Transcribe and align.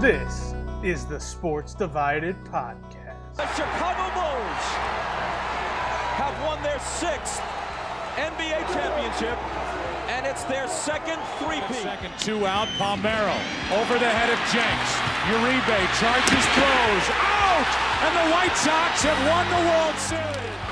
This 0.00 0.54
is 0.84 1.06
the 1.06 1.18
Sports 1.18 1.74
Divided 1.74 2.36
Podcast. 2.44 3.34
The 3.34 3.46
Chicago 3.50 4.06
Bulls 4.14 4.64
have 6.14 6.38
won 6.46 6.62
their 6.62 6.78
sixth 6.78 7.42
NBA 8.14 8.62
championship, 8.70 9.34
and 10.06 10.24
it's 10.24 10.44
their 10.44 10.68
second 10.68 11.18
three-peat. 11.42 11.82
Second 11.82 12.14
two 12.20 12.46
out, 12.46 12.68
Palmeiro 12.78 13.34
over 13.74 13.98
the 13.98 14.06
head 14.06 14.30
of 14.30 14.38
Jenks. 14.54 14.90
Uribe 15.34 15.82
charges, 15.98 16.46
throws, 16.54 17.06
out! 17.18 17.70
And 18.06 18.14
the 18.22 18.26
White 18.30 18.54
Sox 18.54 19.02
have 19.02 19.18
won 19.26 19.50
the 19.50 19.62
World 19.66 19.98
Series. 19.98 20.67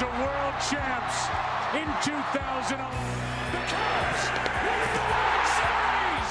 Are 0.00 0.06
world 0.06 0.54
champs 0.70 1.26
in 1.74 1.88
2000. 2.04 2.78
The 2.78 3.62
Cubs 3.66 4.22
win 4.62 4.86
the 4.94 5.02
World 5.10 5.46
Series! 5.58 6.30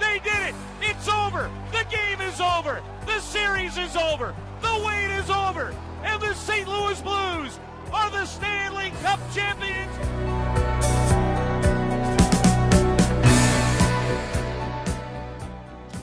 They 0.00 0.18
did 0.28 0.48
it! 0.48 0.54
It's 0.82 1.08
over! 1.08 1.48
The 1.70 1.84
game 1.88 2.20
is 2.20 2.40
over! 2.40 2.82
The 3.06 3.20
series 3.20 3.78
is 3.78 3.94
over! 3.94 4.34
The 4.60 4.82
wait 4.84 5.16
is 5.20 5.30
over! 5.30 5.72
And 6.02 6.20
the 6.20 6.34
St. 6.34 6.66
Louis 6.66 7.00
Blues 7.00 7.60
are 7.92 8.10
the 8.10 8.26
Stanley 8.26 8.92
Cup 9.02 9.20
champions! 9.32 9.92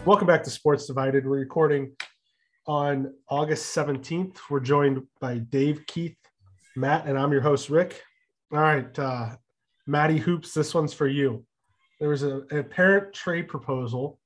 Welcome 0.06 0.28
back 0.28 0.44
to 0.44 0.50
Sports 0.50 0.86
Divided. 0.86 1.26
We're 1.26 1.40
recording 1.40 1.98
on 2.66 3.14
August 3.28 3.76
17th. 3.76 4.38
We're 4.50 4.62
joined 4.62 5.06
by 5.20 5.40
Dave, 5.40 5.86
Keith, 5.86 6.16
Matt, 6.76 7.06
and 7.06 7.18
I'm 7.18 7.32
your 7.32 7.42
host, 7.42 7.70
Rick. 7.70 8.02
All 8.52 8.60
right, 8.60 8.98
uh, 9.00 9.36
Matty 9.88 10.18
Hoops, 10.18 10.54
this 10.54 10.74
one's 10.74 10.94
for 10.94 11.08
you. 11.08 11.46
There 12.00 12.10
was 12.10 12.24
a, 12.24 12.42
an 12.52 12.60
apparent 12.60 13.14
trade 13.14 13.48
proposal. 13.48 14.20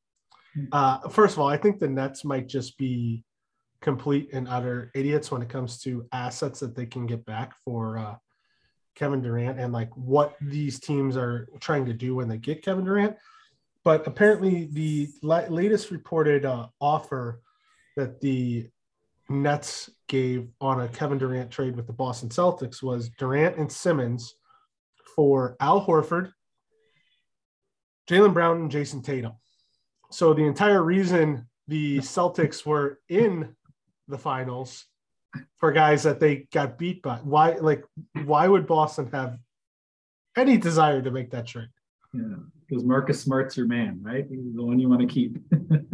Uh, 0.71 1.07
first 1.09 1.35
of 1.35 1.39
all, 1.39 1.47
I 1.47 1.57
think 1.57 1.79
the 1.79 1.87
Nets 1.87 2.25
might 2.25 2.47
just 2.47 2.77
be 2.77 3.23
complete 3.81 4.29
and 4.33 4.47
utter 4.47 4.91
idiots 4.95 5.31
when 5.31 5.41
it 5.41 5.49
comes 5.49 5.79
to 5.81 6.07
assets 6.11 6.59
that 6.61 6.75
they 6.75 6.85
can 6.85 7.05
get 7.05 7.25
back 7.25 7.55
for 7.63 7.97
uh, 7.97 8.15
Kevin 8.95 9.21
Durant 9.21 9.59
and 9.59 9.71
like 9.71 9.95
what 9.95 10.35
these 10.41 10.79
teams 10.79 11.15
are 11.15 11.47
trying 11.59 11.85
to 11.85 11.93
do 11.93 12.15
when 12.15 12.27
they 12.27 12.37
get 12.37 12.63
Kevin 12.63 12.85
Durant. 12.85 13.15
But 13.83 14.07
apparently, 14.07 14.67
the 14.71 15.09
la- 15.21 15.45
latest 15.49 15.91
reported 15.91 16.45
uh, 16.45 16.67
offer 16.81 17.41
that 17.95 18.19
the 18.19 18.69
Nets 19.29 19.89
gave 20.07 20.47
on 20.61 20.81
a 20.81 20.87
Kevin 20.87 21.17
Durant 21.17 21.51
trade 21.51 21.75
with 21.75 21.87
the 21.87 21.93
Boston 21.93 22.29
Celtics 22.29 22.81
was 22.81 23.09
Durant 23.09 23.57
and 23.57 23.71
Simmons 23.71 24.35
for 25.15 25.55
Al 25.59 25.85
Horford, 25.85 26.31
Jaylen 28.09 28.33
Brown, 28.33 28.57
and 28.61 28.71
Jayson 28.71 29.01
Tatum. 29.03 29.33
So 30.11 30.33
the 30.33 30.45
entire 30.45 30.83
reason 30.83 31.47
the 31.67 31.97
Celtics 31.97 32.65
were 32.65 32.99
in 33.09 33.55
the 34.07 34.17
finals 34.17 34.85
for 35.57 35.71
guys 35.71 36.03
that 36.03 36.19
they 36.19 36.47
got 36.53 36.77
beat 36.77 37.01
by. 37.01 37.17
Why, 37.17 37.53
like, 37.55 37.83
why 38.23 38.47
would 38.47 38.67
Boston 38.67 39.09
have 39.11 39.37
any 40.37 40.57
desire 40.57 41.01
to 41.01 41.11
make 41.11 41.31
that 41.31 41.47
trade? 41.47 41.67
Yeah, 42.13 42.21
because 42.67 42.85
Marcus 42.85 43.21
Smart's 43.21 43.57
your 43.57 43.67
man, 43.67 43.99
right? 44.01 44.25
He's 44.29 44.55
the 44.55 44.63
one 44.63 44.79
you 44.79 44.87
want 44.87 45.01
to 45.01 45.07
keep. 45.07 45.37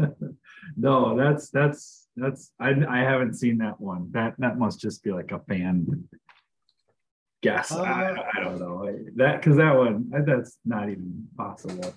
no, 0.78 1.18
that's 1.18 1.50
that's 1.50 2.03
that's 2.16 2.52
I 2.60 2.74
I 2.88 3.00
haven't 3.00 3.36
seen 3.36 3.58
that 3.60 3.80
one. 3.80 4.10
That 4.12 4.36
that 4.40 4.58
must 4.58 4.80
just 4.80 5.04
be 5.04 5.12
like 5.12 5.32
a 5.32 5.40
fan 5.40 6.08
guess. 7.44 7.72
Uh, 7.72 7.82
I, 7.82 8.16
I 8.34 8.44
don't 8.44 8.60
know 8.60 8.90
that 9.18 9.42
because 9.42 9.58
that 9.58 9.76
one 9.76 10.10
that's 10.26 10.58
not 10.66 10.90
even 10.90 11.28
possible. 11.38 11.94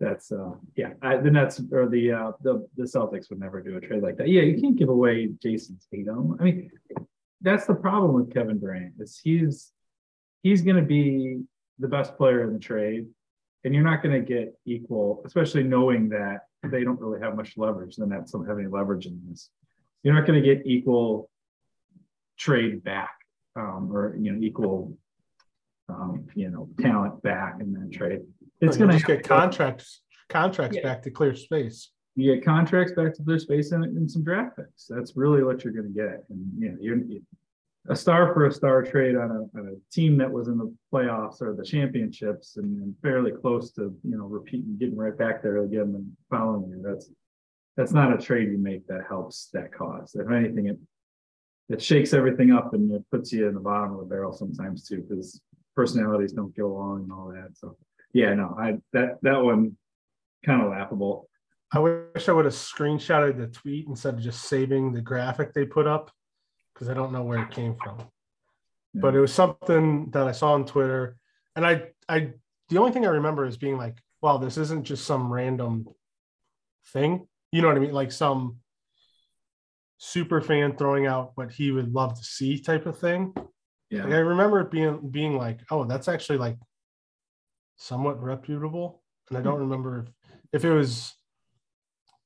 That's 0.00 0.32
uh 0.32 0.52
yeah. 0.76 0.94
I, 1.02 1.18
the 1.18 1.30
Nets 1.30 1.60
or 1.70 1.88
the 1.88 2.12
uh 2.12 2.32
the 2.42 2.66
the 2.76 2.84
Celtics 2.84 3.28
would 3.30 3.38
never 3.38 3.60
do 3.60 3.76
a 3.76 3.80
trade 3.80 4.02
like 4.02 4.16
that. 4.16 4.28
Yeah, 4.28 4.42
you 4.42 4.60
can't 4.60 4.76
give 4.76 4.88
away 4.88 5.28
Jayson 5.44 5.78
Tatum. 5.92 6.36
I 6.40 6.42
mean, 6.42 6.70
that's 7.42 7.66
the 7.66 7.74
problem 7.74 8.14
with 8.14 8.32
Kevin 8.32 8.58
Durant 8.58 8.94
is 8.98 9.20
he's 9.22 9.72
he's 10.42 10.62
going 10.62 10.76
to 10.76 10.82
be 10.82 11.42
the 11.78 11.88
best 11.88 12.16
player 12.16 12.42
in 12.44 12.54
the 12.54 12.58
trade, 12.58 13.06
and 13.64 13.74
you're 13.74 13.84
not 13.84 14.02
going 14.02 14.18
to 14.18 14.26
get 14.26 14.58
equal, 14.64 15.22
especially 15.26 15.64
knowing 15.64 16.08
that 16.10 16.40
they 16.64 16.84
don't 16.84 17.00
really 17.00 17.20
have 17.20 17.36
much 17.36 17.56
leverage. 17.56 17.96
The 17.96 18.06
Nets 18.06 18.32
don't 18.32 18.46
have 18.46 18.58
any 18.58 18.68
leverage 18.68 19.06
in 19.06 19.20
this. 19.28 19.50
You're 20.02 20.14
not 20.14 20.26
going 20.26 20.42
to 20.42 20.54
get 20.54 20.66
equal 20.66 21.30
trade 22.38 22.82
back, 22.84 23.14
um, 23.56 23.90
or 23.92 24.16
you 24.18 24.32
know, 24.32 24.38
equal, 24.40 24.96
um, 25.88 26.26
you 26.34 26.50
know, 26.50 26.68
talent 26.80 27.22
back 27.22 27.56
in 27.60 27.72
that 27.74 27.92
trade. 27.92 28.20
It's 28.60 28.76
You'll 28.76 28.86
going 28.88 28.98
just 28.98 29.06
get 29.06 29.22
contracts 29.26 30.02
contracts 30.28 30.76
Yeah. 30.76 30.82
back 30.84 31.02
to 31.02 31.10
clear 31.10 31.34
space. 31.34 31.90
you 32.14 32.34
get 32.34 32.44
contracts 32.44 32.92
back 32.92 33.14
to 33.14 33.22
their 33.22 33.38
space 33.38 33.72
and, 33.72 33.84
and 33.84 34.10
some 34.10 34.22
draft 34.22 34.56
picks. 34.56 34.86
That's 34.86 35.16
really 35.16 35.42
what 35.42 35.64
you're 35.64 35.72
going 35.72 35.92
to 35.92 35.98
get. 35.98 36.24
And 36.28 36.52
you 36.58 36.70
know, 36.70 36.76
you're 36.80 36.98
you- 36.98 37.22
a 37.88 37.96
star 37.96 38.34
for 38.34 38.46
a 38.46 38.52
star 38.52 38.82
trade 38.82 39.16
on 39.16 39.30
a, 39.30 39.58
on 39.58 39.68
a 39.68 39.94
team 39.94 40.18
that 40.18 40.30
was 40.30 40.48
in 40.48 40.58
the 40.58 40.74
playoffs 40.92 41.40
or 41.40 41.54
the 41.54 41.64
championships 41.64 42.56
and, 42.56 42.82
and 42.82 42.94
fairly 43.02 43.32
close 43.32 43.72
to 43.72 43.94
you 44.04 44.18
know 44.18 44.26
repeating, 44.26 44.76
getting 44.78 44.96
right 44.96 45.16
back 45.16 45.42
there 45.42 45.58
again 45.58 45.92
the 45.92 46.04
following 46.28 46.68
year. 46.68 46.80
That's 46.82 47.10
that's 47.76 47.92
not 47.92 48.12
a 48.12 48.22
trade 48.22 48.50
you 48.50 48.58
make 48.58 48.86
that 48.88 49.06
helps 49.08 49.48
that 49.54 49.72
cause. 49.72 50.14
If 50.14 50.30
anything, 50.30 50.66
it 50.66 50.78
it 51.70 51.80
shakes 51.80 52.12
everything 52.12 52.50
up 52.50 52.74
and 52.74 52.90
it 52.92 53.04
puts 53.10 53.32
you 53.32 53.48
in 53.48 53.54
the 53.54 53.60
bottom 53.60 53.94
of 53.94 54.00
the 54.00 54.06
barrel 54.06 54.32
sometimes 54.32 54.86
too, 54.86 55.04
because 55.08 55.40
personalities 55.74 56.32
don't 56.32 56.54
get 56.54 56.64
along 56.64 57.04
and 57.04 57.12
all 57.12 57.28
that. 57.28 57.56
So 57.56 57.76
yeah, 58.12 58.34
no, 58.34 58.56
I 58.58 58.78
that 58.92 59.18
that 59.22 59.42
one 59.42 59.76
kind 60.44 60.62
of 60.62 60.70
laughable. 60.70 61.28
I 61.72 61.78
wish 61.78 62.28
I 62.28 62.32
would 62.32 62.46
have 62.46 62.54
screenshotted 62.54 63.38
the 63.38 63.46
tweet 63.46 63.86
instead 63.86 64.14
of 64.14 64.20
just 64.20 64.48
saving 64.48 64.92
the 64.92 65.00
graphic 65.00 65.54
they 65.54 65.64
put 65.64 65.86
up 65.86 66.10
because 66.80 66.90
I 66.90 66.94
don't 66.94 67.12
know 67.12 67.22
where 67.22 67.42
it 67.42 67.50
came 67.50 67.76
from. 67.76 67.96
Hmm. 67.96 69.00
But 69.00 69.14
it 69.14 69.20
was 69.20 69.34
something 69.34 70.10
that 70.12 70.26
I 70.26 70.32
saw 70.32 70.54
on 70.54 70.64
Twitter, 70.64 71.18
and 71.54 71.66
I, 71.66 71.82
I, 72.08 72.32
the 72.70 72.78
only 72.78 72.92
thing 72.92 73.04
I 73.04 73.10
remember 73.10 73.44
is 73.44 73.58
being 73.58 73.76
like, 73.76 73.98
"Wow, 74.22 74.38
this 74.38 74.56
isn't 74.56 74.84
just 74.84 75.04
some 75.04 75.30
random 75.30 75.86
thing." 76.92 77.28
You 77.52 77.60
know 77.60 77.68
what 77.68 77.76
I 77.76 77.80
mean? 77.80 77.92
Like 77.92 78.12
some 78.12 78.56
super 79.98 80.40
fan 80.40 80.76
throwing 80.76 81.06
out 81.06 81.32
what 81.34 81.52
he 81.52 81.70
would 81.70 81.92
love 81.92 82.18
to 82.18 82.24
see 82.24 82.58
type 82.58 82.86
of 82.86 82.98
thing. 82.98 83.34
yeah. 83.90 84.04
Like 84.04 84.14
I 84.14 84.18
remember 84.18 84.60
it 84.60 84.70
being 84.70 85.10
being 85.10 85.36
like, 85.36 85.60
"Oh, 85.70 85.84
that's 85.84 86.08
actually 86.08 86.38
like 86.38 86.56
somewhat 87.76 88.22
reputable," 88.22 89.02
and 89.28 89.36
I 89.36 89.42
don't 89.42 89.56
hmm. 89.56 89.68
remember 89.68 89.98
if 89.98 90.08
if 90.52 90.64
it 90.64 90.72
was 90.72 91.14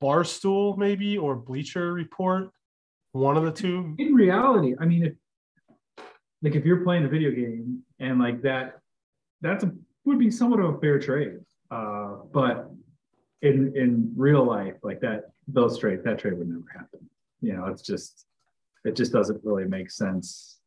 Barstool 0.01 0.79
maybe 0.79 1.19
or 1.19 1.35
Bleacher 1.35 1.93
Report, 1.93 2.51
one 3.15 3.37
of 3.37 3.45
the 3.45 3.53
two. 3.53 3.95
in 3.99 4.13
reality, 4.13 4.75
I 4.79 4.87
mean, 4.87 5.05
if 5.05 6.05
like 6.43 6.57
if 6.57 6.65
you're 6.65 6.83
playing 6.83 7.05
a 7.05 7.09
video 7.09 7.31
game 7.31 7.83
and 8.01 8.19
like 8.19 8.43
that, 8.43 8.81
that's 9.41 9.63
a 9.65 9.73
would 10.05 10.19
be 10.19 10.31
somewhat 10.31 10.61
of 10.61 10.75
a 10.75 10.79
fair 10.81 10.99
trade. 10.99 11.39
Uh, 11.71 12.17
but 12.33 12.71
in 13.43 13.73
in 13.77 14.13
real 14.17 14.45
life, 14.45 14.75
like 14.83 15.01
that, 15.01 15.31
those 15.47 15.79
trade 15.79 16.01
that 16.05 16.19
trade 16.19 16.37
would 16.37 16.49
never 16.49 16.65
happen. 16.73 17.09
You 17.41 17.55
know, 17.55 17.67
it's 17.67 17.83
just 17.83 18.27
it 18.85 18.97
just 18.97 19.13
doesn't 19.13 19.41
really 19.45 19.65
make 19.65 19.91
sense 19.91 20.59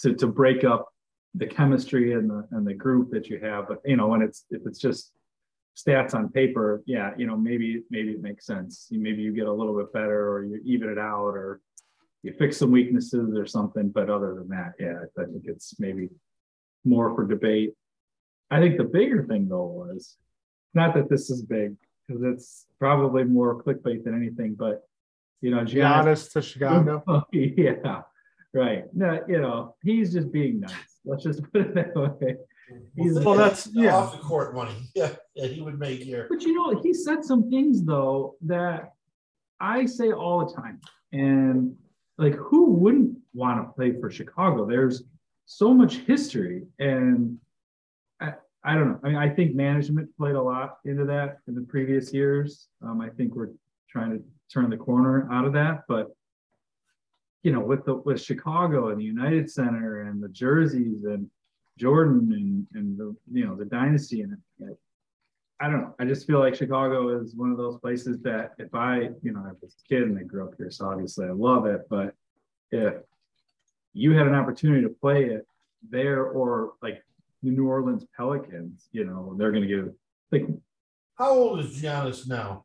to 0.00 0.14
to 0.14 0.26
break 0.26 0.64
up 0.64 0.92
the 1.34 1.46
chemistry 1.46 2.12
and 2.12 2.28
the 2.28 2.46
and 2.50 2.66
the 2.66 2.74
group 2.74 3.12
that 3.12 3.28
you 3.28 3.38
have. 3.38 3.68
But 3.68 3.82
you 3.84 3.96
know, 3.96 4.08
when 4.08 4.20
it's 4.20 4.46
if 4.50 4.62
it's 4.66 4.80
just 4.80 5.12
stats 5.76 6.14
on 6.14 6.28
paper, 6.28 6.82
yeah, 6.86 7.10
you 7.16 7.26
know, 7.26 7.36
maybe 7.36 7.82
maybe 7.90 8.12
it 8.12 8.22
makes 8.22 8.46
sense. 8.46 8.88
Maybe 8.90 9.22
you 9.22 9.32
get 9.32 9.46
a 9.46 9.52
little 9.52 9.76
bit 9.76 9.92
better, 9.92 10.30
or 10.30 10.44
you 10.44 10.60
even 10.64 10.88
it 10.88 10.98
out, 10.98 11.34
or 11.34 11.60
you 12.22 12.32
fix 12.32 12.56
some 12.56 12.70
weaknesses 12.70 13.36
or 13.36 13.46
something. 13.46 13.88
But 13.88 14.10
other 14.10 14.34
than 14.34 14.48
that, 14.48 14.72
yeah, 14.78 15.00
I 15.18 15.24
think 15.24 15.44
it's 15.44 15.78
maybe 15.78 16.08
more 16.84 17.14
for 17.14 17.26
debate. 17.26 17.74
I 18.50 18.60
think 18.60 18.76
the 18.76 18.84
bigger 18.84 19.24
thing 19.24 19.48
though 19.48 19.66
was 19.66 20.16
not 20.74 20.94
that 20.94 21.08
this 21.08 21.30
is 21.30 21.42
big 21.42 21.74
because 22.06 22.22
it's 22.22 22.66
probably 22.78 23.24
more 23.24 23.62
clickbait 23.62 24.04
than 24.04 24.14
anything, 24.14 24.54
but 24.54 24.82
you 25.40 25.50
know, 25.50 25.62
Giannis 25.62 26.30
Giannis 26.30 26.32
to 26.32 26.42
Chicago. 26.42 27.02
Oh, 27.08 27.22
yeah, 27.32 28.02
right. 28.52 28.84
No, 28.94 29.20
you 29.28 29.40
know, 29.40 29.76
he's 29.82 30.12
just 30.12 30.32
being 30.32 30.60
nice. 30.60 30.72
Let's 31.04 31.24
just 31.24 31.42
put 31.52 31.62
it 31.62 31.74
that 31.74 31.94
way. 31.94 32.36
He's- 32.96 33.14
Well, 33.24 33.34
that's- 33.34 33.68
yeah. 33.72 33.94
off 33.96 34.12
the 34.12 34.18
court 34.18 34.54
money. 34.54 34.74
Yeah, 34.94 35.14
yeah, 35.34 35.46
he 35.46 35.60
would 35.60 35.78
make 35.78 36.00
here. 36.00 36.26
But 36.28 36.42
you 36.42 36.54
know, 36.54 36.80
he 36.80 36.92
said 36.94 37.24
some 37.24 37.50
things 37.50 37.84
though 37.84 38.36
that 38.42 38.92
I 39.60 39.86
say 39.86 40.12
all 40.12 40.44
the 40.46 40.52
time. 40.54 40.80
And 41.12 41.76
like, 42.18 42.34
who 42.34 42.70
wouldn't 42.70 43.18
want 43.34 43.66
to 43.66 43.72
play 43.72 43.98
for 44.00 44.10
Chicago? 44.10 44.66
There's 44.66 45.02
so 45.46 45.72
much 45.74 45.96
history. 45.98 46.64
And 46.78 47.38
I, 48.20 48.34
I 48.64 48.74
don't 48.74 48.88
know. 48.88 49.00
I 49.04 49.08
mean, 49.08 49.16
I 49.16 49.28
think 49.28 49.54
management 49.54 50.08
played 50.16 50.34
a 50.36 50.42
lot 50.42 50.78
into 50.84 51.04
that 51.06 51.38
in 51.48 51.54
the 51.54 51.60
previous 51.62 52.12
years. 52.12 52.68
Um, 52.82 53.00
I 53.00 53.10
think 53.10 53.34
we're 53.34 53.50
trying 53.90 54.10
to 54.12 54.24
turn 54.52 54.70
the 54.70 54.76
corner 54.76 55.28
out 55.32 55.44
of 55.44 55.52
that. 55.54 55.82
But 55.88 56.14
you 57.42 57.52
know, 57.52 57.60
with 57.60 57.84
the 57.84 57.94
with 57.96 58.20
Chicago 58.22 58.88
and 58.88 58.98
the 59.00 59.04
United 59.04 59.50
Center 59.50 60.02
and 60.02 60.22
the 60.22 60.28
jerseys 60.28 61.04
and 61.04 61.28
Jordan 61.78 62.32
and 62.32 62.66
and 62.74 62.98
the 62.98 63.14
you 63.32 63.46
know 63.46 63.56
the 63.56 63.64
dynasty 63.64 64.20
and 64.22 64.36
like, 64.60 64.76
I 65.60 65.68
don't 65.68 65.80
know. 65.82 65.94
I 65.98 66.04
just 66.04 66.26
feel 66.26 66.38
like 66.40 66.54
Chicago 66.54 67.20
is 67.20 67.34
one 67.34 67.50
of 67.50 67.56
those 67.56 67.78
places 67.80 68.20
that 68.22 68.52
if 68.58 68.74
I, 68.74 69.10
you 69.22 69.32
know, 69.32 69.40
I 69.46 69.52
was 69.60 69.74
a 69.84 69.88
kid 69.88 70.02
and 70.02 70.18
I 70.18 70.22
grew 70.22 70.44
up 70.44 70.54
here, 70.58 70.70
so 70.70 70.86
obviously 70.88 71.26
I 71.26 71.30
love 71.30 71.66
it. 71.66 71.82
But 71.88 72.14
if 72.70 72.94
you 73.92 74.12
had 74.12 74.26
an 74.26 74.34
opportunity 74.34 74.82
to 74.82 74.88
play 74.88 75.24
it 75.26 75.46
there 75.88 76.24
or 76.24 76.72
like 76.82 77.02
the 77.42 77.50
New 77.50 77.68
Orleans 77.68 78.04
Pelicans, 78.16 78.88
you 78.92 79.04
know, 79.04 79.34
they're 79.38 79.52
going 79.52 79.62
to 79.62 79.68
give 79.68 79.92
like 80.32 80.46
How 81.16 81.30
old 81.30 81.60
is 81.60 81.80
Giannis 81.80 82.26
now? 82.28 82.64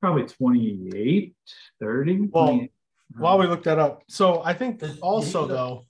probably 0.00 0.24
28, 0.24 1.34
30. 1.78 2.20
Well, 2.32 2.46
28. 2.48 2.72
While 3.18 3.38
we 3.38 3.46
look 3.46 3.62
that 3.64 3.78
up, 3.78 4.02
so 4.08 4.42
I 4.44 4.54
think 4.54 4.78
Does- 4.80 4.98
also 5.00 5.46
though, 5.46 5.84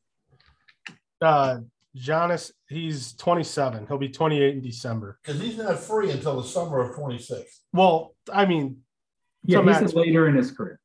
uh, 1.22 1.58
Giannis, 1.96 2.50
he's 2.68 3.12
27. 3.14 3.86
He'll 3.86 3.98
be 3.98 4.08
28 4.08 4.54
in 4.56 4.62
December. 4.62 5.18
Because 5.24 5.40
he's 5.40 5.58
not 5.58 5.78
free 5.78 6.10
until 6.10 6.40
the 6.40 6.46
summer 6.48 6.80
of 6.80 6.94
26. 6.96 7.60
Well, 7.72 8.14
I 8.32 8.46
mean, 8.46 8.78
yeah, 9.44 9.58
so 9.58 9.62
he's 9.62 9.80
Matt's- 9.80 9.94
later 9.94 10.28
in 10.28 10.34
his 10.36 10.50
career. 10.50 10.80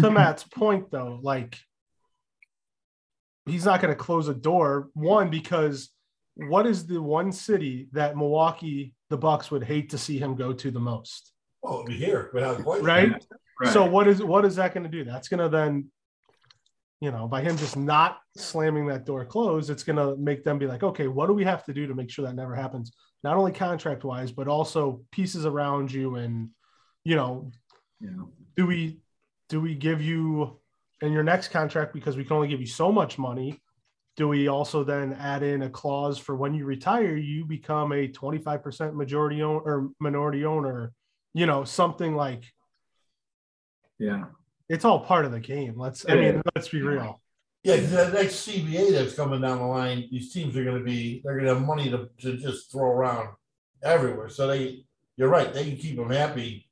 to 0.00 0.10
Matt's 0.10 0.44
point 0.44 0.90
though, 0.90 1.20
like 1.22 1.58
he's 3.46 3.64
not 3.64 3.80
going 3.80 3.92
to 3.92 3.98
close 3.98 4.28
a 4.28 4.34
door. 4.34 4.88
One 4.94 5.30
because 5.30 5.90
what 6.36 6.66
is 6.66 6.86
the 6.86 7.00
one 7.02 7.32
city 7.32 7.88
that 7.92 8.16
Milwaukee, 8.16 8.94
the 9.10 9.16
Bucks 9.16 9.50
would 9.50 9.64
hate 9.64 9.90
to 9.90 9.98
see 9.98 10.18
him 10.18 10.34
go 10.36 10.52
to 10.52 10.70
the 10.70 10.80
most, 10.80 11.32
Oh, 11.64 11.74
it'll 11.80 11.84
be 11.86 11.94
here 11.96 12.30
without 12.32 12.62
question. 12.62 12.84
right? 12.86 13.24
Right. 13.60 13.72
So 13.72 13.84
what 13.84 14.06
is 14.06 14.22
what 14.22 14.44
is 14.44 14.56
that 14.56 14.72
going 14.74 14.84
to 14.84 14.88
do? 14.90 15.02
That's 15.04 15.28
going 15.28 15.40
to 15.40 15.48
then, 15.48 15.86
you 17.00 17.12
know, 17.12 17.28
by 17.28 17.42
him 17.42 17.56
just 17.56 17.76
not 17.76 18.18
slamming 18.36 18.86
that 18.86 19.04
door 19.04 19.24
closed, 19.24 19.70
it's 19.70 19.84
going 19.84 19.96
to 19.96 20.16
make 20.16 20.42
them 20.42 20.58
be 20.58 20.66
like, 20.66 20.82
okay, 20.82 21.06
what 21.06 21.26
do 21.28 21.32
we 21.32 21.44
have 21.44 21.64
to 21.64 21.72
do 21.72 21.86
to 21.86 21.94
make 21.94 22.10
sure 22.10 22.24
that 22.26 22.34
never 22.34 22.54
happens? 22.54 22.92
Not 23.22 23.36
only 23.36 23.52
contract 23.52 24.04
wise, 24.04 24.32
but 24.32 24.48
also 24.48 25.02
pieces 25.12 25.46
around 25.46 25.92
you, 25.92 26.16
and 26.16 26.50
you 27.04 27.16
know, 27.16 27.50
you 28.00 28.10
know, 28.10 28.30
do 28.56 28.66
we 28.66 29.00
do 29.48 29.60
we 29.60 29.74
give 29.74 30.02
you 30.02 30.58
in 31.00 31.12
your 31.12 31.22
next 31.22 31.48
contract 31.48 31.94
because 31.94 32.16
we 32.16 32.24
can 32.24 32.36
only 32.36 32.48
give 32.48 32.60
you 32.60 32.66
so 32.66 32.90
much 32.90 33.18
money? 33.18 33.60
Do 34.16 34.26
we 34.28 34.48
also 34.48 34.82
then 34.82 35.12
add 35.14 35.44
in 35.44 35.62
a 35.62 35.70
clause 35.70 36.18
for 36.18 36.34
when 36.34 36.54
you 36.54 36.64
retire, 36.64 37.16
you 37.16 37.44
become 37.44 37.92
a 37.92 38.08
25% 38.08 38.94
majority 38.94 39.42
owner 39.42 39.60
or 39.60 39.90
minority 40.00 40.44
owner, 40.44 40.92
you 41.34 41.46
know, 41.46 41.62
something 41.62 42.16
like 42.16 42.44
yeah. 43.98 44.24
It's 44.68 44.84
all 44.84 45.00
part 45.00 45.24
of 45.24 45.32
the 45.32 45.40
game. 45.40 45.74
Let's 45.76 46.04
I 46.08 46.14
mean, 46.14 46.42
let's 46.54 46.68
be 46.68 46.82
real. 46.82 47.20
Yeah, 47.64 47.76
because 47.76 47.90
that 47.90 48.12
next 48.12 48.46
CBA 48.48 48.92
that's 48.92 49.14
coming 49.14 49.40
down 49.40 49.58
the 49.58 49.64
line, 49.64 50.08
these 50.10 50.32
teams 50.32 50.56
are 50.56 50.64
going 50.64 50.78
to 50.78 50.84
be, 50.84 51.20
they're 51.24 51.34
going 51.34 51.46
to 51.46 51.54
have 51.54 51.66
money 51.66 51.90
to, 51.90 52.08
to 52.20 52.36
just 52.36 52.70
throw 52.70 52.84
around 52.90 53.30
everywhere. 53.82 54.28
So 54.28 54.46
they, 54.46 54.84
you're 55.16 55.28
right, 55.28 55.52
they 55.52 55.64
can 55.64 55.76
keep 55.76 55.96
them 55.96 56.10
happy. 56.10 56.68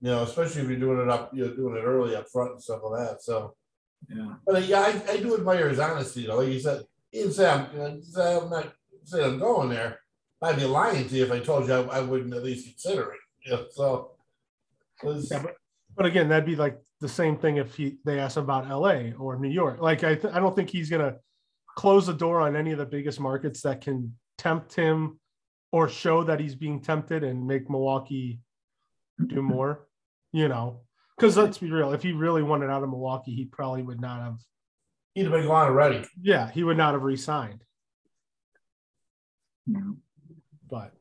You 0.00 0.10
know, 0.10 0.22
especially 0.22 0.62
if 0.62 0.68
you're 0.68 0.78
doing 0.78 1.00
it 1.00 1.08
up, 1.08 1.30
you're 1.34 1.54
doing 1.54 1.76
it 1.76 1.84
early 1.84 2.16
up 2.16 2.28
front 2.30 2.52
and 2.52 2.62
stuff 2.62 2.80
like 2.84 3.08
that. 3.08 3.22
So, 3.22 3.54
Yeah. 4.08 4.34
but 4.44 4.56
uh, 4.56 4.58
yeah, 4.58 4.80
I, 4.80 5.12
I 5.12 5.16
do 5.18 5.36
admire 5.36 5.68
his 5.68 5.78
honesty. 5.78 6.26
Though, 6.26 6.38
like 6.38 6.48
you 6.48 6.60
said, 6.60 6.82
he 7.10 7.18
didn't 7.20 7.34
say 7.34 7.48
I'm, 7.48 7.80
uh, 7.80 7.90
say 8.02 8.36
I'm 8.36 8.50
not 8.50 8.72
saying 9.04 9.24
I'm 9.24 9.38
going 9.38 9.70
there. 9.70 10.00
I'd 10.42 10.56
be 10.56 10.64
lying 10.64 11.08
to 11.08 11.14
you 11.16 11.24
if 11.24 11.32
I 11.32 11.40
told 11.40 11.66
you 11.66 11.74
I, 11.74 11.98
I 11.98 12.00
wouldn't 12.00 12.34
at 12.34 12.44
least 12.44 12.66
consider 12.68 13.12
it. 13.12 13.20
Yeah, 13.46 13.62
so. 13.70 14.12
Yeah, 15.04 15.42
but, 15.42 15.54
but 15.96 16.06
again, 16.06 16.28
that'd 16.28 16.44
be 16.44 16.56
like 16.56 16.78
the 17.00 17.08
same 17.08 17.36
thing 17.36 17.56
if 17.58 17.74
he 17.76 17.98
they 18.04 18.18
ask 18.18 18.36
him 18.36 18.44
about 18.44 18.68
LA 18.68 19.10
or 19.18 19.38
New 19.38 19.48
York. 19.50 19.80
Like 19.80 20.04
I 20.04 20.14
th- 20.14 20.32
I 20.34 20.40
don't 20.40 20.54
think 20.56 20.70
he's 20.70 20.90
gonna 20.90 21.16
close 21.76 22.06
the 22.06 22.14
door 22.14 22.40
on 22.40 22.56
any 22.56 22.72
of 22.72 22.78
the 22.78 22.86
biggest 22.86 23.20
markets 23.20 23.62
that 23.62 23.80
can 23.80 24.16
tempt 24.36 24.74
him 24.74 25.20
or 25.70 25.88
show 25.88 26.24
that 26.24 26.40
he's 26.40 26.54
being 26.54 26.80
tempted 26.80 27.22
and 27.22 27.46
make 27.46 27.68
Milwaukee 27.70 28.40
do 29.26 29.42
more, 29.42 29.86
you 30.32 30.48
know. 30.48 30.80
Because 31.16 31.36
let's 31.36 31.58
be 31.58 31.70
real, 31.70 31.92
if 31.92 32.02
he 32.02 32.12
really 32.12 32.42
wanted 32.42 32.70
out 32.70 32.82
of 32.82 32.88
Milwaukee, 32.88 33.34
he 33.34 33.44
probably 33.44 33.82
would 33.82 34.00
not 34.00 34.20
have 34.20 34.38
he'd 35.14 35.24
have 35.24 35.32
been 35.32 35.46
gone 35.46 35.66
already. 35.68 36.04
yeah, 36.20 36.50
he 36.50 36.62
would 36.64 36.76
not 36.76 36.94
have 36.94 37.02
re-signed. 37.02 37.62
yeah. 39.66 39.80
But 40.70 40.92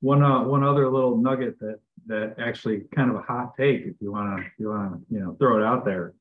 One 0.00 0.22
uh, 0.22 0.44
one 0.44 0.62
other 0.64 0.88
little 0.90 1.16
nugget 1.16 1.58
that 1.60 1.80
that 2.06 2.34
actually 2.38 2.82
kind 2.94 3.10
of 3.10 3.16
a 3.16 3.22
hot 3.22 3.52
take 3.56 3.82
if 3.82 3.94
you 4.00 4.12
wanna 4.12 4.44
you 4.58 4.68
wanna 4.68 4.98
you 5.10 5.20
know 5.20 5.34
throw 5.38 5.58
it 5.58 5.64
out 5.64 5.84
there. 5.84 6.14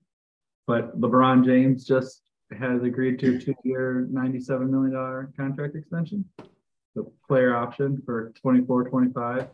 But 0.67 0.99
LeBron 0.99 1.45
James 1.45 1.85
just 1.85 2.21
has 2.57 2.83
agreed 2.83 3.17
to 3.19 3.35
a 3.35 3.39
two-year, 3.39 4.07
$97 4.11 4.69
million 4.69 5.33
contract 5.37 5.75
extension. 5.75 6.25
The 6.95 7.09
player 7.27 7.55
option 7.55 8.01
for 8.05 8.33
24, 8.41 8.89
25. 8.89 9.47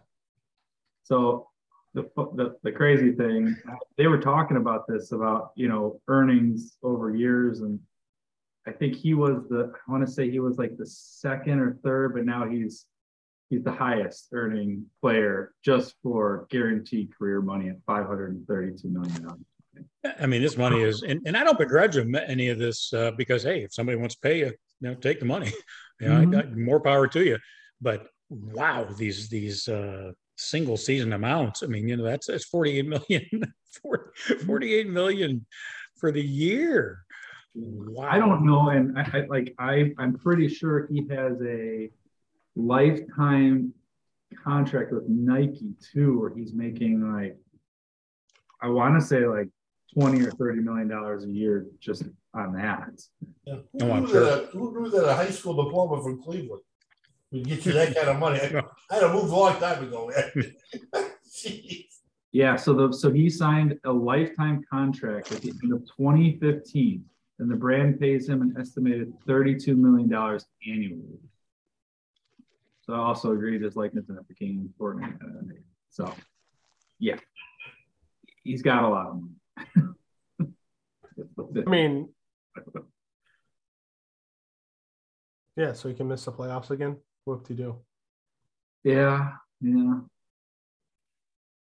So 1.04 1.48
the, 1.94 2.10
the 2.16 2.56
the 2.64 2.72
crazy 2.72 3.12
thing, 3.12 3.56
they 3.98 4.08
were 4.08 4.20
talking 4.20 4.58
about 4.58 4.88
this 4.88 5.12
about 5.12 5.52
you 5.56 5.68
know 5.68 6.00
earnings 6.08 6.78
over 6.84 7.16
years, 7.16 7.62
and 7.62 7.80
I 8.68 8.72
think 8.72 8.96
he 8.96 9.14
was 9.14 9.48
the 9.50 9.74
I 9.88 9.92
want 9.92 10.06
to 10.06 10.12
say 10.12 10.30
he 10.30 10.40
was 10.40 10.58
like 10.58 10.78
the 10.78 10.86
second 10.86 11.60
or 11.60 11.80
third, 11.84 12.14
but 12.14 12.26
now 12.26 12.48
he's 12.48 12.86
he's 13.50 13.64
the 13.64 13.72
highest 13.72 14.28
earning 14.34 14.86
player 15.02 15.54
just 15.64 15.96
for 16.04 16.48
guaranteed 16.50 17.14
career 17.18 17.42
money 17.42 17.70
at 17.70 17.78
532 17.86 18.88
million 18.90 19.24
dollars. 19.24 19.40
I 20.20 20.26
mean, 20.26 20.42
this 20.42 20.58
money 20.58 20.82
is, 20.82 21.04
and, 21.04 21.22
and 21.28 21.38
I 21.38 21.44
don't 21.44 21.60
begrudge 21.60 21.96
him 21.98 22.16
any 22.16 22.50
of 22.50 22.58
this 22.58 22.92
uh, 22.94 23.12
because, 23.12 23.44
hey, 23.44 23.62
if 23.64 23.74
somebody 23.74 23.98
wants 23.98 24.16
to 24.16 24.22
pay 24.22 24.40
you, 24.40 24.46
you 24.48 24.54
know, 24.90 24.96
take 24.96 25.20
the 25.20 25.26
money. 25.26 25.52
You 26.00 26.10
know, 26.10 26.38
I- 26.38 26.42
I- 26.42 26.46
more 26.54 26.80
power 26.80 27.08
to 27.08 27.26
you. 27.26 27.40
But 27.82 28.06
wow, 28.30 28.84
these 29.00 29.30
these 29.30 29.68
uh, 29.68 30.12
single 30.36 30.78
season 30.78 31.12
amounts. 31.14 31.64
I 31.64 31.66
mean, 31.66 31.88
you 31.88 31.98
know, 31.98 32.04
that's 32.04 32.28
that's 32.28 32.46
48 32.46 32.86
million, 32.88 33.54
40 33.82 34.04
48 34.46 34.90
million 34.90 35.44
for 36.00 36.12
the 36.12 36.22
year. 36.22 37.00
Wow. 37.56 38.08
I 38.12 38.20
don't 38.20 38.46
know, 38.46 38.70
and 38.70 38.96
I, 39.00 39.02
I 39.12 39.26
like 39.28 39.56
I 39.58 39.92
I'm 39.98 40.14
pretty 40.20 40.50
sure 40.50 40.86
he 40.86 41.08
has 41.10 41.42
a 41.42 41.90
lifetime 42.57 43.74
contract 44.44 44.92
with 44.92 45.07
Nike 45.07 45.74
too, 45.94 46.19
where 46.19 46.33
he's 46.36 46.54
making 46.54 47.13
like 47.13 47.38
I 48.62 48.68
want 48.69 49.00
to 49.00 49.06
say 49.06 49.25
like 49.27 49.50
20 49.94 50.25
or 50.25 50.31
30 50.31 50.62
million 50.62 50.88
dollars 50.88 51.24
a 51.24 51.30
year 51.30 51.68
just 51.80 52.04
on 52.33 52.54
that. 52.54 52.99
Yeah. 53.45 53.56
Who, 53.73 53.80
Oh, 53.90 53.99
knew 53.99 54.07
sure. 54.07 54.19
that 54.26 54.44
a, 54.44 54.45
who 54.47 54.81
knew 54.81 54.90
that 54.90 55.07
a 55.07 55.14
high 55.16 55.30
school 55.30 55.64
diploma 55.64 56.02
from 56.04 56.21
Cleveland 56.21 56.61
would 57.31 57.45
get 57.45 57.66
you 57.66 57.71
that 57.73 57.95
kind 57.95 58.09
of 58.09 58.19
money? 58.19 58.40
I, 58.42 58.64
I 58.92 58.95
had 58.95 58.99
to 59.02 59.14
move 59.14 59.31
a 59.31 59.35
long 59.35 59.59
time 59.59 59.83
ago. 59.83 60.11
Jeez. 61.26 61.83
Yeah, 62.33 62.56
so 62.57 62.73
the 62.73 62.92
so 62.94 63.09
he 63.11 63.30
signed 63.30 63.80
a 63.85 63.92
lifetime 63.92 64.61
contract 64.69 65.31
at 65.31 65.42
the 65.42 65.49
end 65.64 65.71
of 65.73 65.80
2015, 65.97 67.04
and 67.40 67.49
the 67.49 67.56
brand 67.56 67.99
pays 67.99 68.28
him 68.30 68.42
an 68.42 68.54
estimated 68.59 69.11
32 69.26 69.76
million 69.76 70.09
dollars 70.09 70.45
annually. 70.68 71.18
So 72.88 72.94
I 72.94 73.00
also 73.00 73.34
agreed 73.34 73.62
his 73.62 73.76
likeness 73.76 74.08
and 74.08 74.18
it 74.18 74.28
became 74.30 74.74
Fortnite. 74.80 75.22
Uh, 75.22 75.54
so 75.90 76.14
yeah, 77.00 77.18
he's 78.44 78.62
got 78.62 78.84
a 78.84 78.88
lot 78.88 79.08
of 79.08 79.16
money. 79.16 80.54
I 81.66 81.70
mean, 81.70 82.10
yeah, 85.58 85.74
so 85.74 85.90
he 85.90 85.96
can 85.96 86.08
miss 86.08 86.24
the 86.24 86.32
playoffs 86.32 86.72
again. 86.72 86.96
What 87.26 87.44
do 87.44 87.54
you 87.54 87.58
do? 87.58 87.76
yeah, 88.84 89.32
yeah, 89.60 90.00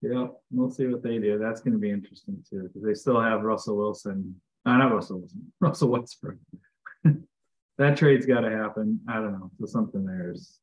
yeah. 0.02 0.26
We'll 0.50 0.70
see 0.70 0.88
what 0.88 1.02
they 1.02 1.18
do. 1.18 1.38
That's 1.38 1.62
going 1.62 1.72
to 1.72 1.78
be 1.78 1.90
interesting 1.90 2.44
too, 2.50 2.64
because 2.64 2.82
they 2.82 2.92
still 2.92 3.20
have 3.20 3.42
Russell 3.44 3.78
Wilson. 3.78 4.38
Uh, 4.66 4.76
not 4.76 4.92
Russell 4.92 5.20
Wilson. 5.20 5.52
Russell 5.60 5.88
Westbrook. 5.88 6.36
that 7.78 7.96
trade's 7.96 8.26
got 8.26 8.40
to 8.40 8.50
happen. 8.50 9.00
I 9.08 9.14
don't 9.14 9.32
know. 9.32 9.50
So 9.58 9.64
something 9.64 10.04
there's 10.04 10.60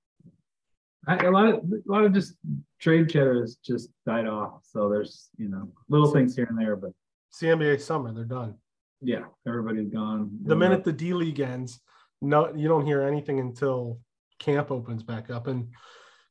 I, 1.08 1.18
a 1.26 1.32
lot 1.32 1.48
of 1.48 1.56
a 1.56 1.92
lot 1.92 2.04
of 2.04 2.14
just 2.14 2.36
trade 2.80 3.10
chatter 3.10 3.42
has 3.42 3.56
just 3.56 3.90
died 4.06 4.28
off. 4.28 4.62
So 4.64 4.90
there's 4.90 5.30
you 5.38 5.50
know 5.50 5.70
little 5.90 6.12
things 6.12 6.36
here 6.36 6.46
and 6.50 6.60
there, 6.60 6.76
but 6.76 6.92
It's 7.30 7.40
the 7.40 7.48
NBA 7.48 7.82
summer. 7.82 8.14
They're 8.14 8.24
done. 8.24 8.56
yeah, 9.02 9.26
everybody's 9.48 9.90
gone. 9.90 10.32
The 10.44 10.56
minute 10.56 10.84
the 10.84 10.94
D 10.94 11.14
League 11.14 11.40
ends, 11.40 11.80
no, 12.22 12.54
you 12.56 12.68
don't 12.68 12.86
hear 12.86 13.02
anything 13.02 13.40
until 13.40 14.00
camp 14.40 14.72
opens 14.72 15.04
back 15.04 15.30
up 15.30 15.48
and 15.48 15.70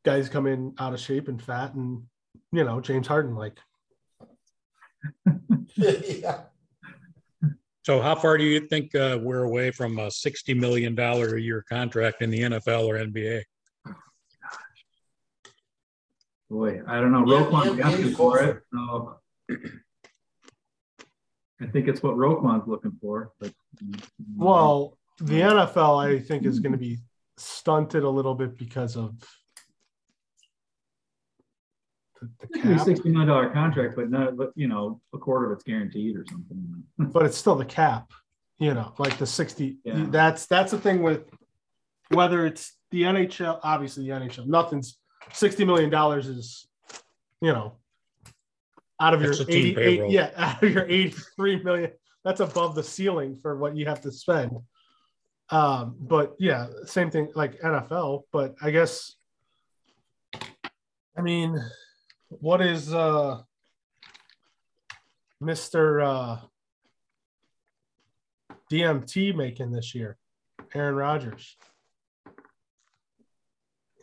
guys 0.04 0.28
come 0.28 0.46
in 0.46 0.74
out 0.78 0.92
of 0.92 1.00
shape 1.00 1.28
and 1.28 1.42
fat 1.42 1.74
and 1.74 2.02
you 2.52 2.62
know 2.64 2.80
James 2.80 3.06
Harden 3.06 3.34
like 3.34 3.58
yeah. 5.76 6.40
So, 7.84 8.00
how 8.00 8.14
far 8.14 8.38
do 8.38 8.44
you 8.44 8.60
think 8.60 8.94
uh, 8.94 9.18
we're 9.20 9.42
away 9.42 9.70
from 9.70 9.98
a 9.98 10.06
$60 10.06 10.58
million 10.58 10.98
a 10.98 11.36
year 11.36 11.62
contract 11.68 12.22
in 12.22 12.30
the 12.30 12.40
NFL 12.40 12.86
or 12.86 12.94
NBA? 12.94 13.42
Boy, 16.54 16.80
I 16.86 17.00
don't 17.00 17.12
know. 17.12 17.24
Yeah, 17.26 17.38
Roquan's 17.38 17.78
yeah, 17.78 17.88
asking 17.88 18.04
he's 18.06 18.16
for 18.16 18.40
it. 18.40 18.62
So 18.72 19.18
I 21.60 21.66
think 21.66 21.88
it's 21.88 22.02
what 22.02 22.16
Roquan's 22.16 22.66
looking 22.66 22.96
for. 23.00 23.32
But 23.40 23.52
mm, 23.82 24.02
Well, 24.36 24.96
the 25.18 25.40
NFL, 25.40 26.04
I 26.04 26.18
think, 26.20 26.46
is 26.46 26.60
going 26.60 26.72
to 26.72 26.78
be 26.78 26.98
stunted 27.36 28.04
a 28.04 28.08
little 28.08 28.34
bit 28.34 28.56
because 28.56 28.96
of 28.96 29.18
the, 32.20 32.30
the 32.40 32.44
it 32.44 32.52
could 32.52 32.62
be 32.62 32.72
a 32.72 32.76
cap, 32.76 32.86
sixty 32.86 33.08
million 33.10 33.28
dollar 33.28 33.50
contract, 33.50 33.96
but 33.96 34.10
not, 34.10 34.36
but 34.36 34.52
you 34.54 34.68
know, 34.68 35.00
a 35.12 35.18
quarter 35.18 35.46
of 35.46 35.52
it's 35.52 35.64
guaranteed 35.64 36.16
or 36.16 36.24
something. 36.30 36.84
but 36.98 37.26
it's 37.26 37.36
still 37.36 37.56
the 37.56 37.64
cap. 37.64 38.10
You 38.58 38.72
know, 38.72 38.94
like 38.98 39.18
the 39.18 39.26
sixty. 39.26 39.78
Yeah. 39.84 40.06
That's 40.08 40.46
that's 40.46 40.70
the 40.70 40.78
thing 40.78 41.02
with 41.02 41.28
whether 42.10 42.46
it's 42.46 42.76
the 42.92 43.02
NHL. 43.02 43.58
Obviously, 43.62 44.08
the 44.08 44.12
NHL. 44.12 44.46
Nothing's 44.46 44.96
sixty 45.32 45.64
million 45.64 45.90
dollars 45.90 46.26
is, 46.26 46.66
you 47.40 47.52
know, 47.52 47.76
out 49.00 49.14
of 49.14 49.20
That's 49.20 49.40
your 49.40 49.50
eighty-eight. 49.50 49.76
payroll. 49.76 50.12
Yeah, 50.12 50.30
out 50.36 50.62
of 50.62 50.70
your 50.70 50.84
eighty-three 50.88 51.62
million. 51.62 51.90
That's 52.24 52.40
above 52.40 52.74
the 52.74 52.82
ceiling 52.82 53.36
for 53.36 53.56
what 53.56 53.76
you 53.76 53.86
have 53.86 54.00
to 54.02 54.12
spend. 54.12 54.52
Um, 55.50 55.96
but 56.00 56.34
yeah, 56.38 56.66
same 56.86 57.10
thing 57.10 57.28
like 57.34 57.60
NFL. 57.60 58.22
But 58.32 58.54
I 58.62 58.70
guess, 58.70 59.14
I 61.16 61.20
mean, 61.22 61.62
what 62.28 62.60
is 62.62 62.94
uh, 62.94 63.42
Mister 65.40 66.00
uh, 66.00 66.38
DMT 68.70 69.34
making 69.34 69.70
this 69.70 69.94
year? 69.94 70.16
Aaron 70.74 70.94
Rodgers. 70.94 71.56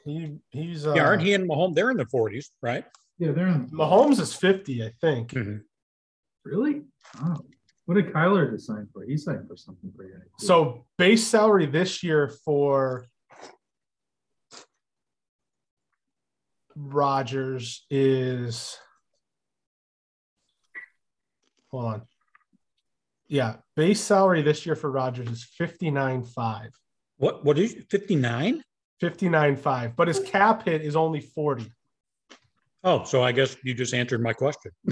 He 0.05 0.37
he's 0.49 0.87
uh, 0.87 0.93
Yeah, 0.93 1.03
aren't 1.05 1.21
he 1.21 1.33
and 1.33 1.49
Mahomes? 1.49 1.75
They're 1.75 1.91
in 1.91 1.97
the 1.97 2.05
40s, 2.05 2.47
right? 2.61 2.85
Yeah, 3.19 3.31
they're 3.33 3.47
in, 3.47 3.69
Mahomes 3.69 4.19
is 4.19 4.33
fifty, 4.33 4.83
I 4.83 4.91
think. 4.99 5.33
really. 6.43 6.81
Oh, 7.23 7.37
what 7.85 7.95
did 7.95 8.07
Kyler 8.13 8.51
just 8.51 8.65
sign 8.67 8.87
for? 8.93 9.03
He 9.03 9.17
signed 9.17 9.47
for 9.47 9.55
something 9.57 9.91
pretty 9.95 10.13
good. 10.13 10.21
So 10.39 10.85
base 10.97 11.25
salary 11.27 11.65
this 11.67 12.01
year 12.03 12.29
for 12.45 13.05
Rodgers 16.75 17.85
is 17.89 18.77
hold 21.69 21.85
on. 21.85 22.01
Yeah, 23.27 23.57
base 23.75 24.01
salary 24.01 24.41
this 24.41 24.65
year 24.65 24.75
for 24.75 24.89
Rodgers 24.91 25.29
is 25.29 25.43
fifty 25.43 25.91
nine 25.91 26.23
five. 26.23 26.71
What? 27.17 27.45
What 27.45 27.59
is 27.59 27.75
59? 27.91 28.63
59.5, 29.01 29.95
but 29.95 30.07
his 30.07 30.19
cap 30.19 30.65
hit 30.65 30.81
is 30.81 30.95
only 30.95 31.21
40. 31.21 31.71
Oh, 32.83 33.03
so 33.03 33.23
I 33.23 33.31
guess 33.31 33.55
you 33.63 33.73
just 33.73 33.93
answered 33.93 34.21
my 34.21 34.33
question. 34.33 34.71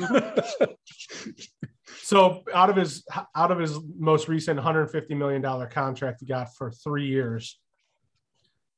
So 2.09 2.43
out 2.55 2.71
of 2.71 2.75
his 2.75 3.05
out 3.35 3.51
of 3.51 3.59
his 3.59 3.77
most 3.99 4.27
recent 4.27 4.57
150 4.57 5.13
million 5.13 5.43
dollar 5.43 5.67
contract 5.67 6.21
he 6.21 6.25
got 6.25 6.55
for 6.55 6.71
three 6.71 7.05
years, 7.05 7.59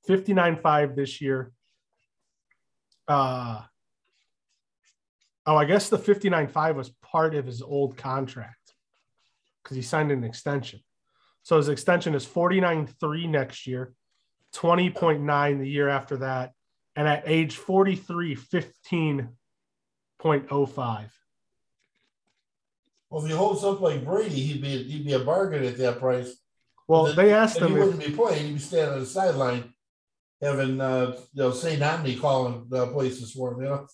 59.5 0.10 0.98
this 0.98 1.22
year. 1.22 1.54
Uh 3.08 3.62
oh, 5.46 5.56
I 5.56 5.64
guess 5.64 5.88
the 5.88 5.98
59.5 5.98 6.76
was 6.76 6.90
part 7.02 7.34
of 7.34 7.46
his 7.46 7.62
old 7.62 7.96
contract 7.96 8.74
because 9.64 9.78
he 9.78 9.82
signed 9.82 10.12
an 10.12 10.26
extension. 10.26 10.82
So 11.44 11.56
his 11.56 11.70
extension 11.70 12.14
is 12.14 12.26
49.3 12.26 13.30
next 13.30 13.66
year, 13.66 13.94
20.9 14.56 15.60
the 15.60 15.70
year 15.70 15.90
after 15.90 16.18
that, 16.18 16.54
and 16.96 17.08
at 17.08 17.24
age 17.26 17.56
43, 17.56 18.36
15.05. 18.36 21.10
Well, 23.10 23.24
if 23.24 23.30
he 23.30 23.36
holds 23.36 23.64
up 23.64 23.82
like 23.82 24.06
Brady, 24.06 24.40
he'd 24.40 24.62
be 24.62 24.84
he'd 24.84 25.06
be 25.06 25.14
a 25.14 25.20
bargain 25.20 25.66
at 25.66 25.78
that 25.78 26.00
price. 26.00 26.36
Well, 26.88 27.06
Then- 27.06 27.16
they 27.18 27.34
asked 27.34 27.60
him 27.60 27.70
he 27.70 27.74
if, 27.76 27.80
wouldn't 27.80 28.06
be 28.06 28.12
playing; 28.16 28.46
he'd 28.46 28.54
be 28.54 28.60
standing 28.60 28.94
on 28.94 29.00
the 29.02 29.06
sideline, 29.06 29.74
having 30.42 30.80
uh, 30.80 31.18
you 31.34 31.44
know 31.44 31.52
Saint 31.52 31.82
Omni 31.82 32.16
calling 32.16 32.68
uh, 32.74 32.86
places 32.88 33.34
for 33.34 33.52
him. 33.54 33.64
You 33.64 33.68
know, 33.68 33.86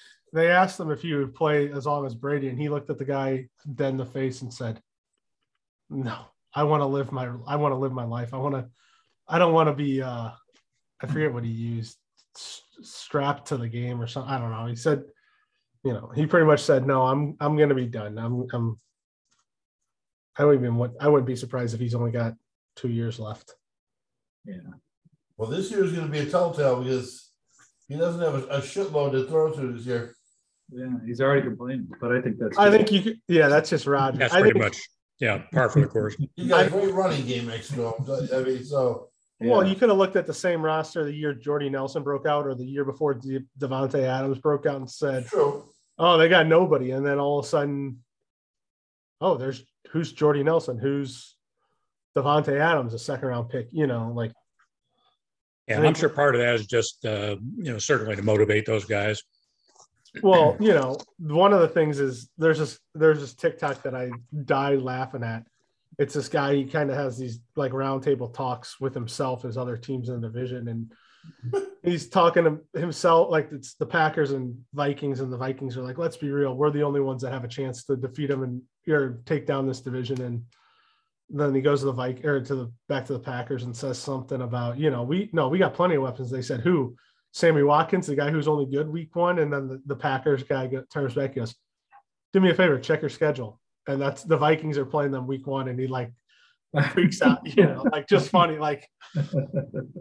they 0.32 0.48
asked 0.48 0.78
him 0.78 0.92
if 0.92 1.02
he 1.02 1.12
would 1.14 1.34
play 1.34 1.72
as 1.72 1.86
long 1.86 2.06
as 2.06 2.14
Brady, 2.14 2.48
and 2.48 2.58
he 2.58 2.68
looked 2.68 2.88
at 2.88 2.98
the 2.98 3.04
guy 3.04 3.48
dead 3.74 3.90
in 3.90 3.96
the 3.96 4.06
face 4.06 4.42
and 4.42 4.54
said, 4.54 4.80
"No, 5.90 6.18
I 6.54 6.62
want 6.62 6.82
to 6.82 6.86
live 6.86 7.10
my 7.10 7.28
I 7.46 7.56
want 7.56 7.72
to 7.72 7.78
live 7.78 7.92
my 7.92 8.04
life. 8.04 8.32
I 8.32 8.38
want 8.38 8.54
to. 8.54 8.68
I 9.32 9.38
don't 9.38 9.54
want 9.54 9.68
to 9.68 9.74
be. 9.74 10.02
uh 10.02 10.30
I 11.00 11.06
forget 11.08 11.32
what 11.32 11.42
he 11.42 11.50
used, 11.50 11.96
s- 12.36 12.62
strapped 12.82 13.48
to 13.48 13.56
the 13.56 13.66
game 13.68 14.00
or 14.00 14.06
something. 14.06 14.32
I 14.32 14.38
don't 14.38 14.52
know. 14.52 14.66
He 14.66 14.76
said, 14.76 15.02
you 15.82 15.92
know, 15.92 16.12
he 16.14 16.26
pretty 16.26 16.46
much 16.46 16.62
said, 16.62 16.86
"No, 16.86 17.02
I'm 17.02 17.36
I'm 17.40 17.56
going 17.56 17.70
to 17.70 17.74
be 17.74 17.86
done. 17.86 18.18
I'm 18.18 18.46
I'm. 18.52 18.78
I 20.38 20.42
don't 20.42 20.54
even 20.54 20.76
want. 20.76 20.92
I 21.00 21.08
wouldn't 21.08 21.26
be 21.26 21.34
surprised 21.36 21.74
if 21.74 21.80
he's 21.80 21.94
only 21.94 22.12
got 22.12 22.34
two 22.76 22.88
years 22.88 23.18
left. 23.18 23.54
Yeah. 24.44 24.54
Well, 25.36 25.50
this 25.50 25.70
year 25.70 25.82
is 25.84 25.92
going 25.92 26.06
to 26.06 26.12
be 26.12 26.20
a 26.20 26.26
telltale 26.26 26.82
because 26.84 27.30
he 27.88 27.96
doesn't 27.96 28.20
have 28.20 28.34
a, 28.34 28.46
a 28.58 28.60
shitload 28.60 29.12
to 29.12 29.26
throw 29.26 29.52
to 29.52 29.72
this 29.72 29.86
year. 29.86 30.14
Yeah, 30.70 30.86
he's 31.04 31.20
already 31.20 31.42
complaining, 31.42 31.88
but 32.00 32.12
I 32.12 32.20
think 32.22 32.38
that's. 32.38 32.56
I 32.58 32.70
good. 32.70 32.76
think 32.88 32.92
you. 32.92 33.02
Could, 33.02 33.20
yeah, 33.28 33.48
that's 33.48 33.68
just 33.70 33.86
Rod. 33.86 34.18
That's 34.18 34.32
I 34.32 34.40
pretty 34.40 34.58
think, 34.58 34.64
much, 34.72 34.78
yeah, 35.18 35.42
par 35.52 35.68
for 35.68 35.80
the 35.80 35.86
course. 35.88 36.16
He's 36.36 36.48
got 36.48 36.60
I- 36.60 36.66
a 36.66 36.70
great 36.70 36.94
running 36.94 37.26
game 37.26 37.46
next 37.48 37.68
to 37.74 37.88
him. 37.88 38.28
I 38.32 38.42
mean, 38.42 38.64
so 38.64 39.08
Well, 39.50 39.66
you 39.66 39.74
could 39.74 39.88
have 39.88 39.98
looked 39.98 40.16
at 40.16 40.26
the 40.26 40.34
same 40.34 40.62
roster 40.62 41.04
the 41.04 41.12
year 41.12 41.34
Jordy 41.34 41.68
Nelson 41.68 42.02
broke 42.02 42.26
out, 42.26 42.46
or 42.46 42.54
the 42.54 42.64
year 42.64 42.84
before 42.84 43.14
De- 43.14 43.44
Davante 43.58 44.02
Adams 44.02 44.38
broke 44.38 44.66
out, 44.66 44.76
and 44.76 44.90
said, 44.90 45.26
true. 45.26 45.64
"Oh, 45.98 46.18
they 46.18 46.28
got 46.28 46.46
nobody," 46.46 46.92
and 46.92 47.04
then 47.04 47.18
all 47.18 47.38
of 47.38 47.44
a 47.44 47.48
sudden, 47.48 48.02
oh, 49.20 49.36
there's 49.36 49.64
who's 49.90 50.12
Jordy 50.12 50.42
Nelson, 50.42 50.78
who's 50.78 51.36
Davante 52.16 52.58
Adams, 52.58 52.94
a 52.94 52.98
second 52.98 53.28
round 53.28 53.48
pick. 53.48 53.68
You 53.72 53.86
know, 53.86 54.12
like 54.14 54.32
And 55.68 55.86
I'm 55.86 55.94
sure 55.94 56.08
part 56.08 56.34
of 56.34 56.40
that 56.40 56.54
is 56.54 56.66
just, 56.66 57.04
uh, 57.04 57.36
you 57.56 57.72
know, 57.72 57.78
certainly 57.78 58.16
to 58.16 58.22
motivate 58.22 58.66
those 58.66 58.84
guys. 58.84 59.22
well, 60.22 60.56
you 60.60 60.74
know, 60.74 60.96
one 61.18 61.52
of 61.52 61.60
the 61.60 61.68
things 61.68 61.98
is 61.98 62.28
there's 62.36 62.58
this 62.58 62.78
there's 62.94 63.20
this 63.20 63.34
TikTok 63.34 63.82
that 63.82 63.94
I 63.94 64.10
die 64.44 64.74
laughing 64.74 65.22
at. 65.24 65.44
It's 66.02 66.14
this 66.14 66.28
guy. 66.28 66.54
He 66.56 66.64
kind 66.64 66.90
of 66.90 66.96
has 66.96 67.16
these 67.16 67.38
like 67.54 67.70
roundtable 67.70 68.34
talks 68.34 68.80
with 68.80 68.92
himself 68.92 69.44
as 69.44 69.56
other 69.56 69.76
teams 69.76 70.08
in 70.08 70.20
the 70.20 70.28
division, 70.28 70.66
and 70.66 70.92
he's 71.84 72.08
talking 72.08 72.44
to 72.44 72.80
himself 72.80 73.30
like 73.30 73.50
it's 73.52 73.74
the 73.74 73.86
Packers 73.86 74.32
and 74.32 74.56
Vikings, 74.74 75.20
and 75.20 75.32
the 75.32 75.36
Vikings 75.36 75.76
are 75.76 75.82
like, 75.82 75.98
let's 75.98 76.16
be 76.16 76.30
real, 76.30 76.56
we're 76.56 76.72
the 76.72 76.82
only 76.82 77.00
ones 77.00 77.22
that 77.22 77.32
have 77.32 77.44
a 77.44 77.48
chance 77.48 77.84
to 77.84 77.96
defeat 77.96 78.26
them 78.26 78.42
and 78.42 78.62
or 78.92 79.20
take 79.26 79.46
down 79.46 79.68
this 79.68 79.80
division. 79.80 80.20
And 80.22 80.42
then 81.30 81.54
he 81.54 81.60
goes 81.60 81.80
to 81.80 81.86
the 81.86 81.92
Vik 81.92 82.24
or 82.24 82.40
to 82.40 82.54
the 82.54 82.72
back 82.88 83.06
to 83.06 83.12
the 83.12 83.20
Packers 83.20 83.62
and 83.62 83.76
says 83.76 83.96
something 83.96 84.42
about, 84.42 84.78
you 84.78 84.90
know, 84.90 85.04
we 85.04 85.30
no, 85.32 85.48
we 85.48 85.58
got 85.58 85.74
plenty 85.74 85.94
of 85.94 86.02
weapons. 86.02 86.32
They 86.32 86.42
said 86.42 86.60
who? 86.60 86.96
Sammy 87.30 87.62
Watkins, 87.62 88.08
the 88.08 88.16
guy 88.16 88.30
who's 88.30 88.48
only 88.48 88.66
good 88.66 88.88
week 88.88 89.14
one, 89.14 89.38
and 89.38 89.52
then 89.52 89.68
the, 89.68 89.80
the 89.86 89.96
Packers 89.96 90.42
guy 90.42 90.66
go, 90.66 90.82
turns 90.92 91.14
back 91.14 91.36
and 91.36 91.46
goes, 91.46 91.54
"Do 92.32 92.40
me 92.40 92.50
a 92.50 92.54
favor, 92.54 92.78
check 92.80 93.02
your 93.02 93.08
schedule." 93.08 93.60
And 93.88 94.00
that's 94.00 94.22
the 94.22 94.36
Vikings 94.36 94.78
are 94.78 94.86
playing 94.86 95.10
them 95.10 95.26
week 95.26 95.46
one, 95.46 95.68
and 95.68 95.78
he 95.78 95.86
like 95.86 96.12
freaks 96.92 97.20
out, 97.20 97.40
you 97.56 97.64
know, 97.64 97.84
like 97.92 98.08
just 98.08 98.30
funny, 98.30 98.56
like 98.58 98.88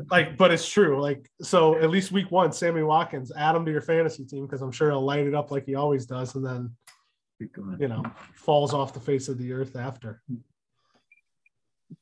like, 0.10 0.38
but 0.38 0.52
it's 0.52 0.68
true. 0.68 1.02
Like, 1.02 1.30
so 1.42 1.76
at 1.78 1.90
least 1.90 2.12
week 2.12 2.32
one, 2.32 2.52
Sammy 2.52 2.84
Watkins, 2.84 3.32
add 3.36 3.56
him 3.56 3.66
to 3.66 3.72
your 3.72 3.82
fantasy 3.82 4.26
team 4.26 4.46
because 4.46 4.62
I'm 4.62 4.72
sure 4.72 4.90
he'll 4.90 5.04
light 5.04 5.28
it 5.28 5.36
up 5.36 5.52
like 5.52 5.66
he 5.66 5.76
always 5.76 6.06
does, 6.06 6.36
and 6.36 6.46
then 6.46 6.72
you 7.40 7.88
know 7.88 8.04
falls 8.36 8.74
off 8.74 8.94
the 8.94 9.00
face 9.00 9.28
of 9.28 9.38
the 9.38 9.52
earth 9.52 9.76
after. 9.76 10.22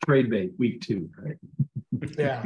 trade 0.06 0.30
bait 0.30 0.54
week 0.58 0.82
two, 0.82 1.10
right? 1.18 1.38
Yeah. 2.18 2.46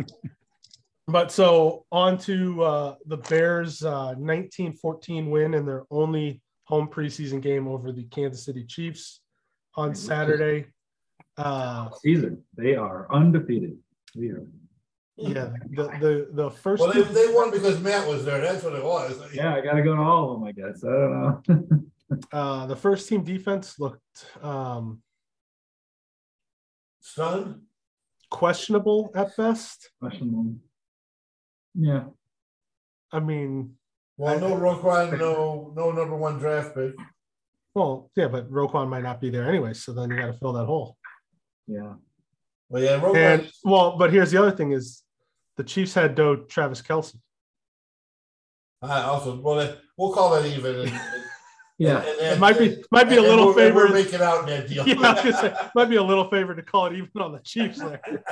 But 1.07 1.31
so 1.31 1.85
on 1.91 2.17
to 2.19 2.63
uh, 2.63 2.95
the 3.05 3.17
Bears' 3.17 3.83
uh, 3.83 4.15
19-14 4.15 5.29
win 5.29 5.53
in 5.53 5.65
their 5.65 5.83
only 5.91 6.41
home 6.63 6.87
preseason 6.87 7.41
game 7.41 7.67
over 7.67 7.91
the 7.91 8.05
Kansas 8.05 8.45
City 8.45 8.63
Chiefs 8.63 9.19
on 9.75 9.95
Saturday. 9.95 10.67
Uh, 11.37 11.89
Season, 12.01 12.43
they 12.55 12.75
are 12.75 13.07
undefeated. 13.11 13.77
We 14.15 14.29
are. 14.29 14.45
yeah, 15.15 15.49
the 15.71 15.83
the 15.99 16.27
the 16.31 16.51
first 16.51 16.81
Well, 16.81 16.93
they, 16.93 17.01
they 17.01 17.33
won 17.33 17.49
because 17.51 17.79
Matt 17.79 18.07
was 18.07 18.23
there. 18.25 18.39
That's 18.41 18.63
what 18.63 18.73
it 18.73 18.83
was. 18.83 19.19
Yeah, 19.33 19.55
I 19.55 19.61
got 19.61 19.73
to 19.73 19.81
go 19.81 19.95
to 19.95 20.01
all 20.01 20.33
of 20.33 20.39
them, 20.39 20.47
I 20.47 20.51
guess. 20.51 20.83
I 20.83 20.89
don't 20.89 21.49
know. 21.49 22.17
uh, 22.31 22.65
the 22.67 22.75
first 22.75 23.09
team 23.09 23.23
defense 23.23 23.79
looked 23.79 24.01
um, 24.43 25.01
Stunned. 27.01 27.61
questionable 28.29 29.11
at 29.15 29.35
best. 29.35 29.89
Questionable. 29.99 30.55
Yeah, 31.75 32.03
I 33.11 33.19
mean, 33.19 33.73
Well, 34.17 34.39
no 34.39 34.55
Roquan, 34.55 35.17
no 35.17 35.73
no 35.75 35.91
number 35.91 36.15
one 36.15 36.37
draft 36.37 36.75
pick. 36.75 36.93
Well, 37.75 38.11
yeah, 38.15 38.27
but 38.27 38.51
Roquan 38.51 38.87
might 38.89 39.03
not 39.03 39.19
be 39.19 39.29
there 39.29 39.47
anyway, 39.49 39.73
so 39.73 39.93
then 39.93 40.11
you 40.11 40.17
got 40.17 40.27
to 40.27 40.33
fill 40.33 40.53
that 40.53 40.65
hole. 40.65 40.97
yeah. 41.67 41.93
Well, 42.69 42.81
yeah, 42.83 42.99
Roquan. 42.99 43.15
And 43.17 43.51
well, 43.63 43.97
but 43.97 44.11
here's 44.11 44.31
the 44.31 44.39
other 44.39 44.51
thing: 44.51 44.71
is 44.71 45.03
the 45.57 45.63
Chiefs 45.63 45.93
had 45.93 46.17
no 46.17 46.35
Travis 46.35 46.81
Kelce. 46.81 47.15
I 48.81 49.01
also 49.03 49.39
well, 49.39 49.77
we'll 49.97 50.13
call 50.13 50.31
that 50.31 50.45
even. 50.45 50.91
And, 51.79 51.89
Yeah. 51.89 51.97
And- 52.01 52.07
and 52.19 52.35
It 52.35 52.39
might 52.39 52.57
be 52.59 52.83
might 52.91 53.09
be 53.09 53.17
a 53.17 53.21
little 53.21 53.47
we're- 53.47 53.55
favor. 53.69 53.87
We're 53.87 53.93
making 53.93 54.21
out 54.21 54.41
in 54.41 54.45
that 54.47 54.67
deal. 54.69 54.87
Yeah, 54.87 54.95
I 55.01 55.13
was 55.13 55.23
gonna 55.23 55.37
say, 55.37 55.53
might 55.75 55.89
be 55.89 55.95
a 55.95 56.03
little 56.03 56.29
favor 56.29 56.53
to 56.55 56.61
call 56.61 56.85
it 56.85 56.93
even 56.93 57.09
on 57.21 57.31
the 57.31 57.39
Chiefs 57.39 57.79
there. 57.79 58.01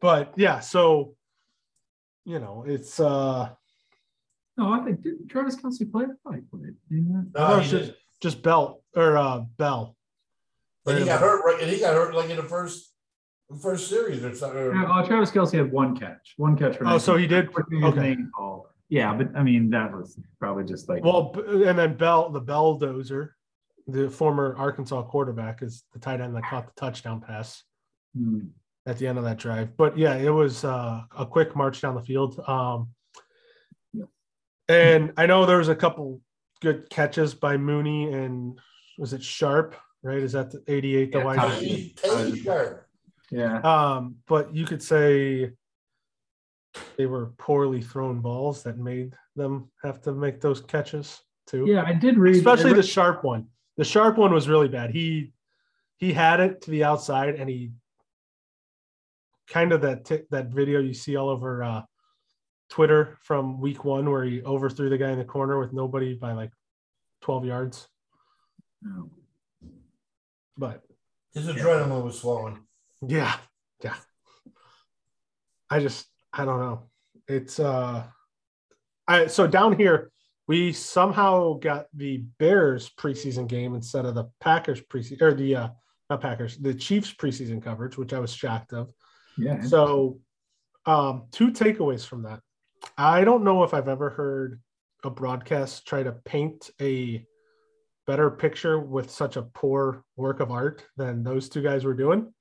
But 0.00 0.32
yeah, 0.36 0.60
so 0.60 1.14
you 2.24 2.38
know, 2.40 2.64
it's 2.66 2.98
uh 3.00 3.50
No, 4.56 4.72
I 4.72 4.80
think 4.80 5.02
did 5.02 5.28
Travis 5.30 5.56
Kelce 5.56 5.90
play? 5.90 6.04
I 6.04 6.08
thought 6.22 6.34
he 6.34 6.40
played. 6.42 6.74
Yeah. 6.90 7.22
No, 7.34 7.48
No, 7.48 7.56
he 7.56 7.62
it's 7.62 7.70
didn't. 7.70 7.96
just 8.20 8.42
Bell 8.42 8.82
or 8.94 9.16
uh 9.16 9.40
Bell. 9.56 9.96
But 10.84 10.98
he 10.98 11.04
got 11.04 11.20
hurt 11.20 11.44
right, 11.44 11.62
and 11.62 11.70
he 11.70 11.78
got 11.78 11.94
hurt 11.94 12.14
like 12.14 12.28
in 12.30 12.36
the 12.36 12.42
first 12.42 12.92
first 13.60 13.88
series 13.88 14.24
or 14.24 14.34
something. 14.34 14.58
or- 14.58 14.74
uh, 14.74 15.06
Travis 15.06 15.30
Kelce 15.30 15.56
had 15.56 15.70
one 15.70 15.96
catch, 15.96 16.34
one 16.36 16.56
catch 16.56 16.76
for. 16.76 16.86
Oh, 16.86 16.98
so 16.98 17.16
he 17.16 17.26
did? 17.26 17.50
Okay. 17.82 18.00
name. 18.00 18.30
Yeah, 18.88 19.14
but 19.14 19.34
I 19.34 19.42
mean 19.42 19.70
that 19.70 19.92
was 19.92 20.18
probably 20.38 20.64
just 20.64 20.88
like 20.88 21.02
Well, 21.02 21.34
and 21.48 21.78
then 21.78 21.96
Bell, 21.96 22.28
the 22.28 22.42
Belldozer, 22.42 23.30
the 23.86 24.10
former 24.10 24.54
Arkansas 24.58 25.02
quarterback, 25.04 25.62
is 25.62 25.84
the 25.92 25.98
tight 25.98 26.20
end 26.20 26.36
that 26.36 26.44
caught 26.44 26.66
the 26.66 26.78
touchdown 26.78 27.20
pass 27.20 27.62
hmm. 28.14 28.40
at 28.84 28.98
the 28.98 29.06
end 29.06 29.16
of 29.16 29.24
that 29.24 29.38
drive. 29.38 29.76
But 29.78 29.96
yeah, 29.96 30.16
it 30.16 30.28
was 30.28 30.64
uh, 30.64 31.02
a 31.16 31.24
quick 31.24 31.56
march 31.56 31.80
down 31.80 31.94
the 31.94 32.02
field. 32.02 32.38
Um, 32.46 32.48
Yeah. 32.48 33.01
And 34.68 35.12
I 35.16 35.26
know 35.26 35.44
there 35.46 35.58
was 35.58 35.68
a 35.68 35.74
couple 35.76 36.20
good 36.60 36.88
catches 36.90 37.34
by 37.34 37.56
Mooney 37.56 38.12
and 38.12 38.58
was 38.98 39.12
it 39.12 39.22
Sharpe? 39.22 39.74
Right? 40.02 40.18
Is 40.18 40.32
that 40.32 40.50
the 40.50 40.62
88 40.66 41.12
the 41.12 41.18
Yeah, 41.18 41.24
wide 41.24 41.36
Ty- 41.38 41.46
receiver? 41.48 41.74
He- 41.74 41.94
Tay 41.96 42.36
Sharpe. 42.42 42.86
yeah. 43.30 43.58
Um, 43.60 44.16
but 44.26 44.54
you 44.54 44.64
could 44.66 44.82
say 44.82 45.52
they 46.96 47.06
were 47.06 47.32
poorly 47.38 47.82
thrown 47.82 48.20
balls 48.20 48.62
that 48.62 48.78
made 48.78 49.14
them 49.36 49.70
have 49.82 50.00
to 50.02 50.12
make 50.12 50.40
those 50.40 50.60
catches 50.60 51.20
too. 51.46 51.66
Yeah, 51.66 51.84
I 51.86 51.92
did 51.92 52.18
read 52.18 52.36
especially 52.36 52.70
I 52.72 52.74
the 52.74 52.82
sharp 52.82 53.24
one. 53.24 53.48
The 53.76 53.84
sharp 53.84 54.16
one 54.18 54.32
was 54.32 54.48
really 54.48 54.68
bad. 54.68 54.90
He 54.90 55.32
he 55.98 56.12
had 56.12 56.40
it 56.40 56.62
to 56.62 56.70
the 56.70 56.84
outside, 56.84 57.36
and 57.36 57.48
he 57.48 57.70
kind 59.48 59.72
of 59.72 59.82
that 59.82 60.04
t- 60.04 60.22
that 60.30 60.48
video 60.48 60.80
you 60.80 60.94
see 60.94 61.16
all 61.16 61.28
over 61.28 61.62
uh, 61.62 61.82
Twitter 62.72 63.18
from 63.20 63.60
week 63.60 63.84
one 63.84 64.10
where 64.10 64.24
he 64.24 64.42
overthrew 64.44 64.88
the 64.88 64.96
guy 64.96 65.10
in 65.10 65.18
the 65.18 65.24
corner 65.26 65.60
with 65.60 65.74
nobody 65.74 66.14
by 66.14 66.32
like 66.32 66.50
twelve 67.20 67.44
yards. 67.44 67.86
No. 68.80 69.10
But 70.56 70.80
His 71.34 71.48
adrenaline 71.48 72.02
was 72.02 72.18
flowing. 72.18 72.60
yeah, 73.06 73.36
yeah. 73.84 73.96
I 75.68 75.80
just 75.80 76.06
I 76.32 76.46
don't 76.46 76.60
know. 76.60 76.84
It's 77.28 77.60
uh, 77.60 78.04
I 79.06 79.26
so 79.26 79.46
down 79.46 79.76
here 79.76 80.10
we 80.48 80.72
somehow 80.72 81.58
got 81.58 81.88
the 81.92 82.24
Bears 82.38 82.90
preseason 82.98 83.46
game 83.46 83.74
instead 83.74 84.06
of 84.06 84.14
the 84.14 84.30
Packers 84.40 84.80
preseason 84.80 85.20
or 85.20 85.34
the 85.34 85.56
uh 85.56 85.68
not 86.08 86.22
Packers, 86.22 86.56
the 86.56 86.72
Chiefs 86.72 87.12
preseason 87.12 87.62
coverage, 87.62 87.98
which 87.98 88.14
I 88.14 88.18
was 88.18 88.32
shocked 88.32 88.72
of. 88.72 88.94
Yeah. 89.36 89.62
So 89.62 90.20
um 90.86 91.24
two 91.32 91.50
takeaways 91.52 92.06
from 92.06 92.22
that. 92.22 92.40
I 92.96 93.24
don't 93.24 93.44
know 93.44 93.64
if 93.64 93.74
I've 93.74 93.88
ever 93.88 94.10
heard 94.10 94.60
a 95.04 95.10
broadcast 95.10 95.86
try 95.86 96.02
to 96.02 96.12
paint 96.12 96.70
a 96.80 97.26
better 98.06 98.30
picture 98.30 98.78
with 98.78 99.10
such 99.10 99.36
a 99.36 99.42
poor 99.42 100.04
work 100.16 100.40
of 100.40 100.50
art 100.50 100.84
than 100.96 101.22
those 101.22 101.48
two 101.48 101.62
guys 101.62 101.84
were 101.84 101.94
doing. 101.94 102.32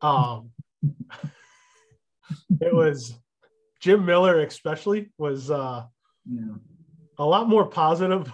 Um 0.00 0.50
it 2.60 2.74
was 2.74 3.14
Jim 3.80 4.04
Miller 4.04 4.40
especially 4.40 5.10
was 5.18 5.50
uh 5.50 5.84
yeah. 6.24 6.54
a 7.18 7.24
lot 7.24 7.48
more 7.48 7.66
positive 7.66 8.30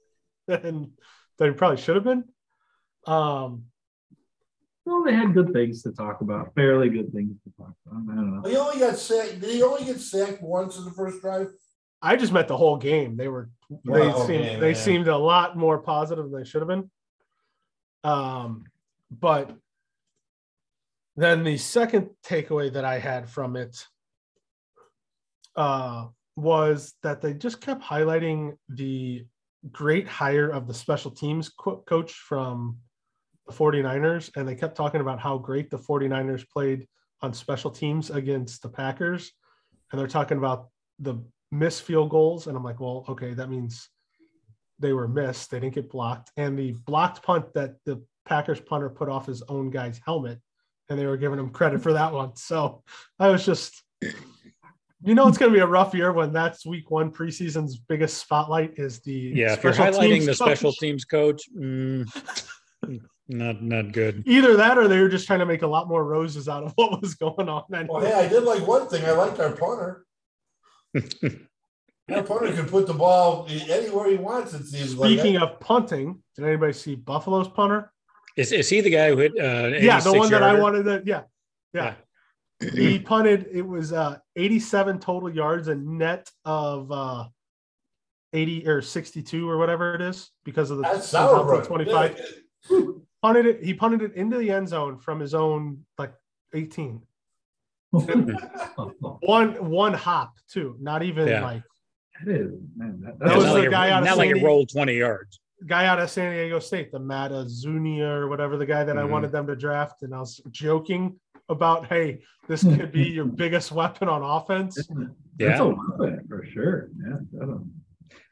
than 0.46 0.92
than 1.38 1.48
he 1.48 1.54
probably 1.54 1.80
should 1.80 1.96
have 1.96 2.04
been. 2.04 2.24
Um, 3.06 3.64
Well, 4.88 5.04
they 5.04 5.12
had 5.12 5.34
good 5.34 5.52
things 5.52 5.82
to 5.82 5.92
talk 5.92 6.22
about, 6.22 6.54
fairly 6.54 6.88
good 6.88 7.12
things 7.12 7.36
to 7.44 7.50
talk 7.58 7.74
about. 7.86 8.10
I 8.10 8.14
don't 8.16 8.42
know. 8.42 8.48
He 8.48 8.56
only 8.56 8.78
got 8.78 8.96
sacked. 8.96 9.38
Did 9.38 9.50
he 9.50 9.62
only 9.62 9.84
get 9.84 10.00
sacked 10.00 10.40
once 10.40 10.78
in 10.78 10.86
the 10.86 10.90
first 10.92 11.20
drive? 11.20 11.48
I 12.00 12.16
just 12.16 12.32
meant 12.32 12.48
the 12.48 12.56
whole 12.56 12.78
game. 12.78 13.14
They 13.14 13.28
were 13.28 13.50
they 13.84 13.92
The 14.06 14.26
seemed 14.26 14.44
game, 14.44 14.60
they 14.60 14.70
yeah. 14.70 14.76
seemed 14.76 15.08
a 15.08 15.16
lot 15.18 15.58
more 15.58 15.76
positive 15.76 16.30
than 16.30 16.40
they 16.40 16.48
should 16.48 16.62
have 16.62 16.68
been. 16.68 16.90
Um, 18.02 18.64
but 19.10 19.54
then 21.16 21.44
the 21.44 21.58
second 21.58 22.08
takeaway 22.24 22.72
that 22.72 22.86
I 22.86 22.98
had 22.98 23.28
from 23.28 23.56
it 23.56 23.84
uh, 25.54 26.06
was 26.34 26.94
that 27.02 27.20
they 27.20 27.34
just 27.34 27.60
kept 27.60 27.82
highlighting 27.82 28.56
the 28.70 29.26
great 29.70 30.08
hire 30.08 30.48
of 30.48 30.66
the 30.66 30.72
special 30.72 31.10
teams 31.10 31.50
co- 31.50 31.82
coach 31.86 32.12
from 32.12 32.78
the 33.48 33.54
49ers 33.54 34.30
and 34.36 34.46
they 34.46 34.54
kept 34.54 34.76
talking 34.76 35.00
about 35.00 35.18
how 35.18 35.38
great 35.38 35.70
the 35.70 35.78
49ers 35.78 36.48
played 36.48 36.86
on 37.22 37.32
special 37.32 37.70
teams 37.70 38.10
against 38.10 38.62
the 38.62 38.68
Packers 38.68 39.32
and 39.90 40.00
they're 40.00 40.06
talking 40.06 40.38
about 40.38 40.68
the 41.00 41.16
missed 41.50 41.82
field 41.82 42.10
goals 42.10 42.46
and 42.46 42.56
I'm 42.56 42.64
like 42.64 42.78
well 42.78 43.04
okay 43.08 43.34
that 43.34 43.50
means 43.50 43.88
they 44.78 44.92
were 44.92 45.08
missed. 45.08 45.50
They 45.50 45.60
didn't 45.60 45.74
get 45.74 45.90
blocked. 45.90 46.30
And 46.36 46.58
the 46.58 46.72
blocked 46.86 47.22
punt 47.22 47.52
that 47.54 47.76
the 47.84 48.02
Packers 48.24 48.60
punter 48.60 48.88
put 48.88 49.08
off 49.08 49.26
his 49.26 49.42
own 49.48 49.70
guy's 49.70 50.00
helmet 50.04 50.40
and 50.88 50.98
they 50.98 51.06
were 51.06 51.16
giving 51.16 51.38
him 51.38 51.50
credit 51.50 51.82
for 51.82 51.92
that 51.92 52.12
one. 52.12 52.36
So 52.36 52.82
I 53.18 53.28
was 53.28 53.44
just 53.44 53.82
you 55.02 55.14
know 55.14 55.28
it's 55.28 55.38
going 55.38 55.52
to 55.52 55.56
be 55.56 55.62
a 55.62 55.66
rough 55.66 55.94
year 55.94 56.12
when 56.12 56.32
that's 56.32 56.66
week 56.66 56.90
one 56.90 57.10
preseason's 57.10 57.78
biggest 57.78 58.18
spotlight 58.18 58.78
is 58.78 59.00
the 59.00 59.12
Yeah, 59.12 59.54
if 59.54 59.62
you're 59.62 59.72
highlighting 59.72 60.26
the 60.26 60.34
special 60.34 60.72
teams 60.72 61.04
coach, 61.04 61.42
mm, 61.56 62.06
not 63.28 63.62
not 63.62 63.92
good. 63.92 64.22
either 64.26 64.56
that 64.56 64.78
or 64.78 64.88
they 64.88 65.00
were 65.00 65.08
just 65.08 65.26
trying 65.26 65.40
to 65.40 65.46
make 65.46 65.62
a 65.62 65.66
lot 65.66 65.88
more 65.88 66.04
roses 66.04 66.48
out 66.48 66.64
of 66.64 66.72
what 66.76 67.00
was 67.00 67.14
going 67.14 67.48
on. 67.48 67.64
Well, 67.70 68.00
hey, 68.00 68.12
I 68.12 68.28
did 68.28 68.44
like 68.44 68.66
one 68.66 68.88
thing. 68.88 69.04
I 69.04 69.12
liked 69.12 69.38
our 69.38 69.52
punter. 69.52 70.04
Our 72.10 72.22
punter 72.22 72.50
can 72.54 72.66
put 72.66 72.86
the 72.86 72.94
ball 72.94 73.46
anywhere 73.50 74.08
he 74.08 74.16
wants. 74.16 74.54
It 74.54 74.64
seems 74.64 74.92
Speaking 74.92 75.34
like. 75.34 75.42
of 75.42 75.60
punting, 75.60 76.22
did 76.36 76.46
anybody 76.46 76.72
see 76.72 76.94
Buffalo's 76.94 77.48
punter? 77.48 77.92
Is, 78.34 78.50
is 78.50 78.68
he 78.68 78.80
the 78.80 78.88
guy 78.88 79.10
who 79.10 79.18
hit? 79.18 79.32
Uh, 79.32 79.76
Yeah, 79.76 80.00
the 80.00 80.10
86 80.10 80.18
one 80.18 80.30
that 80.30 80.42
I 80.42 80.54
wanted 80.54 80.84
to. 80.84 81.02
Yeah, 81.04 81.22
yeah. 81.74 81.94
he 82.60 82.98
punted. 83.04 83.48
It 83.52 83.60
was 83.60 83.92
uh, 83.92 84.18
87 84.36 85.00
total 85.00 85.28
yards 85.28 85.68
and 85.68 85.98
net 85.98 86.30
of 86.46 86.90
uh, 86.90 87.26
80 88.32 88.66
or 88.68 88.80
62 88.80 89.48
or 89.48 89.58
whatever 89.58 89.94
it 89.94 90.00
is 90.00 90.30
because 90.44 90.70
of 90.70 90.78
the 90.78 90.84
That's 90.84 91.08
somehow 91.08 91.46
sour 91.46 91.60
the 91.60 91.66
25. 91.66 92.20
Punted 93.22 93.46
it. 93.46 93.64
He 93.64 93.74
punted 93.74 94.02
it 94.02 94.14
into 94.14 94.36
the 94.38 94.50
end 94.50 94.68
zone 94.68 94.98
from 94.98 95.18
his 95.20 95.34
own 95.34 95.84
like 95.98 96.12
18. 96.54 97.02
One 97.92 99.70
one 99.70 99.94
hop 99.94 100.34
too. 100.50 100.76
Not 100.80 101.02
even 101.02 101.26
Yeah. 101.28 101.42
like 101.42 101.62
That 102.24 102.32
is, 102.34 102.52
man. 102.76 103.00
That, 103.02 103.18
That 103.18 103.36
was 103.36 103.46
the 103.46 103.52
like 103.52 103.64
it- 103.64 103.70
guy 103.70 103.90
out 103.90 104.02
of 104.02 104.08
not 104.08 104.18
like 104.18 104.28
San 104.30 104.38
it 104.38 104.44
rolled 104.44 104.68
20 104.70 104.94
yards. 104.94 105.40
guy 105.66 105.86
out 105.86 105.98
of 105.98 106.08
San 106.10 106.32
Diego 106.32 106.58
State, 106.58 106.92
the 106.92 106.98
Matt 107.00 107.30
Araiza 107.32 108.00
or 108.00 108.28
whatever, 108.28 108.56
the 108.56 108.66
guy 108.66 108.84
that 108.84 108.96
I 108.98 109.02
Mhm. 109.02 109.10
wanted 109.10 109.32
them 109.32 109.46
to 109.48 109.56
draft. 109.56 110.02
And 110.02 110.14
I 110.14 110.20
was 110.20 110.40
joking 110.50 111.18
about, 111.48 111.86
hey, 111.86 112.22
this 112.46 112.62
could 112.62 112.92
be 112.92 113.08
your 113.08 113.24
biggest 113.42 113.72
weapon 113.72 114.08
on 114.08 114.22
offense. 114.22 114.74
that's 114.76 114.90
Yeah. 115.38 115.62
a 115.62 115.68
weapon 115.98 116.26
for 116.28 116.44
sure. 116.44 116.90
Yeah. 117.04 117.56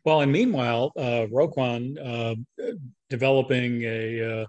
Well, 0.05 0.21
and 0.21 0.31
meanwhile, 0.31 0.93
uh, 0.97 1.27
Roquan 1.33 1.97
uh, 1.99 2.37
developing 3.11 3.83
a 3.83 4.43
uh, 4.43 4.47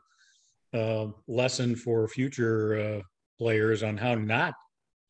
uh, 0.73 1.07
lesson 1.27 1.75
for 1.75 2.07
future 2.07 2.79
uh, 2.79 3.01
players 3.37 3.83
on 3.83 3.97
how 3.97 4.15
not 4.15 4.53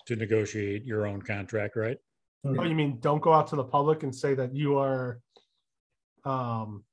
to 0.08 0.15
negotiate 0.15 0.86
your 0.86 1.06
own 1.06 1.22
contract, 1.22 1.76
right? 1.76 1.98
Oh, 2.46 2.63
you 2.63 2.76
mean 2.76 3.00
don't 3.00 3.22
go 3.22 3.34
out 3.34 3.48
to 3.48 3.56
the 3.56 3.63
public 3.63 4.04
and 4.04 4.15
say 4.15 4.34
that 4.36 4.56
you 4.56 4.78
are, 4.78 5.20
um, 6.24 6.84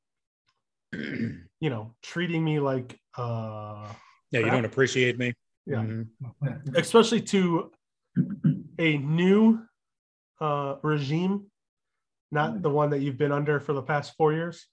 you 0.93 1.71
know, 1.71 1.95
treating 2.03 2.45
me 2.45 2.59
like, 2.61 2.99
uh, 3.17 3.87
Yeah, 4.31 4.41
you 4.41 4.51
don't 4.51 4.65
appreciate 4.65 5.19
me. 5.19 5.33
Yeah. 5.67 5.83
Mhm. 5.83 6.77
especially 6.77 7.23
to 7.23 7.71
a 8.79 8.99
new 8.99 9.61
uh, 10.41 10.77
regime, 10.83 11.51
not 12.31 12.61
the 12.61 12.69
one 12.69 12.91
that 12.91 13.01
you've 13.01 13.17
been 13.17 13.33
under 13.33 13.61
for 13.61 13.73
the 13.73 13.83
past 13.83 14.15
four 14.17 14.35
years. 14.35 14.67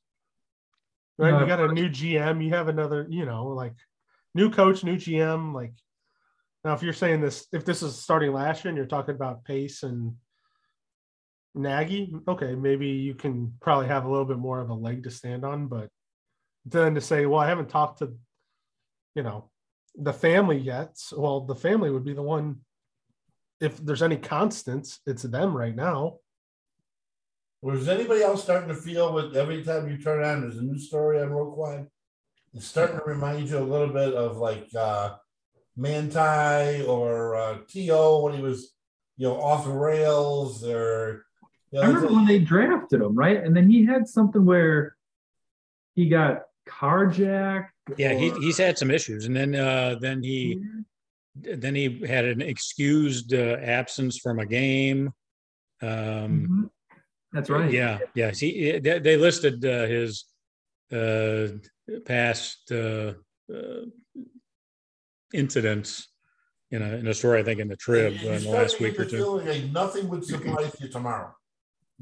Right? 1.22 1.32
No, 1.32 1.42
you 1.42 1.46
got 1.46 1.60
a 1.60 1.72
new 1.72 1.88
GM, 1.88 2.44
you 2.44 2.50
have 2.50 2.68
another, 2.68 3.06
you 3.08 3.26
know, 3.26 3.46
like 3.46 3.76
new 4.34 4.50
coach, 4.50 4.84
new 4.84 4.96
GM. 4.96 5.54
Like 5.54 5.74
now, 6.66 6.74
if 6.74 6.82
you're 6.82 6.94
saying 6.94 7.22
this, 7.22 7.46
if 7.54 7.64
this 7.64 7.84
is 7.84 7.96
starting 7.96 8.34
last 8.34 8.64
year 8.64 8.70
and 8.70 8.78
you're 8.78 8.88
talking 8.88 9.14
about 9.14 9.44
Pace 9.46 9.84
and 9.84 10.16
Nagy, 11.54 12.12
okay, 12.28 12.56
maybe 12.56 12.88
you 12.88 13.14
can 13.14 13.54
probably 13.62 13.88
have 13.88 14.06
a 14.06 14.10
little 14.10 14.26
bit 14.26 14.40
more 14.40 14.62
of 14.62 14.72
a 14.72 14.74
leg 14.74 15.04
to 15.04 15.12
stand 15.12 15.46
on. 15.46 15.68
But 15.68 15.90
then 16.66 16.96
to 16.96 17.02
say, 17.02 17.28
well, 17.28 17.40
I 17.40 17.48
haven't 17.48 17.70
talked 17.70 18.00
to, 18.00 18.14
you 19.14 19.22
know, 19.22 19.52
the 19.96 20.14
family 20.14 20.58
yet. 20.58 20.98
Well, 21.16 21.42
the 21.42 21.56
family 21.56 21.92
would 21.92 22.06
be 22.06 22.14
the 22.14 22.24
one. 22.24 22.62
If 23.60 23.78
there's 23.78 24.02
any 24.02 24.18
constants, 24.18 25.02
it's 25.06 25.22
them 25.22 25.56
right 25.56 25.76
now. 25.76 26.18
Was 27.62 27.88
anybody 27.88 28.24
else 28.24 28.42
starting 28.42 28.70
to 28.70 28.76
feel 28.76 29.14
with 29.14 29.36
every 29.38 29.64
time 29.64 29.88
you 29.90 29.98
turn 29.98 30.24
on, 30.24 30.42
there's 30.42 30.58
a 30.58 30.64
new 30.64 30.80
story 30.80 31.22
on 31.22 31.30
Roquan? 31.30 31.88
It's 32.54 32.66
starting 32.66 32.98
to 32.98 33.04
remind 33.06 33.50
you 33.50 33.60
a 33.60 33.62
little 33.62 33.90
bit 33.94 34.14
of 34.14 34.38
like 34.38 34.68
uh 34.76 35.16
Manti 35.78 36.84
or 36.86 37.36
uh 37.36 37.60
T.O. 37.68 38.24
when 38.24 38.34
he 38.34 38.42
was, 38.42 38.74
you 39.18 39.28
know, 39.28 39.40
off 39.40 39.66
the 39.66 39.72
rails 39.72 40.64
or 40.66 41.26
you 41.72 41.80
know, 41.80 41.86
I 41.86 41.88
remember 41.88 42.14
when 42.14 42.26
they 42.26 42.40
drafted 42.40 43.00
him, 43.02 43.16
right? 43.16 43.38
And 43.42 43.56
then 43.56 43.70
he 43.70 43.86
had 43.86 44.08
something 44.08 44.44
where 44.44 44.96
he 45.96 46.10
got 46.10 46.44
carjacked. 46.68 47.70
Yeah, 47.98 48.14
he, 48.14 48.32
he's 48.42 48.58
had 48.58 48.78
some 48.78 48.92
issues, 48.92 49.26
and 49.26 49.36
then 49.36 49.56
uh, 49.56 49.96
then 50.02 50.22
he 50.24 50.62
then 51.36 51.76
he 51.76 52.06
had 52.06 52.26
an 52.26 52.42
excused 52.42 53.34
uh, 53.34 53.58
absence 53.62 54.18
from 54.18 54.40
a 54.40 54.46
game. 54.46 55.12
Um, 55.82 55.90
Mhm. 55.90 56.70
That's 57.34 57.50
right. 57.50 57.72
Yeah, 57.72 58.00
yeah. 58.14 58.32
See, 58.32 58.80
they, 58.80 59.00
they 59.00 59.18
listed 59.18 59.64
uh, 59.66 59.86
his 59.86 60.26
uh, 60.92 61.48
past 62.06 62.72
uh, 62.72 63.14
uh, 63.54 63.86
incidents 65.34 66.10
in 66.72 66.82
a 66.82 66.96
in 66.96 67.08
a 67.08 67.14
story, 67.14 67.40
I 67.40 67.44
think, 67.44 67.60
in 67.60 67.68
the 67.68 67.78
Trib 67.78 68.14
you 68.22 68.30
uh, 68.30 68.34
in 68.34 68.44
the 68.44 68.50
last 68.50 68.80
week 68.80 69.00
or 69.00 69.06
two. 69.06 69.42
nothing 69.72 70.10
would 70.10 70.26
surprise 70.26 70.76
you 70.80 70.90
tomorrow. 70.90 71.34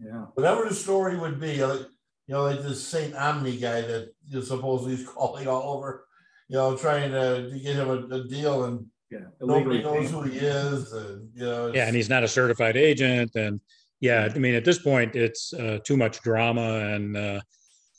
Yeah. 0.04 0.26
Whatever 0.34 0.68
the 0.68 0.76
story 0.76 1.18
would 1.18 1.39
be, 1.39 1.63
like 1.63 1.82
you 2.28 2.36
know, 2.36 2.44
like 2.44 2.62
this 2.62 2.88
Saint 2.88 3.15
Omni 3.15 3.58
guy 3.58 3.82
that 3.82 4.13
you 4.28 4.42
supposedly 4.42 4.94
is 4.96 5.08
calling 5.15 5.48
all 5.48 5.78
over, 5.78 6.06
you 6.48 6.58
know, 6.58 6.76
trying 6.78 7.12
to, 7.12 7.50
to 7.50 7.60
get 7.60 7.76
him 7.76 7.89
a, 7.89 8.15
a 8.15 8.24
deal, 8.28 8.65
and 8.65 8.86
Yeah. 9.12 9.30
nobody 9.42 9.82
knows 9.82 10.12
who 10.12 10.22
he 10.24 10.38
is, 10.38 10.94
and 10.94 11.30
you 11.36 11.46
know, 11.46 11.72
Yeah, 11.74 11.88
and 11.88 11.96
he's 11.96 12.10
not 12.10 12.24
a 12.24 12.28
certified 12.28 12.78
agent, 12.78 13.36
and 13.36 13.60
yeah, 14.02 14.30
I 14.34 14.38
mean, 14.40 14.56
at 14.56 14.66
this 14.66 14.80
point, 14.80 15.16
it's 15.16 15.54
uh, 15.54 15.80
too 15.84 15.98
much 15.98 16.22
drama, 16.22 16.80
and 16.94 17.18
uh, 17.18 17.42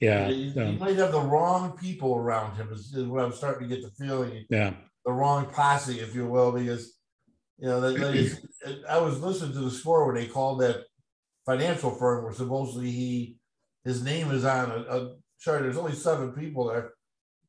yeah, 0.01 0.29
he, 0.29 0.51
he 0.51 0.61
um, 0.61 0.79
might 0.79 0.97
have 0.97 1.13
the 1.13 1.21
wrong 1.21 1.77
people 1.77 2.15
around 2.17 2.57
him. 2.57 2.73
Is, 2.73 2.95
is 2.95 3.07
what 3.07 3.23
I'm 3.23 3.33
starting 3.33 3.69
to 3.69 3.75
get 3.75 3.85
the 3.85 3.91
feeling. 4.03 4.47
yeah, 4.49 4.73
the 5.05 5.13
wrong 5.13 5.47
posse, 5.47 6.01
if 6.01 6.15
you 6.15 6.27
will, 6.27 6.53
because 6.53 6.97
you 7.59 7.67
know 7.67 7.81
that, 7.83 8.01
that 8.01 8.15
is, 8.15 8.41
I 8.89 8.99
was 8.99 9.21
listening 9.21 9.53
to 9.53 9.61
the 9.61 9.71
score 9.71 10.07
when 10.07 10.15
they 10.15 10.27
called 10.27 10.63
that 10.63 10.85
financial 11.45 11.91
firm 11.91 12.25
where 12.25 12.33
supposedly 12.33 12.91
he 12.91 13.37
his 13.85 14.03
name 14.03 14.31
is 14.31 14.45
on 14.45 14.71
a, 14.71 14.75
a 14.75 15.17
chart. 15.39 15.63
There's 15.63 15.77
only 15.77 15.95
seven 15.95 16.33
people 16.33 16.69
there, 16.69 16.93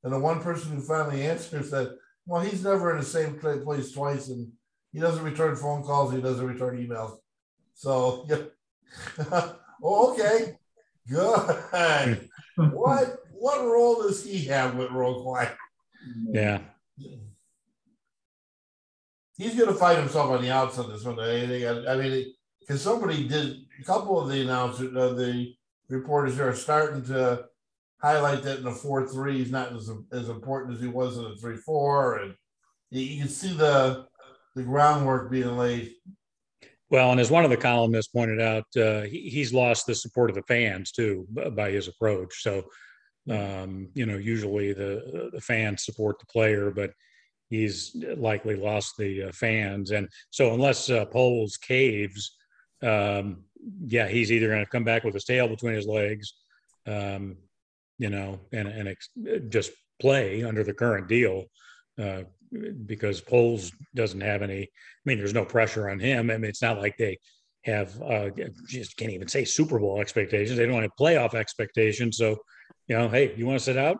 and 0.03 0.11
the 0.11 0.19
one 0.19 0.41
person 0.41 0.73
who 0.73 0.81
finally 0.81 1.25
answered 1.25 1.65
said, 1.65 1.91
"Well, 2.25 2.41
he's 2.41 2.65
never 2.65 2.91
in 2.91 2.97
the 2.97 3.05
same 3.05 3.39
place 3.39 3.93
twice, 3.93 4.27
and 4.27 4.51
he 4.91 4.99
doesn't 4.99 5.23
return 5.23 5.55
phone 5.55 5.83
calls. 5.83 6.13
He 6.13 6.19
doesn't 6.19 6.45
return 6.45 6.85
emails." 6.85 7.17
So 7.73 8.25
yeah, 8.29 8.37
oh, 9.83 10.13
okay, 10.13 10.57
good. 11.09 12.29
what 12.55 13.17
what 13.33 13.65
role 13.65 14.03
does 14.03 14.23
he 14.23 14.45
have 14.45 14.75
with 14.75 14.89
Roquan? 14.89 15.51
yeah. 16.31 16.59
he's 19.37 19.55
going 19.55 19.69
to 19.69 19.75
fight 19.75 19.97
himself 19.97 20.29
on 20.29 20.41
the 20.41 20.51
outs 20.51 20.77
on 20.77 20.89
this 20.89 21.03
one. 21.03 21.19
I, 21.19 21.91
I 21.91 21.95
mean, 21.95 22.33
because 22.59 22.81
somebody 22.81 23.27
did 23.27 23.57
a 23.79 23.83
couple 23.83 24.19
of 24.19 24.29
the 24.29 24.41
announcers, 24.41 24.95
uh, 24.95 25.13
the 25.13 25.53
reporters 25.89 26.39
are 26.39 26.55
starting 26.55 27.03
to 27.05 27.45
highlight 28.01 28.43
that 28.43 28.59
in 28.59 28.63
the 28.63 28.71
four 28.71 29.07
three, 29.07 29.39
he's 29.39 29.51
not 29.51 29.73
as 29.73 29.89
as 30.11 30.29
important 30.29 30.75
as 30.75 30.81
he 30.81 30.87
was 30.87 31.17
in 31.17 31.23
the 31.23 31.35
three 31.35 31.57
four, 31.57 32.17
and 32.17 32.35
you, 32.89 33.01
you 33.01 33.19
can 33.19 33.29
see 33.29 33.53
the 33.53 34.05
the 34.55 34.63
groundwork 34.63 35.31
being 35.31 35.57
laid. 35.57 35.93
Well, 36.91 37.11
and 37.11 37.21
as 37.21 37.31
one 37.31 37.45
of 37.45 37.49
the 37.49 37.57
columnists 37.57 38.11
pointed 38.11 38.41
out, 38.41 38.65
uh, 38.75 39.03
he, 39.03 39.29
he's 39.29 39.53
lost 39.53 39.87
the 39.87 39.95
support 39.95 40.29
of 40.29 40.35
the 40.35 40.43
fans 40.43 40.91
too 40.91 41.25
by 41.55 41.71
his 41.71 41.87
approach. 41.87 42.43
So, 42.43 42.65
um, 43.29 43.89
you 43.93 44.05
know, 44.05 44.17
usually 44.17 44.73
the 44.73 45.29
the 45.33 45.39
fans 45.39 45.85
support 45.85 46.19
the 46.19 46.25
player, 46.25 46.69
but 46.69 46.91
he's 47.49 47.95
likely 48.17 48.57
lost 48.57 48.97
the 48.97 49.23
uh, 49.23 49.31
fans. 49.31 49.91
And 49.91 50.09
so, 50.31 50.53
unless 50.53 50.89
uh, 50.89 51.05
Poles 51.05 51.55
caves, 51.55 52.35
um, 52.83 53.45
yeah, 53.85 54.09
he's 54.09 54.29
either 54.29 54.49
going 54.49 54.65
to 54.65 54.69
come 54.69 54.83
back 54.83 55.05
with 55.05 55.13
his 55.13 55.23
tail 55.23 55.47
between 55.47 55.75
his 55.75 55.87
legs, 55.87 56.33
um, 56.87 57.37
you 57.99 58.09
know, 58.09 58.37
and 58.51 58.67
and 58.67 58.89
ex- 58.89 59.09
just 59.47 59.71
play 60.01 60.43
under 60.43 60.63
the 60.63 60.73
current 60.73 61.07
deal. 61.07 61.45
Uh, 61.97 62.23
because 62.85 63.21
Poles 63.21 63.71
doesn't 63.95 64.21
have 64.21 64.41
any. 64.41 64.63
I 64.63 64.67
mean, 65.05 65.17
there's 65.17 65.33
no 65.33 65.45
pressure 65.45 65.89
on 65.89 65.99
him. 65.99 66.29
I 66.29 66.37
mean, 66.37 66.49
it's 66.49 66.61
not 66.61 66.79
like 66.79 66.97
they 66.97 67.17
have 67.63 67.99
uh, 68.01 68.29
just 68.67 68.97
can't 68.97 69.11
even 69.11 69.27
say 69.27 69.45
Super 69.45 69.79
Bowl 69.79 70.01
expectations. 70.01 70.57
They 70.57 70.65
don't 70.65 70.81
have 70.81 70.91
playoff 70.99 71.33
expectations. 71.33 72.17
So, 72.17 72.37
you 72.87 72.97
know, 72.97 73.07
hey, 73.07 73.33
you 73.35 73.45
want 73.45 73.59
to 73.59 73.63
sit 73.63 73.77
out? 73.77 73.97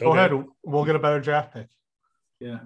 Go 0.00 0.10
Okay. 0.10 0.18
ahead. 0.18 0.44
We'll 0.64 0.84
get 0.84 0.96
a 0.96 0.98
better 0.98 1.20
draft 1.20 1.54
pick. 1.54 1.68
Yeah. 2.40 2.60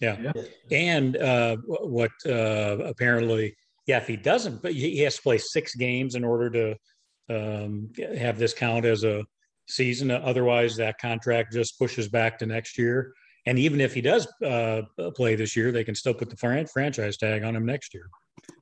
Yeah. 0.00 0.32
yeah. 0.34 0.42
And 0.70 1.16
uh, 1.16 1.56
what 1.66 2.10
uh, 2.26 2.78
apparently, 2.84 3.56
yeah, 3.86 3.96
if 3.98 4.06
he 4.06 4.16
doesn't, 4.16 4.62
but 4.62 4.72
he 4.72 4.90
he 4.90 5.00
has 5.00 5.16
to 5.16 5.22
play 5.22 5.38
six 5.38 5.74
games 5.74 6.14
in 6.16 6.24
order 6.24 6.50
to 6.50 7.34
um, 7.34 7.90
have 8.18 8.38
this 8.38 8.52
count 8.52 8.84
as 8.84 9.04
a 9.04 9.24
season. 9.68 10.10
Otherwise, 10.10 10.76
that 10.76 10.98
contract 10.98 11.52
just 11.52 11.78
pushes 11.78 12.08
back 12.08 12.38
to 12.38 12.46
next 12.46 12.76
year. 12.78 13.14
And 13.46 13.58
even 13.58 13.80
if 13.80 13.94
he 13.94 14.00
does 14.00 14.26
uh, 14.44 14.82
play 15.14 15.36
this 15.36 15.54
year, 15.56 15.70
they 15.70 15.84
can 15.84 15.94
still 15.94 16.14
put 16.14 16.28
the 16.30 16.36
fran- 16.36 16.66
franchise 16.66 17.16
tag 17.16 17.44
on 17.44 17.54
him 17.54 17.64
next 17.64 17.94
year. 17.94 18.08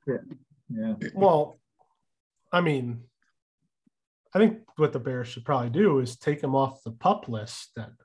Yeah. 0.07 0.17
Well, 1.13 1.59
I 2.51 2.61
mean, 2.61 3.03
I 4.33 4.39
think 4.39 4.59
what 4.77 4.93
the 4.93 4.99
Bears 4.99 5.27
should 5.27 5.45
probably 5.45 5.69
do 5.69 5.99
is 5.99 6.17
take 6.17 6.41
him 6.41 6.55
off 6.55 6.83
the 6.83 6.91
pup 6.91 7.27
list. 7.29 7.69
Then 7.75 7.95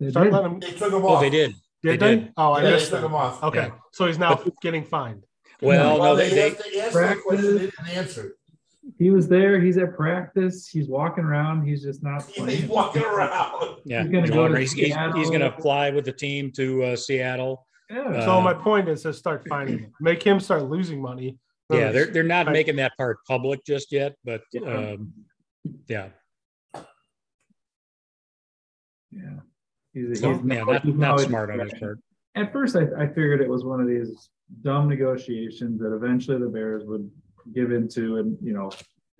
They 0.00 0.10
start 0.10 0.26
did. 0.26 0.32
letting 0.34 0.52
him. 0.52 0.60
They 0.60 0.72
took 0.72 0.92
him 0.92 1.04
Oh, 1.04 1.08
off. 1.14 1.20
they 1.20 1.30
did. 1.30 1.54
Did 1.82 1.92
They 1.92 1.96
they? 1.96 2.16
did. 2.22 2.32
Oh, 2.36 2.52
I 2.52 2.58
Yeah, 2.58 2.64
they 2.64 2.72
missed 2.72 2.90
took 2.90 3.00
that. 3.00 3.06
him 3.06 3.14
off. 3.14 3.42
Okay, 3.44 3.66
Yeah. 3.66 3.70
so 3.92 4.06
he's 4.06 4.18
now 4.18 4.42
getting 4.62 4.84
fined. 4.84 5.24
Well, 5.62 5.94
no, 5.96 6.00
Well, 6.02 6.16
they, 6.16 6.28
they, 6.30 6.34
they, 6.34 6.50
asked, 6.50 6.64
they 6.72 6.80
asked 6.80 6.94
that 6.94 7.18
question. 7.24 7.54
They 7.54 7.58
didn't 7.66 7.88
answer. 7.88 8.36
He 8.98 9.10
was 9.10 9.28
there. 9.28 9.60
He's 9.60 9.78
at 9.78 9.94
practice. 9.96 10.68
He's 10.68 10.88
walking 10.88 11.24
around. 11.24 11.66
He's 11.66 11.82
just 11.82 12.02
not 12.02 12.24
He's 12.24 12.64
walking 12.66 13.02
around. 13.02 13.78
yeah, 13.84 14.02
He's 14.02 14.12
gonna 14.12 14.28
go 14.28 14.46
to 14.48 14.58
he's, 14.58 14.72
he's, 14.72 14.94
he's 15.14 15.28
going 15.28 15.40
to 15.40 15.52
fly 15.60 15.90
with 15.90 16.04
the 16.04 16.12
team 16.12 16.52
to 16.52 16.84
uh, 16.84 16.96
Seattle. 16.96 17.66
Yeah. 17.90 18.24
So 18.24 18.38
Uh, 18.38 18.40
my 18.40 18.54
point 18.54 18.88
is 18.88 19.02
to 19.02 19.12
start 19.12 19.46
finding 19.48 19.78
him. 19.80 19.92
Make 20.00 20.22
him 20.22 20.38
start 20.40 20.64
losing 20.64 21.00
money. 21.02 21.38
Yeah, 21.70 21.90
they're 21.90 22.06
they're 22.06 22.22
not 22.22 22.46
Right. 22.46 22.52
making 22.52 22.76
that 22.76 22.92
part 22.96 23.18
public 23.26 23.64
just 23.66 23.90
yet, 23.90 24.14
but 24.24 24.42
Yeah. 24.52 24.62
um, 24.94 25.12
yeah, 25.88 26.08
yeah. 29.10 29.40
He's, 29.92 30.20
so, 30.20 30.34
he's 30.34 30.42
yeah, 30.46 30.62
not, 30.62 30.82
he's 30.82 30.94
not 30.94 31.10
always- 31.12 31.26
smart 31.26 31.50
on 31.50 31.60
his 31.60 31.74
part. 31.74 31.98
At 32.34 32.52
first, 32.52 32.76
I, 32.76 32.82
I 32.98 33.06
figured 33.08 33.40
it 33.40 33.48
was 33.48 33.64
one 33.64 33.80
of 33.80 33.88
these 33.88 34.28
dumb 34.62 34.88
negotiations 34.88 35.80
that 35.80 35.94
eventually 35.94 36.38
the 36.38 36.48
Bears 36.50 36.84
would 36.84 37.10
give 37.54 37.72
into 37.72 38.16
and, 38.18 38.38
you 38.42 38.52
know, 38.52 38.70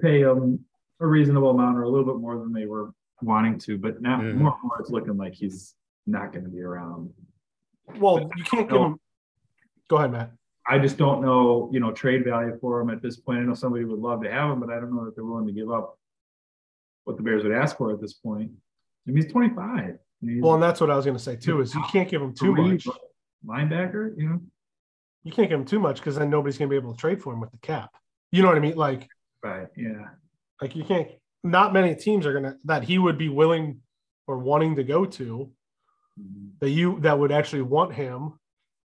pay 0.00 0.22
him 0.22 0.64
a 1.00 1.06
reasonable 1.06 1.50
amount 1.50 1.76
or 1.78 1.82
a 1.82 1.88
little 1.88 2.06
bit 2.06 2.20
more 2.20 2.38
than 2.38 2.52
they 2.52 2.66
were 2.66 2.92
wanting 3.22 3.58
to. 3.58 3.78
But 3.78 4.00
now, 4.00 4.20
Mhm. 4.20 4.34
more 4.36 4.52
and 4.52 4.62
more, 4.62 4.80
it's 4.80 4.90
looking 4.90 5.16
like 5.16 5.34
he's 5.34 5.74
not 6.06 6.32
going 6.32 6.44
to 6.44 6.50
be 6.50 6.60
around. 6.62 7.12
Well, 7.98 8.30
you 8.36 8.44
can't 8.44 8.68
give 8.68 8.80
him. 8.80 8.96
Go 9.88 9.96
ahead, 9.96 10.12
Matt. 10.12 10.32
I 10.68 10.78
just 10.78 10.98
don't 10.98 11.22
know, 11.22 11.70
you 11.72 11.78
know, 11.78 11.92
trade 11.92 12.24
value 12.24 12.58
for 12.60 12.80
him 12.80 12.90
at 12.90 13.00
this 13.00 13.16
point. 13.16 13.38
I 13.38 13.42
know 13.42 13.54
somebody 13.54 13.84
would 13.84 14.00
love 14.00 14.22
to 14.24 14.30
have 14.30 14.50
him, 14.50 14.58
but 14.60 14.70
I 14.70 14.80
don't 14.80 14.94
know 14.94 15.04
that 15.04 15.14
they're 15.14 15.24
willing 15.24 15.46
to 15.46 15.52
give 15.52 15.70
up 15.70 15.96
what 17.04 17.16
the 17.16 17.22
Bears 17.22 17.44
would 17.44 17.52
ask 17.52 17.76
for 17.76 17.92
at 17.92 18.00
this 18.00 18.14
point. 18.14 18.50
I 19.06 19.10
mean, 19.10 19.22
he's 19.22 19.30
25. 19.30 19.98
He's 20.20 20.42
Well, 20.42 20.54
and 20.54 20.62
that's 20.62 20.80
what 20.80 20.90
I 20.90 20.96
was 20.96 21.04
going 21.04 21.16
to 21.16 21.22
say 21.22 21.36
too. 21.36 21.60
Is 21.60 21.72
you 21.74 21.84
can't 21.92 22.08
give 22.08 22.20
him 22.20 22.34
too 22.34 22.52
much. 22.54 22.86
linebacker, 23.46 24.18
you 24.18 24.28
know? 24.28 24.40
You 25.22 25.30
can't 25.30 25.48
give 25.48 25.60
him 25.60 25.66
too 25.66 25.78
much 25.78 25.98
because 26.00 26.16
then 26.16 26.30
nobody's 26.30 26.58
going 26.58 26.68
to 26.68 26.72
be 26.72 26.76
able 26.76 26.92
to 26.94 26.98
trade 26.98 27.22
for 27.22 27.32
him 27.32 27.40
with 27.40 27.52
the 27.52 27.58
cap. 27.58 27.94
You 28.32 28.42
know 28.42 28.48
what 28.48 28.56
I 28.56 28.60
mean? 28.60 28.76
Like, 28.76 29.08
Right. 29.42 29.68
Yeah. 29.76 30.08
like 30.60 30.74
you 30.74 30.84
can't. 30.84 31.08
Not 31.44 31.72
many 31.72 31.94
teams 31.94 32.26
are 32.26 32.32
going 32.32 32.44
to 32.44 32.56
that 32.64 32.82
he 32.82 32.98
would 32.98 33.18
be 33.18 33.28
willing 33.28 33.80
or 34.26 34.38
wanting 34.38 34.76
to 34.76 34.84
go 34.84 35.04
to 35.04 35.50
that 36.60 36.70
you 36.70 36.98
that 37.00 37.18
would 37.18 37.30
actually 37.30 37.62
want 37.62 37.94
him 37.94 38.32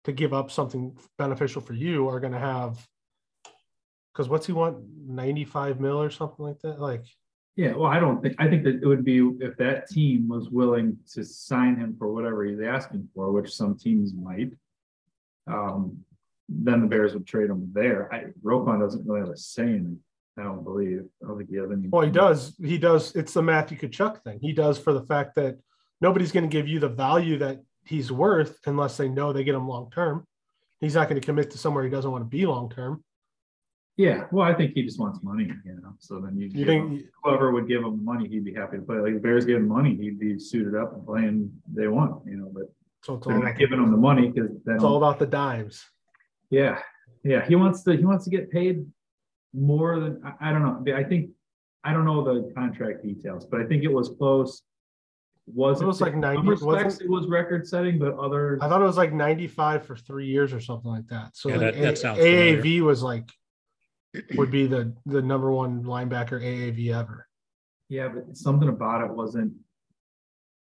to 0.04 0.12
give 0.12 0.34
up 0.34 0.52
something 0.52 0.96
beneficial 1.18 1.62
for 1.62 1.74
you 1.74 2.08
are 2.10 2.20
going 2.20 2.34
to 2.34 2.40
have. 2.40 2.86
Because 4.14 4.30
what's 4.30 4.46
he 4.46 4.54
want? 4.54 4.78
Ninety 5.08 5.46
five 5.46 5.80
mil 5.80 6.00
or 6.00 6.12
something 6.12 6.46
like 6.46 6.60
that. 6.60 6.80
Like, 6.80 7.06
Yeah, 7.56 7.74
well, 7.74 7.90
I 7.90 8.00
don't 8.00 8.22
think, 8.22 8.36
I 8.38 8.48
think 8.48 8.64
that 8.66 8.76
it 8.84 8.86
would 8.86 9.04
be 9.04 9.18
if 9.40 9.58
that 9.58 9.90
team 9.90 10.28
was 10.28 10.50
willing 10.50 10.98
to 11.14 11.24
sign 11.24 11.78
him 11.78 11.96
for 11.98 12.14
whatever 12.14 12.44
he's 12.44 12.60
asking 12.60 13.08
for, 13.16 13.32
which 13.32 13.56
some 13.56 13.76
teams 13.78 14.14
might. 14.14 14.52
Um, 15.48 15.98
then 16.50 16.82
the 16.82 16.88
Bears 16.88 17.14
would 17.14 17.26
trade 17.28 17.50
him 17.50 17.70
there. 17.74 18.14
I, 18.14 18.26
Roquan 18.44 18.80
doesn't 18.80 19.06
really 19.08 19.22
have 19.22 19.30
a 19.30 19.38
say 19.38 19.64
in 19.64 20.00
it, 20.38 20.42
I 20.42 20.44
don't 20.44 20.64
believe. 20.64 21.04
I 21.24 21.28
don't 21.28 21.38
think 21.38 21.50
he 21.50 21.58
has 21.58 21.72
any. 21.72 21.88
well, 21.88 22.02
he 22.04 22.12
does. 22.12 22.56
He 22.64 22.78
does. 22.78 23.16
It's 23.16 23.34
the 23.34 23.42
Matthew 23.42 23.78
Tkachuk 23.78 24.24
thing. 24.24 24.40
He 24.42 24.52
does 24.54 24.78
for 24.78 24.94
the 24.94 25.04
fact 25.04 25.36
that 25.36 25.58
nobody's 26.02 26.32
going 26.32 26.44
to 26.50 26.52
give 26.52 26.68
you 26.68 26.80
the 26.80 26.90
value 26.90 27.38
that 27.40 27.62
he's 27.86 28.12
worth 28.12 28.60
unless 28.66 28.98
they 28.98 29.10
know 29.10 29.32
they 29.34 29.44
get 29.44 29.56
him 29.56 29.68
long 29.68 29.90
term. 29.92 30.26
He's 30.80 30.96
not 30.96 31.08
going 31.08 31.20
to 31.20 31.26
commit 31.26 31.52
to 31.52 31.58
somewhere 31.58 31.84
he 31.84 31.90
doesn't 31.90 32.12
want 32.12 32.24
to 32.24 32.30
be 32.30 32.46
long 32.46 32.70
term. 32.70 33.04
Yeah, 33.96 34.26
well, 34.32 34.46
I 34.46 34.56
think 34.56 34.74
he 34.74 34.82
just 34.82 35.00
wants 35.00 35.20
money, 35.22 35.44
you 35.64 35.76
know. 35.76 35.94
So 36.00 36.20
then 36.20 36.36
you, 36.36 36.48
You 36.48 36.66
give 36.66 36.68
him- 36.68 36.90
think 36.98 37.06
whoever 37.24 37.52
would 37.52 37.68
give 37.68 37.84
him 37.84 37.96
the 37.98 38.04
money, 38.04 38.28
he'd 38.28 38.44
be 38.44 38.54
happy 38.54 38.78
to 38.78 38.84
play. 38.84 38.98
Like 38.98 39.14
the 39.14 39.20
Bears 39.20 39.46
give 39.46 39.58
him 39.58 39.68
money, 39.68 39.96
he'd 39.96 40.20
be 40.20 40.40
suited 40.40 40.76
up 40.76 40.94
and 40.96 41.06
playing 41.06 41.52
they 41.72 41.88
want, 41.88 42.26
you 42.26 42.38
know. 42.38 42.52
But 42.52 42.74
so 43.04 43.18
they're 43.18 43.38
not 43.38 43.56
giving 43.58 43.80
him 43.80 43.92
the 43.92 43.98
money 43.98 44.30
because 44.30 44.50
then, 44.66 44.76
it's 44.76 44.84
all 44.84 44.98
about 44.98 45.20
the 45.20 45.28
dimes? 45.28 45.86
Yeah, 46.54 46.80
yeah, 47.24 47.44
he 47.46 47.56
wants 47.56 47.84
to 47.84 47.96
he 47.98 48.06
wants 48.06 48.24
to 48.26 48.30
get 48.30 48.52
paid 48.52 48.86
more 49.54 50.00
than 50.00 50.22
I, 50.24 50.50
I 50.50 50.52
don't 50.54 50.62
know. 50.64 50.96
I 50.96 51.04
think 51.04 51.32
I 51.84 51.92
don't 51.94 52.06
know 52.06 52.24
the 52.24 52.54
contract 52.54 53.04
details, 53.04 53.46
but 53.46 53.60
I 53.62 53.66
think 53.66 53.84
it 53.84 53.92
was 53.92 54.10
close. 54.18 54.62
Was 55.48 55.82
It 55.82 55.86
was 55.86 56.00
like 56.00 56.16
90, 56.16 56.48
respects 56.48 56.64
wasn't- 56.86 57.02
it 57.02 57.10
was 57.10 57.28
record 57.28 57.68
setting, 57.68 58.00
but 58.00 58.14
other 58.18 58.58
I 58.62 58.70
thought 58.70 58.82
it 58.82 58.86
was 58.86 58.96
like 58.96 59.12
95 59.12 59.86
for 59.86 59.98
three 59.98 60.28
years 60.28 60.54
or 60.54 60.62
something 60.62 60.90
like 60.90 61.08
that. 61.08 61.36
So 61.36 61.50
Yeah, 61.50 61.58
like 61.58 61.74
that- 61.76 61.82
that 61.82 61.94
A- 61.94 61.96
sounds 61.98 62.20
familiar. 62.20 62.62
AAV 62.62 62.82
was 62.82 63.04
like 63.04 63.30
would 64.38 64.52
be 64.52 64.68
the 64.68 64.94
the 65.06 65.22
number 65.22 65.52
one 65.52 65.84
linebacker 65.84 66.40
AAV 66.42 66.94
ever. 66.94 67.28
yeah, 67.90 68.08
but 68.08 68.38
something 68.38 68.70
about 68.70 69.04
it 69.04 69.12
wasn't 69.12 69.52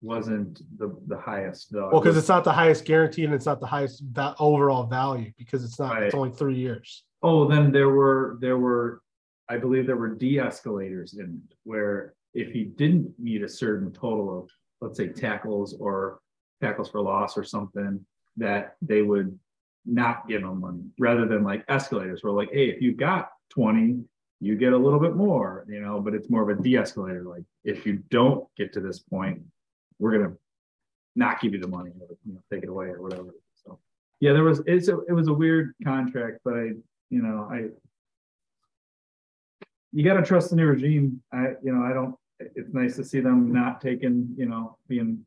wasn't 0.03 0.63
the 0.79 0.97
the 1.07 1.19
highest 1.19 1.73
though. 1.73 1.91
Well, 1.91 2.01
because 2.01 2.17
it's 2.17 2.29
not 2.29 2.45
the 2.45 2.53
highest 2.53 2.85
guarantee 2.85 3.25
and 3.25 3.35
it's 3.35 3.47
not 3.47 3.61
the 3.61 3.67
highest 3.67 4.03
va- 4.11 4.35
overall 4.39 4.85
value 4.85 5.33
because 5.37 5.65
it's 5.65 5.79
not. 5.79 6.03
It's 6.03 6.15
only 6.15 6.31
three 6.31 6.57
years. 6.57 7.05
Oh, 7.23 7.47
then 7.47 7.71
there 7.71 7.91
were, 7.91 8.39
there 8.41 8.57
were, 8.57 9.03
I 9.47 9.59
believe 9.59 9.87
there 9.87 9.97
were 9.97 10.15
de-escalators 10.15 11.13
in 11.15 11.43
it, 11.51 11.57
where 11.65 12.15
if 12.33 12.51
he 12.51 12.65
didn't 12.65 13.13
meet 13.19 13.43
a 13.43 13.49
certain 13.49 13.93
total 13.93 14.39
of, 14.39 14.49
let's 14.81 14.97
say 14.97 15.09
tackles 15.09 15.75
or 15.79 16.21
tackles 16.63 16.89
for 16.89 17.03
loss 17.03 17.37
or 17.37 17.45
something, 17.45 18.01
that 18.39 18.77
they 18.81 19.03
would 19.03 19.39
not 19.85 20.27
give 20.29 20.41
him 20.43 20.61
money, 20.61 20.85
rather 20.99 21.27
than 21.27 21.45
like 21.45 21.63
escalators, 21.69 22.23
where 22.23 22.33
like, 22.33 22.51
hey, 22.53 22.71
if 22.71 22.81
you 22.81 22.95
got 22.95 23.33
twenty, 23.51 24.03
you 24.41 24.57
get 24.57 24.73
a 24.73 24.79
little 24.79 25.01
bit 25.01 25.15
more, 25.15 25.67
you 25.69 25.83
know, 25.83 26.01
but 26.01 26.15
it's 26.15 26.31
more 26.31 26.49
of 26.49 26.59
a 26.59 26.63
de-escalator, 26.63 27.25
like, 27.25 27.45
if 27.65 27.85
you 27.85 28.03
don't 28.09 28.49
get 28.57 28.73
to 28.73 28.81
this 28.81 29.01
point, 29.01 29.43
we're 30.01 30.19
gonna 30.19 30.35
not 31.15 31.41
give 31.41 31.53
you 31.55 31.61
the 31.61 31.69
money, 31.69 31.93
or, 32.01 32.09
you 32.27 32.33
know, 32.33 32.41
take 32.53 32.65
it 32.65 32.69
away 32.69 32.87
or 32.87 33.01
whatever, 33.01 33.31
so. 33.65 33.79
Yeah, 34.19 34.33
there 34.33 34.43
was, 34.43 34.61
it's 34.67 34.89
a, 34.89 34.99
it 35.03 35.13
was 35.13 35.29
a 35.29 35.33
weird 35.33 35.75
contract, 35.85 36.41
but 36.45 36.55
I, 36.55 36.65
you 37.11 37.23
know, 37.23 37.49
I. 37.49 37.69
You 39.93 40.05
gotta 40.05 40.23
trust 40.23 40.51
the 40.51 40.57
new 40.57 40.67
regime. 40.67 41.23
I, 41.33 41.51
you 41.63 41.73
know, 41.73 41.85
I 41.85 41.93
don't, 41.93 42.17
it's 42.39 42.75
nice 42.75 42.97
to 42.97 43.05
see 43.05 43.21
them 43.21 43.53
not 43.53 43.81
taking, 43.81 44.35
you 44.37 44.47
know, 44.47 44.77
being. 44.89 45.25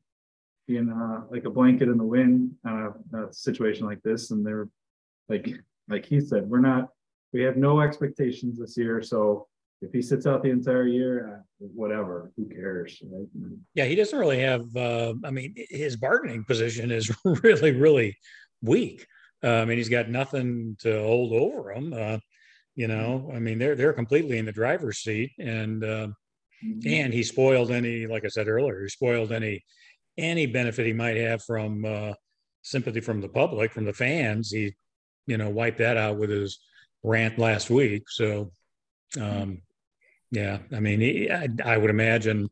Being 0.65 0.89
uh 0.89 1.25
like 1.29 1.43
a 1.43 1.49
blanket 1.49 1.89
in 1.89 1.97
the 1.97 2.05
wind 2.05 2.55
on 2.65 2.93
a, 3.13 3.17
a 3.17 3.33
situation 3.33 3.85
like 3.85 4.01
this 4.01 4.31
and 4.31 4.45
they're 4.45 4.69
like, 5.27 5.49
like 5.89 6.05
he 6.05 6.21
said, 6.21 6.49
we're 6.49 6.61
not, 6.61 6.87
we 7.33 7.41
have 7.41 7.57
no 7.57 7.81
expectations 7.81 8.59
this 8.59 8.77
year, 8.77 9.01
so. 9.01 9.49
If 9.83 9.91
he 9.93 10.01
sits 10.01 10.25
out 10.25 10.43
the 10.43 10.49
entire 10.49 10.87
year, 10.87 11.43
uh, 11.61 11.67
whatever, 11.73 12.31
who 12.35 12.47
cares, 12.47 13.01
right? 13.11 13.27
Yeah, 13.75 13.85
he 13.85 13.95
doesn't 13.95 14.17
really 14.17 14.39
have. 14.39 14.75
Uh, 14.75 15.13
I 15.23 15.31
mean, 15.31 15.55
his 15.69 15.95
bargaining 15.95 16.43
position 16.43 16.91
is 16.91 17.11
really, 17.25 17.71
really 17.71 18.17
weak. 18.61 19.05
Uh, 19.43 19.61
I 19.61 19.65
mean, 19.65 19.77
he's 19.77 19.89
got 19.89 20.09
nothing 20.09 20.77
to 20.81 21.01
hold 21.01 21.33
over 21.33 21.71
him. 21.71 21.93
Uh, 21.93 22.19
you 22.75 22.87
know, 22.87 23.31
I 23.33 23.39
mean, 23.39 23.59
they're 23.59 23.75
they're 23.75 23.93
completely 23.93 24.37
in 24.37 24.45
the 24.45 24.51
driver's 24.51 24.99
seat, 24.99 25.31
and 25.37 25.83
uh, 25.83 26.07
and 26.85 27.13
he 27.13 27.23
spoiled 27.23 27.71
any, 27.71 28.07
like 28.07 28.25
I 28.25 28.29
said 28.29 28.47
earlier, 28.47 28.81
he 28.81 28.89
spoiled 28.89 29.31
any 29.31 29.63
any 30.17 30.45
benefit 30.45 30.85
he 30.85 30.93
might 30.93 31.17
have 31.17 31.43
from 31.43 31.85
uh, 31.85 32.13
sympathy 32.61 32.99
from 32.99 33.21
the 33.21 33.29
public, 33.29 33.71
from 33.71 33.85
the 33.85 33.93
fans. 33.93 34.51
He, 34.51 34.73
you 35.27 35.37
know, 35.37 35.49
wiped 35.49 35.79
that 35.79 35.97
out 35.97 36.17
with 36.17 36.29
his 36.29 36.59
rant 37.03 37.37
last 37.37 37.69
week. 37.69 38.03
So, 38.09 38.51
um, 39.19 39.61
yeah, 40.33 40.57
I 40.75 40.79
mean, 40.79 40.99
he, 40.99 41.29
I, 41.29 41.47
I 41.63 41.77
would 41.77 41.91
imagine, 41.91 42.49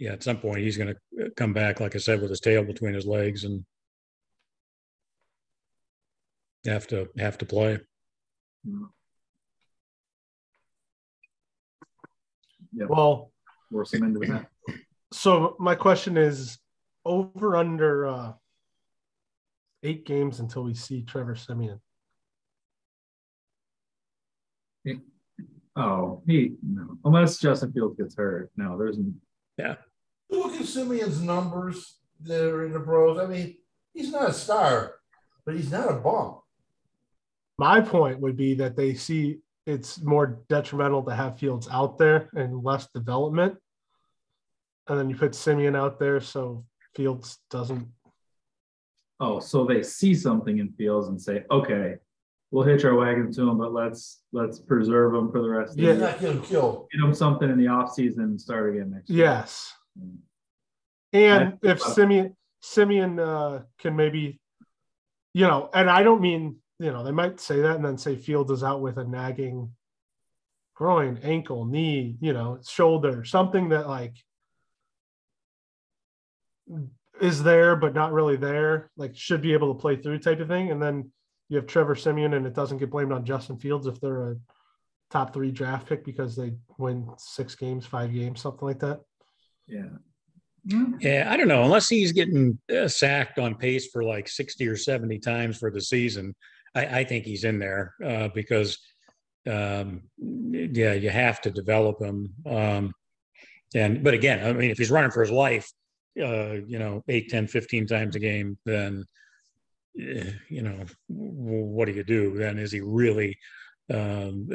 yeah, 0.00 0.10
at 0.12 0.24
some 0.24 0.38
point 0.38 0.58
he's 0.58 0.76
going 0.76 0.92
to 0.92 1.30
come 1.36 1.52
back, 1.52 1.78
like 1.78 1.94
I 1.94 1.98
said, 1.98 2.20
with 2.20 2.30
his 2.30 2.40
tail 2.40 2.64
between 2.64 2.94
his 2.94 3.06
legs 3.06 3.44
and 3.44 3.64
have 6.66 6.88
to 6.88 7.08
have 7.18 7.38
to 7.38 7.46
play. 7.46 7.78
Yeah. 12.72 12.86
Well, 12.88 13.30
Force 13.70 13.94
him 13.94 14.02
into 14.02 14.26
that. 14.26 14.48
so 15.12 15.54
my 15.60 15.76
question 15.76 16.16
is 16.16 16.58
over 17.04 17.56
under 17.56 18.06
uh 18.06 18.32
eight 19.84 20.04
games 20.06 20.40
until 20.40 20.64
we 20.64 20.74
see 20.74 21.02
Trevor 21.02 21.36
Siemian. 21.36 21.80
Oh, 25.74 26.22
he, 26.26 26.52
no, 26.62 26.98
unless 27.04 27.38
Justin 27.38 27.72
Fields 27.72 27.96
gets 27.96 28.14
hurt, 28.16 28.50
no, 28.56 28.76
there's, 28.76 28.98
yeah. 29.56 29.76
Look 30.30 30.54
at 30.60 30.66
Siemian's 30.66 31.20
numbers 31.20 31.98
that 32.20 32.44
are 32.44 32.64
in 32.64 32.72
the 32.72 32.80
pros. 32.80 33.18
I 33.18 33.26
mean, 33.26 33.56
he's 33.94 34.12
not 34.12 34.30
a 34.30 34.32
star, 34.32 34.94
but 35.44 35.54
he's 35.54 35.70
not 35.70 35.90
a 35.90 35.94
bum. 35.94 36.40
My 37.58 37.80
point 37.80 38.20
would 38.20 38.36
be 38.36 38.54
that 38.54 38.76
they 38.76 38.94
see 38.94 39.38
it's 39.66 40.02
more 40.02 40.40
detrimental 40.48 41.02
to 41.04 41.14
have 41.14 41.38
Fields 41.38 41.68
out 41.70 41.96
there 41.98 42.28
and 42.34 42.62
less 42.62 42.88
development. 42.94 43.56
And 44.88 44.98
then 44.98 45.08
you 45.08 45.16
put 45.16 45.34
Siemian 45.34 45.76
out 45.76 45.98
there 45.98 46.20
so 46.20 46.64
Fields 46.94 47.38
doesn't 47.50 47.88
oh, 49.22 49.38
so 49.38 49.64
they 49.64 49.82
see 49.82 50.14
something 50.14 50.58
in 50.58 50.72
Fields 50.72 51.08
and 51.08 51.20
say, 51.20 51.44
okay, 51.50 51.94
we'll 52.52 52.64
hitch 52.64 52.84
our 52.84 52.94
wagon 52.94 53.32
to 53.32 53.48
him, 53.48 53.58
but 53.58 53.72
let's, 53.72 54.20
let's 54.30 54.60
preserve 54.60 55.12
them 55.12 55.32
for 55.32 55.40
the 55.40 55.48
rest 55.48 55.72
of 55.72 55.76
the 55.78 55.82
year. 55.82 55.94
not 55.94 56.20
getting 56.20 56.42
killed. 56.42 56.86
Get 56.92 57.02
him 57.02 57.14
something 57.14 57.50
in 57.50 57.58
the 57.58 57.64
offseason 57.64 58.18
and 58.18 58.40
start 58.40 58.74
again 58.74 58.90
next 58.90 59.10
year. 59.10 59.24
Yes. 59.24 59.72
And 61.12 61.58
if 61.62 61.80
Siemian 61.80 62.36
Siemian 62.60 63.18
uh, 63.18 63.62
can 63.78 63.96
maybe, 63.96 64.38
you 65.34 65.46
know, 65.46 65.68
and 65.74 65.90
I 65.90 66.02
don't 66.02 66.20
mean, 66.20 66.56
you 66.78 66.92
know, 66.92 67.02
they 67.02 67.10
might 67.10 67.40
say 67.40 67.60
that 67.62 67.76
and 67.76 67.84
then 67.84 67.98
say 67.98 68.16
Fields 68.16 68.50
is 68.50 68.62
out 68.62 68.80
with 68.80 68.98
a 68.98 69.04
nagging 69.04 69.72
groin, 70.74 71.18
ankle, 71.22 71.64
knee, 71.64 72.16
you 72.20 72.32
know, 72.32 72.58
shoulder, 72.66 73.24
something 73.24 73.70
that 73.70 73.88
like 73.88 74.14
is 77.20 77.42
there 77.42 77.76
but 77.76 77.94
not 77.94 78.12
really 78.12 78.36
there, 78.36 78.90
like 78.96 79.16
should 79.16 79.42
be 79.42 79.54
able 79.54 79.74
to 79.74 79.80
play 79.80 79.96
through 79.96 80.18
type 80.18 80.40
of 80.40 80.48
thing. 80.48 80.70
And 80.70 80.82
then 80.82 81.10
you 81.52 81.58
have 81.58 81.66
Trevor 81.66 81.94
Siemian 81.94 82.32
and 82.32 82.46
it 82.46 82.54
doesn't 82.54 82.78
get 82.78 82.88
blamed 82.88 83.12
on 83.12 83.26
Justin 83.26 83.58
Fields 83.58 83.86
if 83.86 84.00
they're 84.00 84.30
a 84.30 84.36
top 85.10 85.34
three 85.34 85.50
draft 85.50 85.86
pick 85.86 86.02
because 86.02 86.34
they 86.34 86.54
win 86.78 87.06
six 87.18 87.54
games, 87.54 87.84
five 87.84 88.10
games, 88.10 88.40
something 88.40 88.66
like 88.66 88.78
that. 88.78 89.00
Yeah. 89.66 89.90
Yeah, 90.98 91.28
I 91.28 91.36
don't 91.36 91.48
know. 91.48 91.62
Unless 91.62 91.90
he's 91.90 92.12
getting 92.12 92.58
uh, 92.74 92.88
sacked 92.88 93.38
on 93.38 93.56
pace 93.56 93.88
for 93.88 94.02
like 94.02 94.28
60 94.28 94.66
or 94.66 94.78
70 94.78 95.18
times 95.18 95.58
for 95.58 95.70
the 95.70 95.82
season, 95.82 96.34
I, 96.74 97.00
I 97.00 97.04
think 97.04 97.26
he's 97.26 97.44
in 97.44 97.58
there 97.58 97.96
uh, 98.02 98.28
because, 98.34 98.78
um, 99.46 100.04
yeah, 100.16 100.94
you 100.94 101.10
have 101.10 101.42
to 101.42 101.50
develop 101.50 102.00
him. 102.00 102.32
Um, 102.46 102.94
and, 103.74 104.02
but 104.02 104.14
again, 104.14 104.42
I 104.42 104.54
mean, 104.54 104.70
if 104.70 104.78
he's 104.78 104.90
running 104.90 105.10
for 105.10 105.20
his 105.20 105.30
life, 105.30 105.70
uh, 106.18 106.52
you 106.66 106.78
know, 106.78 107.04
8, 107.06 107.28
10, 107.28 107.46
15 107.46 107.86
times 107.86 108.16
a 108.16 108.20
game, 108.20 108.56
then, 108.64 109.04
you 109.94 110.62
know, 110.62 110.84
what 111.08 111.86
do 111.86 111.92
you 111.92 112.04
do? 112.04 112.36
Then 112.36 112.58
is 112.58 112.72
he 112.72 112.80
really, 112.80 113.38
um, 113.92 114.48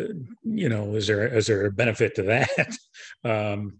you 0.43 0.69
know, 0.69 0.95
is 0.95 1.07
there, 1.07 1.27
is 1.27 1.47
there 1.47 1.65
a 1.65 1.71
benefit 1.71 2.15
to 2.15 2.23
that? 2.23 2.77
um, 3.23 3.79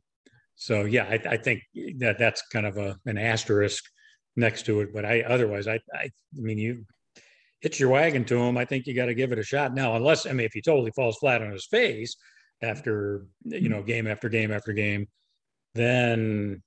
so 0.56 0.86
yeah, 0.86 1.06
I, 1.06 1.34
I 1.34 1.38
think 1.38 1.62
that 2.00 2.17
that's 2.17 2.41
kind 2.48 2.65
of 2.65 2.78
a 2.78 2.98
an 3.06 3.17
asterisk 3.17 3.84
next 4.36 4.65
to 4.65 4.82
it. 4.82 4.93
But 4.93 5.06
I 5.06 5.22
otherwise, 5.22 5.67
I 5.67 5.80
I, 5.93 6.06
I 6.06 6.12
mean, 6.34 6.58
you 6.58 6.86
hitch 7.62 7.80
your 7.80 7.89
wagon 7.89 8.26
to 8.26 8.38
him. 8.38 8.58
I 8.58 8.65
think 8.65 8.88
you 8.88 8.96
got 8.96 9.06
to 9.06 9.13
give 9.13 9.32
it 9.32 9.39
a 9.39 9.43
shot 9.43 9.74
now, 9.74 9.96
unless 9.96 10.26
I 10.26 10.32
mean, 10.32 10.46
if 10.46 10.54
he 10.54 10.62
totally 10.62 10.91
falls 10.91 11.17
flat 11.17 11.41
on 11.43 11.52
his 11.52 11.67
face 11.67 12.15
after 12.62 13.26
you 13.46 13.70
know 13.70 13.84
game 13.84 14.08
after 14.08 14.30
game 14.30 14.52
after 14.52 14.74
game, 14.74 15.08
then 15.76 16.63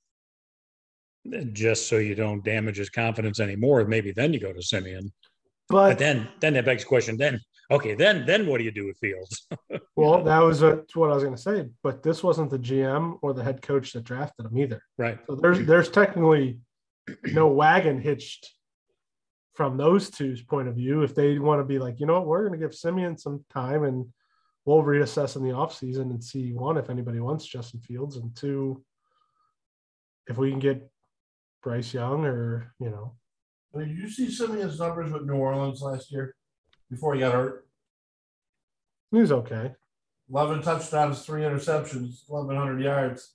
just 1.52 1.88
so 1.88 1.98
you 1.98 2.14
don't 2.14 2.44
damage 2.44 2.76
his 2.76 2.90
confidence 2.90 3.40
anymore, 3.40 3.84
maybe 3.84 4.12
then 4.12 4.32
you 4.32 4.40
go 4.40 4.52
to 4.52 4.62
Siemian. 4.62 5.12
But, 5.68 5.90
But 5.90 5.98
then 5.98 6.28
then 6.40 6.54
that 6.54 6.64
begs 6.64 6.82
the 6.82 6.88
question. 6.88 7.16
Then 7.16 7.40
okay, 7.70 7.94
then 7.94 8.26
then 8.26 8.46
what 8.46 8.58
do 8.58 8.64
you 8.64 8.72
do 8.72 8.86
with 8.86 8.98
Fields? 8.98 9.46
Well, 9.96 10.24
that 10.24 10.38
was 10.38 10.62
what 10.62 11.10
I 11.10 11.14
was 11.14 11.22
going 11.22 11.36
to 11.36 11.40
say, 11.40 11.68
but 11.82 12.02
this 12.02 12.22
wasn't 12.22 12.48
the 12.48 12.58
GM 12.58 13.18
or 13.20 13.34
the 13.34 13.44
head 13.44 13.60
coach 13.60 13.92
that 13.92 14.02
drafted 14.04 14.46
him 14.46 14.56
either. 14.56 14.80
right. 14.96 15.18
So 15.26 15.34
there's 15.34 15.66
there's 15.66 15.90
technically 15.90 16.58
no 17.26 17.48
wagon 17.48 18.00
hitched 18.00 18.48
from 19.52 19.76
those 19.76 20.08
two's 20.08 20.40
point 20.40 20.68
of 20.68 20.74
view. 20.74 21.02
If 21.02 21.14
they 21.14 21.38
want 21.38 21.60
to 21.60 21.64
be 21.64 21.78
like, 21.78 22.00
you 22.00 22.06
know 22.06 22.14
what, 22.14 22.26
we're 22.26 22.48
going 22.48 22.58
to 22.58 22.66
give 22.66 22.74
Siemian 22.74 23.18
some 23.18 23.44
time 23.50 23.84
and 23.84 24.06
we'll 24.64 24.82
reassess 24.82 25.36
in 25.36 25.42
the 25.42 25.50
offseason 25.50 26.10
and 26.10 26.24
see 26.24 26.54
one 26.54 26.78
if 26.78 26.88
anybody 26.88 27.20
wants 27.20 27.44
Justin 27.44 27.80
Fields 27.80 28.16
and 28.16 28.34
two 28.34 28.82
if 30.28 30.38
we 30.38 30.50
can 30.50 30.60
get 30.60 30.88
Bryce 31.62 31.92
Young 31.94 32.24
or 32.24 32.72
you 32.80 32.90
know 32.90 33.14
Did 33.76 33.90
you 33.90 34.08
see 34.08 34.30
Siemian's 34.30 34.78
numbers 34.78 35.12
with 35.12 35.24
New 35.24 35.34
Orleans 35.34 35.82
last 35.82 36.10
year 36.10 36.34
before 36.90 37.14
he 37.14 37.20
got 37.20 37.34
hurt? 37.34 37.66
He 39.10 39.18
was 39.18 39.32
okay. 39.32 39.72
11 40.30 40.62
touchdowns, 40.62 41.24
three 41.26 41.42
interceptions, 41.42 42.22
1,100 42.28 42.80
yards, 42.80 43.34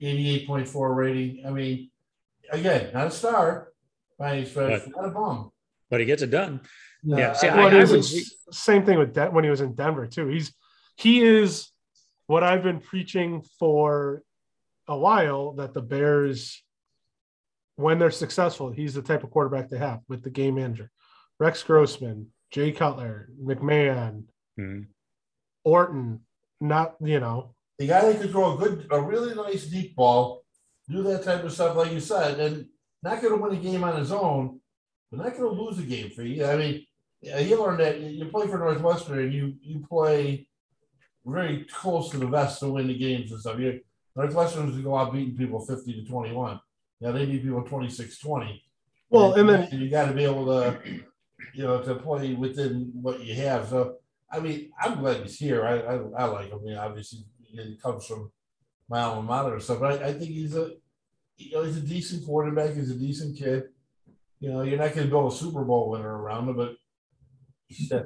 88.4 0.00 0.94
rating. 0.96 1.44
I 1.44 1.50
mean, 1.50 1.90
again, 2.52 2.90
not 2.94 3.08
a 3.08 3.10
star 3.10 3.72
by 4.18 4.36
any 4.36 4.46
stretch, 4.46 4.82
But- 4.84 4.96
not 4.96 5.04
a 5.06 5.10
bum. 5.10 5.50
but 5.90 6.00
he 6.00 6.06
gets 6.06 6.22
it 6.22 6.30
done. 6.30 6.60
Yeah, 7.02 7.32
see, 7.34 7.48
Well, 7.48 7.66
I- 7.74 7.78
I 7.78 7.80
was 7.80 7.92
would- 7.92 8.54
same 8.54 8.84
thing 8.86 8.98
with 8.98 9.12
De- 9.14 9.30
when 9.30 9.44
he 9.44 9.50
was 9.50 9.60
in 9.60 9.74
Denver 9.74 10.06
too. 10.06 10.26
He's 10.28 10.52
he 10.96 11.20
is 11.22 11.70
what 12.26 12.42
I've 12.42 12.62
been 12.62 12.80
preaching 12.80 13.42
for 13.58 14.22
a 14.88 14.96
while 14.96 15.52
that 15.54 15.74
the 15.74 15.82
Bears, 15.82 16.62
when 17.76 17.98
they're 17.98 18.10
successful, 18.10 18.70
he's 18.70 18.94
the 18.94 19.02
type 19.02 19.22
of 19.24 19.30
quarterback 19.30 19.68
they 19.68 19.78
have 19.78 20.00
with 20.08 20.22
the 20.22 20.30
game 20.30 20.56
manager, 20.56 20.90
Rex 21.38 21.62
Grossman, 21.62 22.28
Jay 22.50 22.72
Cutler, 22.72 23.28
McMahon, 23.42 24.24
Mhm. 24.58 24.86
Orton. 25.64 26.20
Not 26.60 26.96
you 27.00 27.20
know, 27.20 27.54
The 27.78 27.86
guy 27.86 28.10
that 28.10 28.20
could 28.20 28.30
throw 28.30 28.54
a 28.54 28.58
good, 28.58 28.86
a 28.90 29.00
really 29.00 29.34
nice 29.34 29.66
deep 29.66 29.94
ball, 29.94 30.42
do 30.88 31.02
that 31.02 31.22
type 31.22 31.44
of 31.44 31.52
stuff, 31.52 31.76
like 31.76 31.92
you 31.92 32.00
said, 32.00 32.40
and 32.40 32.66
not 33.02 33.20
going 33.20 33.36
to 33.36 33.42
win 33.42 33.52
a 33.52 33.60
game 33.60 33.84
on 33.84 33.98
his 33.98 34.10
own, 34.10 34.58
but 35.10 35.18
not 35.22 35.36
going 35.36 35.54
to 35.54 35.62
lose 35.62 35.78
a 35.78 35.82
game 35.82 36.10
for 36.12 36.22
you. 36.22 36.46
I 36.46 36.56
mean, 36.56 36.86
yeah, 37.20 37.38
he 37.40 37.54
learned 37.54 37.80
that 37.80 38.00
you 38.00 38.24
play 38.26 38.46
for 38.46 38.56
Northwestern 38.58 39.18
and 39.18 39.32
you 39.34 39.54
you 39.60 39.84
play 39.86 40.48
very 41.26 41.64
close 41.70 42.10
to 42.10 42.16
the 42.18 42.26
vest 42.26 42.60
to 42.60 42.70
win 42.70 42.86
the 42.86 42.96
games 42.96 43.30
and 43.32 43.40
stuff. 43.40 43.58
You, 43.58 43.80
Northwestern 44.14 44.66
was 44.68 44.76
to 44.76 44.82
go 44.82 44.96
out 44.96 45.12
beating 45.12 45.36
people 45.36 45.60
50 45.60 45.92
to 45.92 46.08
21. 46.08 46.58
Now 47.00 47.12
they 47.12 47.26
beat 47.26 47.42
people 47.42 47.62
26 47.62 48.18
20. 48.18 48.62
well, 49.10 49.34
and 49.34 49.48
then 49.48 49.68
you 49.72 49.90
got 49.90 50.06
to 50.06 50.14
be 50.14 50.24
able 50.24 50.46
to, 50.46 50.80
you 51.54 51.64
know, 51.64 51.82
to 51.82 51.94
play 51.96 52.34
within 52.34 52.90
what 52.94 53.20
you 53.20 53.34
have. 53.34 53.68
So, 53.68 53.96
I 54.30 54.40
mean, 54.40 54.70
I'm 54.80 54.98
glad 55.00 55.22
he's 55.22 55.38
here. 55.38 55.64
I 55.64 55.78
I, 55.78 56.24
I 56.24 56.24
like 56.26 56.48
him. 56.50 56.60
I 56.60 56.64
mean, 56.64 56.76
obviously, 56.76 57.20
he 57.44 57.78
comes 57.82 58.06
from 58.06 58.32
my 58.88 59.00
alma 59.00 59.22
mater 59.22 59.54
and 59.54 59.62
stuff. 59.62 59.80
But 59.80 60.02
I, 60.02 60.08
I 60.08 60.12
think 60.12 60.30
he's 60.30 60.56
a, 60.56 60.72
you 61.36 61.52
know, 61.52 61.64
he's 61.64 61.76
a 61.76 61.80
decent 61.80 62.24
quarterback. 62.24 62.74
He's 62.74 62.90
a 62.90 62.98
decent 62.98 63.38
kid. 63.38 63.64
You 64.40 64.50
know, 64.50 64.62
you're 64.62 64.78
not 64.78 64.94
going 64.94 65.06
to 65.06 65.10
build 65.10 65.32
a 65.32 65.36
Super 65.36 65.64
Bowl 65.64 65.90
winner 65.90 66.16
around 66.16 66.48
him, 66.48 66.56
but 66.56 66.76
yeah, 67.68 68.02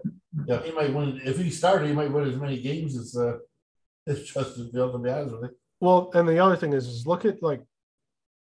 yeah, 0.46 0.62
he 0.62 0.72
might 0.72 0.94
win. 0.94 1.20
If 1.24 1.38
he 1.38 1.50
started, 1.50 1.88
he 1.88 1.94
might 1.94 2.10
win 2.10 2.28
as 2.28 2.36
many 2.36 2.60
games 2.60 2.96
as 2.96 3.16
uh, 3.16 3.38
as 4.06 4.22
Justin 4.22 4.70
Fields. 4.70 4.94
To 4.94 4.98
be 4.98 5.10
honest 5.10 5.34
with 5.34 5.50
you. 5.50 5.56
Well, 5.80 6.10
and 6.14 6.28
the 6.28 6.38
other 6.38 6.56
thing 6.56 6.72
is, 6.72 6.86
is 6.86 7.06
look 7.06 7.24
at 7.24 7.42
like, 7.42 7.62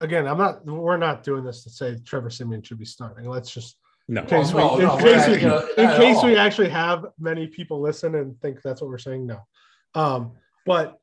again, 0.01 0.27
I'm 0.27 0.37
not. 0.37 0.65
We're 0.65 0.97
not 0.97 1.23
doing 1.23 1.43
this 1.43 1.63
to 1.63 1.69
say 1.69 1.97
Trevor 2.05 2.29
Siemian 2.29 2.63
should 2.63 2.79
be 2.79 2.85
starting. 2.85 3.29
Let's 3.29 3.51
just 3.51 3.77
No, 4.07 4.21
in 4.21 4.27
case 4.27 4.53
we, 4.53 4.61
no, 4.61 4.77
in 4.77 4.85
no, 4.85 4.97
case 4.97 5.27
we're 5.27 5.73
we, 5.77 5.83
in 5.83 5.97
case 5.97 6.23
we 6.23 6.37
actually 6.37 6.69
have 6.69 7.05
many 7.19 7.47
people 7.47 7.81
listen 7.81 8.15
and 8.15 8.39
think 8.41 8.61
that's 8.61 8.81
what 8.81 8.89
we're 8.89 8.97
saying. 8.97 9.27
No, 9.27 9.39
um, 9.95 10.31
but 10.65 10.97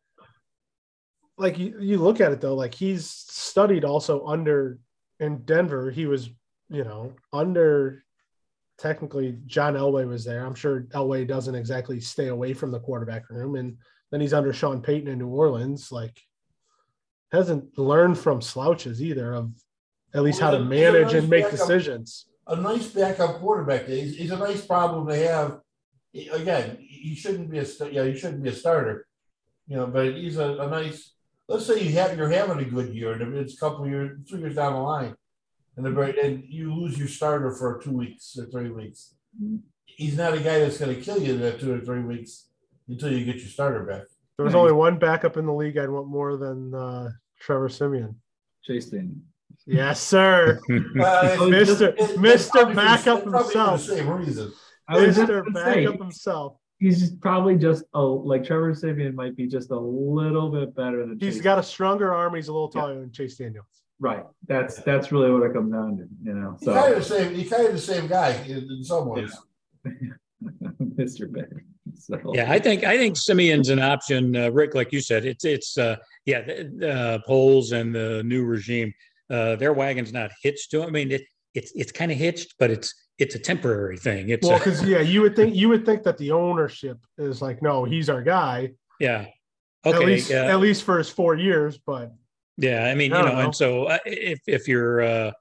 like 1.36 1.58
you, 1.58 1.76
you 1.80 1.98
look 1.98 2.20
at 2.20 2.32
it 2.32 2.40
though, 2.40 2.54
like 2.54 2.74
he's 2.74 3.10
studied 3.10 3.84
also 3.84 4.24
under 4.26 4.78
in 5.20 5.44
Denver. 5.44 5.90
He 5.90 6.06
was, 6.06 6.30
you 6.70 6.84
know, 6.84 7.12
under 7.32 8.04
technically 8.78 9.38
John 9.46 9.74
Elway 9.74 10.08
was 10.08 10.24
there. 10.24 10.44
I'm 10.44 10.54
sure 10.54 10.82
Elway 10.94 11.26
doesn't 11.26 11.54
exactly 11.54 12.00
stay 12.00 12.28
away 12.28 12.54
from 12.54 12.70
the 12.70 12.80
quarterback 12.80 13.28
room, 13.28 13.56
and 13.56 13.76
then 14.10 14.20
he's 14.20 14.34
under 14.34 14.52
Sean 14.54 14.80
Payton 14.80 15.08
in 15.08 15.18
New 15.18 15.28
Orleans. 15.28 15.92
Like 15.92 16.18
hasn't 17.34 17.76
learned 17.78 18.18
from 18.18 18.40
slouches 18.40 19.02
either 19.02 19.34
of 19.34 19.50
at 20.14 20.22
least 20.22 20.40
how 20.40 20.50
to 20.50 20.58
Well, 20.58 20.70
he's 20.70 20.80
a 20.80 20.92
manage 20.92 21.14
and 21.14 21.28
make 21.28 21.44
backup. 21.44 21.58
decisions. 21.58 22.26
a 22.46 22.56
nice 22.56 22.86
backup 22.88 23.40
quarterback. 23.40 23.86
He's, 23.86 24.16
he's 24.16 24.30
a 24.30 24.36
nice 24.38 24.64
problem 24.64 25.08
to 25.08 25.16
have. 25.16 25.60
Again, 26.32 26.78
he 26.80 27.14
shouldn't 27.16 27.50
be 27.50 27.58
a 27.58 27.66
yeah, 27.90 28.04
he 28.04 28.16
shouldn't 28.16 28.42
be 28.42 28.50
a 28.50 28.52
starter, 28.52 29.06
you 29.66 29.76
know. 29.76 29.88
But 29.88 30.14
he's 30.14 30.38
a, 30.38 30.48
a 30.58 30.68
nice. 30.68 31.12
Let's 31.48 31.66
say 31.66 31.80
you 31.82 31.90
have 31.98 32.16
you're 32.16 32.28
having 32.28 32.60
a 32.64 32.70
good 32.70 32.94
year, 32.94 33.12
and 33.14 33.34
it's 33.36 33.54
a 33.54 33.58
couple 33.58 33.86
years, 33.88 34.20
three 34.28 34.38
years 34.38 34.54
down 34.54 34.74
the 34.74 34.78
line, 34.78 35.16
and 35.76 35.84
the 35.84 36.20
and 36.22 36.44
you 36.46 36.72
lose 36.72 36.96
your 36.96 37.08
starter 37.08 37.50
for 37.50 37.80
two 37.82 37.90
weeks 37.90 38.36
or 38.38 38.46
three 38.46 38.70
weeks. 38.70 39.14
He's 39.86 40.16
not 40.16 40.34
a 40.34 40.38
guy 40.38 40.60
that's 40.60 40.78
going 40.78 40.94
to 40.94 41.02
kill 41.02 41.20
you 41.20 41.34
in 41.34 41.40
that 41.40 41.58
two 41.58 41.74
or 41.74 41.80
three 41.80 42.02
weeks 42.02 42.48
until 42.88 43.12
you 43.12 43.24
get 43.24 43.36
your 43.36 43.48
starter 43.48 43.82
back. 43.84 44.04
There 44.36 44.44
was 44.46 44.54
only 44.54 44.72
one 44.72 44.98
backup 44.98 45.36
in 45.36 45.46
the 45.46 45.52
league 45.52 45.78
I'd 45.78 45.90
want 45.90 46.08
more 46.08 46.36
than 46.36 46.74
uh, 46.74 47.10
Trevor 47.44 47.68
Siemian. 47.68 48.14
Chase 48.62 48.86
Daniel. 48.86 49.16
Yes, 49.66 50.00
sir. 50.00 50.60
Mister- 50.68 51.94
Mister 52.18 52.50
probably 52.50 52.74
for 52.74 52.74
Backup 52.74 52.96
it's 52.96 53.04
probably 53.04 53.22
for 53.22 53.30
the 53.30 53.38
himself. 53.38 53.80
Same 53.82 54.08
reason. 54.08 54.52
I 54.88 54.96
was 54.96 55.18
Mister 55.18 55.42
gonna 55.42 55.64
say, 55.74 55.84
Backup 55.86 56.00
himself. 56.00 56.56
he's 56.78 57.00
just 57.00 57.20
probably 57.20 57.56
just 57.56 57.84
a 57.94 58.00
like 58.02 58.44
Trevor 58.44 58.74
Siemian 58.74 59.14
might 59.14 59.36
be 59.36 59.46
just 59.46 59.70
a 59.70 59.78
little 59.78 60.50
bit 60.50 60.74
better 60.74 61.06
than 61.06 61.18
He's 61.20 61.34
Chase. 61.34 61.42
got 61.42 61.58
a 61.58 61.62
stronger 61.62 62.12
arm. 62.14 62.34
He's 62.34 62.48
a 62.48 62.52
little 62.52 62.70
Yeah. 62.74 62.80
taller 62.80 63.00
than 63.00 63.12
Chase 63.12 63.36
Daniels. 63.36 63.66
right. 64.00 64.24
That's 64.48 64.76
that's 64.82 65.12
really 65.12 65.30
what 65.30 65.42
it 65.42 65.52
comes 65.52 65.72
down 65.72 65.98
to, 65.98 66.04
you 66.22 66.34
know. 66.34 66.56
He's 66.58 66.68
kind 66.68 66.94
of 66.94 67.04
So 67.04 67.14
the 67.18 67.24
same. 67.24 67.34
He's 67.34 67.50
kind 67.50 67.66
of 67.66 67.72
the 67.72 67.78
same 67.78 68.06
guy 68.06 68.32
in, 68.46 68.58
in 68.70 68.82
some 68.84 69.08
ways. 69.08 69.34
Mr. 70.80 71.30
Beck. 71.32 71.48
So 71.98 72.18
Yeah, 72.34 72.50
I 72.50 72.58
think 72.58 72.84
I 72.84 72.96
think 72.96 73.16
Siemian's 73.16 73.68
an 73.68 73.78
option, 73.80 74.34
uh, 74.36 74.50
Rick. 74.50 74.74
Like 74.74 74.92
you 74.92 75.00
said, 75.00 75.24
it's 75.24 75.44
it's 75.44 75.76
uh, 75.78 75.96
yeah, 76.24 76.40
the, 76.42 76.90
uh, 76.90 77.18
Poles 77.26 77.72
and 77.72 77.94
the 77.94 78.22
new 78.24 78.44
regime, 78.44 78.92
uh, 79.30 79.56
their 79.56 79.72
wagon's 79.72 80.12
not 80.12 80.30
hitched 80.42 80.70
to. 80.70 80.82
'em. 80.82 80.88
I 80.88 80.90
mean, 80.90 81.10
it, 81.12 81.22
it's 81.54 81.72
it's 81.74 81.92
kind 81.92 82.10
of 82.10 82.16
hitched, 82.18 82.54
but 82.58 82.70
it's 82.70 82.94
it's 83.18 83.34
a 83.34 83.38
temporary 83.38 83.96
thing. 83.98 84.30
It's 84.30 84.46
Well, 84.46 84.56
a- 84.56 84.58
because 84.58 84.82
yeah, 84.84 85.00
you 85.00 85.20
would 85.22 85.36
think 85.36 85.54
you 85.54 85.68
would 85.68 85.84
think 85.84 86.02
that 86.04 86.16
the 86.18 86.30
ownership 86.32 86.98
is 87.18 87.40
like, 87.42 87.62
no, 87.62 87.84
he's 87.84 88.08
our 88.08 88.22
guy. 88.22 88.70
yeah, 88.98 89.26
okay, 89.84 89.96
at 89.98 90.04
least 90.06 90.30
yeah. 90.30 90.44
at 90.52 90.60
least 90.60 90.84
for 90.84 90.96
his 90.98 91.10
four 91.10 91.34
years. 91.36 91.78
But 91.78 92.12
Yeah, 92.56 92.86
I 92.86 92.94
mean, 92.94 93.12
I 93.12 93.18
you 93.20 93.26
know, 93.26 93.32
know. 93.34 93.40
and 93.44 93.54
so 93.54 93.84
uh, 93.84 93.98
if 94.06 94.40
if 94.46 94.66
you're 94.68 95.02
uh, 95.02 95.32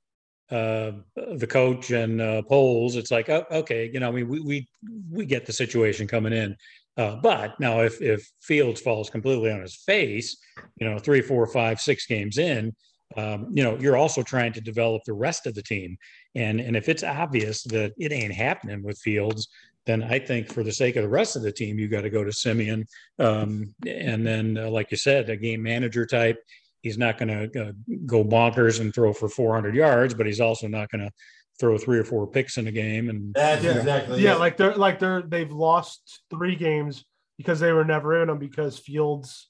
uh, 0.52 0.92
the 1.16 1.48
coach 1.48 1.92
and 1.92 2.22
uh, 2.22 2.42
Poles, 2.44 2.96
it's 2.96 3.12
like, 3.12 3.30
oh, 3.30 3.46
okay, 3.52 3.90
you 3.94 4.00
know, 4.00 4.10
I 4.10 4.12
mean, 4.12 4.28
we 4.28 4.40
we 4.40 4.68
we 5.10 5.26
get 5.26 5.46
the 5.46 5.54
situation 5.54 6.08
coming 6.08 6.34
in, 6.34 6.56
uh, 6.98 7.16
but 7.18 7.60
now 7.60 7.82
if 7.82 8.02
if 8.02 8.30
Fields 8.42 8.82
falls 8.82 9.10
completely 9.10 9.52
on 9.52 9.62
his 9.62 9.76
face, 9.76 10.38
you 10.80 10.90
know, 10.90 11.00
three, 11.00 11.22
four, 11.22 11.46
five, 11.48 11.80
six 11.80 12.06
games 12.06 12.38
in, 12.38 12.76
um, 13.18 13.48
you 13.54 13.64
know, 13.64 13.78
you're 13.80 13.98
also 13.98 14.22
trying 14.22 14.54
to 14.54 14.62
develop 14.62 15.02
the 15.06 15.14
rest 15.14 15.48
of 15.48 15.56
the 15.56 15.64
team, 15.64 15.98
and 16.36 16.60
and 16.60 16.76
if 16.76 16.90
it's 16.90 17.04
obvious 17.04 17.64
that 17.64 17.94
it 17.98 18.12
ain't 18.12 18.34
happening 18.34 18.84
with 18.84 19.00
Fields. 19.00 19.48
Then 19.86 20.02
I 20.02 20.18
think, 20.18 20.48
for 20.48 20.64
the 20.64 20.72
sake 20.72 20.96
of 20.96 21.04
the 21.04 21.10
rest 21.10 21.36
of 21.36 21.42
the 21.42 21.52
team, 21.52 21.78
you 21.78 21.90
got 21.90 22.04
to 22.04 22.10
go 22.10 22.24
to 22.24 22.32
Siemian, 22.32 22.86
um, 23.20 23.76
and 23.86 24.26
then, 24.26 24.58
uh, 24.58 24.70
like 24.70 24.92
you 24.92 24.96
said, 24.96 25.30
a 25.30 25.36
game 25.36 25.62
manager 25.62 26.06
type 26.06 26.38
he's 26.84 26.98
not 26.98 27.18
going 27.18 27.30
to 27.50 27.70
uh, 27.70 27.72
go 28.06 28.24
bonkers 28.24 28.80
and 28.80 28.94
throw 28.94 29.14
for 29.14 29.28
400 29.28 29.74
yards, 29.74 30.14
but 30.14 30.26
he's 30.28 30.42
also 30.42 30.68
not 30.68 30.92
going 30.92 31.02
to 31.02 31.12
throw 31.60 31.78
three 31.78 31.98
or 31.98 32.04
four 32.04 32.28
picks 32.28 32.58
in 32.58 32.68
a 32.68 32.72
game. 32.72 33.10
And 33.10 33.34
That's 33.34 33.64
Yeah. 33.64 33.78
exactly 33.78 34.22
yeah, 34.22 34.36
it. 34.36 34.40
like 34.40 34.58
they're 34.58 34.76
like 34.76 35.00
they're 35.00 35.22
they've 35.24 35.52
lost 35.52 36.22
three 36.30 36.56
games 36.56 37.06
because 37.38 37.60
they 37.60 37.72
were 37.72 37.86
never 37.86 38.22
in 38.22 38.28
them 38.28 38.38
because 38.38 38.78
Fields 38.78 39.50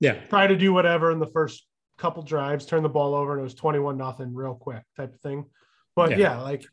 yeah, 0.00 0.14
tried 0.28 0.48
to 0.48 0.56
do 0.56 0.72
whatever 0.72 1.12
in 1.12 1.20
the 1.20 1.26
first 1.28 1.64
couple 1.98 2.22
drives, 2.24 2.66
turn 2.66 2.82
the 2.82 2.88
ball 2.88 3.14
over, 3.14 3.32
and 3.32 3.40
it 3.40 3.44
was 3.44 3.54
twenty 3.54 3.78
one 3.78 3.96
nothing 3.96 4.34
real 4.34 4.54
quick 4.54 4.82
type 4.96 5.14
of 5.14 5.20
thing. 5.20 5.44
But 5.94 6.10
Yeah. 6.12 6.16
yeah. 6.18 6.40
like 6.42 6.64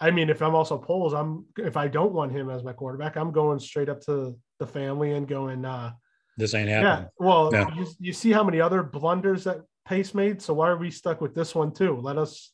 I 0.00 0.10
mean, 0.10 0.30
if 0.30 0.42
I'm 0.42 0.54
also 0.54 0.78
Poles, 0.78 1.12
I'm 1.12 1.44
if 1.58 1.76
I 1.76 1.88
don't 1.88 2.12
want 2.12 2.32
him 2.32 2.50
as 2.50 2.64
my 2.64 2.72
quarterback, 2.72 3.16
I'm 3.16 3.30
going 3.32 3.58
straight 3.58 3.88
up 3.88 4.00
to 4.02 4.36
the 4.58 4.66
family 4.66 5.12
and 5.12 5.26
going, 5.28 5.64
uh, 5.64 5.92
this 6.36 6.54
ain't 6.54 6.68
happening. 6.68 6.84
yeah. 6.84 6.90
happening. 6.90 7.10
Well, 7.18 7.50
Yeah. 7.52 7.74
you, 7.74 7.86
you 8.00 8.12
see 8.12 8.32
how 8.32 8.42
many 8.44 8.60
other 8.60 8.82
blunders 8.82 9.44
that 9.44 9.62
Pace 9.86 10.14
made, 10.14 10.40
so 10.40 10.54
why 10.54 10.68
are 10.68 10.76
we 10.76 10.90
stuck 10.90 11.20
with 11.20 11.34
this 11.34 11.54
one 11.54 11.72
too? 11.72 11.96
Let 11.96 12.16
us, 12.18 12.52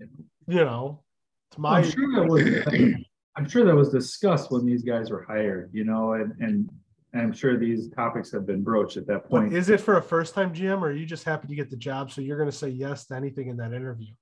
you 0.00 0.64
know, 0.64 1.02
it's 1.50 1.58
my 1.58 1.78
I'm 1.78 1.84
sure 1.90 2.14
that 2.16 2.28
was 2.28 3.04
I'm 3.36 3.48
sure 3.48 3.64
that 3.64 3.74
was 3.74 3.90
discussed 3.90 4.50
when 4.50 4.66
these 4.66 4.82
guys 4.82 5.10
were 5.10 5.22
hired, 5.22 5.70
you 5.72 5.84
know, 5.84 6.14
and 6.14 6.32
and, 6.40 6.68
and 7.12 7.22
I'm 7.22 7.32
sure 7.32 7.56
these 7.56 7.88
topics 7.90 8.32
have 8.32 8.44
been 8.46 8.62
broached 8.62 8.96
at 8.96 9.06
that 9.06 9.22
But 9.22 9.42
point. 9.42 9.52
is 9.54 9.70
it 9.70 9.80
for 9.80 9.96
a 9.98 10.02
first 10.02 10.34
time 10.34 10.52
GM 10.52 10.82
or 10.82 10.88
are 10.88 10.92
you 10.92 11.06
just 11.06 11.24
happy 11.24 11.46
to 11.48 11.54
get 11.54 11.70
the 11.70 11.76
job? 11.76 12.10
So 12.10 12.20
you're 12.20 12.36
going 12.38 12.50
to 12.50 12.56
say 12.56 12.68
yes 12.68 13.06
to 13.06 13.14
anything 13.14 13.48
in 13.48 13.56
that 13.58 13.72
interview? 13.72 14.12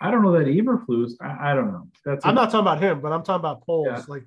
I 0.00 0.10
don't 0.10 0.22
know 0.22 0.32
that 0.32 0.46
Eberflus. 0.46 1.12
I, 1.22 1.52
I 1.52 1.54
don't 1.54 1.72
know. 1.72 1.88
That's 2.04 2.26
I'm 2.26 2.34
not 2.34 2.50
talking 2.50 2.60
about 2.60 2.82
him, 2.82 3.00
but 3.00 3.10
I'm 3.12 3.22
talking 3.22 3.40
about 3.40 3.64
Poles. 3.64 3.86
Yeah. 3.88 4.02
Like, 4.06 4.24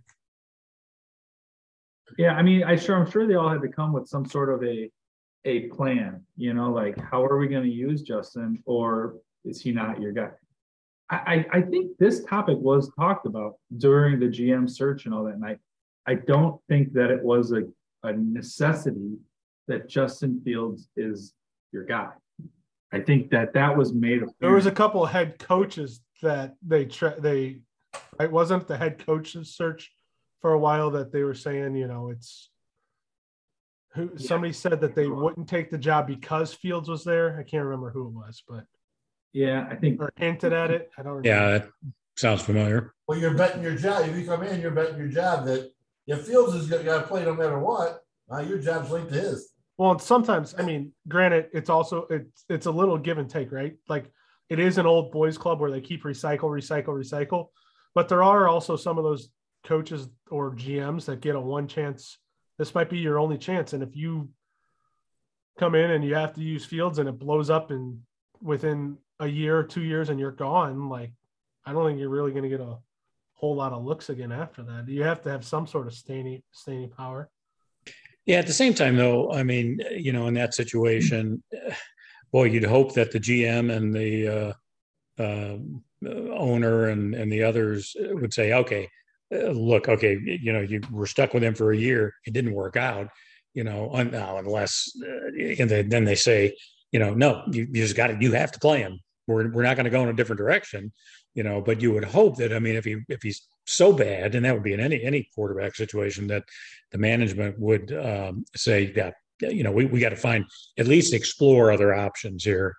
Yeah, 2.18 2.34
I 2.34 2.42
mean, 2.42 2.64
I 2.64 2.76
sure 2.76 2.96
I'm 2.96 3.10
sure 3.10 3.28
they 3.28 3.36
all 3.36 3.50
had 3.50 3.62
to 3.62 3.68
come 3.68 3.94
with 3.94 4.08
some 4.08 4.26
sort 4.26 4.50
of 4.50 4.64
a 4.64 4.90
a 5.46 5.68
plan, 5.70 6.22
you 6.36 6.54
know, 6.54 6.72
like 6.72 7.00
how 7.00 7.24
are 7.24 7.38
we 7.38 7.48
going 7.48 7.64
to 7.64 7.70
use 7.70 8.02
Justin 8.02 8.62
or 8.66 9.16
is 9.46 9.62
he 9.62 9.72
not 9.72 10.02
your 10.02 10.12
guy? 10.12 10.30
I, 11.10 11.46
I 11.54 11.62
think 11.62 11.98
this 11.98 12.26
topic 12.26 12.58
was 12.58 12.92
talked 13.00 13.26
about 13.26 13.54
during 13.78 14.20
the 14.20 14.26
GM 14.26 14.70
search 14.70 15.06
and 15.06 15.14
all 15.14 15.24
that. 15.24 15.36
And 15.36 15.46
I, 16.06 16.16
don't 16.16 16.60
think 16.68 16.92
that 16.94 17.12
it 17.12 17.24
was 17.24 17.54
a, 17.54 17.64
a 18.04 18.12
necessity 18.12 19.16
that 19.70 19.88
Justin 19.88 20.42
Fields 20.44 20.90
is 20.98 21.34
your 21.72 21.86
guy. 21.86 22.10
I 22.92 23.00
think 23.00 23.30
that 23.32 23.54
that 23.54 23.76
was 23.76 23.94
made 23.94 24.24
of 24.24 24.34
there 24.40 24.54
was 24.54 24.66
a 24.66 24.72
couple 24.72 25.06
head 25.06 25.40
coaches 25.40 26.02
that 26.22 26.56
they 26.66 26.86
tra- 26.86 27.20
they 27.20 27.60
it 28.20 28.32
wasn't 28.32 28.66
the 28.66 28.78
head 28.78 29.06
coaches 29.06 29.56
search 29.56 29.92
for 30.40 30.54
a 30.54 30.60
while 30.60 30.92
that 30.92 31.12
they 31.12 31.24
were 31.24 31.34
saying, 31.34 31.76
you 31.76 31.88
know, 31.88 32.10
it's 32.10 32.50
who 33.94 34.18
somebody 34.18 34.54
said 34.54 34.80
that 34.82 34.96
they 34.96 35.08
wouldn't 35.08 35.50
take 35.50 35.72
the 35.72 35.78
job 35.78 36.08
because 36.08 36.54
Fields 36.54 36.90
was 36.90 37.04
there. 37.04 37.38
I 37.40 37.44
can't 37.44 37.64
remember 37.64 37.90
who 37.90 38.08
it 38.08 38.14
was, 38.14 38.44
but 38.48 38.66
Yeah, 39.34 39.68
I 39.70 39.76
think 39.76 40.00
or 40.02 40.12
hinted 40.16 40.54
at 40.54 40.72
it. 40.72 40.92
I 40.98 41.04
don't 41.04 41.14
remember. 41.14 41.30
Yeah, 41.30 41.58
that 41.58 41.70
sounds 42.16 42.44
familiar. 42.44 42.94
Well, 43.08 43.18
you're 43.18 43.34
betting 43.34 43.64
your 43.64 43.76
job. 43.76 44.08
If 44.08 44.16
you 44.16 44.26
come 44.26 44.44
in, 44.44 44.62
you're 44.62 44.72
betting 44.72 44.98
your 44.98 45.08
job 45.08 45.46
that 45.46 45.72
if 46.06 46.28
Fields 46.28 46.54
is 46.54 46.68
got 46.68 46.84
to 46.84 47.08
play 47.08 47.26
no 47.26 47.34
matter 47.34 47.60
what, 47.60 48.04
uh, 48.32 48.40
your 48.40 48.60
job's 48.60 48.92
linked 48.92 49.12
to 49.14 49.20
his. 49.20 49.52
Well, 49.78 49.92
and 49.92 50.02
sometimes, 50.02 50.56
I 50.58 50.64
mean, 50.64 50.92
granted, 51.08 51.50
it's 51.54 51.70
also 51.70 52.08
it's 52.10 52.46
it's 52.50 52.66
a 52.66 52.72
little 52.72 52.98
give 52.98 53.18
and 53.18 53.30
take, 53.30 53.52
right? 53.52 53.76
Like 53.88 54.12
it 54.50 54.60
is 54.60 54.78
an 54.78 54.86
old 54.86 55.12
boys 55.12 55.38
club 55.38 55.60
where 55.60 55.72
they 55.72 55.82
keep 55.82 56.04
recycle, 56.04 56.44
recycle, 56.44 56.88
recycle, 56.88 57.50
but 57.94 58.10
there 58.10 58.24
are 58.24 58.48
also 58.48 58.76
some 58.76 58.98
of 58.98 59.04
those 59.04 59.30
coaches 59.68 60.08
or 60.32 60.52
GMs 60.52 61.06
that 61.06 61.22
get 61.22 61.36
a 61.36 61.40
one 61.40 61.68
chance. 61.68 62.18
This 62.58 62.74
might 62.74 62.90
be 62.90 62.98
your 62.98 63.20
only 63.20 63.38
chance, 63.38 63.74
and 63.74 63.84
if 63.84 63.96
you 63.96 64.30
come 65.60 65.76
in 65.76 65.92
and 65.92 66.04
you 66.04 66.16
have 66.16 66.34
to 66.34 66.42
use 66.42 66.66
Fields 66.66 67.00
and 67.00 67.10
it 67.10 67.20
blows 67.20 67.50
up 67.50 67.72
in 67.72 68.02
within 68.42 68.98
a 69.20 69.28
year 69.28 69.58
or 69.58 69.64
two 69.64 69.82
years 69.82 70.10
and 70.10 70.20
you're 70.20 70.32
gone, 70.32 70.90
like 70.90 71.12
I 71.66 71.74
don't 71.74 71.86
think 71.86 72.00
you're 72.00 72.10
really 72.10 72.32
going 72.32 72.44
to 72.44 72.50
get 72.50 72.62
a 72.62 72.78
whole 73.34 73.56
lot 73.56 73.74
of 73.74 73.84
looks 73.84 74.10
again 74.10 74.32
after 74.32 74.64
that. 74.64 74.88
You 74.88 75.04
have 75.04 75.22
to 75.24 75.30
have 75.30 75.46
some 75.46 75.68
sort 75.68 75.88
of 75.88 75.94
staining 75.94 76.42
staining 76.52 76.90
power. 76.90 77.30
Yeah, 78.26 78.40
at 78.40 78.48
the 78.48 78.54
same 78.54 78.74
time, 78.74 78.98
though, 78.98 79.32
I 79.32 79.44
mean, 79.44 79.80
you 79.92 80.12
know, 80.12 80.28
in 80.28 80.34
that 80.34 80.54
situation, 80.54 81.44
boy, 82.32 82.46
you'd 82.46 82.66
hope 82.66 82.94
that 82.96 83.12
the 83.12 83.20
GM 83.20 83.72
and 83.72 83.94
the 83.94 84.28
uh, 84.28 84.54
uh, 85.22 85.58
owner 86.34 86.90
and 86.90 87.16
and 87.16 87.32
the 87.32 87.44
others 87.44 87.96
would 88.00 88.34
say, 88.34 88.54
okay, 88.54 88.90
look, 89.32 89.90
okay, 89.90 90.18
you 90.24 90.54
know, 90.54 90.62
you 90.62 90.82
were 90.92 91.08
stuck 91.08 91.34
with 91.34 91.44
him 91.44 91.54
for 91.54 91.72
a 91.72 91.78
year, 91.78 92.14
it 92.26 92.34
didn't 92.34 92.54
work 92.54 92.78
out, 92.78 93.10
you 93.54 93.64
know, 93.64 93.92
now 93.92 94.38
unless, 94.38 94.92
uh, 95.04 95.54
and 95.60 95.70
then 95.70 95.90
then 95.90 96.06
they 96.06 96.16
say, 96.16 96.56
you 96.92 97.00
know, 97.00 97.14
no, 97.14 97.44
you, 97.52 97.68
you 97.72 97.82
just 97.84 97.96
got 97.96 98.08
to, 98.08 98.18
you 98.20 98.32
have 98.34 98.52
to 98.54 98.60
play 98.60 98.80
him. 98.80 99.00
We're 99.28 99.52
we're 99.52 99.64
not 99.64 99.76
going 99.76 99.86
to 99.86 99.90
go 99.90 100.04
in 100.04 100.10
a 100.10 100.14
different 100.14 100.38
direction, 100.38 100.94
you 101.36 101.44
know. 101.44 101.62
But 101.62 101.82
you 101.82 101.92
would 101.92 102.06
hope 102.06 102.38
that, 102.38 102.54
I 102.54 102.60
mean, 102.60 102.76
if 102.76 102.86
he 102.86 102.98
if 103.10 103.22
he's 103.22 103.46
so 103.66 103.92
bad, 103.92 104.36
and 104.36 104.46
that 104.46 104.54
would 104.54 104.64
be 104.64 104.74
in 104.74 104.80
any 104.80 105.04
any 105.04 105.30
quarterback 105.36 105.76
situation, 105.76 106.28
that 106.28 106.44
the 106.92 106.98
management 106.98 107.60
would 107.60 107.92
um, 107.92 108.46
say, 108.56 108.94
yeah, 108.96 109.12
you 109.42 109.64
know, 109.64 109.72
we, 109.72 109.86
we 109.86 110.00
got 110.00 110.10
to 110.10 110.16
find 110.16 110.46
at 110.78 110.88
least 110.88 111.14
explore 111.14 111.72
other 111.72 111.94
options 111.94 112.44
here. 112.46 112.76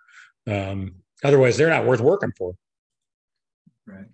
Um, 0.47 0.95
otherwise, 1.23 1.57
they're 1.57 1.69
not 1.69 1.85
worth 1.85 2.01
working 2.01 2.33
for. 2.37 2.55
right. 3.85 4.05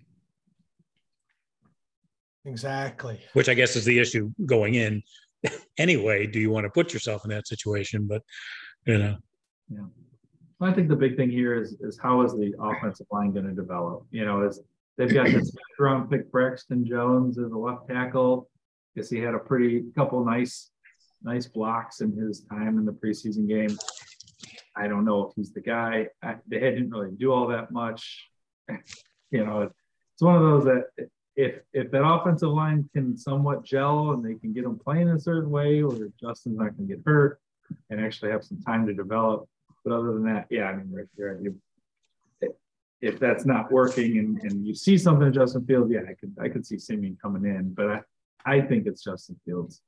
Exactly. 2.46 3.20
Which 3.32 3.48
I 3.48 3.54
guess 3.54 3.76
is 3.76 3.84
the 3.84 3.98
issue 3.98 4.30
going 4.46 4.74
in. 4.74 5.02
anyway, 5.78 6.26
do 6.26 6.40
you 6.40 6.50
want 6.50 6.64
to 6.64 6.70
put 6.70 6.92
yourself 6.92 7.24
in 7.24 7.30
that 7.30 7.46
situation? 7.46 8.06
But 8.06 8.22
you 8.86 8.98
know, 8.98 9.16
yeah. 9.68 9.84
I 10.60 10.72
think 10.72 10.88
the 10.88 10.96
big 10.96 11.16
thing 11.16 11.30
here 11.30 11.60
is 11.60 11.76
is 11.80 11.98
how 12.00 12.22
is 12.22 12.32
the 12.32 12.54
offensive 12.60 13.06
line 13.10 13.32
going 13.32 13.46
to 13.46 13.54
develop? 13.54 14.06
You 14.10 14.24
know, 14.24 14.46
is 14.46 14.60
they've 14.96 15.12
got 15.12 15.26
this 15.26 15.54
round 15.78 16.10
pick 16.10 16.30
Braxton 16.30 16.86
Jones 16.86 17.38
as 17.38 17.50
a 17.50 17.58
left 17.58 17.88
tackle. 17.88 18.48
Guess 18.94 19.10
he 19.10 19.18
had 19.18 19.34
a 19.34 19.38
pretty 19.38 19.84
couple 19.96 20.24
nice 20.24 20.70
nice 21.22 21.46
blocks 21.46 22.00
in 22.00 22.12
his 22.12 22.42
time 22.48 22.78
in 22.78 22.84
the 22.84 22.92
preseason 22.92 23.48
game. 23.48 23.76
I 24.76 24.86
don't 24.86 25.04
know 25.04 25.26
if 25.26 25.34
he's 25.34 25.52
the 25.52 25.62
guy. 25.62 26.08
I, 26.22 26.36
they 26.46 26.60
didn't 26.60 26.90
really 26.90 27.10
do 27.16 27.32
all 27.32 27.48
that 27.48 27.70
much. 27.70 28.28
You 29.32 29.44
know, 29.44 29.62
it's 29.62 30.22
one 30.22 30.36
of 30.36 30.42
those 30.42 30.64
that 30.66 31.08
if 31.36 31.60
if 31.72 31.90
that 31.90 32.04
offensive 32.04 32.50
line 32.50 32.88
can 32.92 33.16
somewhat 33.16 33.64
gel 33.64 34.12
and 34.12 34.24
they 34.24 34.34
can 34.34 34.52
get 34.52 34.64
them 34.64 34.78
playing 34.78 35.08
a 35.08 35.20
certain 35.20 35.50
way, 35.50 35.82
or 35.82 35.92
Justin's 36.20 36.58
not 36.58 36.76
going 36.76 36.88
to 36.88 36.96
get 36.96 37.02
hurt 37.04 37.40
and 37.90 38.00
actually 38.00 38.30
have 38.30 38.44
some 38.44 38.60
time 38.62 38.86
to 38.86 38.94
develop. 38.94 39.48
But 39.84 39.94
other 39.94 40.14
than 40.14 40.24
that, 40.24 40.46
yeah, 40.50 40.64
I 40.64 40.76
mean, 40.76 40.90
right 40.90 41.06
there, 41.16 41.38
you, 41.40 41.60
if 43.00 43.20
that's 43.20 43.44
not 43.44 43.70
working 43.70 44.18
and, 44.18 44.42
and 44.42 44.66
you 44.66 44.74
see 44.74 44.96
something 44.96 45.26
in 45.26 45.32
Justin 45.32 45.66
Fields, 45.66 45.92
yeah, 45.92 46.00
I 46.08 46.14
could 46.14 46.34
I 46.40 46.48
could 46.48 46.66
see 46.66 46.78
Siemian 46.78 47.18
coming 47.20 47.44
in, 47.44 47.74
but 47.74 47.86
I, 47.90 48.00
I 48.46 48.60
think 48.62 48.86
it's 48.86 49.04
Justin 49.04 49.36
Fields 49.44 49.82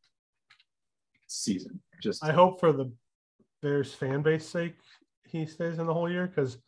season. 1.26 1.80
Just 2.02 2.22
I 2.22 2.32
hope 2.32 2.60
for 2.60 2.72
the 2.72 2.92
Bears 3.62 3.92
fan 3.94 4.22
base 4.22 4.46
sake 4.46 4.74
he 5.26 5.46
stays 5.46 5.78
in 5.78 5.86
the 5.86 5.92
whole 5.92 6.10
year 6.10 6.26
because 6.26 6.58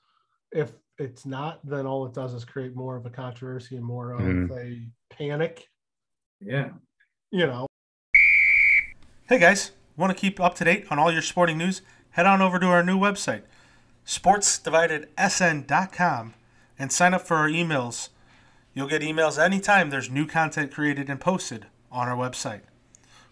if 0.53 0.73
it's 1.01 1.27
not, 1.27 1.59
then 1.65 1.87
all 1.87 2.07
it 2.07 2.15
does 2.15 2.33
is 2.35 2.45
create 2.45 2.75
more 2.77 2.97
of 2.97 3.05
a 3.07 3.11
controversy 3.11 3.77
and 3.77 3.85
more 3.85 4.13
of 4.13 4.21
Mhm. 4.21 4.51
a 4.57 4.89
panic. 5.15 5.69
yeah. 6.41 6.71
You 7.31 7.47
know, 7.47 7.67
Hey 9.29 9.39
guys, 9.39 9.71
want 9.97 10.11
to 10.11 10.19
keep 10.21 10.41
up 10.41 10.57
to 10.57 10.65
date 10.65 10.87
on 10.91 10.99
all 10.99 11.13
your 11.13 11.23
sporting 11.23 11.57
news? 11.59 11.83
Head 12.11 12.27
on 12.27 12.43
over 12.43 12.59
to 12.59 12.67
our 12.67 12.83
new 12.83 12.99
website, 12.99 13.43
sportsdividedsn.com, 14.05 16.35
and 16.79 16.93
sign 16.93 17.15
up 17.15 17.23
for 17.27 17.37
our 17.37 17.49
emails. 17.49 18.09
You'll 18.75 18.89
get 18.89 19.03
emails 19.03 19.39
anytime 19.43 19.91
there's 19.91 20.11
new 20.11 20.27
content 20.27 20.73
created 20.73 21.09
and 21.09 21.21
posted 21.21 21.67
on 21.93 22.09
our 22.09 22.17
website. 22.17 22.63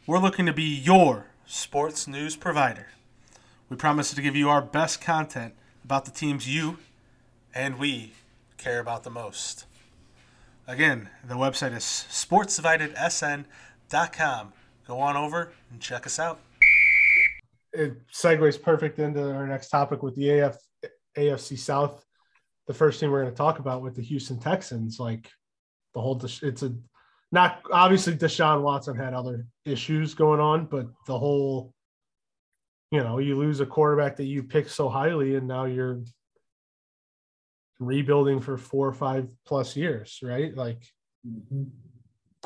We're 0.06 0.18
looking 0.20 0.46
to 0.46 0.52
be 0.52 0.62
your 0.62 1.26
sports 1.46 2.06
news 2.06 2.36
provider. 2.36 2.86
We 3.68 3.76
promise 3.76 4.12
to 4.14 4.22
give 4.22 4.36
you 4.36 4.48
our 4.48 4.62
best 4.62 5.00
content 5.00 5.54
about 5.84 6.04
the 6.04 6.10
teams 6.10 6.48
you 6.48 6.78
and 7.58 7.78
we 7.78 8.12
care 8.56 8.78
about 8.78 9.02
the 9.02 9.10
most. 9.10 9.66
Again, 10.68 11.08
the 11.26 11.34
website 11.34 11.76
is 11.76 11.82
sportsdividedsn.com. 11.82 14.52
Go 14.86 15.00
on 15.00 15.16
over 15.16 15.50
and 15.72 15.80
check 15.80 16.06
us 16.06 16.20
out. 16.20 16.38
it 17.72 18.00
segues 18.12 18.62
perfect 18.62 19.00
into 19.00 19.34
our 19.34 19.46
next 19.46 19.70
topic 19.70 20.04
with 20.04 20.14
the 20.14 20.38
AF 20.38 20.56
AFC 21.16 21.58
South. 21.58 22.04
The 22.68 22.74
first 22.74 23.00
thing 23.00 23.10
we're 23.10 23.22
going 23.22 23.34
to 23.34 23.36
talk 23.36 23.58
about 23.58 23.82
with 23.82 23.96
the 23.96 24.02
Houston 24.02 24.38
Texans, 24.38 25.00
like 25.00 25.28
the 25.94 26.00
whole, 26.00 26.22
it's 26.42 26.62
a 26.62 26.72
not 27.32 27.62
obviously 27.72 28.14
Deshaun 28.14 28.62
Watson 28.62 28.94
had 28.94 29.14
other 29.14 29.44
issues 29.64 30.14
going 30.14 30.38
on, 30.38 30.66
but 30.66 30.86
the 31.08 31.18
whole, 31.18 31.74
you 32.92 33.02
know, 33.02 33.18
you 33.18 33.36
lose 33.36 33.58
a 33.58 33.66
quarterback 33.66 34.14
that 34.16 34.26
you 34.26 34.44
picked 34.44 34.70
so 34.70 34.88
highly, 34.88 35.34
and 35.34 35.48
now 35.48 35.64
you're 35.64 36.04
rebuilding 37.78 38.40
for 38.40 38.56
four 38.56 38.88
or 38.88 38.92
five 38.92 39.28
plus 39.46 39.76
years, 39.76 40.18
right? 40.22 40.54
Like, 40.54 40.82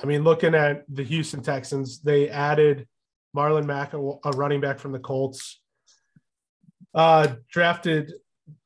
I 0.03 0.07
mean, 0.07 0.25
looking 0.25 0.55
at 0.55 0.85
the 0.89 1.03
Houston 1.03 1.43
Texans, 1.43 2.01
they 2.01 2.29
added 2.29 2.87
Marlon 3.37 3.67
Mack, 3.67 3.95
a, 3.95 3.99
a 3.99 4.31
running 4.33 4.61
back 4.61 4.79
from 4.79 4.93
the 4.93 4.99
Colts, 4.99 5.61
uh, 6.95 7.29
drafted 7.51 8.13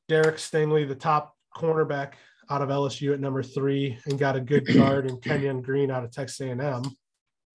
Derek 0.07 0.37
Stingley, 0.37 0.87
the 0.87 0.95
top 0.95 1.35
cornerback 1.55 2.13
out 2.49 2.61
of 2.61 2.69
LSU 2.69 3.13
at 3.13 3.19
number 3.19 3.43
three, 3.43 3.97
and 4.05 4.19
got 4.19 4.35
a 4.35 4.41
good 4.41 4.65
guard 4.73 5.09
in 5.09 5.19
Kenyon 5.19 5.61
Green 5.61 5.91
out 5.91 6.03
of 6.03 6.11
Texas 6.11 6.39
A&M. 6.41 6.83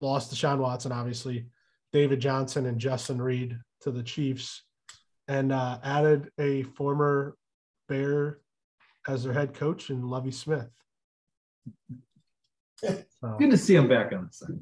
Lost 0.01 0.33
Deshaun 0.33 0.59
Watson, 0.59 0.91
obviously, 0.91 1.47
David 1.91 2.19
Johnson 2.19 2.65
and 2.65 2.79
Justin 2.79 3.21
Reid 3.21 3.57
to 3.81 3.91
the 3.91 4.03
Chiefs, 4.03 4.63
and 5.27 5.51
uh, 5.51 5.79
added 5.83 6.29
a 6.39 6.63
former 6.63 7.35
Bear 7.87 8.39
as 9.07 9.23
their 9.23 9.33
head 9.33 9.53
coach 9.53 9.89
and 9.89 10.05
Lovie 10.09 10.31
Smith. 10.31 10.69
So, 12.77 13.37
Good 13.39 13.51
to 13.51 13.57
see 13.57 13.75
him 13.75 13.87
back 13.87 14.11
on 14.11 14.27
the 14.27 14.33
side. 14.33 14.59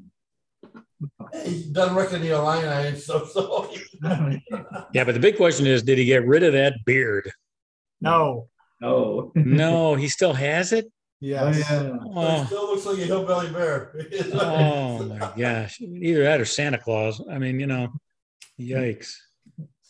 He 1.45 1.63
doesn't 1.71 1.95
reckon 1.95 2.21
the 2.21 2.29
Illini, 2.29 2.95
so 2.97 3.25
so. 3.25 3.71
yeah. 4.93 5.03
But 5.03 5.13
the 5.15 5.19
big 5.19 5.35
question 5.37 5.65
is, 5.65 5.81
did 5.81 5.97
he 5.97 6.05
get 6.05 6.27
rid 6.27 6.43
of 6.43 6.53
that 6.53 6.73
beard? 6.85 7.31
no, 7.99 8.47
Oh, 8.83 9.31
No, 9.35 9.95
he 9.95 10.07
still 10.07 10.33
has 10.33 10.71
it. 10.73 10.91
yes. 11.19 11.59
yeah. 11.69 11.81
It 11.95 11.99
Oh, 12.15 12.45
still 12.45 12.67
looks 12.67 12.85
like 12.85 12.99
a 12.99 13.05
hillbilly 13.05 13.49
bear. 13.49 13.95
oh 14.33 15.03
my 15.05 15.31
gosh! 15.37 15.79
Either 15.81 16.23
that 16.23 16.39
or 16.41 16.45
Santa 16.45 16.77
Claus. 16.77 17.21
I 17.31 17.39
mean, 17.39 17.59
you 17.59 17.67
know, 17.67 17.89
yikes. 18.59 19.13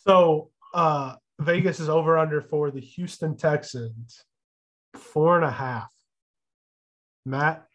So 0.08 0.52
uh 0.74 1.16
Vegas 1.40 1.80
is 1.82 1.90
over 1.90 2.18
under 2.18 2.42
for 2.42 2.72
the 2.72 2.80
Houston 2.82 3.36
Texans. 3.36 4.24
Four 4.96 5.38
and 5.38 5.46
a 5.46 5.52
half. 5.52 5.90
Matt, 7.26 7.66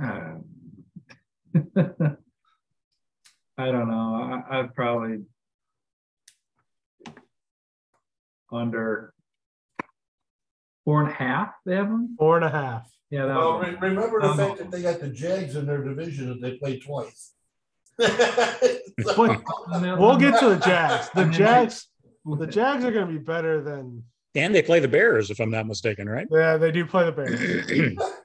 Um, 0.00 0.44
I 1.76 3.66
don't 3.72 3.88
know. 3.88 4.42
I, 4.48 4.60
I'd 4.60 4.74
probably 4.74 5.24
under 8.52 9.12
four 10.84 11.02
and 11.02 11.10
a 11.10 11.14
half. 11.14 11.52
They 11.66 11.74
have 11.74 11.88
them. 11.88 12.14
four 12.18 12.36
and 12.36 12.44
a 12.44 12.50
half. 12.50 12.88
Yeah, 13.10 13.26
that 13.26 13.36
Well, 13.36 13.58
would- 13.58 13.82
re- 13.82 13.88
remember 13.88 14.20
the 14.20 14.28
Um, 14.28 14.36
fact 14.36 14.58
that 14.58 14.70
they 14.70 14.82
got 14.82 15.00
the 15.00 15.08
Jags 15.08 15.56
in 15.56 15.66
their 15.66 15.82
division 15.82 16.28
that 16.28 16.40
they 16.40 16.56
played 16.58 16.82
twice. 16.84 17.32
But 17.98 19.16
we'll 19.98 20.16
get 20.18 20.38
to 20.40 20.50
the 20.50 20.60
Jags. 20.64 21.08
The 21.14 21.24
Jags, 21.26 21.88
the 22.36 22.46
Jags 22.58 22.84
are 22.84 22.90
gonna 22.92 23.06
be 23.06 23.18
better 23.18 23.60
than 23.62 24.02
And 24.34 24.54
they 24.54 24.62
play 24.62 24.80
the 24.80 24.88
Bears, 24.88 25.30
if 25.30 25.40
I'm 25.40 25.50
not 25.50 25.66
mistaken, 25.66 26.08
right? 26.08 26.26
yeah, 26.30 26.56
they 26.56 26.70
do 26.72 26.84
play 26.86 27.04
the 27.04 27.12
Bears. 27.12 27.92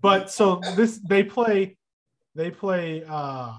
But 0.00 0.30
so 0.30 0.60
this 0.76 1.00
they 1.08 1.24
play 1.24 1.76
they 2.36 2.52
play 2.52 3.02
uh 3.08 3.52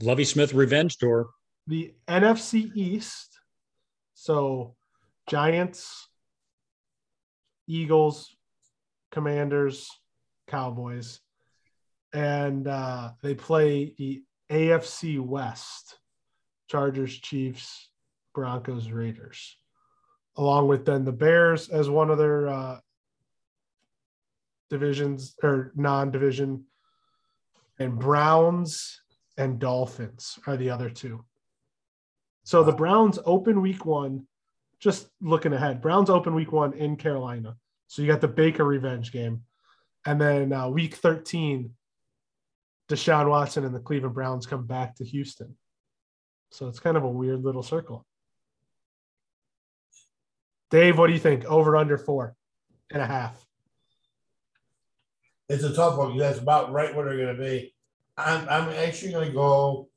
Lovie 0.00 0.24
Smith 0.24 0.54
Revenge 0.54 0.96
Tour. 0.96 1.28
the 1.66 1.94
NFC 2.08 2.70
East. 2.74 3.38
So 4.14 4.76
Giants, 5.28 6.08
Eagles, 7.66 8.34
Commanders, 9.12 9.88
Cowboys. 10.48 11.20
And 12.14 12.66
uh, 12.68 13.10
they 13.22 13.34
play 13.34 13.94
the 13.98 14.22
AFC 14.50 15.20
West, 15.20 15.98
Chargers, 16.70 17.18
Chiefs, 17.18 17.90
Broncos, 18.34 18.90
Raiders, 18.90 19.56
along 20.36 20.68
with 20.68 20.84
then 20.84 21.04
the 21.04 21.12
Bears 21.12 21.68
as 21.68 21.88
one 21.88 22.10
of 22.10 22.18
their 22.18 22.48
uh, 22.48 22.78
divisions 24.70 25.34
or 25.42 25.72
non-division, 25.76 26.64
and 27.78 27.98
Browns 27.98 29.00
and 29.36 29.58
Dolphins 29.58 30.38
are 30.46 30.56
the 30.56 30.70
other 30.70 30.90
two. 30.90 31.24
So 32.44 32.62
the 32.62 32.72
Browns 32.72 33.18
open 33.24 33.62
week 33.62 33.86
one, 33.86 34.26
just 34.78 35.08
looking 35.20 35.52
ahead. 35.52 35.80
Browns 35.80 36.10
open 36.10 36.34
week 36.34 36.52
one 36.52 36.74
in 36.74 36.96
Carolina. 36.96 37.56
So 37.86 38.02
you 38.02 38.08
got 38.08 38.20
the 38.20 38.28
Baker 38.28 38.64
revenge 38.64 39.12
game. 39.12 39.42
And 40.06 40.20
then 40.20 40.52
uh, 40.52 40.68
week 40.68 40.96
13, 40.96 41.70
Deshaun 42.88 43.30
Watson 43.30 43.64
and 43.64 43.74
the 43.74 43.80
Cleveland 43.80 44.14
Browns 44.14 44.46
come 44.46 44.66
back 44.66 44.96
to 44.96 45.04
Houston. 45.04 45.56
So 46.50 46.68
it's 46.68 46.80
kind 46.80 46.96
of 46.96 47.04
a 47.04 47.08
weird 47.08 47.42
little 47.42 47.62
circle. 47.62 48.06
Dave, 50.70 50.98
what 50.98 51.06
do 51.06 51.12
you 51.12 51.18
think? 51.18 51.44
Over 51.44 51.76
under 51.76 51.98
four 51.98 52.34
and 52.90 53.02
a 53.02 53.06
half. 53.06 53.44
It's 55.48 55.64
a 55.64 55.74
tough 55.74 55.98
one. 55.98 56.16
That's 56.16 56.38
about 56.38 56.72
right 56.72 56.94
where 56.94 57.04
they're 57.04 57.16
going 57.24 57.36
to 57.36 57.42
be. 57.42 57.74
I'm 58.16 58.48
I'm 58.48 58.68
actually 58.70 59.12
going 59.12 59.28
to 59.28 59.34
go 59.34 59.88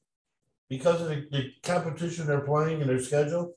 because 0.70 1.01
of 1.01 1.09
the, 1.09 1.28
the 1.32 1.51
competition 1.63 2.28
they're 2.28 2.41
playing 2.41 2.82
and 2.82 2.89
their 2.89 2.99
schedule. 2.99 3.55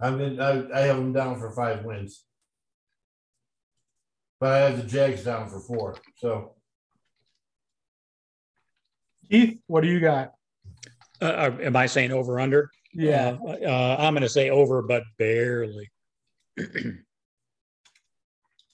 I'm 0.00 0.20
in, 0.20 0.40
I, 0.40 0.64
I 0.74 0.80
have 0.80 0.96
them 0.96 1.12
down 1.12 1.38
for 1.38 1.50
five 1.50 1.84
wins, 1.84 2.24
but 4.40 4.52
I 4.52 4.58
have 4.70 4.76
the 4.78 4.88
Jags 4.88 5.24
down 5.24 5.48
for 5.48 5.60
four. 5.60 5.96
So 6.16 6.54
Keith, 9.30 9.58
what 9.66 9.82
do 9.82 9.88
you 9.88 10.00
got? 10.00 10.32
Uh, 11.22 11.26
uh, 11.26 11.56
am 11.60 11.76
I 11.76 11.86
saying 11.86 12.12
over 12.12 12.40
under? 12.40 12.70
Yeah. 12.92 13.36
Uh, 13.40 13.56
uh, 13.64 13.96
I'm 13.98 14.14
going 14.14 14.22
to 14.22 14.28
say 14.28 14.50
over, 14.50 14.82
but 14.82 15.04
barely. 15.18 15.88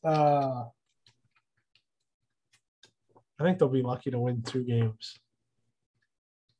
Uh, 0.04 0.66
I 3.40 3.42
think 3.42 3.58
they'll 3.58 3.68
be 3.68 3.82
lucky 3.82 4.12
to 4.12 4.20
win 4.20 4.40
two 4.42 4.62
games. 4.62 5.18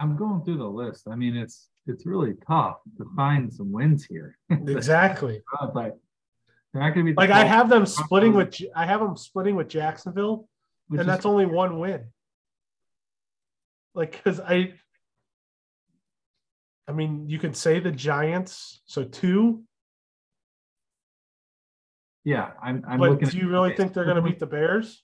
I'm 0.01 0.17
going 0.17 0.45
through 0.45 0.59
the 0.59 0.65
list. 0.65 1.07
I 1.09 1.15
mean, 1.15 1.37
it's 1.37 1.69
it's 1.87 2.05
really 2.07 2.35
tough 2.45 2.79
to 2.99 3.07
find 3.15 3.53
some 3.53 3.71
wins 3.71 4.05
here. 4.05 4.37
Exactly. 4.51 5.43
but 5.73 5.97
they're 6.73 6.83
not 6.83 6.93
going 6.93 7.07
to 7.07 7.13
be 7.13 7.15
Like 7.15 7.31
I 7.31 7.45
have 7.45 7.69
them 7.69 7.87
splitting 7.87 8.33
with 8.33 8.61
I 8.75 8.85
have 8.85 8.99
them 8.99 9.17
splitting 9.17 9.55
with 9.55 9.69
Jacksonville, 9.69 10.49
which 10.89 11.01
and 11.01 11.09
that's 11.09 11.25
only 11.25 11.47
one 11.47 11.79
win. 11.79 12.07
Like, 13.95 14.13
because 14.13 14.41
I, 14.41 14.75
I 16.87 16.93
mean, 16.93 17.31
you 17.31 17.39
could 17.39 17.57
say 17.57 17.81
the 17.81 17.91
Giants, 17.91 18.83
so 18.85 19.05
two, 19.05 19.65
yeah. 22.27 22.51
I'm 22.63 22.85
I'm 22.87 22.99
but 22.99 23.11
looking. 23.13 23.29
do 23.29 23.39
you 23.39 23.49
really 23.49 23.75
think 23.75 23.95
they're 23.95 24.05
going 24.05 24.17
to 24.17 24.23
beat 24.23 24.39
the 24.41 24.47
Bears? 24.47 25.03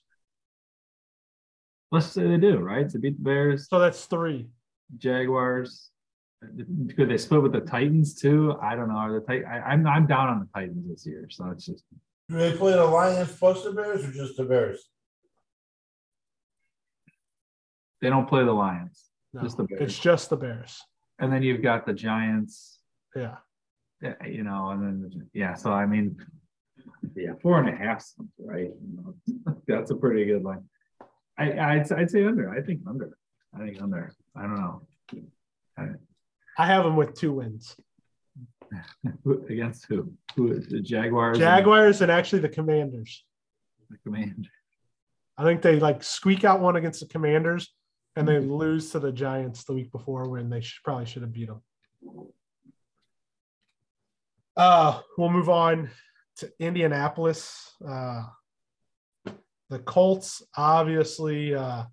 Let's 1.91 2.07
say 2.07 2.27
they 2.27 2.37
do, 2.37 2.57
right? 2.59 2.87
To 2.89 2.99
beat 2.99 3.17
the 3.17 3.23
Bears, 3.23 3.67
So 3.69 3.79
that's 3.79 4.05
three. 4.05 4.49
Jaguars. 4.97 5.89
Could 6.95 7.07
they 7.09 7.17
split 7.17 7.41
with 7.41 7.53
the 7.53 7.61
Titans 7.61 8.13
too? 8.13 8.55
I 8.61 8.75
don't 8.75 8.89
know. 8.89 8.97
Are 8.97 9.13
the 9.19 9.25
Tit- 9.25 9.45
I, 9.45 9.59
I'm 9.71 9.87
I'm 9.87 10.05
down 10.05 10.27
on 10.27 10.39
the 10.41 10.47
Titans 10.53 10.85
this 10.89 11.05
year, 11.07 11.27
so 11.31 11.49
it's 11.51 11.65
just 11.65 11.83
do 12.29 12.37
they 12.37 12.51
play 12.57 12.73
the 12.73 12.83
Lions 12.85 13.31
plus 13.39 13.63
the 13.63 13.71
Bears 13.71 14.03
or 14.05 14.11
just 14.11 14.35
the 14.37 14.43
Bears? 14.43 14.89
they 18.01 18.09
don't 18.09 18.27
play 18.27 18.43
the 18.43 18.51
Lions, 18.51 19.05
No, 19.33 19.41
Just 19.43 19.55
the 19.57 19.63
Bears. 19.63 19.81
it's 19.81 19.97
just 19.99 20.29
the 20.29 20.35
Bears. 20.35 20.81
and 21.19 21.31
then 21.31 21.41
you've 21.43 21.61
got 21.61 21.85
the 21.85 21.93
Giants. 21.93 22.79
Yeah. 23.15 23.35
Yeah, 24.01 24.15
you 24.25 24.43
know, 24.43 24.69
and 24.71 24.83
then 24.83 25.29
yeah. 25.33 25.53
So 25.53 25.71
I 25.71 25.85
mean, 25.85 26.17
yeah, 27.15 27.33
four 27.41 27.59
and 27.59 27.69
a 27.69 27.75
half, 27.75 28.05
right? 28.39 28.71
You 28.81 29.15
know, 29.45 29.55
that's 29.67 29.91
a 29.91 29.95
pretty 29.95 30.25
good 30.25 30.43
line. 30.43 30.63
I 31.37 31.51
I'd, 31.51 31.91
I'd 31.91 32.11
say 32.11 32.25
under. 32.25 32.49
I 32.49 32.61
think 32.61 32.81
under. 32.87 33.17
I 33.55 33.59
think 33.59 33.81
under. 33.81 34.13
I 34.35 34.41
don't 34.41 34.55
know. 34.55 34.81
I 36.57 36.65
have 36.67 36.83
them 36.83 36.95
with 36.95 37.15
two 37.15 37.33
wins. 37.33 37.75
Against 39.49 39.85
who? 39.85 40.13
Who? 40.35 40.59
The 40.59 40.81
Jaguars. 40.81 41.37
Jaguars 41.37 42.01
and 42.01 42.11
actually 42.11 42.39
the 42.39 42.49
Commanders. 42.49 43.23
The 43.89 43.97
command. 44.03 44.47
I 45.37 45.43
think 45.43 45.61
they 45.61 45.79
like 45.79 46.03
squeak 46.03 46.43
out 46.43 46.59
one 46.59 46.75
against 46.75 46.99
the 46.99 47.07
Commanders, 47.07 47.73
and 48.15 48.27
they 48.27 48.39
lose 48.39 48.91
to 48.91 48.99
the 48.99 49.11
Giants 49.11 49.63
the 49.63 49.73
week 49.73 49.91
before 49.91 50.29
when 50.29 50.49
they 50.49 50.61
should, 50.61 50.83
probably 50.83 51.05
should 51.05 51.23
have 51.23 51.33
beat 51.33 51.47
them. 51.47 51.61
Uh, 54.55 55.01
we'll 55.17 55.31
move 55.31 55.49
on 55.49 55.89
to 56.37 56.51
Indianapolis. 56.59 57.71
Uh, 57.85 58.23
the 59.69 59.79
Colts 59.79 60.43
obviously 60.55 61.55
uh, 61.55 61.83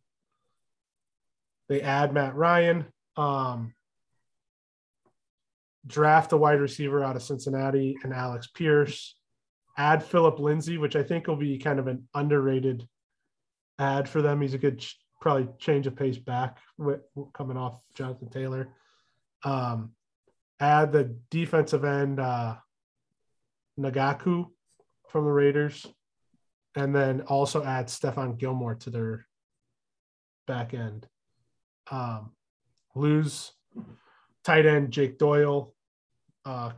they 1.69 1.81
add 1.81 2.13
Matt 2.13 2.35
Ryan, 2.35 2.87
um, 3.17 3.73
draft 5.87 6.33
a 6.33 6.37
wide 6.37 6.61
receiver 6.61 7.03
out 7.03 7.17
of 7.17 7.23
Cincinnati 7.23 7.97
and 8.03 8.13
Alec 8.13 8.43
Pierce, 8.55 9.17
add 9.79 10.03
Phillip 10.03 10.39
Lindsay, 10.39 10.79
which 10.79 10.97
I 10.97 11.03
think 11.03 11.27
will 11.27 11.37
be 11.37 11.59
kind 11.59 11.79
of 11.79 11.87
an 11.87 12.09
underrated 12.15 12.87
ad 13.79 14.09
for 14.09 14.21
them. 14.21 14.41
He's 14.41 14.55
a 14.55 14.59
good 14.59 14.85
probably 15.21 15.49
change 15.59 15.87
of 15.87 15.97
pace 15.97 16.19
back 16.19 16.59
with, 16.77 17.01
coming 17.33 17.57
off 17.57 17.81
Jonathan 17.95 18.31
Taylor. 18.31 18.69
Um, 19.45 19.93
add 20.59 20.93
the 20.93 21.17
defensive 21.31 21.85
end 21.85 22.21
uh, 22.21 22.57
Ngakoue 23.81 24.47
from 25.09 25.25
the 25.25 25.33
Raiders, 25.33 25.87
and 26.77 26.95
then 26.95 27.23
also 27.23 27.65
add 27.65 27.87
Stephon 27.87 28.39
Gilmore 28.39 28.77
to 28.77 28.91
their 28.91 29.27
back 30.47 30.75
end. 30.75 31.07
Um, 31.91 32.33
lose 32.95 33.53
tight 34.45 34.67
end 34.67 34.93
Jake 34.93 35.19
Doyle, 35.19 35.75
uh, 36.45 36.73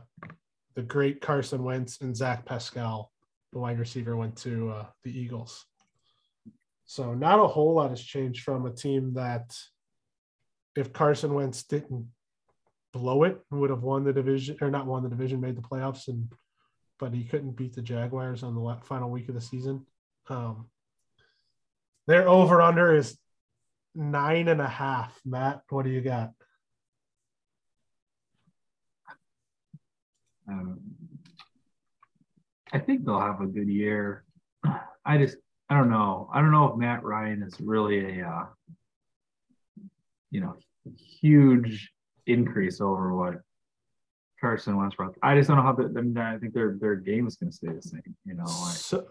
the 0.75 0.81
great 0.81 1.21
Carson 1.21 1.63
Wentz, 1.63 2.01
and 2.01 2.15
Zach 2.15 2.45
Pascal, 2.45 3.11
the 3.51 3.59
wide 3.59 3.79
receiver, 3.79 4.15
went 4.15 4.35
to 4.37 4.71
uh, 4.71 4.85
the 5.03 5.17
Eagles. 5.17 5.65
So 6.85 7.13
not 7.13 7.39
a 7.39 7.47
whole 7.47 7.75
lot 7.75 7.91
has 7.91 8.01
changed 8.01 8.43
from 8.43 8.65
a 8.65 8.71
team 8.71 9.13
that, 9.13 9.55
if 10.75 10.91
Carson 10.91 11.33
Wentz 11.33 11.63
didn't 11.63 12.07
blow 12.91 13.23
it, 13.23 13.39
would 13.51 13.69
have 13.69 13.83
won 13.83 14.03
the 14.03 14.13
division 14.13 14.57
or 14.61 14.71
not 14.71 14.87
won 14.87 15.03
the 15.03 15.09
division, 15.09 15.39
made 15.39 15.55
the 15.55 15.61
playoffs, 15.61 16.07
and 16.07 16.31
but 16.99 17.13
he 17.13 17.23
couldn't 17.23 17.57
beat 17.57 17.73
the 17.73 17.81
Jaguars 17.81 18.43
on 18.43 18.55
the 18.55 18.77
final 18.83 19.09
week 19.09 19.29
of 19.29 19.35
the 19.35 19.41
season. 19.41 19.85
Um, 20.29 20.67
their 22.07 22.27
over 22.27 22.61
under 22.61 22.95
is 22.95 23.17
nine 23.95 24.47
and 24.47 24.61
a 24.61 24.67
half. 24.67 25.19
Matt, 25.25 25.63
what 25.69 25.85
do 25.85 25.91
you 25.91 26.01
got? 26.01 26.31
Um, 30.47 30.79
I 32.71 32.79
think 32.79 33.05
they'll 33.05 33.19
have 33.19 33.41
a 33.41 33.47
good 33.47 33.67
year. 33.67 34.25
I 35.05 35.17
just, 35.17 35.37
I 35.69 35.77
don't 35.77 35.89
know. 35.89 36.29
I 36.33 36.41
don't 36.41 36.51
know 36.51 36.65
if 36.71 36.77
Matt 36.77 37.03
Ryan 37.03 37.43
is 37.43 37.55
really 37.59 38.19
a, 38.19 38.27
uh, 38.27 38.45
you 40.31 40.41
know, 40.41 40.55
huge 41.21 41.91
increase 42.25 42.81
over 42.81 43.13
what 43.15 43.35
Carson 44.43 44.75
Wentz. 44.75 44.97
I 45.23 45.37
just 45.37 45.47
don't 45.47 45.55
know 45.55 45.63
how. 45.63 45.71
The, 45.71 45.85
I 45.85 46.01
mean, 46.01 46.17
I 46.17 46.37
think 46.37 46.53
their 46.53 46.75
their 46.77 46.97
game 46.97 47.27
is 47.27 47.37
going 47.37 47.49
to 47.49 47.55
stay 47.55 47.71
the 47.71 47.81
same. 47.81 48.15
You 48.25 48.33
know, 48.33 48.43
like, 48.43 48.75
So, 48.75 49.07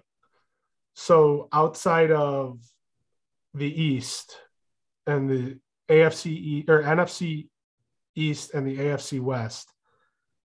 so 0.94 1.48
outside 1.54 2.10
of 2.10 2.60
the 3.54 3.82
East 3.82 4.36
and 5.06 5.30
the 5.30 5.58
AFC 5.88 6.26
E- 6.26 6.64
or 6.68 6.82
NFC 6.82 7.48
East 8.14 8.52
and 8.52 8.66
the 8.66 8.76
AFC 8.76 9.20
West, 9.20 9.72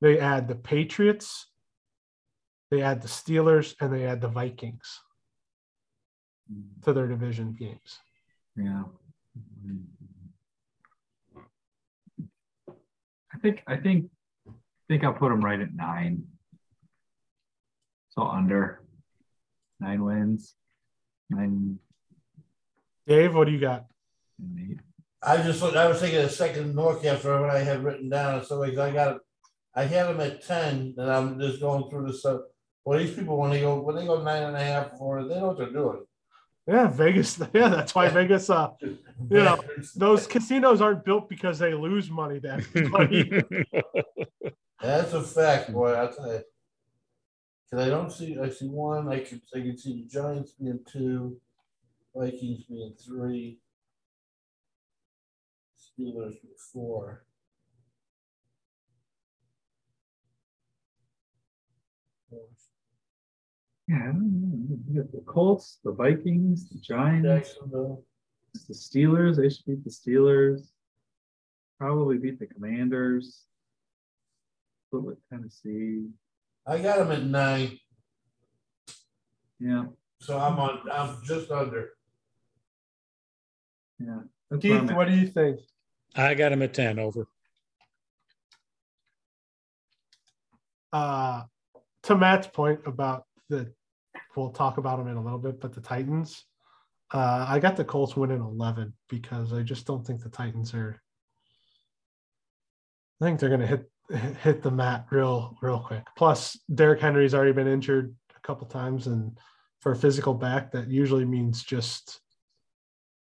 they 0.00 0.20
add 0.20 0.46
the 0.46 0.54
Patriots, 0.54 1.48
they 2.70 2.80
add 2.80 3.02
the 3.02 3.08
Steelers, 3.08 3.74
and 3.80 3.92
they 3.92 4.04
add 4.06 4.20
the 4.20 4.28
Vikings 4.28 5.00
mm-hmm. 6.48 6.80
to 6.84 6.92
their 6.92 7.08
division 7.08 7.56
games. 7.58 7.98
yeah. 8.56 8.84
Mm-hmm. 9.36 9.80
I 13.34 13.38
think 13.38 13.62
I 13.66 13.76
think 13.76 14.10
think 14.88 15.04
I'll 15.04 15.12
put 15.12 15.30
them 15.30 15.44
right 15.44 15.60
at 15.60 15.74
nine. 15.74 16.24
So 18.10 18.22
under 18.22 18.82
nine 19.80 20.02
wins, 20.02 20.54
nine 21.28 21.78
Dave, 23.06 23.34
what 23.34 23.46
do 23.46 23.52
you 23.52 23.60
got? 23.60 23.86
I 25.22 25.36
just 25.38 25.62
I 25.62 25.86
was 25.88 26.00
thinking 26.00 26.20
a 26.20 26.28
second 26.28 26.74
Norcap 26.74 27.18
for 27.18 27.40
what 27.40 27.50
I 27.50 27.62
had 27.62 27.84
written 27.84 28.08
down. 28.08 28.44
So 28.44 28.58
like 28.58 28.76
I 28.76 28.90
got 28.90 29.18
I 29.74 29.84
had 29.84 30.06
them 30.06 30.20
at 30.20 30.44
ten, 30.46 30.94
and 30.96 31.10
I'm 31.10 31.38
just 31.38 31.60
going 31.60 31.88
through 31.90 32.06
this 32.06 32.20
stuff. 32.20 32.42
Well, 32.84 32.98
these 32.98 33.14
people 33.14 33.36
when 33.36 33.50
they 33.50 33.60
go 33.60 33.80
when 33.80 33.96
they 33.96 34.06
go 34.06 34.22
nine 34.22 34.42
and 34.44 34.56
a 34.56 34.60
half 34.60 34.98
for 34.98 35.22
they 35.24 35.34
know 35.34 35.48
what 35.48 35.58
they're 35.58 35.70
doing. 35.70 36.04
Yeah, 36.66 36.88
Vegas. 36.88 37.40
Yeah, 37.54 37.68
that's 37.68 37.94
why 37.94 38.08
Vegas. 38.08 38.50
Uh, 38.50 38.70
you 38.80 38.96
know, 39.30 39.62
those 39.96 40.26
casinos 40.26 40.80
aren't 40.80 41.04
built 41.04 41.28
because 41.28 41.58
they 41.58 41.74
lose 41.74 42.10
money 42.10 42.40
That 42.40 42.60
everybody. 42.60 43.42
That's 44.82 45.12
a 45.12 45.22
fact, 45.22 45.72
boy. 45.72 45.92
I 45.92 46.06
tell 46.06 46.32
you. 46.32 46.42
Cause 47.70 47.80
I 47.80 47.88
don't 47.88 48.12
see. 48.12 48.38
I 48.38 48.48
see 48.50 48.68
one. 48.68 49.08
I 49.08 49.20
can. 49.20 49.40
I 49.54 49.58
can 49.58 49.76
see 49.76 50.02
the 50.02 50.08
Giants 50.08 50.52
being 50.52 50.80
two, 50.90 51.40
Vikings 52.14 52.64
being 52.64 52.94
three, 53.04 53.58
Steelers 55.76 56.40
being 56.42 56.54
four. 56.72 57.24
Yeah, 63.88 63.96
I 63.96 64.06
don't 64.06 64.68
know. 64.68 64.78
You 64.88 65.02
got 65.02 65.12
the 65.12 65.20
Colts, 65.20 65.78
the 65.84 65.92
Vikings, 65.92 66.68
the 66.68 66.78
Giants, 66.78 67.56
the 67.70 68.74
Steelers. 68.74 69.36
They 69.36 69.48
should 69.48 69.64
beat 69.64 69.84
the 69.84 69.90
Steelers. 69.90 70.68
Probably 71.78 72.18
beat 72.18 72.38
the 72.38 72.46
Commanders. 72.46 73.44
Split 74.86 75.02
with 75.02 75.18
Tennessee. 75.30 76.06
I 76.66 76.78
got 76.78 76.98
them 76.98 77.12
at 77.12 77.22
nine, 77.24 77.78
Yeah, 79.60 79.84
so 80.20 80.38
I'm 80.38 80.58
on. 80.58 80.80
I'm 80.90 81.16
just 81.24 81.50
under. 81.50 81.90
yeah. 84.00 84.20
That's 84.50 84.62
Keith, 84.62 84.90
at. 84.90 84.96
what 84.96 85.08
do 85.08 85.14
you 85.14 85.26
think? 85.28 85.60
I 86.14 86.34
got 86.34 86.52
him 86.52 86.62
at 86.62 86.72
10 86.72 86.98
over. 86.98 87.26
Uh, 90.92 91.42
to 92.04 92.16
Matt's 92.16 92.46
point 92.46 92.80
about 92.86 93.24
the, 93.48 93.72
we'll 94.36 94.50
talk 94.50 94.78
about 94.78 94.98
them 94.98 95.08
in 95.08 95.16
a 95.16 95.22
little 95.22 95.38
bit, 95.38 95.60
but 95.60 95.72
the 95.74 95.80
Titans, 95.80 96.44
uh, 97.12 97.44
I 97.48 97.58
got 97.58 97.76
the 97.76 97.84
Colts 97.84 98.16
winning 98.16 98.40
11 98.40 98.92
because 99.08 99.52
I 99.52 99.62
just 99.62 99.86
don't 99.86 100.06
think 100.06 100.22
the 100.22 100.30
Titans 100.30 100.72
are. 100.74 101.00
I 103.20 103.24
think 103.24 103.40
they're 103.40 103.48
going 103.48 103.60
to 103.62 103.66
hit 103.66 103.90
hit 104.10 104.62
the 104.62 104.70
mat 104.70 105.06
real 105.10 105.56
real 105.60 105.80
quick. 105.80 106.06
Plus, 106.16 106.58
Derrick 106.72 107.00
Henry's 107.00 107.34
already 107.34 107.52
been 107.52 107.66
injured 107.66 108.14
a 108.36 108.40
couple 108.40 108.66
times, 108.66 109.06
and 109.06 109.38
for 109.80 109.92
a 109.92 109.96
physical 109.96 110.34
back, 110.34 110.72
that 110.72 110.88
usually 110.88 111.24
means 111.24 111.62
just 111.62 112.20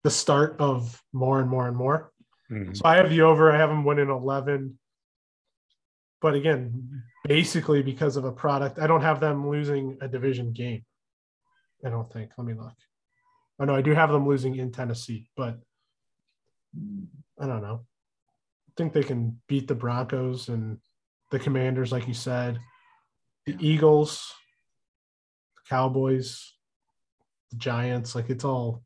the 0.03 0.09
start 0.09 0.55
of 0.59 1.01
more 1.13 1.39
and 1.39 1.49
more 1.49 1.67
and 1.67 1.75
more. 1.75 2.11
Mhm. 2.49 2.75
So 2.75 2.83
I 2.85 2.95
have 2.95 3.09
the 3.09 3.21
over. 3.21 3.51
I 3.51 3.57
have 3.57 3.69
them 3.69 3.83
winning 3.83 4.09
11. 4.09 4.79
But 6.21 6.33
again, 6.33 7.03
basically 7.25 7.83
because 7.83 8.17
of 8.17 8.25
a 8.25 8.31
product, 8.31 8.79
I 8.79 8.87
don't 8.87 9.01
have 9.01 9.19
them 9.19 9.49
losing 9.49 9.97
a 10.01 10.07
division 10.07 10.51
game. 10.51 10.85
I 11.85 11.89
don't 11.89 12.11
think. 12.11 12.31
Let 12.37 12.47
me 12.47 12.53
look. 12.53 12.73
I 13.59 13.65
know 13.65 13.75
I 13.75 13.81
do 13.81 13.91
have 13.91 14.11
them 14.11 14.27
losing 14.27 14.55
in 14.55 14.71
Tennessee, 14.71 15.29
but 15.35 15.59
I 17.39 17.45
don't 17.45 17.61
know. 17.61 17.85
Think 18.77 18.93
they 18.93 19.03
can 19.03 19.39
beat 19.47 19.67
the 19.67 19.75
Broncos 19.75 20.49
and 20.49 20.77
the 21.31 21.39
Commanders, 21.39 21.91
like 21.91 22.07
you 22.07 22.13
said, 22.13 22.59
the 23.47 23.57
Eagles, 23.59 24.33
the 25.55 25.61
Cowboys, 25.67 26.53
the 27.49 27.57
Giants. 27.57 28.13
Like 28.13 28.29
it's 28.29 28.45
all. 28.45 28.83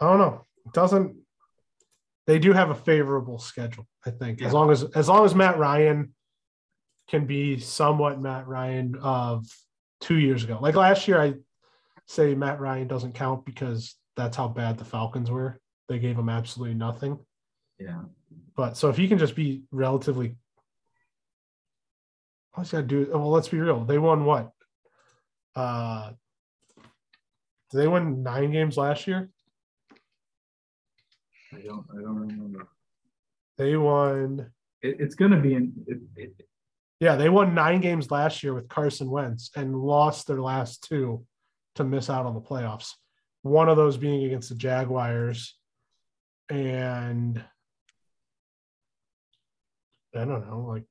I 0.00 0.06
don't 0.06 0.18
know. 0.18 0.46
It 0.66 0.72
doesn't. 0.72 1.16
They 2.26 2.38
do 2.38 2.52
have 2.52 2.70
a 2.70 2.74
favorable 2.76 3.40
schedule, 3.40 3.88
I 4.06 4.10
think. 4.10 4.40
Yeah. 4.40 4.46
As 4.46 4.52
long 4.52 4.70
as 4.70 4.84
as 4.84 5.08
long 5.08 5.24
as 5.24 5.34
Matt 5.34 5.58
Ryan 5.58 6.14
can 7.08 7.26
be 7.26 7.58
somewhat 7.58 8.20
Matt 8.20 8.46
Ryan 8.46 8.94
of 9.02 9.46
two 10.00 10.16
years 10.16 10.44
ago. 10.44 10.58
Like 10.60 10.76
last 10.76 11.08
year, 11.08 11.20
I 11.20 11.34
say 12.06 12.36
Matt 12.36 12.60
Ryan 12.60 12.86
doesn't 12.86 13.14
count 13.14 13.44
because 13.44 13.96
that's 14.16 14.36
how 14.36 14.46
bad 14.46 14.78
the 14.78 14.84
Falcons 14.84 15.28
were. 15.28 15.60
They 15.90 15.98
gave 15.98 16.16
him 16.16 16.28
absolutely 16.28 16.76
nothing. 16.76 17.18
Yeah. 17.80 18.02
But 18.56 18.76
so 18.76 18.90
if 18.90 18.96
he 18.96 19.08
can 19.08 19.18
just 19.18 19.34
be 19.34 19.64
relatively, 19.72 20.36
all 22.54 22.62
he's 22.62 22.70
got 22.70 22.82
to 22.82 22.84
do. 22.84 23.10
Well, 23.10 23.28
let's 23.30 23.48
be 23.48 23.58
real. 23.58 23.84
They 23.84 23.98
won 23.98 24.24
what? 24.24 24.52
Uh, 25.56 26.12
did 27.72 27.78
they 27.78 27.88
win 27.88 28.22
nine 28.22 28.52
games 28.52 28.76
last 28.76 29.08
year? 29.08 29.30
I 31.52 31.60
don't. 31.62 31.84
I 31.90 32.00
don't 32.02 32.20
remember. 32.20 32.68
They 33.58 33.76
won. 33.76 34.48
It, 34.82 35.00
it's 35.00 35.16
going 35.16 35.32
to 35.32 35.40
be 35.40 35.54
in. 35.54 35.72
It, 35.88 35.98
it, 36.14 36.46
Yeah, 37.00 37.16
they 37.16 37.28
won 37.28 37.52
nine 37.52 37.80
games 37.80 38.12
last 38.12 38.44
year 38.44 38.54
with 38.54 38.68
Carson 38.68 39.10
Wentz 39.10 39.50
and 39.56 39.74
lost 39.74 40.28
their 40.28 40.40
last 40.40 40.86
two 40.88 41.26
to 41.74 41.82
miss 41.82 42.08
out 42.08 42.26
on 42.26 42.34
the 42.34 42.40
playoffs. 42.40 42.92
One 43.42 43.68
of 43.68 43.76
those 43.76 43.96
being 43.96 44.24
against 44.24 44.50
the 44.50 44.54
Jaguars, 44.54 45.56
and 46.50 47.42
I 50.14 50.24
don't 50.24 50.48
know, 50.48 50.66
like 50.68 50.84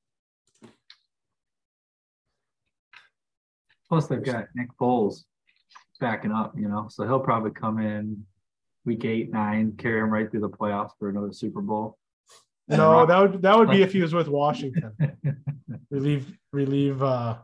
plus, 3.88 4.06
they've 4.06 4.22
got 4.22 4.46
Nick 4.54 4.68
Foles 4.80 5.24
backing 6.00 6.32
up. 6.32 6.54
You 6.56 6.68
know, 6.68 6.88
so 6.90 7.04
he'll 7.04 7.20
probably 7.20 7.50
come 7.50 7.78
in 7.78 8.24
week 8.86 9.04
eight, 9.04 9.30
nine, 9.30 9.72
carry 9.76 10.00
him 10.00 10.10
right 10.10 10.30
through 10.30 10.40
the 10.40 10.48
playoffs 10.48 10.92
for 10.98 11.10
another 11.10 11.32
Super 11.32 11.60
Bowl. 11.60 11.98
no, 12.68 13.04
that 13.04 13.18
would 13.18 13.42
that 13.42 13.58
would 13.58 13.70
be 13.70 13.82
if 13.82 13.92
he 13.92 14.00
was 14.00 14.14
with 14.14 14.28
Washington. 14.28 14.92
relieve 15.90 16.32
relieve 16.52 17.02
uh 17.02 17.36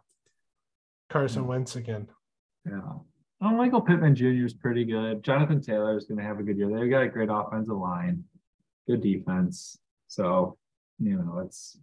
Carson 1.10 1.46
Wentz 1.46 1.76
again. 1.76 2.08
Yeah. 2.64 2.80
Oh, 3.42 3.50
Michael 3.50 3.82
Pittman 3.82 4.14
Jr. 4.14 4.46
is 4.46 4.54
pretty 4.54 4.84
good. 4.84 5.22
Jonathan 5.22 5.60
Taylor 5.60 5.96
is 5.96 6.06
going 6.06 6.18
to 6.18 6.24
have 6.24 6.40
a 6.40 6.42
good 6.42 6.56
year. 6.56 6.68
They've 6.68 6.90
got 6.90 7.02
a 7.02 7.08
great 7.08 7.28
offensive 7.30 7.76
line, 7.76 8.24
good 8.86 9.02
defense. 9.02 9.78
So, 10.08 10.56
you 10.98 11.16
know, 11.16 11.40
it's 11.44 11.78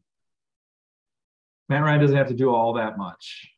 Matt 1.69 1.83
Ryan 1.83 2.01
doesn't 2.01 2.17
have 2.17 2.29
to 2.29 2.33
do 2.33 2.49
all 2.49 2.73
that 2.73 2.97
much. 2.97 3.49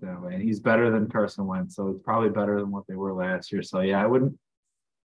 That 0.00 0.20
way. 0.20 0.34
And 0.34 0.42
he's 0.42 0.58
better 0.58 0.90
than 0.90 1.08
Carson 1.08 1.46
Wentz. 1.46 1.76
So 1.76 1.88
it's 1.88 2.02
probably 2.02 2.30
better 2.30 2.58
than 2.58 2.72
what 2.72 2.84
they 2.88 2.96
were 2.96 3.12
last 3.12 3.52
year. 3.52 3.62
So, 3.62 3.80
yeah, 3.80 4.02
I 4.02 4.06
wouldn't, 4.06 4.36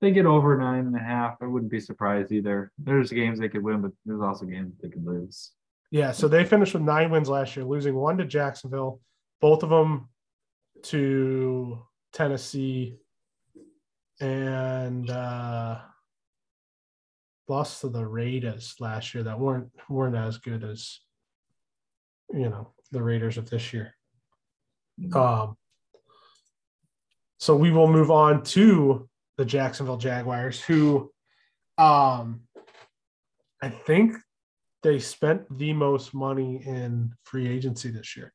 they 0.00 0.12
get 0.12 0.24
over 0.24 0.56
nine 0.56 0.86
and 0.86 0.96
a 0.96 1.00
half. 1.00 1.36
I 1.42 1.46
wouldn't 1.46 1.70
be 1.70 1.78
surprised 1.78 2.32
either. 2.32 2.72
There's 2.78 3.10
games 3.10 3.38
they 3.38 3.50
could 3.50 3.62
win, 3.62 3.82
but 3.82 3.92
there's 4.06 4.22
also 4.22 4.46
games 4.46 4.72
they 4.80 4.88
could 4.88 5.04
lose. 5.04 5.50
Yeah, 5.90 6.10
so 6.10 6.26
they 6.26 6.44
finished 6.46 6.72
with 6.72 6.84
nine 6.84 7.10
wins 7.10 7.28
last 7.28 7.54
year, 7.54 7.66
losing 7.66 7.94
one 7.94 8.16
to 8.16 8.24
Jacksonville, 8.24 9.00
both 9.42 9.62
of 9.62 9.68
them 9.68 10.08
to 10.84 11.78
Tennessee, 12.12 12.98
and 14.20 15.10
uh, 15.10 15.78
lost 17.48 17.80
to 17.80 17.88
the 17.88 18.06
Raiders 18.06 18.76
last 18.80 19.14
year 19.14 19.24
that 19.24 19.38
weren't 19.38 19.68
weren't 19.88 20.16
as 20.16 20.38
good 20.38 20.64
as 20.64 21.00
you 22.32 22.48
know 22.48 22.72
the 22.90 23.02
Raiders 23.02 23.38
of 23.38 23.50
this 23.50 23.72
year. 23.72 23.94
Um, 25.14 25.56
so 27.38 27.56
we 27.56 27.70
will 27.70 27.88
move 27.88 28.10
on 28.10 28.42
to 28.44 29.08
the 29.36 29.44
Jacksonville 29.44 29.96
Jaguars, 29.96 30.60
who 30.60 31.10
um, 31.78 32.42
I 33.62 33.68
think 33.68 34.16
they 34.82 34.98
spent 34.98 35.58
the 35.58 35.72
most 35.72 36.14
money 36.14 36.62
in 36.64 37.12
free 37.24 37.48
agency 37.48 37.90
this 37.90 38.16
year. 38.16 38.32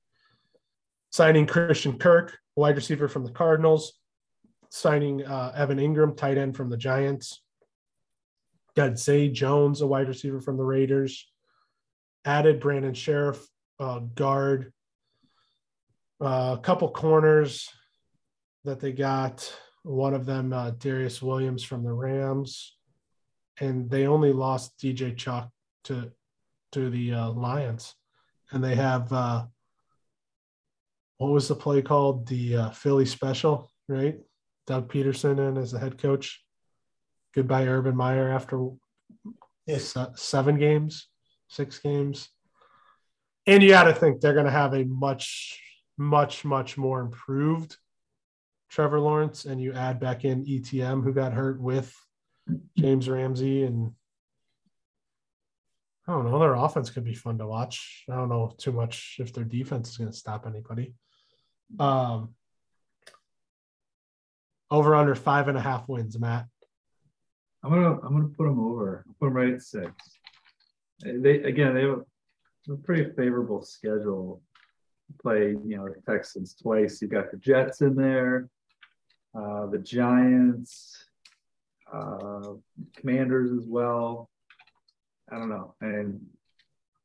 Signing 1.18 1.48
Christian 1.48 1.98
Kirk, 1.98 2.38
wide 2.56 2.76
receiver 2.76 3.08
from 3.08 3.24
the 3.24 3.32
Cardinals, 3.32 3.94
signing 4.70 5.26
uh, 5.26 5.52
Evan 5.56 5.80
Engram, 5.80 6.16
tight 6.16 6.38
end 6.38 6.56
from 6.56 6.70
the 6.70 6.78
Giants. 6.78 7.42
Got 8.76 9.00
Zay 9.00 9.28
Jones, 9.28 9.82
a 9.82 9.88
wide 9.88 10.10
receiver 10.10 10.40
from 10.40 10.58
the 10.58 10.64
Raiders. 10.64 11.28
Added 12.24 12.60
Brandon 12.60 12.94
Scherff, 12.94 13.44
uh, 13.80 14.02
guard. 14.14 14.72
Uh, 16.22 16.56
a 16.56 16.62
couple 16.62 16.92
corners 16.92 17.68
that 18.66 18.80
they 18.80 18.92
got. 18.92 19.52
One 19.82 20.14
of 20.14 20.28
them, 20.28 20.54
uh, 20.54 20.70
Darious 20.70 21.20
Williams 21.20 21.64
from 21.64 21.84
the 21.84 21.94
Rams. 21.94 22.78
And 23.60 23.90
they 23.90 24.06
only 24.06 24.34
lost 24.34 24.78
DJ 24.78 25.16
Chark 25.16 25.50
to 25.86 26.12
to 26.74 26.92
the 26.92 27.14
uh, 27.14 27.32
Lions, 27.32 27.96
and 28.52 28.64
they 28.64 28.76
have 28.76 29.12
uh, 29.12 29.46
what 31.18 31.32
was 31.32 31.48
the 31.48 31.56
play 31.56 31.82
called? 31.82 32.28
The 32.28 32.56
uh, 32.56 32.70
Philly 32.72 33.06
Special, 33.06 33.72
right? 33.88 34.18
Doug 34.66 34.92
Pederson 34.92 35.40
in 35.48 35.58
as 35.58 35.72
the 35.72 35.80
head 35.80 35.98
coach. 35.98 36.44
Goodbye, 37.34 37.68
Urban 37.68 37.96
Meyer 37.96 38.30
after 38.30 38.70
Yes. 39.66 39.96
seven 40.16 40.58
games, 40.58 41.10
six 41.50 41.80
games, 41.80 42.30
and 43.46 43.62
you 43.62 43.70
got 43.70 43.84
to 43.84 43.94
think 43.94 44.22
they're 44.22 44.34
going 44.34 44.46
to 44.46 44.52
have 44.52 44.74
a 44.74 44.86
much, 44.86 45.62
much, 45.98 46.46
much 46.46 46.78
more 46.78 47.02
improved 47.02 47.76
Trevor 48.70 49.00
Lawrence 49.00 49.46
and 49.46 49.62
you 49.62 49.74
add 49.74 50.00
back 50.00 50.26
in 50.26 50.46
ETN 50.46 51.04
who 51.04 51.14
got 51.14 51.34
hurt 51.34 51.62
with 51.62 51.94
James 52.78 53.10
Ramsey 53.10 53.64
and 53.64 53.94
I 56.08 56.14
don't 56.14 56.30
know, 56.32 56.40
their 56.40 56.56
offense 56.56 56.90
could 56.90 57.04
be 57.04 57.14
fun 57.14 57.38
to 57.40 57.48
watch. 57.48 58.06
I 58.10 58.16
don't 58.16 58.30
know 58.30 58.54
too 58.58 58.72
much 58.72 59.18
if 59.20 59.34
their 59.34 59.44
defense 59.44 59.90
is 59.90 59.98
going 59.98 60.10
to 60.12 60.16
stop 60.18 60.46
anybody. 60.48 60.94
Um, 61.80 62.34
over 64.70 64.96
under 64.96 65.16
five 65.16 65.48
and 65.48 65.58
a 65.58 65.62
half 65.62 65.88
wins, 65.88 66.20
Matt. 66.20 66.48
I'm 67.64 67.72
gonna 67.72 68.00
I'm 68.02 68.14
gonna 68.14 68.30
put 68.30 68.46
them 68.46 68.60
over. 68.60 69.04
I'll 69.08 69.16
put 69.20 69.28
them 69.28 69.34
right 69.34 69.54
at 69.54 69.62
six. 69.62 69.92
They 71.04 71.42
again 71.44 71.74
they 71.74 71.82
have 71.82 72.02
a, 72.70 72.76
pretty 72.84 73.12
favorable 73.16 73.62
schedule. 73.62 74.42
Play 75.22 75.50
you 75.66 75.78
know 75.78 75.88
the 75.88 76.02
Texans 76.10 76.54
twice. 76.54 77.02
You 77.02 77.08
got 77.08 77.32
the 77.32 77.38
Jets 77.38 77.82
in 77.82 77.96
there, 77.96 78.50
uh, 79.34 79.68
the 79.68 79.78
Giants, 79.78 81.06
uh, 81.92 82.54
Commanders 82.98 83.52
as 83.52 83.66
well. 83.68 84.30
I 85.32 85.38
don't 85.38 85.50
know, 85.50 85.76
and 85.82 86.26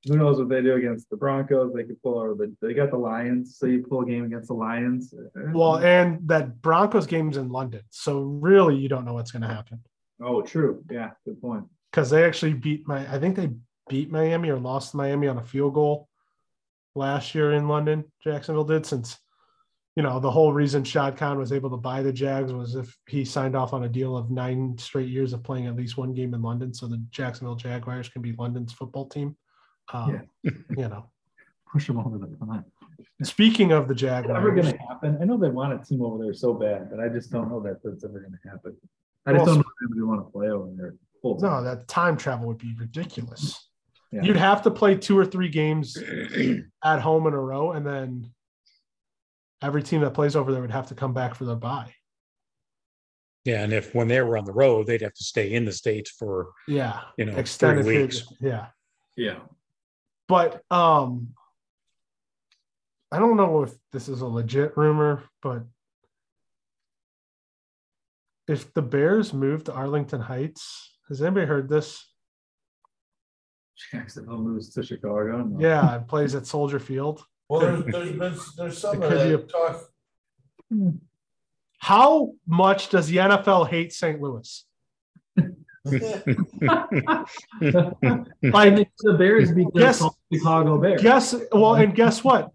who 0.07 0.17
knows 0.17 0.39
what 0.39 0.49
they 0.49 0.63
do 0.63 0.75
against 0.75 1.09
the 1.11 1.17
Broncos? 1.17 1.73
They 1.73 1.85
could 1.85 2.03
pull 2.03 2.19
over 2.19 2.35
the. 2.35 2.55
They 2.61 2.75
got 2.75 2.91
the 2.91 2.99
Lions, 2.99 3.57
so 3.57 3.67
you 3.67 3.85
pull 3.89 4.03
a 4.03 4.07
game 4.07 4.25
against 4.25 4.49
the 4.49 4.55
Lions. 4.55 5.15
Well, 5.53 5.77
and 5.77 6.27
that 6.29 6.61
Broncos 6.61 7.07
game's 7.07 7.37
in 7.37 7.51
London, 7.51 7.83
so 7.91 8.21
really 8.21 8.77
you 8.77 8.89
don't 8.89 9.05
know 9.05 9.15
what's 9.15 9.31
going 9.31 9.43
to 9.43 9.49
happen 9.49 9.81
oh, 10.23 10.43
true. 10.43 10.85
Yeah, 10.91 11.11
good 11.25 11.41
point. 11.41 11.65
because 11.91 12.11
they 12.11 12.25
actually 12.25 12.55
beat 12.55 12.87
my. 12.87 13.01
I 13.13 13.19
think 13.19 13.37
they 13.37 13.51
beat 13.89 14.11
Miami 14.11 14.51
or 14.51 14.59
lost 14.59 14.95
Miami 14.95 15.29
on 15.29 15.39
a 15.39 15.43
field 15.43 15.75
goal 15.75 16.09
last 16.95 17.35
year 17.35 17.53
in 17.53 17.69
London. 17.69 18.05
Jacksonville 18.23 18.65
did 18.65 18.87
since. 18.87 19.19
You 19.95 20.03
know, 20.03 20.21
the 20.21 20.31
whole 20.31 20.55
reason 20.55 20.85
Shad 20.85 21.19
Khan 21.19 21.39
was 21.39 21.53
able 21.53 21.69
to 21.69 21.77
buy 21.77 22.03
the 22.03 22.15
Jags 22.15 22.51
was 22.51 22.77
if 22.77 22.97
he 23.07 23.27
signed 23.27 23.55
off 23.55 23.75
on 23.75 23.85
a 23.85 23.89
deal 23.91 24.17
of 24.17 24.31
nine 24.31 24.75
straight 24.79 25.11
years 25.11 25.35
of 25.35 25.43
playing 25.43 25.67
at 25.67 25.77
least 25.77 25.99
one 25.99 26.15
game 26.15 26.33
in 26.33 26.41
London, 26.41 26.73
so 26.73 26.87
the 26.87 27.05
Jacksonville 27.11 27.57
Jaguars 27.57 28.09
can 28.09 28.23
be 28.23 28.33
London's 28.33 28.73
football 28.73 29.07
team. 29.07 29.37
Um, 29.93 30.23
you 30.43 30.53
know, 30.77 31.07
Push 31.73 31.87
them 31.87 31.99
over 31.99 32.19
the 32.19 32.27
pond. 32.27 32.65
speaking 33.23 33.73
of 33.73 33.89
the 33.89 33.95
It's 33.95 34.03
never 34.29 34.51
going 34.55 34.73
to 34.73 34.79
happen. 34.89 35.17
I 35.21 35.25
know 35.25 35.39
they 35.39 35.49
want 35.49 35.73
a 35.73 35.83
team 35.83 36.03
over 36.03 36.23
there 36.23 36.35
so 36.35 36.53
bad, 36.53 36.91
but 36.91 37.01
I 37.01 37.09
just 37.09 37.31
don't 37.31 37.49
know 37.49 37.61
that 37.61 37.83
that's 37.83 38.05
ever 38.05 38.21
going 38.21 38.33
to 38.43 38.49
happen. 38.51 38.77
I 39.25 39.33
just 39.33 39.47
Well, 39.47 39.55
don't 39.55 39.57
know 39.59 39.73
if 39.91 39.97
they 39.97 40.03
want 40.03 40.27
to 40.27 40.31
play 40.31 40.51
over 40.51 40.71
there. 40.77 40.95
full 41.23 41.39
time. 41.39 41.51
no, 41.51 41.65
that 41.65 41.89
time 41.89 42.17
travel 42.19 42.47
would 42.49 42.59
be 42.59 42.75
ridiculous. 42.79 43.69
Yeah. 44.11 44.23
You'd 44.23 44.37
have 44.37 44.61
to 44.63 44.71
play 44.71 44.97
two 44.97 45.17
or 45.19 45.25
three 45.25 45.49
games 45.49 45.97
at 46.85 47.01
home 47.01 47.27
in 47.27 47.33
a 47.33 47.41
row, 47.41 47.73
and 47.73 47.87
then 47.87 48.31
every 49.63 49.83
team 49.83 50.03
that 50.03 50.13
plays 50.13 50.37
over 50.37 50.53
there 50.53 50.61
would 50.61 50.71
have 50.71 50.89
to 50.89 50.95
come 50.95 51.15
back 51.15 51.35
for 51.35 51.47
their 51.47 51.57
bye. 51.57 51.95
Yeah, 53.45 53.63
and 53.63 53.73
if 53.73 53.95
when 53.95 54.09
they 54.09 54.21
were 54.21 54.37
on 54.37 54.45
the 54.45 54.53
road, 54.53 54.87
they'd 54.87 55.01
have 55.01 55.15
to 55.15 55.25
stay 55.25 55.53
in 55.55 55.65
the 55.65 55.73
states 55.73 56.11
for 56.11 56.51
Yeah, 56.69 57.01
you 57.17 57.25
know 57.25 57.35
extended 57.37 57.85
three 57.87 58.03
weeks. 58.03 58.25
Yeah, 58.41 58.67
Yeah. 59.17 59.39
But 60.33 60.63
um, 60.71 61.35
I 63.11 63.19
don't 63.19 63.37
know 63.37 63.65
if 63.65 63.75
this 63.93 64.09
is 64.09 64.23
a 64.23 64.27
legit 64.27 64.79
rumor, 64.79 65.25
but 65.43 65.65
if 68.49 68.73
the 68.73 68.81
Bears 68.81 69.35
move 69.35 69.65
to 69.65 69.75
Arlington 69.75 70.23
Heights, 70.23 70.97
has 71.11 71.21
anybody 71.21 71.45
heard 71.45 71.69
this? 71.69 72.11
Jacksonville 73.91 74.39
moves 74.39 74.71
to 74.71 74.83
Chicago. 74.83 75.43
No. 75.43 75.61
Yeah, 75.61 75.97
it 75.97 76.09
plays 76.09 76.35
at 76.35 76.47
Soldier 76.47 76.79
Field. 76.79 77.23
Well, 77.51 77.61
there's, 77.61 77.85
there's 77.85 78.13
been, 78.13 78.39
there's 78.57 78.79
some 78.79 79.03
It 79.03 79.05
of 79.05 79.11
could 79.11 79.25
be 79.25 79.37
that 79.37 79.51
talk. 79.51 81.01
How 81.77 82.33
much 82.47 82.89
does 82.89 83.09
the 83.09 83.17
NFL 83.19 83.69
hate 83.69 83.93
St. 83.93 84.19
Louis? 84.19 84.65
I 85.87 85.95
think 88.75 88.89
the 88.99 89.15
Bears 89.19 89.53
because 89.53 89.73
Guess- 90.01 90.05
Chicago 90.33 90.79
Bears. 90.79 91.03
Guess 91.03 91.35
well, 91.53 91.75
and 91.75 91.95
guess 91.95 92.23
what? 92.25 92.51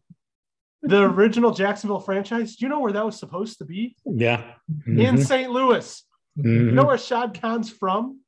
The 0.84 1.02
original 1.04 1.52
Jacksonville 1.52 2.00
franchise. 2.00 2.56
Do 2.56 2.66
you 2.66 2.70
know 2.70 2.80
where 2.80 2.94
that 2.94 3.06
was 3.06 3.18
supposed 3.20 3.58
to 3.60 3.66
be? 3.66 3.96
yeah. 4.06 4.54
In 4.86 5.16
Mhm, 5.16 5.26
St. 5.26 5.52
Louis. 5.52 6.04
You 6.36 6.44
mhm. 6.44 6.74
know 6.74 6.86
where 6.86 6.98
Shad 6.98 7.40
Khan's 7.42 7.70
from? 7.70 8.20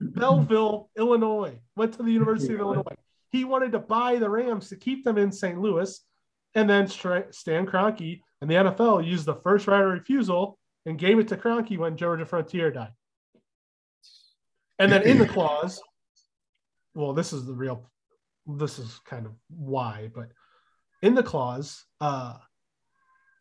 Belleville, 0.00 0.90
Illinois. 0.96 1.58
Went 1.76 1.94
to 1.94 2.02
the 2.02 2.10
University 2.12 2.54
of 2.54 2.60
Illinois. 2.60 2.96
He 3.30 3.44
wanted 3.44 3.72
to 3.72 3.78
buy 3.78 4.16
the 4.16 4.28
Rams 4.28 4.68
to 4.68 4.76
keep 4.76 5.04
them 5.04 5.16
in 5.16 5.32
St. 5.32 5.58
Louis, 5.58 5.98
and 6.54 6.68
then 6.68 6.86
Stan 6.88 7.66
Kroenke 7.66 8.20
and 8.40 8.50
the 8.50 8.54
NFL 8.56 9.00
used 9.00 9.24
the 9.24 9.36
first 9.36 9.66
right 9.66 9.82
of 9.82 9.90
refusal 9.90 10.58
and 10.84 10.98
gave 10.98 11.18
it 11.18 11.28
to 11.28 11.36
Kroenke 11.36 11.78
when 11.78 11.96
Georgia 11.96 12.26
Frontiere 12.26 12.70
died. 12.70 12.92
And 14.82 14.90
then 14.90 15.02
in 15.02 15.16
the 15.16 15.26
clause, 15.36 15.80
well, 16.94 17.12
this 17.12 17.32
is 17.32 17.46
the 17.46 17.54
real, 17.54 17.88
this 18.46 18.80
is 18.80 19.00
kind 19.04 19.26
of 19.26 19.32
why, 19.48 20.10
but 20.12 20.28
in 21.02 21.14
the 21.14 21.22
clause, 21.22 21.84
uh, 22.00 22.34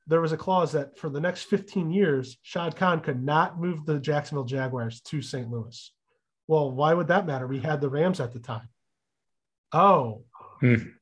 there 0.06 0.22
was 0.22 0.34
a 0.34 0.38
clause 0.38 0.72
that 0.74 1.00
for 1.00 1.10
the 1.10 1.20
next 1.20 1.44
15 1.44 1.90
years, 1.90 2.38
Shad 2.44 2.76
Khan 2.76 3.00
could 3.00 3.24
not 3.24 3.60
move 3.60 3.86
the 3.86 4.00
Jacksonville 4.00 4.44
Jaguars 4.44 5.02
to 5.02 5.22
St. 5.22 5.50
Louis. 5.50 5.92
Well, 6.48 6.72
why 6.72 6.94
would 6.94 7.08
that 7.08 7.26
matter? 7.26 7.48
We 7.48 7.60
had 7.60 7.82
the 7.82 7.90
Rams 7.90 8.20
at 8.20 8.34
the 8.34 8.40
time. 8.40 8.70
Oh, 9.74 10.24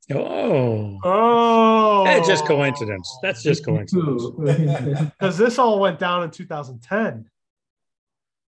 Oh, 0.10 1.00
oh, 1.04 2.06
it's 2.08 2.30
just 2.30 2.46
coincidence. 2.46 3.14
That's 3.22 3.44
just 3.44 3.66
coincidence. 3.66 4.24
Because 5.20 5.38
this 5.38 5.60
all 5.60 5.82
went 5.82 6.00
down 6.00 6.24
in 6.24 6.32
2010. 6.32 7.30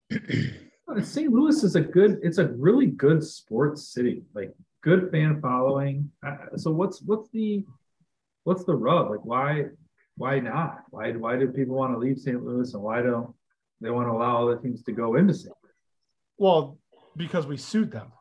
St. 1.01 1.31
Louis 1.31 1.63
is 1.63 1.75
a 1.75 1.81
good. 1.81 2.19
It's 2.21 2.37
a 2.37 2.47
really 2.47 2.87
good 2.87 3.23
sports 3.23 3.93
city. 3.93 4.23
Like 4.33 4.53
good 4.81 5.09
fan 5.11 5.41
following. 5.41 6.11
Uh, 6.25 6.57
so 6.57 6.71
what's 6.71 7.01
what's 7.01 7.29
the 7.29 7.65
what's 8.43 8.65
the 8.65 8.75
rub? 8.75 9.09
Like 9.09 9.25
why 9.25 9.65
why 10.17 10.39
not? 10.39 10.83
Why 10.89 11.11
why 11.11 11.37
do 11.37 11.47
people 11.47 11.75
want 11.75 11.93
to 11.93 11.97
leave 11.97 12.19
St. 12.19 12.43
Louis 12.43 12.73
and 12.73 12.83
why 12.83 13.01
don't 13.01 13.33
they 13.81 13.89
want 13.89 14.07
to 14.07 14.11
allow 14.11 14.43
other 14.43 14.57
teams 14.57 14.83
to 14.83 14.91
go 14.91 15.15
into 15.15 15.33
St. 15.33 15.47
Louis? 15.63 15.73
Well, 16.37 16.77
because 17.15 17.47
we 17.47 17.57
sued 17.57 17.91
them. 17.91 18.11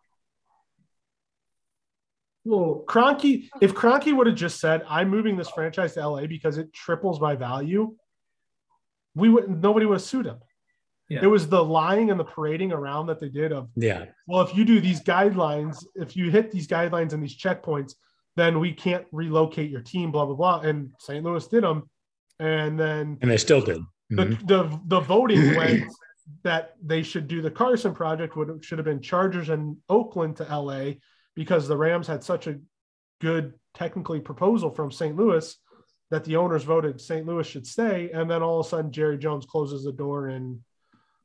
Well, 2.44 2.82
Kroenke, 2.88 3.48
if 3.60 3.72
Kroenke 3.72 4.16
would 4.16 4.26
have 4.26 4.36
just 4.36 4.58
said, 4.58 4.82
"I'm 4.88 5.10
moving 5.10 5.36
this 5.36 5.50
franchise 5.50 5.94
to 5.94 6.00
LA 6.00 6.26
because 6.26 6.58
it 6.58 6.72
triples 6.72 7.20
my 7.20 7.36
value," 7.36 7.94
we 9.14 9.28
would 9.28 9.48
nobody 9.48 9.86
would 9.86 9.96
have 9.96 10.02
sued 10.02 10.26
him. 10.26 10.38
Yeah. 11.12 11.20
It 11.24 11.26
was 11.26 11.46
the 11.48 11.62
lying 11.62 12.10
and 12.10 12.18
the 12.18 12.24
parading 12.24 12.72
around 12.72 13.06
that 13.08 13.20
they 13.20 13.28
did 13.28 13.52
of, 13.52 13.68
Yeah. 13.76 14.06
well, 14.26 14.40
if 14.40 14.56
you 14.56 14.64
do 14.64 14.80
these 14.80 15.02
guidelines, 15.02 15.84
if 15.94 16.16
you 16.16 16.30
hit 16.30 16.50
these 16.50 16.66
guidelines 16.66 17.12
and 17.12 17.22
these 17.22 17.36
checkpoints, 17.36 17.94
then 18.36 18.58
we 18.60 18.72
can't 18.72 19.04
relocate 19.12 19.70
your 19.70 19.82
team. 19.82 20.10
Blah 20.10 20.24
blah 20.24 20.34
blah. 20.34 20.60
And 20.60 20.92
St. 20.98 21.22
Louis 21.22 21.46
did 21.48 21.64
them, 21.64 21.90
and 22.38 22.80
then 22.80 23.18
And 23.20 23.30
they 23.30 23.36
still 23.36 23.60
did. 23.60 23.82
the, 24.08 24.24
Mhm. 24.24 24.46
the 24.46 24.80
the 24.86 25.00
voting 25.00 25.54
went 25.56 25.84
that 26.44 26.76
they 26.82 27.02
should 27.02 27.28
do 27.28 27.42
the 27.42 27.50
Carson 27.50 27.92
project 27.94 28.34
would 28.36 28.64
should 28.64 28.78
have 28.78 28.86
been 28.86 29.00
Chargers 29.02 29.50
and 29.50 29.76
Oakland 29.90 30.36
to 30.38 30.44
LA 30.44 30.94
because 31.34 31.68
the 31.68 31.76
Rams 31.76 32.06
had 32.06 32.24
such 32.24 32.46
a 32.46 32.58
good 33.20 33.52
technically 33.74 34.20
proposal 34.20 34.70
from 34.70 34.90
St. 34.90 35.14
Louis 35.14 35.54
that 36.10 36.24
the 36.24 36.36
owners 36.36 36.62
voted 36.64 37.00
St. 37.00 37.26
Louis 37.26 37.46
should 37.46 37.66
stay 37.66 38.10
and 38.12 38.30
then 38.30 38.42
all 38.42 38.60
of 38.60 38.66
a 38.66 38.68
sudden 38.68 38.92
Jerry 38.92 39.18
Jones 39.18 39.44
closes 39.46 39.84
the 39.84 39.92
door 39.92 40.28
and 40.28 40.60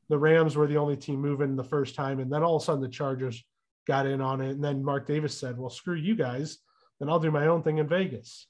the 0.08 0.18
Rams 0.18 0.56
were 0.56 0.66
the 0.66 0.76
only 0.78 0.96
team 0.96 1.20
moving 1.20 1.56
the 1.56 1.64
first 1.64 1.94
time 1.94 2.20
and 2.20 2.32
then 2.32 2.42
all 2.42 2.56
of 2.56 2.62
a 2.62 2.64
sudden 2.64 2.80
the 2.82 2.88
Chargers 2.88 3.44
got 3.86 4.06
in 4.06 4.20
on 4.20 4.40
it 4.40 4.50
and 4.50 4.64
then 4.64 4.84
Mark 4.84 5.06
Davis 5.06 5.36
said, 5.36 5.58
"Well, 5.58 5.70
screw 5.70 5.94
you 5.96 6.14
guys, 6.14 6.58
then 6.98 7.08
I'll 7.08 7.18
do 7.20 7.30
my 7.30 7.46
own 7.46 7.62
thing 7.62 7.78
in 7.78 7.88
Vegas." 7.88 8.46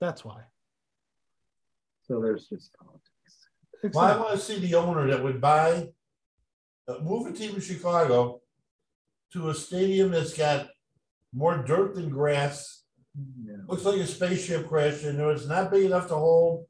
That's 0.00 0.24
why. 0.24 0.42
so 2.02 2.20
there's 2.20 2.48
just 2.48 2.74
politics. 2.74 3.94
Well, 3.94 4.04
I 4.04 4.16
want 4.16 4.32
to 4.32 4.38
see 4.38 4.58
the 4.58 4.74
owner 4.74 5.08
that 5.08 5.22
would 5.22 5.40
buy, 5.40 5.88
uh, 6.88 6.98
move 7.02 7.26
a 7.26 7.32
team 7.32 7.54
in 7.54 7.60
Chicago 7.60 8.40
to 9.32 9.50
a 9.50 9.54
stadium 9.54 10.10
that's 10.10 10.36
got 10.36 10.68
more 11.32 11.58
dirt 11.58 11.94
than 11.94 12.08
grass. 12.10 12.84
Yeah. 13.44 13.56
Looks 13.66 13.84
like 13.84 14.00
a 14.00 14.06
spaceship 14.06 14.68
crashed 14.68 15.04
in 15.04 15.16
there. 15.16 15.30
It's 15.30 15.46
not 15.46 15.70
big 15.70 15.84
enough 15.84 16.08
to 16.08 16.14
hold 16.14 16.66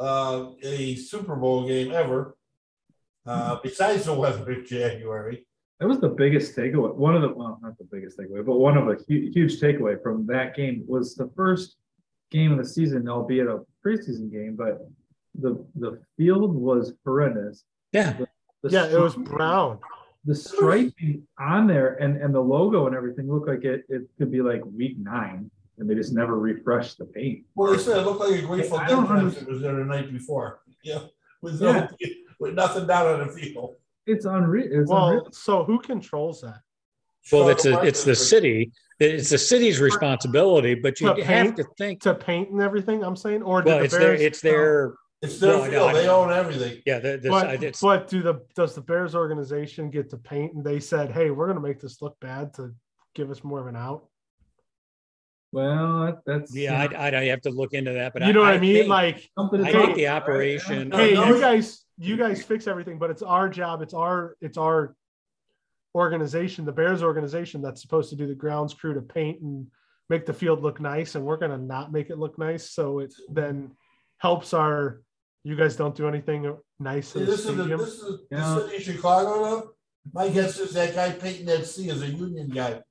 uh, 0.00 0.50
a 0.62 0.94
Super 0.96 1.36
Bowl 1.36 1.66
game 1.68 1.92
ever. 1.92 2.36
Uh, 3.26 3.58
besides 3.62 4.06
the 4.06 4.14
weather 4.14 4.50
in 4.50 4.64
January. 4.64 5.46
That 5.78 5.86
was 5.88 6.00
the 6.00 6.08
biggest 6.08 6.56
takeaway. 6.56 6.94
One 6.94 7.14
of 7.14 7.22
the 7.22 7.28
well, 7.28 7.58
not 7.62 7.76
the 7.78 7.84
biggest 7.84 8.18
takeaway, 8.18 8.44
but 8.44 8.56
one 8.58 8.76
of 8.76 8.88
a 8.88 8.94
hu- 9.08 9.30
huge 9.32 9.60
takeaway 9.60 10.02
from 10.02 10.26
that 10.26 10.56
game 10.56 10.84
was 10.86 11.14
the 11.14 11.30
first 11.36 11.76
game 12.30 12.50
of 12.52 12.58
the 12.58 12.64
season, 12.64 13.08
albeit 13.08 13.46
a 13.46 13.60
preseason 13.84 14.30
game, 14.32 14.56
but 14.56 14.80
the 15.38 15.64
the 15.76 16.00
field 16.16 16.54
was 16.54 16.92
horrendous. 17.04 17.64
Yeah. 17.92 18.16
The 18.62 18.70
Yeah, 18.70 18.86
it 18.86 18.98
was 18.98 19.14
brown. 19.16 19.78
the 20.24 20.34
striping 20.34 21.26
on 21.38 21.66
there 21.66 21.94
and 22.02 22.16
and 22.22 22.34
the 22.34 22.40
logo 22.40 22.86
and 22.86 22.94
everything 22.96 23.30
looked 23.32 23.48
like 23.48 23.64
it 23.64 23.84
it 23.88 24.02
could 24.18 24.30
be 24.32 24.40
like 24.42 24.62
week 24.64 24.96
nine. 24.98 25.50
And 25.80 25.88
they 25.90 25.94
just 25.94 26.12
never 26.12 26.38
refresh 26.38 26.94
the 26.94 27.06
paint. 27.06 27.44
Well, 27.54 27.72
they 27.72 27.78
said 27.78 27.96
it 27.98 28.02
looked 28.02 28.20
like 28.20 28.38
a 28.38 28.46
Grateful 28.46 28.78
I 28.78 28.82
Dead 28.86 28.90
don't 28.90 29.06
concert 29.06 29.48
was 29.48 29.62
there 29.62 29.74
the 29.74 29.84
night 29.84 30.12
before. 30.12 30.60
Yeah, 30.82 31.00
with 31.42 31.60
no, 31.60 31.86
with 32.40 32.54
nothing 32.54 32.86
down 32.86 33.20
on 33.20 33.26
the 33.26 33.32
field. 33.34 33.74
It's 34.06 34.24
unreal. 34.24 34.66
It's 34.70 34.88
Well, 34.90 35.08
unreal. 35.08 35.28
so 35.32 35.62
who 35.64 35.78
controls 35.78 36.40
that? 36.40 36.60
Well, 37.30 37.50
it's 37.50 37.66
a, 37.66 37.78
it's 37.82 38.02
the 38.02 38.14
city. 38.14 38.72
It's 38.98 39.28
the 39.28 39.36
city's 39.36 39.78
responsibility, 39.78 40.74
but 40.74 40.98
you 41.02 41.14
To 41.14 41.22
have 41.22 41.44
paint? 41.44 41.56
to 41.58 41.64
think. 41.76 42.00
To 42.02 42.14
paint 42.14 42.48
and 42.50 42.62
everything, 42.62 43.04
I'm 43.04 43.14
saying, 43.14 43.42
or 43.42 43.62
Well, 43.62 43.76
the 43.78 43.84
it's 43.84 43.92
their 43.92 44.00
Bears? 44.16 44.20
it's 44.22 44.40
their 44.40 44.94
It's 45.20 45.38
their 45.38 45.50
No, 45.52 45.62
I 45.64 45.66
know, 45.66 45.70
field. 45.70 45.90
I 45.90 45.92
They 45.92 46.08
own 46.08 46.32
everything. 46.32 46.82
yeah. 46.86 46.98
The, 46.98 47.18
this, 47.18 47.28
But, 47.30 47.62
it's, 47.62 47.80
but 47.82 48.08
do 48.08 48.22
the 48.22 48.40
does 48.56 48.74
the 48.74 48.80
Bears 48.80 49.14
organization 49.14 49.90
get 49.90 50.08
to 50.10 50.16
paint? 50.16 50.54
And 50.54 50.64
they 50.64 50.80
said, 50.80 51.10
"Hey, 51.12 51.30
we're 51.30 51.44
going 51.46 51.56
to 51.62 51.62
make 51.68 51.78
this 51.78 52.00
look 52.00 52.18
bad 52.20 52.54
to 52.54 52.72
give 53.14 53.30
us 53.30 53.44
more 53.44 53.60
of 53.60 53.66
an 53.66 53.76
out." 53.76 54.06
Well, 55.52 56.22
that's 56.24 56.54
yeah, 56.54 56.80
I'd, 56.80 56.94
I'd, 56.94 57.14
I'd 57.14 57.28
have 57.28 57.40
to 57.42 57.50
look 57.50 57.72
into 57.72 57.92
that. 57.92 58.12
But 58.12 58.22
you 58.22 58.32
know 58.32 58.40
what 58.40 58.54
I, 58.54 58.58
mean? 58.58 58.88
like, 58.88 59.28
something 59.36 59.62
to 59.62 59.68
I 59.68 59.72
talk 59.72 59.84
think 59.86 59.96
the 59.96 60.08
operation. 60.08 60.92
Hey, 60.92 61.14
no, 61.14 61.24
you 61.24 61.40
guys, 61.40 61.84
you 61.98 62.16
guys 62.16 62.42
fix 62.42 62.68
everything, 62.68 62.98
but 62.98 63.10
it's 63.10 63.22
our 63.22 63.48
job. 63.48 63.82
It's 63.82 63.94
our 63.94 64.36
it's 64.40 64.56
our 64.56 64.94
organization, 65.94 66.64
the 66.64 66.72
Bears 66.72 67.02
organization, 67.02 67.62
that's 67.62 67.82
supposed 67.82 68.10
to 68.10 68.16
do 68.16 68.28
the 68.28 68.34
grounds 68.34 68.74
crew 68.74 68.94
to 68.94 69.00
paint 69.02 69.40
and 69.40 69.66
make 70.08 70.24
the 70.24 70.32
field 70.32 70.62
look 70.62 70.80
nice, 70.80 71.16
and 71.16 71.24
we're 71.24 71.36
going 71.36 71.50
to 71.50 71.58
not 71.58 71.92
make 71.92 72.10
it 72.10 72.18
look 72.18 72.38
nice. 72.38 72.70
So 72.70 73.00
it 73.00 73.12
then 73.28 73.72
helps 74.18 74.54
our. 74.54 75.02
You 75.42 75.56
guys 75.56 75.74
don't 75.74 75.96
do 75.96 76.06
anything 76.06 76.54
nice 76.78 77.08
See, 77.08 77.20
in 77.20 77.24
the 77.24 77.30
this 77.32 77.46
is 77.46 77.56
the, 77.56 77.64
this 77.64 77.80
is 77.80 78.20
Yeah. 78.30 78.54
the 78.54 78.60
city 78.68 78.76
of 78.76 78.82
Chicago. 78.82 79.42
Though. 79.42 79.70
My 80.12 80.28
guess 80.28 80.58
is 80.58 80.74
that 80.74 80.94
guy 80.94 81.12
painting 81.12 81.46
that 81.46 81.66
sea 81.66 81.88
is 81.88 82.02
a 82.02 82.06
union 82.06 82.50
guy. 82.50 82.82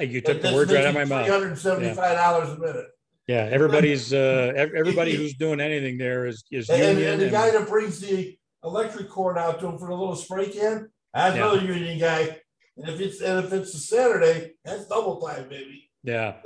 You 0.00 0.20
took 0.20 0.42
the 0.42 0.52
words 0.52 0.72
right 0.72 0.84
out 0.84 0.88
of 0.88 0.94
my 0.94 1.04
mouth. 1.04 1.28
hundred 1.28 1.56
seventy-five 1.58 2.16
dollars 2.16 2.50
a 2.50 2.58
minute. 2.58 2.86
Yeah, 3.26 3.48
everybody's 3.50 4.12
uh, 4.12 4.52
everybody 4.56 5.14
who's 5.14 5.34
doing 5.34 5.60
anything 5.60 5.96
there 5.98 6.26
is 6.26 6.44
is 6.50 6.68
And, 6.68 6.98
union. 6.98 7.12
and 7.12 7.20
the 7.20 7.24
and- 7.26 7.32
guy 7.32 7.50
that 7.50 7.68
brings 7.68 8.00
the 8.00 8.36
electric 8.64 9.08
cord 9.08 9.38
out 9.38 9.60
to 9.60 9.66
him 9.68 9.78
for 9.78 9.88
the 9.88 9.94
little 9.94 10.16
spray 10.16 10.50
can, 10.50 10.88
that's 11.14 11.36
Yeah. 11.36 11.42
another 11.52 11.64
union 11.64 11.98
guy. 11.98 12.38
And 12.76 12.88
if 12.88 13.00
it's 13.00 13.20
and 13.20 13.44
if 13.44 13.52
it's 13.52 13.74
a 13.74 13.78
Saturday, 13.78 14.52
that's 14.64 14.86
double 14.86 15.20
time, 15.20 15.48
baby. 15.48 15.90
yeah, 16.02 16.36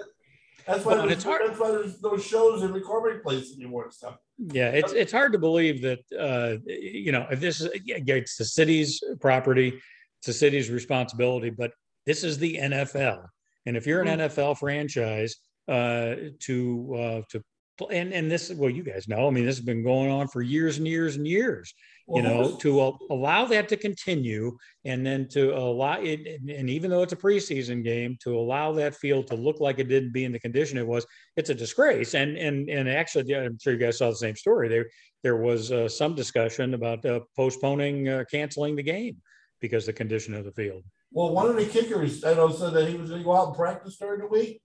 That's 0.67 0.85
why 0.85 0.95
Well, 0.95 1.09
it's 1.11 1.25
hard- 1.25 1.43
that's 1.47 1.59
why 1.59 1.71
there's 1.73 2.01
no 2.03 2.17
shows 2.19 2.63
in 2.63 2.69
the 2.69 2.75
recording 2.75 3.21
place 3.23 3.55
anymore 3.57 3.85
and 3.85 3.93
stuff. 3.95 4.17
yeah. 4.39 4.69
It's 4.71 4.93
it's 4.93 5.13
hard 5.13 5.33
to 5.33 5.39
believe 5.39 5.83
that 5.83 6.01
uh, 6.17 6.57
you 6.67 7.11
know 7.13 7.27
if 7.31 7.41
this 7.41 7.61
is 7.61 7.69
yeah, 7.85 7.99
yeah, 8.05 8.15
it's 8.15 8.37
the 8.37 8.45
city's 8.45 9.03
property, 9.21 9.81
it's 10.19 10.27
the 10.27 10.33
city's 10.33 10.71
responsibility, 10.71 11.51
but 11.51 11.73
this 12.07 12.25
is 12.25 12.39
the 12.39 12.57
NFL, 12.57 13.27
and 13.67 13.77
if 13.77 13.87
you're 13.87 14.03
an 14.03 14.19
NFL 14.21 14.59
franchise, 14.59 15.37
uh, 15.69 16.15
to 16.41 16.95
uh, 16.99 17.23
to 17.31 17.43
and 17.91 18.13
and 18.13 18.31
this 18.31 18.51
well, 18.53 18.71
you 18.71 18.85
guys 18.85 19.09
know, 19.09 19.27
I 19.27 19.31
mean, 19.31 19.47
this 19.47 19.57
has 19.57 19.65
been 19.65 19.83
going 19.83 20.11
on 20.11 20.29
for 20.29 20.43
years 20.43 20.79
and 20.79 20.87
years 20.87 21.17
and 21.17 21.27
years. 21.27 21.75
you 22.07 22.23
Well, 22.23 22.23
know, 22.23 22.57
to 22.59 22.81
al- 22.83 22.99
allow 23.11 23.47
that 23.47 23.69
to 23.71 23.77
continue 23.79 24.57
and 24.85 25.05
then 25.05 25.27
to 25.31 25.57
allow 25.57 26.01
it, 26.01 26.21
and- 26.27 26.51
and 26.51 26.69
even 26.71 26.91
though 26.91 27.03
it's 27.03 27.15
a 27.15 27.17
preseason 27.17 27.83
game, 27.83 28.17
to 28.23 28.37
allow 28.39 28.73
that 28.73 28.95
field 28.95 29.27
to 29.29 29.35
look 29.35 29.59
like 29.59 29.79
it 29.79 29.89
didn't 29.89 30.13
be 30.13 30.25
in 30.25 30.31
the 30.33 30.39
condition 30.39 30.77
it 30.79 30.87
was, 30.87 31.05
it's 31.37 31.51
a 31.51 31.55
disgrace. 31.55 32.15
And 32.15 32.37
and 32.37 32.69
and 32.69 32.89
actually, 32.89 33.25
yeah, 33.27 33.41
I'm 33.41 33.59
sure 33.59 33.73
you 33.73 33.79
guys 33.79 33.99
saw 33.99 34.11
the 34.11 34.17
same 34.17 34.37
story. 34.37 34.69
There 34.69 34.87
there 35.25 35.37
was 35.39 35.73
uh, 35.73 35.89
some 35.89 36.15
discussion 36.15 36.75
about 36.75 37.05
uh, 37.07 37.21
postponing, 37.35 38.09
uh, 38.09 38.25
canceling 38.31 38.77
the 38.77 38.83
game 38.83 39.17
because 39.61 39.87
the 39.87 39.93
condition 39.93 40.35
of 40.35 40.45
the 40.45 40.53
field. 40.53 40.85
Well, 41.15 41.33
one 41.33 41.49
of 41.49 41.55
the 41.55 41.65
kickers, 41.65 42.25
I 42.25 42.35
know, 42.35 42.51
said 42.51 42.73
that 42.75 42.89
he 42.89 42.97
was 42.97 43.09
going 43.11 43.21
to 43.23 43.25
go 43.25 43.37
out 43.37 43.47
and 43.49 43.57
practice 43.57 43.97
during 43.97 44.21
the 44.21 44.27
week, 44.27 44.61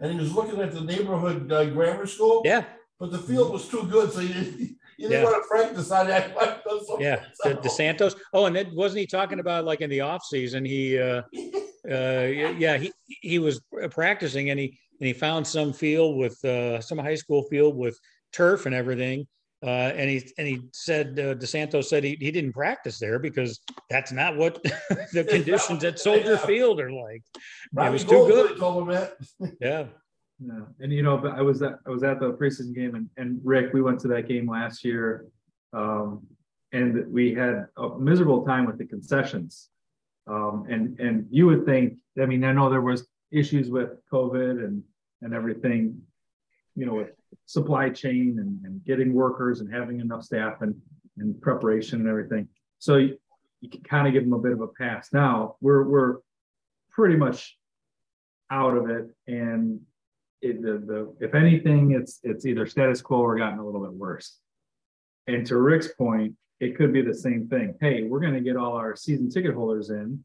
and 0.00 0.12
he 0.12 0.18
was 0.18 0.32
looking 0.32 0.60
at 0.60 0.72
the 0.72 0.80
neighborhood 0.82 1.50
uh, 1.50 1.64
grammar 1.66 2.06
school. 2.06 2.42
Yeah, 2.44 2.62
But 3.00 3.10
the 3.10 3.18
field 3.18 3.52
was 3.52 3.68
too 3.68 3.82
good, 3.90 4.12
so 4.12 4.20
you 4.20 4.28
didn't, 4.32 4.60
you 4.60 5.08
didn't 5.08 5.12
Yeah. 5.12 5.24
want 5.24 5.42
to 5.42 5.48
practice 5.48 5.90
on 5.90 6.06
that. 6.06 6.30
yeah. 7.00 7.24
De, 7.42 7.54
DeSantos. 7.56 8.14
Oh, 8.32 8.44
and 8.46 8.54
then 8.54 8.72
wasn't 8.72 9.00
he 9.00 9.06
talking 9.08 9.40
about 9.40 9.64
like 9.64 9.80
in 9.80 9.90
the 9.90 10.00
off 10.00 10.22
season? 10.24 10.64
He, 10.64 10.96
uh, 10.96 11.22
uh, 11.90 12.28
yeah, 12.28 12.76
he 12.78 12.92
he 13.06 13.40
was 13.40 13.60
practicing 13.90 14.50
and 14.50 14.60
he 14.60 14.78
and 15.00 15.06
he 15.08 15.12
found 15.12 15.44
some 15.44 15.72
field 15.72 16.18
with 16.18 16.42
uh, 16.44 16.80
some 16.80 16.98
high 16.98 17.14
school 17.16 17.42
field 17.50 17.74
with 17.76 17.98
turf 18.32 18.66
and 18.66 18.74
everything. 18.76 19.26
Uh, 19.62 19.92
and 19.94 20.08
he 20.08 20.32
and 20.38 20.48
he 20.48 20.62
said 20.72 21.18
uh, 21.18 21.34
DeSantos 21.34 21.84
said 21.84 22.02
he, 22.02 22.16
he 22.18 22.30
didn't 22.30 22.52
practice 22.54 22.98
there 22.98 23.18
because 23.18 23.60
that's 23.90 24.10
not 24.10 24.34
what 24.36 24.62
the 25.12 25.22
conditions 25.28 25.84
at 25.84 25.98
Soldier 25.98 26.32
Yeah. 26.32 26.46
Field 26.46 26.80
are 26.80 26.90
like. 26.90 27.22
Robbie 27.74 27.88
it 27.88 27.92
was 27.92 28.04
too 28.04 28.26
good. 28.26 28.56
Told 28.58 28.88
him 28.88 28.94
that. 28.94 29.16
Yeah, 29.60 29.84
Yeah, 30.38 30.64
and 30.80 30.90
you 30.90 31.02
know, 31.02 31.18
but 31.18 31.32
I 31.32 31.42
was 31.42 31.60
at 31.60 31.74
I 31.86 31.90
was 31.90 32.02
at 32.02 32.20
the 32.20 32.32
preseason 32.32 32.74
game, 32.74 32.94
and 32.94 33.10
and 33.18 33.38
Rick, 33.44 33.74
we 33.74 33.82
went 33.82 34.00
to 34.00 34.08
that 34.08 34.26
game 34.26 34.48
last 34.50 34.82
year, 34.82 35.26
um, 35.74 36.26
and 36.72 37.12
we 37.12 37.34
had 37.34 37.66
a 37.76 37.98
miserable 37.98 38.46
time 38.46 38.64
with 38.64 38.78
the 38.78 38.86
concessions. 38.86 39.68
Um, 40.26 40.64
and 40.70 40.98
and 41.00 41.26
you 41.30 41.46
would 41.46 41.66
think, 41.66 41.98
I 42.18 42.24
mean, 42.24 42.44
I 42.44 42.52
know 42.52 42.70
there 42.70 42.80
was 42.80 43.06
issues 43.30 43.68
with 43.68 43.90
COVID 44.10 44.64
and 44.64 44.82
and 45.20 45.34
everything, 45.34 46.00
you 46.76 46.86
know, 46.86 46.94
with 46.94 47.10
supply 47.46 47.90
chain 47.90 48.36
and, 48.38 48.64
and 48.64 48.84
getting 48.84 49.12
workers 49.12 49.60
and 49.60 49.72
having 49.72 50.00
enough 50.00 50.22
staff 50.22 50.62
and 50.62 50.74
and 51.18 51.40
preparation 51.42 52.00
and 52.00 52.08
everything. 52.08 52.48
So 52.78 52.96
you, 52.96 53.18
you 53.60 53.68
can 53.68 53.82
kind 53.82 54.06
of 54.06 54.14
give 54.14 54.24
them 54.24 54.32
a 54.32 54.38
bit 54.38 54.52
of 54.52 54.60
a 54.60 54.68
pass. 54.68 55.12
Now 55.12 55.56
we're 55.60 55.84
we're 55.84 56.16
pretty 56.90 57.16
much 57.16 57.56
out 58.50 58.76
of 58.76 58.90
it, 58.90 59.08
and 59.26 59.80
it, 60.42 60.62
the, 60.62 60.78
the, 60.78 61.14
if 61.20 61.34
anything, 61.34 61.92
it's, 61.92 62.20
it's 62.22 62.46
either 62.46 62.66
status 62.66 63.00
quo 63.02 63.18
or 63.18 63.36
gotten 63.36 63.58
a 63.58 63.64
little 63.64 63.80
bit 63.80 63.92
worse. 63.92 64.38
And 65.26 65.46
to 65.46 65.56
Rick's 65.56 65.88
point, 65.88 66.34
it 66.60 66.76
could 66.76 66.92
be 66.92 67.02
the 67.02 67.14
same 67.14 67.48
thing. 67.48 67.74
Hey, 67.80 68.04
we're 68.04 68.20
gonna 68.20 68.40
get 68.40 68.56
all 68.56 68.72
our 68.72 68.96
season 68.96 69.30
ticket 69.30 69.54
holders 69.54 69.90
in 69.90 70.24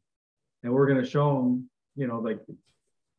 and 0.64 0.74
we're 0.74 0.88
gonna 0.88 1.06
show 1.06 1.36
them, 1.36 1.70
you 1.95 2.08
know, 2.08 2.20
like 2.20 2.39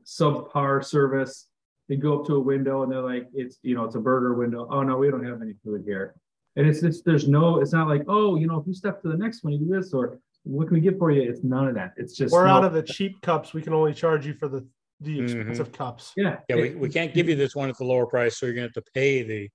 subpar 0.04 0.84
service. 0.84 1.46
They 1.88 1.96
go 1.96 2.18
up 2.20 2.26
to 2.26 2.34
a 2.36 2.40
window 2.40 2.82
and 2.82 2.90
they're 2.90 3.00
like, 3.02 3.28
it's, 3.32 3.58
you 3.62 3.74
know, 3.74 3.84
it's 3.84 3.94
a 3.94 4.00
burger 4.00 4.34
window. 4.34 4.66
Oh, 4.70 4.82
no, 4.82 4.96
we 4.96 5.10
don't 5.10 5.24
have 5.24 5.40
any 5.40 5.54
food 5.64 5.82
here. 5.86 6.14
And 6.56 6.66
it's 6.66 6.80
just, 6.80 7.04
there's 7.04 7.28
no, 7.28 7.60
it's 7.60 7.72
not 7.72 7.86
like, 7.88 8.02
oh, 8.08 8.36
you 8.36 8.46
know, 8.46 8.58
if 8.58 8.66
you 8.66 8.74
step 8.74 9.00
to 9.02 9.08
the 9.08 9.16
next 9.16 9.44
one, 9.44 9.52
you 9.52 9.58
do 9.60 9.66
this, 9.68 9.92
or 9.92 10.18
what 10.42 10.66
can 10.68 10.74
we 10.74 10.80
get 10.80 10.98
for 10.98 11.10
you? 11.10 11.22
It's 11.28 11.44
none 11.44 11.68
of 11.68 11.74
that. 11.74 11.92
It's 11.96 12.14
just. 12.16 12.32
We're 12.32 12.46
no- 12.46 12.54
out 12.54 12.64
of 12.64 12.72
the 12.72 12.82
cheap 12.82 13.20
cups. 13.20 13.52
We 13.54 13.62
can 13.62 13.72
only 13.72 13.94
charge 13.94 14.26
you 14.26 14.34
for 14.34 14.48
the 14.48 14.66
the 15.02 15.18
Mhm. 15.18 15.24
expensive 15.24 15.72
cups. 15.72 16.14
Yeah. 16.16 16.38
yeah. 16.48 16.56
We, 16.56 16.74
we 16.74 16.88
can't 16.88 17.12
give 17.12 17.28
you 17.28 17.36
this 17.36 17.54
one 17.54 17.68
at 17.68 17.76
the 17.76 17.84
lower 17.84 18.06
price, 18.06 18.38
so 18.38 18.46
you're 18.46 18.54
gonna 18.54 18.68
have 18.68 18.72
to 18.72 18.90
pay 18.94 19.22
the. 19.22 19.50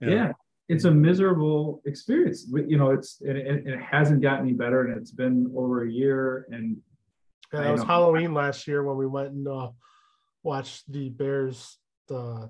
you 0.00 0.06
know, 0.08 0.12
yeah 0.14 0.32
it's 0.68 0.84
a 0.84 0.90
miserable 0.90 1.80
experience 1.86 2.50
you 2.66 2.76
know 2.76 2.90
it's 2.90 3.20
and 3.20 3.38
it, 3.38 3.46
and 3.46 3.68
it 3.68 3.80
hasn't 3.80 4.20
gotten 4.20 4.40
any 4.48 4.52
better 4.52 4.82
and 4.86 4.98
it's 5.00 5.12
been 5.12 5.48
over 5.56 5.84
a 5.84 5.88
year 5.92 6.48
and 6.50 6.76
Yeah, 7.52 7.60
I 7.60 7.68
it 7.68 7.72
was 7.72 7.82
know. 7.82 7.86
Halloween 7.86 8.34
last 8.34 8.66
year 8.66 8.82
when 8.82 8.96
we 8.96 9.06
went 9.06 9.28
and 9.30 9.46
uh, 9.46 9.68
watched 10.46 10.90
the 10.90 11.08
Bears 11.10 11.78
uh, 12.10 12.46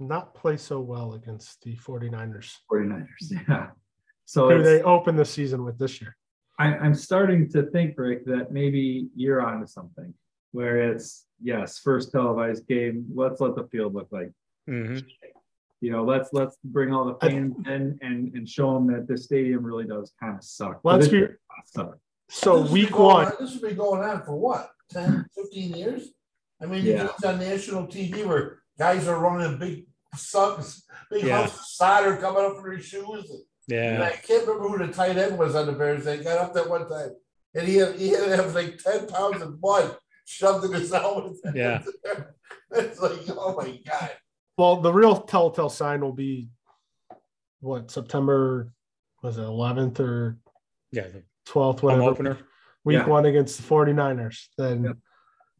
not 0.00 0.34
play 0.34 0.56
so 0.56 0.80
well 0.80 1.14
against 1.14 1.62
the 1.62 1.74
49ers, 1.76 2.50
49ers 2.70 3.06
yeah 3.48 3.68
so 4.26 4.50
who 4.50 4.62
they 4.62 4.82
open 4.82 5.14
the 5.16 5.24
season 5.24 5.64
with 5.64 5.78
this 5.78 6.00
year. 6.00 6.12
I, 6.58 6.66
i'm 6.84 6.94
starting 6.94 7.48
to 7.54 7.60
think 7.74 7.94
rick 7.96 8.20
that 8.32 8.50
maybe 8.50 9.08
you're 9.14 9.40
onto 9.48 9.66
something 9.78 10.12
where 10.52 10.76
it's 10.90 11.26
yes 11.50 11.78
first 11.78 12.06
televised 12.12 12.66
game 12.66 13.06
let's 13.14 13.40
let 13.40 13.54
the 13.54 13.66
field 13.72 13.94
look 13.94 14.08
like 14.10 14.32
mhm. 14.68 15.04
you 15.84 15.90
know 15.92 16.02
let's 16.12 16.30
let's 16.32 16.56
bring 16.76 16.88
all 16.94 17.04
the 17.10 17.16
I- 17.26 17.28
fans 17.30 17.54
in 17.74 17.98
and 18.08 18.34
and 18.34 18.44
show 18.56 18.68
them 18.74 18.86
that 18.92 19.06
this 19.10 19.24
stadium 19.28 19.60
really 19.70 19.86
does 19.94 20.12
kind 20.20 20.36
of 20.38 20.42
suck 20.44 20.80
Let's 20.82 21.08
be 21.08 21.18
it 21.26 21.32
suck. 21.74 21.96
so 22.28 22.62
This 22.62 22.72
week 22.72 22.94
one. 22.98 23.26
on- 23.26 23.32
This 23.40 23.52
has 23.52 23.60
been 23.66 23.76
going 23.84 24.02
on 24.10 24.22
for 24.26 24.34
what, 24.46 24.64
10, 24.90 25.24
15 25.36 25.74
years? 25.82 26.02
I 26.60 26.66
mean, 26.66 26.84
you 26.84 26.92
Yeah. 26.94 27.08
it's 27.10 27.24
on 27.24 27.38
national 27.38 27.86
TV 27.86 28.24
where 28.24 28.62
guys 28.78 29.06
are 29.08 29.18
running 29.18 29.58
big 29.58 29.86
sucks, 30.14 30.84
big 31.10 31.24
Yeah. 31.24 31.42
house 31.42 31.54
of 31.54 31.64
solder 31.66 32.16
coming 32.16 32.44
up 32.44 32.56
from 32.56 32.70
their 32.70 32.80
shoes. 32.80 33.30
Yeah. 33.68 33.90
And 33.90 33.98
Yeah, 33.98 34.04
I 34.06 34.10
can't 34.12 34.46
remember 34.46 34.68
who 34.68 34.86
the 34.86 34.92
tight 34.92 35.16
end 35.18 35.38
was 35.38 35.54
on 35.54 35.66
the 35.66 35.72
Bears. 35.72 36.04
They 36.04 36.18
got 36.22 36.38
up 36.38 36.54
that 36.54 36.68
one 36.68 36.88
time, 36.88 37.10
and 37.54 37.66
he 37.66 37.76
had 37.76 37.96
he 37.96 38.08
had 38.10 38.24
to 38.26 38.36
have 38.36 38.54
like 38.54 38.78
ten 38.78 39.06
pounds 39.08 39.42
of 39.42 39.60
mud 39.60 39.96
shoved 40.24 40.64
in 40.64 40.72
his 40.72 40.90
helmet. 40.92 41.36
Yeah. 41.54 41.82
it's 42.72 43.00
like, 43.00 43.20
oh 43.30 43.54
my 43.56 43.78
god. 43.84 44.12
Well, 44.56 44.76
the 44.80 44.92
real 44.92 45.20
telltale 45.22 45.68
sign 45.68 46.00
will 46.00 46.12
be 46.14 46.48
what 47.60 47.90
September 47.90 48.72
was 49.22 49.36
it 49.38 49.42
11th 49.42 50.00
or 50.00 50.38
yeah. 50.92 51.08
The 51.08 51.22
12th, 51.46 51.80
home 51.80 51.90
whatever. 51.98 52.02
opener. 52.10 52.38
Week 52.84 52.98
Yeah. 52.98 53.06
one 53.06 53.26
against 53.26 53.56
the 53.58 53.62
49ers. 53.64 54.48
Then 54.56 54.84
Yeah. 54.84 54.92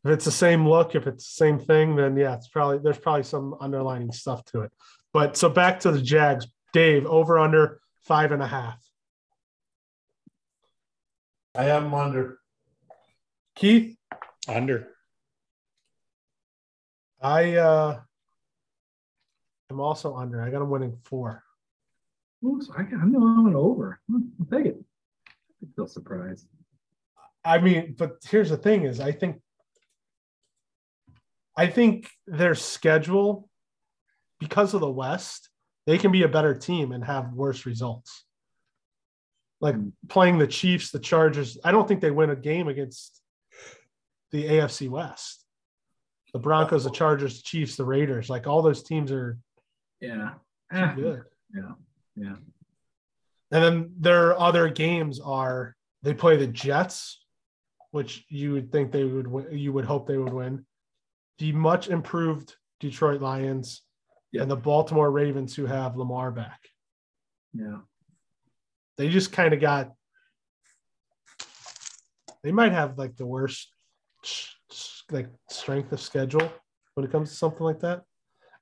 If 0.06 0.12
it's 0.12 0.24
the 0.24 0.30
same 0.30 0.68
look, 0.68 0.94
if 0.94 1.08
it's 1.08 1.24
the 1.24 1.44
same 1.44 1.58
thing, 1.58 1.96
then 1.96 2.16
yeah, 2.16 2.34
it's 2.34 2.46
probably 2.46 2.78
there's 2.78 2.98
probably 2.98 3.24
some 3.24 3.56
underlining 3.60 4.12
stuff 4.12 4.44
to 4.46 4.60
it. 4.60 4.70
But 5.12 5.36
so 5.36 5.48
back 5.48 5.80
to 5.80 5.90
the 5.90 6.00
Jags, 6.00 6.46
Dave, 6.72 7.06
over 7.06 7.38
under 7.38 7.80
five 8.02 8.30
and 8.30 8.40
a 8.40 8.46
half. 8.46 8.80
I 11.56 11.64
have 11.64 11.82
him 11.82 11.94
under. 11.94 12.38
Keith, 13.56 13.96
Under. 14.46 14.88
I 17.20 17.56
uh 17.56 18.00
am 19.70 19.80
also 19.80 20.14
under. 20.14 20.40
I 20.40 20.50
got 20.50 20.60
them 20.60 20.70
winning 20.70 20.98
four. 21.02 21.42
Ooh, 22.44 22.60
so 22.62 22.72
I, 22.76 22.82
I'm 22.82 23.12
going 23.12 23.56
over. 23.56 23.98
Hmm, 24.08 24.20
I'll 24.38 24.58
take 24.58 24.66
it. 24.66 24.76
I 25.62 25.66
feel 25.74 25.88
surprised. 25.88 26.46
I 27.44 27.58
mean, 27.58 27.96
but 27.98 28.18
here's 28.28 28.50
the 28.50 28.56
thing: 28.56 28.84
is 28.84 29.00
I 29.00 29.10
think, 29.10 29.40
I 31.56 31.66
think 31.66 32.10
their 32.26 32.54
schedule, 32.54 33.48
because 34.38 34.74
of 34.74 34.80
the 34.80 34.90
West, 34.90 35.48
they 35.86 35.98
can 35.98 36.12
be 36.12 36.22
a 36.22 36.28
better 36.28 36.54
team 36.54 36.92
and 36.92 37.04
have 37.04 37.32
worse 37.32 37.64
results. 37.64 38.24
Like 39.60 39.76
playing 40.08 40.38
the 40.38 40.46
Chiefs, 40.46 40.90
the 40.90 40.98
Chargers. 40.98 41.56
I 41.64 41.72
don't 41.72 41.88
think 41.88 42.00
they 42.00 42.10
win 42.10 42.30
a 42.30 42.36
game 42.36 42.68
against 42.68 43.22
the 44.30 44.44
AFC 44.44 44.90
West. 44.90 45.44
The 46.34 46.38
Broncos, 46.38 46.84
the 46.84 46.90
Chargers, 46.90 47.38
the 47.38 47.42
Chiefs, 47.44 47.76
the 47.76 47.84
Raiders. 47.84 48.28
Like 48.28 48.46
all 48.46 48.60
those 48.60 48.82
teams 48.82 49.10
are 49.10 49.38
Yeah. 50.00 50.34
Eh, 50.70 50.94
good. 50.94 51.22
Yeah. 51.54 51.72
Yeah. 52.16 52.36
And 53.50 53.64
then 53.64 53.94
their 53.98 54.38
other 54.38 54.68
games 54.68 55.20
are 55.20 55.74
they 56.02 56.12
play 56.12 56.36
the 56.36 56.46
Jets, 56.46 57.24
which 57.92 58.26
you 58.28 58.52
would 58.52 58.70
think 58.70 58.92
they 58.92 59.04
would 59.04 59.26
win, 59.26 59.46
you 59.56 59.72
would 59.72 59.84
hope 59.86 60.06
they 60.06 60.18
would 60.18 60.32
win. 60.32 60.66
The 61.38 61.52
much 61.52 61.88
improved 61.88 62.56
Detroit 62.80 63.20
Lions 63.20 63.82
Yeah. 64.32 64.42
and 64.42 64.50
the 64.50 64.56
Baltimore 64.56 65.10
Ravens 65.10 65.54
who 65.54 65.66
have 65.66 65.96
Lamar 65.96 66.30
back. 66.30 66.60
Yeah. 67.52 67.80
They 68.96 69.08
just 69.08 69.32
kind 69.32 69.52
of 69.54 69.60
got 69.60 69.92
they 72.42 72.52
might 72.52 72.72
have 72.72 72.96
like 72.98 73.16
the 73.16 73.26
worst 73.26 73.68
like 75.10 75.28
strength 75.50 75.92
of 75.92 76.00
schedule 76.00 76.48
when 76.94 77.04
it 77.04 77.10
comes 77.12 77.30
to 77.30 77.36
something 77.36 77.62
like 77.62 77.80
that 77.80 78.02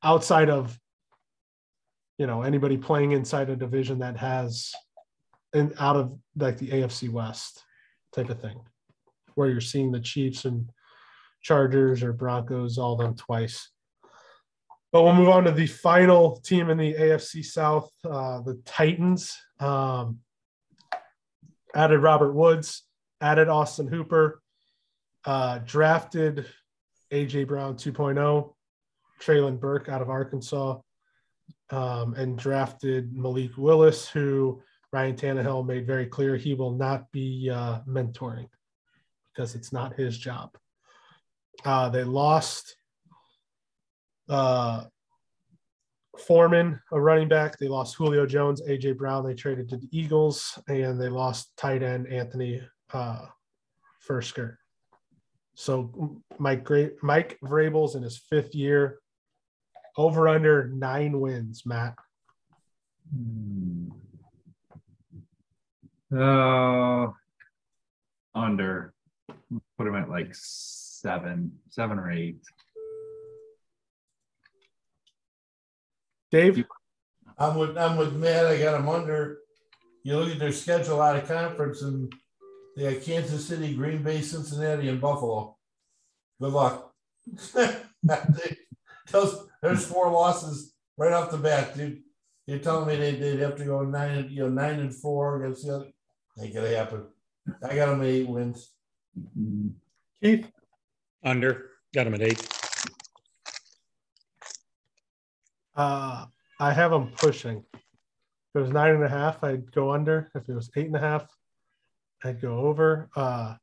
outside 0.03 0.51
of 0.51 0.79
you 2.19 2.27
know 2.27 2.43
anybody 2.43 2.77
playing 2.77 3.13
inside 3.13 3.51
a 3.51 3.57
division 3.57 3.99
that 3.99 4.17
has 4.17 4.73
and 5.53 5.75
out 5.79 5.97
of 5.97 6.19
like 6.37 6.59
the 6.59 6.69
AFC 6.69 7.09
West 7.11 7.63
type 8.15 8.29
of 8.31 8.41
thing 8.41 8.61
where 9.35 9.49
you're 9.49 9.61
seeing 9.61 9.91
the 9.93 10.01
Chiefs 10.01 10.45
and 10.45 10.69
Chargers 11.45 12.03
or 12.03 12.13
Broncos 12.13 12.79
all 12.79 12.97
done 12.97 13.15
twice. 13.15 13.71
But 14.91 15.03
we'll 15.03 15.15
move 15.15 15.29
on 15.29 15.45
to 15.45 15.53
the 15.53 15.67
final 15.67 16.41
team 16.41 16.71
in 16.71 16.79
the 16.79 16.95
AFC 16.95 17.45
South, 17.45 17.91
uh, 18.05 18.41
the 18.41 18.61
Titans. 18.65 19.37
Um, 19.61 20.21
added 21.75 21.99
Robert 21.99 22.33
Woods, 22.33 22.85
added 23.21 23.49
Austin 23.49 23.89
Hooper, 23.89 24.41
uh, 25.25 25.59
drafted 25.65 26.47
AJ 27.13 27.49
Brown 27.49 27.75
2.0, 27.75 28.55
Treylon 29.21 29.61
Burks 29.61 29.89
out 29.89 30.03
of 30.03 30.09
Arkansas, 30.09 30.79
um, 31.71 32.15
and 32.15 32.39
drafted 32.39 33.13
Malik 33.13 33.57
Willis, 33.57 34.09
who 34.09 34.63
Ryan 34.93 35.17
Tannehill 35.17 35.67
made 35.67 35.87
very 35.87 36.07
clear 36.07 36.37
he 36.37 36.55
will 36.55 36.73
not 36.73 37.11
be 37.11 37.51
uh, 37.51 37.81
mentoring 37.89 38.49
because 39.33 39.55
it's 39.55 39.73
not 39.73 39.95
his 39.95 40.17
job. 40.17 40.57
Uh, 41.65 41.89
they 41.89 42.05
lost 42.05 42.77
uh, 44.29 44.85
Foreman, 46.19 46.81
a 46.93 47.01
running 47.01 47.29
back. 47.29 47.59
They 47.59 47.69
lost 47.69 47.97
Julio 47.97 48.27
Jones, 48.27 48.63
AJ 48.63 48.97
Brown. 48.97 49.25
They 49.25 49.35
traded 49.35 49.69
to 49.71 49.77
the 49.77 49.89
Eagles, 49.91 50.59
and 50.69 51.01
they 51.01 51.09
lost 51.09 51.57
tight 51.57 51.83
end 51.83 52.07
Anthony 52.07 52.63
uh, 52.93 53.27
Firkser. 54.09 54.57
So 55.55 56.21
Mike 56.39 56.65
Great 56.65 56.95
Mike 57.03 57.39
Vrabel's 57.45 57.95
in 57.95 58.03
his 58.03 58.19
fifth 58.19 58.55
year, 58.55 58.99
over 59.97 60.29
under 60.29 60.69
nine 60.69 61.21
wins. 61.21 61.65
Matt, 61.65 61.95
Hmm. 63.11 63.91
Uh, 66.13 67.09
under. 68.35 68.93
Put 69.79 69.87
him 69.87 69.95
at 69.95 70.09
like 70.09 70.35
seven, 71.05 71.53
seven 71.69 71.99
or 71.99 72.11
eight. 72.11 72.39
Dave. 76.33 76.65
I'm 77.39 77.57
with 77.57 77.77
I'm 77.77 77.97
with 77.97 78.15
Matt. 78.15 78.47
I 78.47 78.59
got 78.59 78.73
them 78.73 78.89
under. 78.89 79.39
You 80.03 80.19
look 80.19 80.31
at 80.31 80.39
their 80.39 80.53
schedule 80.53 81.03
out 81.03 81.17
of 81.17 81.29
conference, 81.29 81.83
and 81.83 82.13
they 82.77 82.95
got 82.95 83.03
Kansas 83.03 83.47
City, 83.47 83.75
Green 83.75 84.03
Bay, 84.03 84.23
Cincinnati, 84.23 84.89
and 84.89 85.01
Buffalo. 85.01 85.57
Good 86.41 86.53
luck. 86.53 86.93
Those, 89.13 89.47
there's 89.63 89.87
four 89.87 90.11
losses 90.11 90.75
right 90.97 91.13
off 91.13 91.31
the 91.31 91.37
bat, 91.37 91.77
dude. 91.77 92.03
You're 92.47 92.59
telling 92.59 92.89
me 92.89 92.97
they, 92.97 93.13
they'd 93.13 93.41
have 93.41 93.57
to 93.57 93.65
go 93.65 93.83
nine 93.83 94.19
and 94.19 94.31
you 94.31 94.41
know 94.41 94.49
nine 94.49 94.81
and 94.81 94.95
four 94.95 95.43
against 95.43 95.67
the 95.67 95.75
other? 95.75 95.91
Ain't 96.41 96.55
gonna 96.55 96.75
happen. 96.75 97.05
I 97.63 97.77
got 97.77 97.87
them 97.87 98.01
at 98.01 98.07
eight 98.07 98.29
wins. 98.29 98.71
Keith. 100.23 100.51
Under. 101.25 101.71
Got 101.95 102.07
him 102.07 102.15
at 102.15 102.23
eight. 102.23 102.49
Uh, 105.75 106.27
I 106.61 106.73
have 106.73 106.91
them 106.91 107.13
pushing. 107.17 107.65
If 107.73 107.81
it 108.55 108.61
was 108.61 108.71
nine 108.71 108.95
and 108.95 109.05
a 109.05 109.09
half, 109.09 109.43
I'd 109.43 109.73
go 109.73 109.93
under. 109.93 110.31
If 110.35 110.49
it 110.49 110.55
was 110.55 110.71
eight 110.77 110.87
and 110.87 110.97
a 110.97 111.01
half, 111.01 111.27
I'd 112.23 112.41
go 112.41 112.59
over. 112.59 113.09
Uh, 113.17 113.55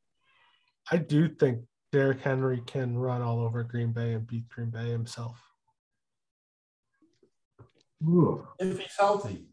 I 0.92 0.98
do 0.98 1.30
think 1.30 1.62
Derrick 1.92 2.22
Henry 2.22 2.62
can 2.66 2.98
run 2.98 3.22
all 3.22 3.40
over 3.40 3.64
Green 3.64 3.92
Bay 3.92 4.14
and 4.14 4.28
beat 4.28 4.50
Green 4.50 4.70
Bay 4.70 4.90
himself. 4.90 5.42
Ooh. 8.04 8.48
If 8.60 8.80
he's 8.80 8.96
healthy. 8.98 9.46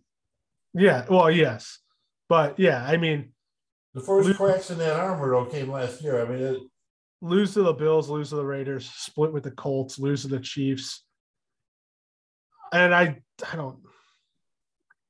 Yeah, 0.74 1.04
well, 1.08 1.30
yes, 1.30 1.78
but 2.28 2.58
yeah, 2.58 2.84
I 2.84 2.96
mean, 2.96 3.32
The 3.94 4.00
first 4.00 4.36
cracks 4.36 4.70
in 4.70 4.78
that 4.78 4.98
armor 4.98 5.30
though 5.30 5.46
came 5.46 5.70
last 5.70 6.02
year. 6.02 6.20
I 6.24 6.28
mean, 6.28 6.38
it, 6.42 6.58
lose 7.20 7.54
to 7.54 7.62
the 7.62 7.72
Bills, 7.72 8.08
lose 8.08 8.30
to 8.30 8.36
the 8.36 8.44
Raiders, 8.44 8.88
split 8.90 9.32
with 9.32 9.42
the 9.42 9.50
Colts, 9.50 9.98
lose 9.98 10.22
to 10.22 10.28
the 10.28 10.40
Chiefs, 10.40 11.04
and 12.72 12.94
I, 12.94 13.20
I 13.50 13.56
don't. 13.56 13.78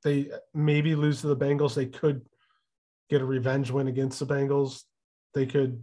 They 0.04 0.30
maybe 0.54 0.94
lose 0.94 1.20
to 1.22 1.26
the 1.26 1.36
Bengals. 1.36 1.74
They 1.74 1.86
could 1.86 2.22
get 3.10 3.20
a 3.20 3.24
revenge 3.24 3.70
win 3.70 3.88
against 3.88 4.20
the 4.20 4.26
Bengals. 4.26 4.82
They 5.34 5.46
could. 5.46 5.82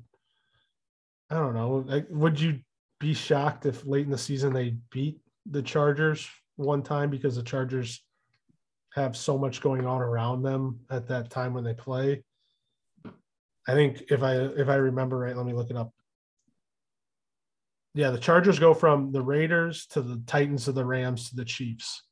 I 1.29 1.35
don't 1.35 1.53
know. 1.53 2.03
Would 2.11 2.39
you 2.39 2.59
be 2.99 3.13
shocked 3.13 3.65
if 3.65 3.85
late 3.85 4.05
in 4.05 4.11
the 4.11 4.17
season 4.17 4.53
they 4.53 4.77
beat 4.91 5.19
the 5.49 5.61
Chargers 5.61 6.29
one 6.55 6.81
time 6.81 7.09
because 7.09 7.35
the 7.35 7.43
Chargers 7.43 8.01
have 8.93 9.17
so 9.17 9.37
much 9.37 9.59
going 9.59 9.85
on 9.85 10.01
around 10.01 10.43
them 10.43 10.79
at 10.89 11.07
that 11.07 11.29
time 11.29 11.53
when 11.53 11.63
they 11.63 11.73
play? 11.73 12.23
I 13.67 13.73
think 13.73 14.03
if 14.09 14.23
I 14.23 14.35
if 14.35 14.69
I 14.69 14.75
remember 14.75 15.17
right, 15.17 15.35
let 15.35 15.45
me 15.45 15.53
look 15.53 15.71
it 15.71 15.77
up. 15.77 15.91
Yeah, 17.95 18.11
the 18.11 18.17
Chargers 18.19 18.59
go 18.59 18.73
from 18.73 19.13
the 19.13 19.21
Raiders 19.21 19.85
to 19.87 20.01
the 20.01 20.21
Titans 20.27 20.65
to 20.65 20.73
the 20.73 20.83
Rams 20.83 21.29
to 21.29 21.35
the 21.37 21.45
Chiefs. 21.45 22.03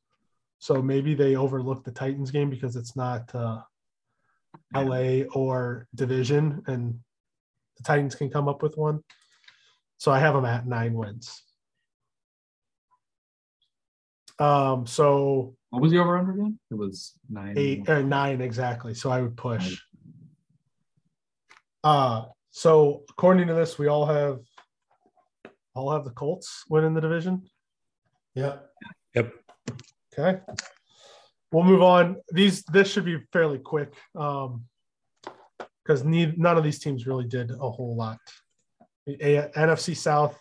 So 0.58 0.80
maybe 0.80 1.14
they 1.14 1.36
overlook 1.36 1.84
the 1.84 1.90
Titans 1.90 2.30
game 2.30 2.48
because 2.48 2.74
it's 2.74 2.96
not 2.96 3.32
uh, 3.34 3.60
LA 4.74 5.24
or 5.34 5.86
division, 5.94 6.62
and 6.66 6.98
the 7.76 7.82
Titans 7.84 8.14
can 8.14 8.30
come 8.30 8.48
up 8.48 8.62
with 8.62 8.78
one. 8.78 9.00
So 9.98 10.10
I 10.10 10.18
have 10.20 10.34
them 10.34 10.46
at 10.46 10.66
nine 10.66 10.94
wins. 10.94 11.42
Um, 14.38 14.86
so 14.86 15.54
What 15.68 15.82
was 15.82 15.92
the 15.92 15.98
over 15.98 16.16
under 16.16 16.32
again? 16.32 16.58
It 16.70 16.78
was 16.78 17.12
nine. 17.28 17.54
eight 17.58 17.86
or 17.90 18.02
nine 18.02 18.40
exactly. 18.40 18.94
So 18.94 19.10
I 19.10 19.20
would 19.20 19.36
push. 19.36 19.80
Uh 21.84 22.24
so 22.50 23.02
according 23.10 23.48
to 23.48 23.54
this, 23.54 23.78
we 23.78 23.88
all 23.88 24.06
have 24.06 24.40
all 25.74 25.90
have 25.92 26.04
the 26.04 26.10
Colts 26.10 26.64
winning 26.68 26.94
the 26.94 27.00
division. 27.00 27.42
yeah. 28.34 28.56
Yep. 29.14 29.32
Okay. 30.18 30.40
We'll 31.52 31.64
move 31.64 31.82
on. 31.82 32.16
These 32.32 32.64
this 32.64 32.90
should 32.90 33.04
be 33.04 33.18
fairly 33.32 33.58
quick. 33.58 33.94
Um 34.16 34.64
because 35.84 36.02
none 36.02 36.56
of 36.56 36.64
these 36.64 36.78
teams 36.78 37.06
really 37.06 37.26
did 37.26 37.50
a 37.50 37.70
whole 37.70 37.94
lot. 37.94 38.18
The 39.06 39.16
A- 39.20 39.50
NFC 39.50 39.94
South 39.94 40.38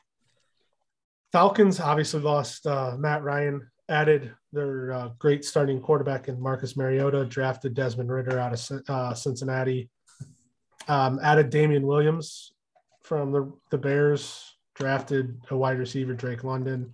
Falcons 1.34 1.80
obviously 1.80 2.22
lost 2.22 2.66
uh, 2.66 2.96
Matt 2.98 3.24
Ryan, 3.24 3.68
added 3.90 4.34
their 4.54 4.94
uh, 4.94 5.10
great 5.20 5.44
starting 5.44 5.82
quarterback 5.82 6.30
in 6.30 6.40
Marcus 6.40 6.78
Mariota, 6.78 7.26
drafted 7.26 7.74
Desmond 7.74 8.12
Ridder 8.12 8.40
out 8.40 8.54
of 8.54 8.82
uh, 8.88 9.14
Cincinnati, 9.16 9.90
um, 10.88 11.20
added 11.24 11.50
Damien 11.50 11.86
Williams 11.86 12.54
from 13.02 13.32
the, 13.32 13.52
the 13.72 13.78
Bears, 13.78 14.53
drafted 14.76 15.40
a 15.50 15.58
wide 15.58 15.80
receiver, 15.80 16.14
Drake 16.14 16.44
London, 16.44 16.92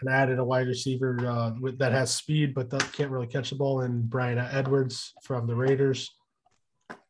and 0.00 0.10
added 0.10 0.38
a 0.38 0.44
wide 0.44 0.66
receiver 0.66 1.18
uh, 1.26 1.52
with, 1.60 1.78
that 1.78 1.92
has 1.92 2.14
speed 2.14 2.54
but 2.54 2.70
that 2.70 2.92
can't 2.92 3.10
really 3.10 3.26
catch 3.26 3.50
the 3.50 3.56
ball, 3.56 3.80
and 3.82 4.08
Bryan 4.08 4.38
Edwards 4.38 5.12
from 5.22 5.46
the 5.46 5.54
Raiders. 5.54 6.10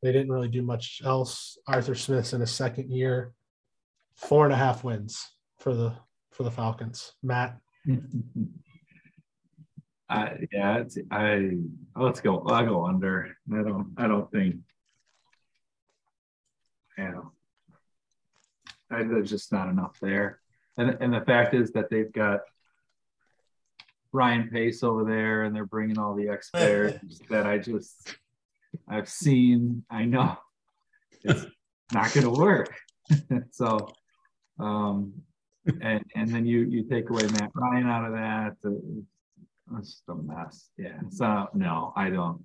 They 0.03 0.13
didn't 0.13 0.33
really 0.33 0.49
do 0.49 0.63
much 0.63 1.01
else. 1.05 1.59
Arthur 1.67 1.95
Smith's 1.95 2.33
in 2.33 2.41
his 2.41 2.51
second 2.51 2.91
year, 2.91 3.33
four 4.15 4.45
and 4.45 4.53
a 4.53 4.57
half 4.57 4.85
wins 4.85 5.25
for 5.59 5.75
the 5.75 5.95
for 6.33 6.43
the 6.43 6.51
Falcons. 6.51 7.13
Matt, 7.23 7.59
I 10.09 10.47
yeah, 10.53 10.85
I 11.11 11.51
let's 11.97 12.21
go. 12.21 12.43
I'll 12.47 12.67
go 12.67 12.87
under. 12.87 13.37
I 13.53 13.63
don't 13.63 13.95
I 13.97 14.09
don't 14.09 14.31
think. 14.31 14.57
Yeah. 16.97 17.21
I, 18.91 19.03
there's 19.03 19.31
just 19.31 19.53
not 19.53 19.69
enough 19.69 19.99
there, 20.01 20.41
and 20.77 20.97
and 21.01 21.13
the 21.13 21.21
fact 21.21 21.55
is 21.55 21.73
that 21.73 21.91
they've 21.91 22.13
got 22.13 22.41
Ryan 24.13 24.49
Pace 24.49 24.83
over 24.83 25.05
there, 25.05 25.45
and 25.45 25.55
they're 25.55 25.67
bringing 25.67 25.99
all 25.99 26.15
the 26.15 26.29
ex 26.29 26.51
players 26.51 26.95
that 27.31 27.47
I 27.47 27.59
just 27.59 28.17
I've 28.89 29.09
seen. 29.09 29.85
I 29.91 30.05
know 30.05 30.37
it's 31.23 31.47
not 31.93 32.13
going 32.13 32.25
to 32.25 32.31
work. 32.31 32.75
so, 33.51 33.93
um, 34.59 35.13
and 35.81 36.03
and 36.15 36.29
then 36.29 36.47
you 36.47 36.61
you 36.61 36.85
take 36.85 37.11
away 37.11 37.27
Matt 37.27 37.51
Ryan 37.55 37.87
out 37.87 38.07
of 38.07 38.13
that. 38.13 38.57
It's 39.79 39.91
just 39.91 40.03
a 40.09 40.15
mess. 40.15 40.71
Yeah. 40.79 40.99
So 41.11 41.49
no, 41.55 41.93
I 41.97 42.11
don't. 42.11 42.45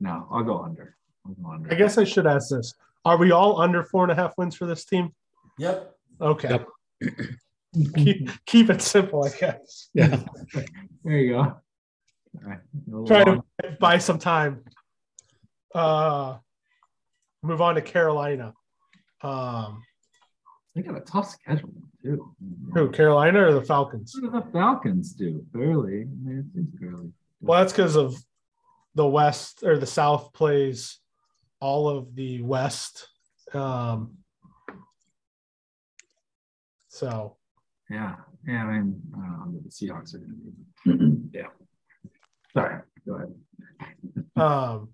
No, 0.00 0.26
I'll 0.30 0.42
go 0.42 0.60
under. 0.62 0.96
I'll 1.26 1.34
go 1.34 1.50
under. 1.50 1.72
I 1.72 1.76
guess 1.76 1.98
I 1.98 2.04
should 2.04 2.26
ask 2.26 2.50
this: 2.50 2.74
Are 3.04 3.16
we 3.16 3.30
all 3.30 3.60
under 3.60 3.84
four 3.84 4.02
and 4.02 4.12
a 4.12 4.14
half 4.14 4.36
wins 4.36 4.56
for 4.56 4.66
this 4.66 4.84
team? 4.84 5.14
Yep. 5.58 5.94
Okay. 6.20 6.48
Yep. 6.50 6.68
keep, 7.96 8.30
keep 8.46 8.70
it 8.70 8.82
simple, 8.82 9.24
I 9.24 9.30
guess. 9.30 9.88
Yeah. 9.94 10.20
There 11.06 11.18
you 11.18 11.32
go. 11.34 11.38
All 11.40 11.60
right. 12.42 12.60
Try 13.06 13.24
to 13.24 13.42
buy 13.78 13.98
some 13.98 14.18
time. 14.18 14.64
Uh, 15.74 16.38
move 17.42 17.60
on 17.60 17.74
to 17.74 17.82
Carolina. 17.82 18.54
Um, 19.20 19.82
They 20.74 20.80
got 20.80 20.96
a 20.96 21.00
tough 21.00 21.28
schedule 21.28 21.68
too. 22.02 22.34
who 22.72 22.90
Carolina 22.90 23.46
or 23.46 23.52
the 23.52 23.60
Falcons? 23.60 24.16
What 24.18 24.32
do 24.32 24.40
the 24.40 24.50
Falcons 24.50 25.12
do? 25.12 25.44
Barely. 25.52 26.02
I 26.02 26.06
mean, 26.24 26.38
it 26.48 26.54
seems 26.54 26.70
barely. 26.80 27.12
Well, 27.42 27.60
that's 27.60 27.72
because 27.74 27.96
of 27.96 28.16
the 28.94 29.06
West 29.06 29.62
or 29.62 29.76
the 29.76 29.86
South 29.86 30.32
plays 30.32 30.98
all 31.60 31.90
of 31.90 32.14
the 32.14 32.40
West. 32.40 33.08
Um, 33.52 34.16
so 36.94 37.36
Yeah. 37.90 38.14
Yeah. 38.46 38.64
I 38.64 38.72
mean, 38.72 39.02
I 39.14 39.18
don't 39.18 39.52
know. 39.52 39.60
The 39.64 39.68
Seahawks 39.68 40.14
are 40.14 40.18
going 40.18 40.36
to 40.84 40.96
be. 40.96 41.38
yeah. 41.38 41.48
Sorry. 42.52 42.82
Go 43.06 43.14
ahead. 43.16 43.34
um, 44.36 44.88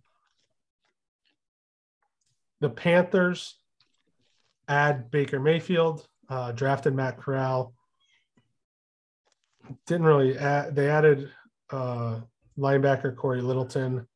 the 2.60 2.70
Panthers 2.70 3.56
add 4.66 5.10
Baker 5.10 5.40
Mayfield, 5.40 6.06
uh, 6.28 6.52
drafted 6.52 6.94
Matt 6.94 7.18
Corral. 7.18 7.74
Didn't 9.86 10.06
really 10.06 10.38
add, 10.38 10.74
they 10.74 10.88
added 10.88 11.30
uh, 11.70 12.20
linebacker 12.58 13.14
Cory 13.14 13.42
Littleton, 13.42 14.06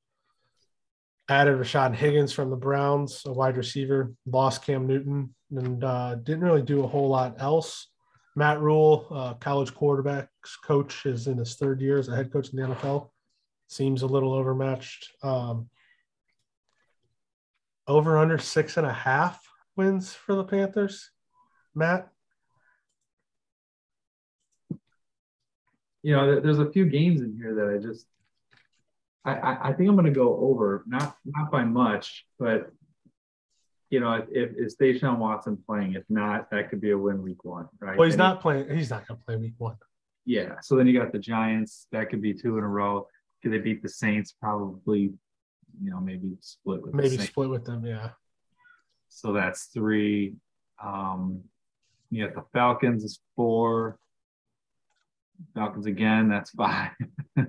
added 1.28 1.58
Rashard 1.58 1.94
Higgins 1.94 2.32
from 2.32 2.50
the 2.50 2.56
Browns, 2.56 3.22
a 3.26 3.32
wide 3.32 3.56
receiver, 3.56 4.12
lost 4.26 4.64
Cam 4.64 4.86
Newton, 4.86 5.34
and 5.50 5.82
uh, 5.82 6.16
didn't 6.16 6.44
really 6.44 6.62
do 6.62 6.84
a 6.84 6.86
whole 6.86 7.08
lot 7.08 7.36
else. 7.38 7.88
Matt 8.36 8.60
Rhule, 8.60 9.06
uh, 9.10 9.34
college 9.34 9.72
quarterbacks 9.72 10.28
coach, 10.64 11.06
is 11.06 11.26
in 11.26 11.38
his 11.38 11.54
third 11.54 11.80
year 11.80 11.98
as 11.98 12.08
a 12.08 12.16
head 12.16 12.32
coach 12.32 12.50
in 12.52 12.60
the 12.60 12.68
NFL. 12.68 13.10
Seems 13.68 14.02
a 14.02 14.06
little 14.06 14.32
overmatched. 14.32 15.12
Um, 15.22 15.68
over 17.86 18.18
under 18.18 18.38
six 18.38 18.76
and 18.76 18.86
a 18.86 18.92
half 18.92 19.40
wins 19.76 20.12
for 20.12 20.34
the 20.34 20.44
Panthers. 20.44 21.10
Matt, 21.74 22.08
You 26.04 26.14
know, 26.14 26.38
there's 26.38 26.58
a 26.58 26.70
few 26.70 26.84
games 26.84 27.22
in 27.22 27.34
here 27.34 27.54
that 27.54 27.74
I 27.74 27.78
just, 27.82 28.06
I, 29.24 29.32
I, 29.32 29.68
I 29.68 29.72
think 29.72 29.88
I'm 29.88 29.96
going 29.96 30.06
to 30.06 30.12
go 30.12 30.38
over, 30.38 30.84
not 30.86 31.16
not 31.24 31.50
by 31.50 31.64
much, 31.64 32.26
but 32.38 32.70
you 33.90 34.00
know, 34.00 34.12
if 34.14 34.26
if 34.30 34.50
is 34.56 34.76
Deshaun 34.76 35.18
Watson 35.18 35.56
playing? 35.66 35.94
If 35.94 36.04
not, 36.08 36.50
that 36.50 36.68
could 36.68 36.80
be 36.80 36.90
a 36.90 36.98
win 36.98 37.22
week 37.22 37.44
one, 37.44 37.68
right? 37.80 37.96
well, 37.96 38.06
he's 38.06 38.14
And 38.14 38.18
not 38.18 38.40
playing. 38.40 38.76
He's 38.76 38.90
not 38.90 39.06
going 39.06 39.18
to 39.18 39.24
play 39.24 39.36
week 39.36 39.54
one. 39.58 39.76
Yeah. 40.26 40.56
So 40.62 40.76
then 40.76 40.86
you 40.86 40.98
got 40.98 41.12
the 41.12 41.18
Giants. 41.18 41.86
That 41.92 42.10
could 42.10 42.20
be 42.20 42.34
two 42.34 42.58
in 42.58 42.64
a 42.64 42.68
row. 42.68 43.06
Could 43.42 43.52
they 43.52 43.58
beat 43.58 43.82
the 43.82 43.88
Saints? 43.88 44.32
Probably. 44.32 45.12
You 45.82 45.90
know, 45.90 46.00
maybe 46.00 46.36
split 46.40 46.82
with 46.82 46.94
Maybe 46.94 47.18
split 47.18 47.50
with 47.50 47.64
them. 47.64 47.84
Yeah. 47.84 48.10
So 49.08 49.32
that's 49.32 49.66
three. 49.66 50.34
Um, 50.82 51.42
you 52.10 52.26
got 52.26 52.34
the 52.34 52.44
Falcons 52.52 53.04
is 53.04 53.20
four. 53.36 53.98
Falcons 55.54 55.86
again. 55.86 56.28
That's 56.28 56.50
five. 56.50 56.90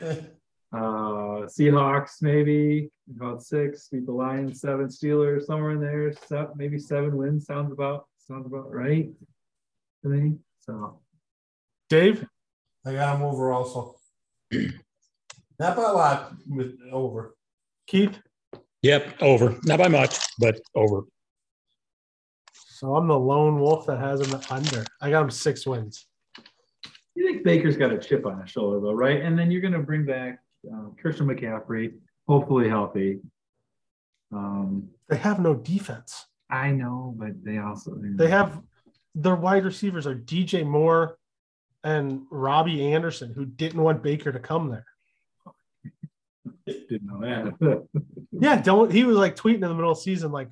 Uh, 0.72 1.46
Seahawks 1.46 2.22
maybe 2.22 2.90
about 3.16 3.42
six. 3.42 3.88
Beat 3.88 4.06
the 4.06 4.12
Lions 4.12 4.60
seven. 4.60 4.86
Steelers 4.86 5.42
somewhere 5.44 5.72
in 5.72 5.80
there. 5.80 6.12
So 6.26 6.52
maybe 6.56 6.78
seven 6.78 7.16
wins 7.16 7.46
sounds 7.46 7.72
about 7.72 8.06
sounds 8.18 8.46
about 8.46 8.72
right 8.72 9.10
to 10.02 10.08
me. 10.08 10.36
So 10.60 11.00
Dave, 11.88 12.24
I 12.86 12.92
got 12.92 13.16
him 13.16 13.22
over 13.22 13.52
also. 13.52 13.96
Not 14.52 15.76
by 15.76 15.82
a 15.82 15.92
lot 15.92 16.32
with 16.48 16.78
over. 16.92 17.34
Keith. 17.86 18.18
Yep. 18.82 19.20
Over. 19.20 19.58
Not 19.64 19.78
by 19.78 19.88
much, 19.88 20.18
but 20.38 20.60
over. 20.74 21.02
So 22.52 22.94
I'm 22.94 23.08
the 23.08 23.18
lone 23.18 23.60
wolf 23.60 23.86
that 23.86 23.98
has 23.98 24.26
him 24.26 24.40
under. 24.48 24.86
I 25.02 25.10
got 25.10 25.24
him 25.24 25.30
six 25.30 25.66
wins. 25.66 26.06
you 27.14 27.26
think 27.26 27.44
Baker's 27.44 27.76
got 27.76 27.92
a 27.92 27.98
chip 27.98 28.24
on 28.24 28.40
his 28.40 28.50
shoulder 28.50 28.80
though, 28.80 28.94
right? 28.94 29.20
And 29.20 29.38
then 29.38 29.50
you're 29.50 29.60
going 29.60 29.74
to 29.74 29.80
bring 29.80 30.06
back 30.06 30.38
uh, 30.72 30.88
Christian 31.00 31.26
McCaffrey, 31.26 31.94
hopefully 32.28 32.68
healthy. 32.68 33.20
Um, 34.32 34.90
They 35.08 35.16
have 35.16 35.40
no 35.40 35.54
defense. 35.54 36.26
I 36.48 36.70
know, 36.72 37.14
but 37.16 37.42
they 37.44 37.58
also 37.58 37.96
They 38.00 38.28
have 38.28 38.60
their 39.14 39.36
wide 39.36 39.64
receivers 39.64 40.06
are 40.06 40.14
DJ 40.14 40.64
Moore 40.66 41.16
and 41.82 42.22
Robbie 42.30 42.92
Anderson, 42.92 43.32
who 43.32 43.44
didn't 43.46 43.82
want 43.82 44.02
Baker 44.02 44.32
to 44.32 44.38
come 44.38 44.68
there. 44.70 44.86
didn't 46.66 47.06
know 47.06 47.20
that. 47.20 47.86
Yeah, 48.32 48.56
don't. 48.62 48.90
He 48.90 49.04
was 49.04 49.16
like 49.18 49.36
tweeting 49.36 49.56
in 49.56 49.60
the 49.62 49.74
middle 49.74 49.90
of 49.90 49.98
the 49.98 50.02
season, 50.02 50.32
like, 50.32 50.48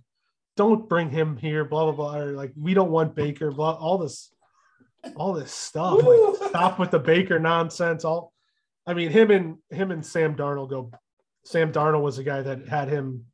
"Don't 0.56 0.88
bring 0.90 1.08
him 1.10 1.38
here." 1.38 1.64
Blah 1.64 1.84
blah 1.84 1.92
blah. 1.92 2.16
Or 2.18 2.32
like, 2.32 2.52
we 2.54 2.74
don't 2.74 2.90
want 2.90 3.14
Baker. 3.14 3.50
Blah 3.50 3.74
all 3.74 3.96
this, 3.96 4.30
all 5.16 5.32
this 5.32 5.52
stuff. 5.52 6.02
Like, 6.02 6.50
stop 6.50 6.78
with 6.78 6.90
the 6.90 6.98
Baker 6.98 7.38
nonsense. 7.38 8.04
All, 8.04 8.34
I 8.88 8.94
mean, 8.94 9.10
him 9.10 9.30
and 9.30 9.58
him 9.70 9.90
and 9.90 10.04
Sam 10.04 10.34
Darnold 10.34 10.70
go. 10.70 10.90
Sam 11.44 11.70
Darnold 11.70 12.02
was 12.02 12.16
the 12.16 12.24
guy 12.24 12.40
that 12.40 12.66
had 12.66 12.88
him, 12.88 13.26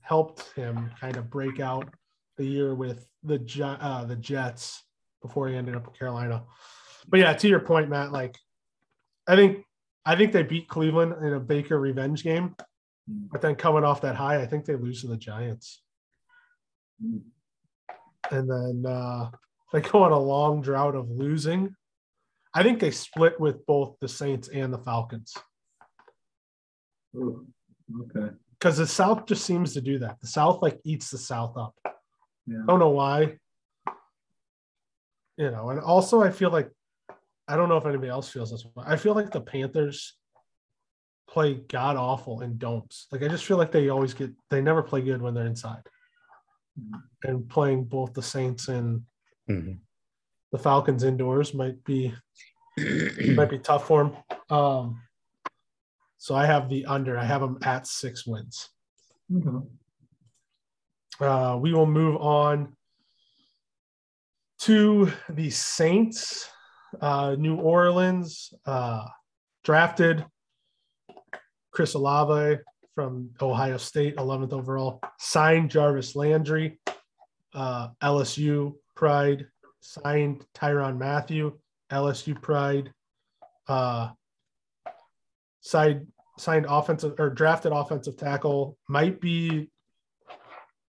helped 0.00 0.52
him 0.54 0.90
kind 1.00 1.16
of 1.16 1.28
break 1.28 1.58
out 1.58 1.92
the 2.36 2.46
year 2.46 2.74
with 2.76 3.06
the 3.24 3.38
uh, 3.80 4.04
the 4.04 4.16
Jets 4.16 4.84
before 5.20 5.48
he 5.48 5.56
ended 5.56 5.74
up 5.74 5.88
in 5.88 5.92
Carolina. 5.92 6.44
But 7.08 7.20
yeah, 7.20 7.32
to 7.32 7.48
your 7.48 7.60
point, 7.60 7.90
Matt. 7.90 8.12
Like, 8.12 8.36
I 9.26 9.34
think 9.34 9.64
I 10.06 10.14
think 10.14 10.30
they 10.30 10.44
beat 10.44 10.68
Cleveland 10.68 11.16
in 11.24 11.34
a 11.34 11.40
Baker 11.40 11.78
revenge 11.78 12.22
game. 12.22 12.54
But 13.08 13.40
then 13.40 13.56
coming 13.56 13.82
off 13.82 14.02
that 14.02 14.14
high, 14.14 14.40
I 14.40 14.46
think 14.46 14.64
they 14.64 14.76
lose 14.76 15.00
to 15.00 15.08
the 15.08 15.16
Giants. 15.16 15.82
And 17.00 18.48
then 18.48 18.84
uh, 18.86 19.30
they 19.72 19.80
go 19.80 20.04
on 20.04 20.12
a 20.12 20.18
long 20.18 20.62
drought 20.62 20.94
of 20.94 21.10
losing. 21.10 21.74
I 22.54 22.62
think 22.62 22.80
they 22.80 22.90
split 22.90 23.38
with 23.38 23.64
both 23.66 23.96
the 24.00 24.08
Saints 24.08 24.48
and 24.48 24.72
the 24.72 24.78
Falcons 24.78 25.34
Ooh, 27.16 27.46
okay. 28.02 28.34
because 28.58 28.76
the 28.76 28.86
South 28.86 29.26
just 29.26 29.44
seems 29.44 29.72
to 29.74 29.80
do 29.80 29.98
that. 30.00 30.20
The 30.20 30.26
South 30.26 30.62
like 30.62 30.80
eats 30.84 31.10
the 31.10 31.18
South 31.18 31.56
up. 31.56 31.74
Yeah. 32.46 32.58
I 32.62 32.66
don't 32.66 32.78
know 32.80 32.90
why. 32.90 33.38
You 35.36 35.50
know, 35.50 35.70
and 35.70 35.80
also 35.80 36.22
I 36.22 36.30
feel 36.30 36.50
like 36.50 36.70
I 37.48 37.56
don't 37.56 37.68
know 37.68 37.76
if 37.78 37.86
anybody 37.86 38.08
else 38.10 38.28
feels 38.28 38.50
this 38.50 38.64
way. 38.64 38.84
I 38.86 38.96
feel 38.96 39.14
like 39.14 39.30
the 39.32 39.40
Panthers 39.40 40.16
play 41.28 41.54
god 41.54 41.96
awful 41.96 42.42
in 42.42 42.58
domes. 42.58 43.06
Like 43.10 43.22
I 43.22 43.28
just 43.28 43.44
feel 43.44 43.56
like 43.56 43.72
they 43.72 43.88
always 43.88 44.14
get 44.14 44.30
they 44.50 44.60
never 44.60 44.82
play 44.82 45.00
good 45.00 45.22
when 45.22 45.34
they're 45.34 45.46
inside. 45.46 45.82
And 47.24 47.48
playing 47.48 47.84
both 47.84 48.12
the 48.12 48.22
Saints 48.22 48.68
and 48.68 49.02
Mhm. 49.48 49.78
The 50.52 50.58
Falcons 50.58 51.04
indoors 51.04 51.54
might 51.54 51.82
be 51.84 52.12
might 53.34 53.50
be 53.50 53.58
tough 53.58 53.86
for 53.86 54.04
them. 54.04 54.16
Um, 54.56 55.02
so 56.18 56.34
I 56.34 56.46
have 56.46 56.68
the 56.68 56.86
under. 56.86 57.18
I 57.18 57.24
have 57.24 57.40
them 57.40 57.58
at 57.62 57.86
six 57.86 58.26
wins. 58.26 58.68
Okay. 59.34 59.66
Uh, 61.20 61.58
we 61.60 61.72
will 61.72 61.86
move 61.86 62.16
on 62.16 62.74
to 64.60 65.10
the 65.28 65.50
Saints. 65.50 66.48
Uh, 67.00 67.36
New 67.38 67.56
Orleans 67.56 68.52
uh, 68.66 69.06
drafted 69.64 70.24
Chris 71.70 71.94
Olave 71.94 72.58
from 72.94 73.30
Ohio 73.40 73.76
State, 73.76 74.16
11th 74.16 74.52
overall. 74.52 75.00
Signed 75.18 75.70
Jarvis 75.70 76.16
Landry, 76.16 76.80
uh, 77.54 77.88
LSU 78.02 78.74
Pride. 78.96 79.46
Signed 79.80 80.44
Tyrann 80.54 80.98
Mathieu, 80.98 81.58
LSU 81.90 82.40
Pride. 82.40 82.92
Uh, 83.68 84.10
signed 85.60 86.06
signed 86.38 86.66
offensive 86.68 87.14
or 87.18 87.30
drafted 87.30 87.72
offensive 87.72 88.16
tackle. 88.16 88.76
Might 88.88 89.20
be 89.20 89.70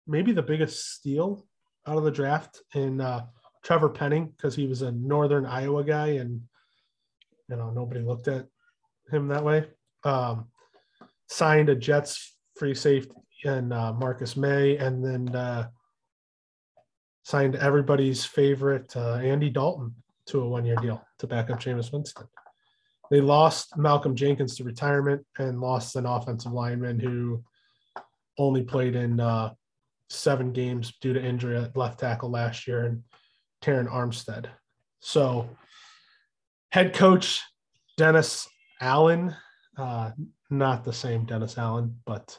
maybe 0.06 0.32
the 0.32 0.42
biggest 0.42 0.94
steal 0.94 1.46
out 1.86 1.98
of 1.98 2.04
the 2.04 2.10
draft 2.10 2.62
in 2.74 3.00
uh, 3.00 3.26
Trevor 3.62 3.90
Penning 3.90 4.32
because 4.36 4.54
he 4.54 4.66
was 4.66 4.82
a 4.82 4.92
Northern 4.92 5.46
Iowa 5.46 5.84
guy, 5.84 6.08
and 6.08 6.42
you 7.48 7.56
know 7.56 7.70
nobody 7.70 8.00
looked 8.00 8.28
at 8.28 8.46
him 9.10 9.28
that 9.28 9.44
way. 9.44 9.66
Um, 10.04 10.48
signed 11.28 11.68
a 11.68 11.76
Jets 11.76 12.36
free 12.56 12.74
safety 12.74 13.12
and 13.44 13.72
uh, 13.72 13.92
Marcus 13.92 14.36
Maye, 14.36 14.76
and 14.76 15.04
then 15.04 15.34
uh, 15.34 15.68
signed 17.24 17.56
everybody's 17.56 18.24
favorite 18.24 18.96
uh, 18.96 19.14
Andy 19.16 19.50
Dalton 19.50 19.94
to 20.26 20.40
a 20.40 20.48
one-year 20.48 20.76
deal 20.76 21.04
to 21.18 21.26
back 21.26 21.50
up 21.50 21.60
Jameis 21.60 21.92
Winston. 21.92 22.26
They 23.10 23.20
lost 23.20 23.76
Malcolm 23.76 24.16
Jenkins 24.16 24.56
to 24.56 24.64
retirement 24.64 25.24
and 25.38 25.60
lost 25.60 25.96
an 25.96 26.06
offensive 26.06 26.52
lineman 26.52 26.98
who 26.98 27.44
only 28.38 28.62
played 28.62 28.96
in 28.96 29.20
uh, 29.20 29.52
seven 30.08 30.52
games 30.52 30.94
due 31.00 31.12
to 31.12 31.22
injury 31.22 31.56
at 31.56 31.76
left 31.76 32.00
tackle 32.00 32.30
last 32.30 32.66
year, 32.66 32.86
and 32.86 33.02
Terron 33.62 33.90
Armstead. 33.90 34.46
So, 35.00 35.48
head 36.70 36.94
coach 36.94 37.40
Dennis 37.96 38.48
Allen, 38.80 39.34
uh, 39.76 40.10
not 40.50 40.84
the 40.84 40.92
same 40.92 41.24
Dennis 41.24 41.58
Allen, 41.58 41.98
but 42.06 42.38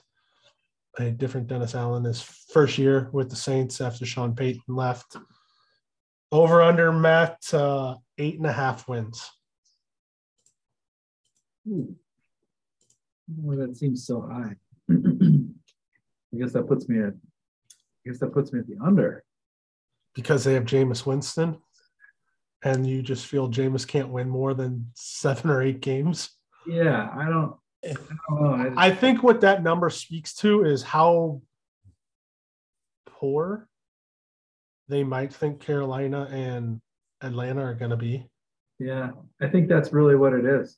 a 0.99 1.11
different 1.11 1.47
Dennis 1.47 1.75
Allen. 1.75 2.03
His 2.03 2.21
first 2.21 2.77
year 2.77 3.09
with 3.11 3.29
the 3.29 3.35
Saints 3.35 3.81
after 3.81 4.05
Sean 4.05 4.35
Payton 4.35 4.61
left. 4.67 5.17
Over 6.31 6.61
under 6.61 6.91
Matt, 6.91 7.37
uh, 7.53 7.95
eight 8.17 8.37
and 8.37 8.45
a 8.45 8.51
half 8.53 8.87
wins. 8.87 9.29
Ooh. 11.67 11.95
Well, 13.37 13.57
that 13.57 13.77
seems 13.77 14.05
so 14.05 14.21
high. 14.21 14.55
I 14.91 16.37
guess 16.37 16.51
that 16.53 16.67
puts 16.67 16.89
me 16.89 16.99
at. 16.99 17.13
I 17.13 18.09
guess 18.09 18.19
that 18.19 18.33
puts 18.33 18.51
me 18.51 18.59
at 18.59 18.67
the 18.67 18.77
under. 18.83 19.23
because 20.13 20.43
they 20.43 20.53
have 20.55 20.65
Jameis 20.65 21.05
Winston, 21.05 21.57
and 22.63 22.85
you 22.85 23.01
just 23.01 23.27
feel 23.27 23.49
Jameis 23.49 23.87
can't 23.87 24.09
win 24.09 24.29
more 24.29 24.53
than 24.53 24.91
seven 24.95 25.49
or 25.49 25.61
eight 25.61 25.79
games. 25.81 26.31
Yeah, 26.67 27.09
I 27.15 27.29
don't. 27.29 27.55
I 27.85 27.93
don't 28.29 28.41
know. 28.41 28.53
I 28.53 28.63
just- 28.65 28.77
I 28.77 28.91
think 28.95 29.23
what 29.23 29.41
that 29.41 29.63
number 29.63 29.89
speaks 29.89 30.33
to 30.35 30.63
is 30.63 30.83
how 30.83 31.41
poor 33.05 33.67
they 34.87 35.03
might 35.03 35.33
think 35.33 35.59
Carolina 35.61 36.27
and 36.31 36.81
Atlanta 37.21 37.61
are 37.63 37.73
going 37.73 37.91
to 37.91 37.97
be. 37.97 38.29
Yeah, 38.79 39.11
I 39.41 39.47
think 39.47 39.69
that's 39.69 39.93
really 39.93 40.15
what 40.15 40.33
it 40.33 40.45
is, 40.45 40.77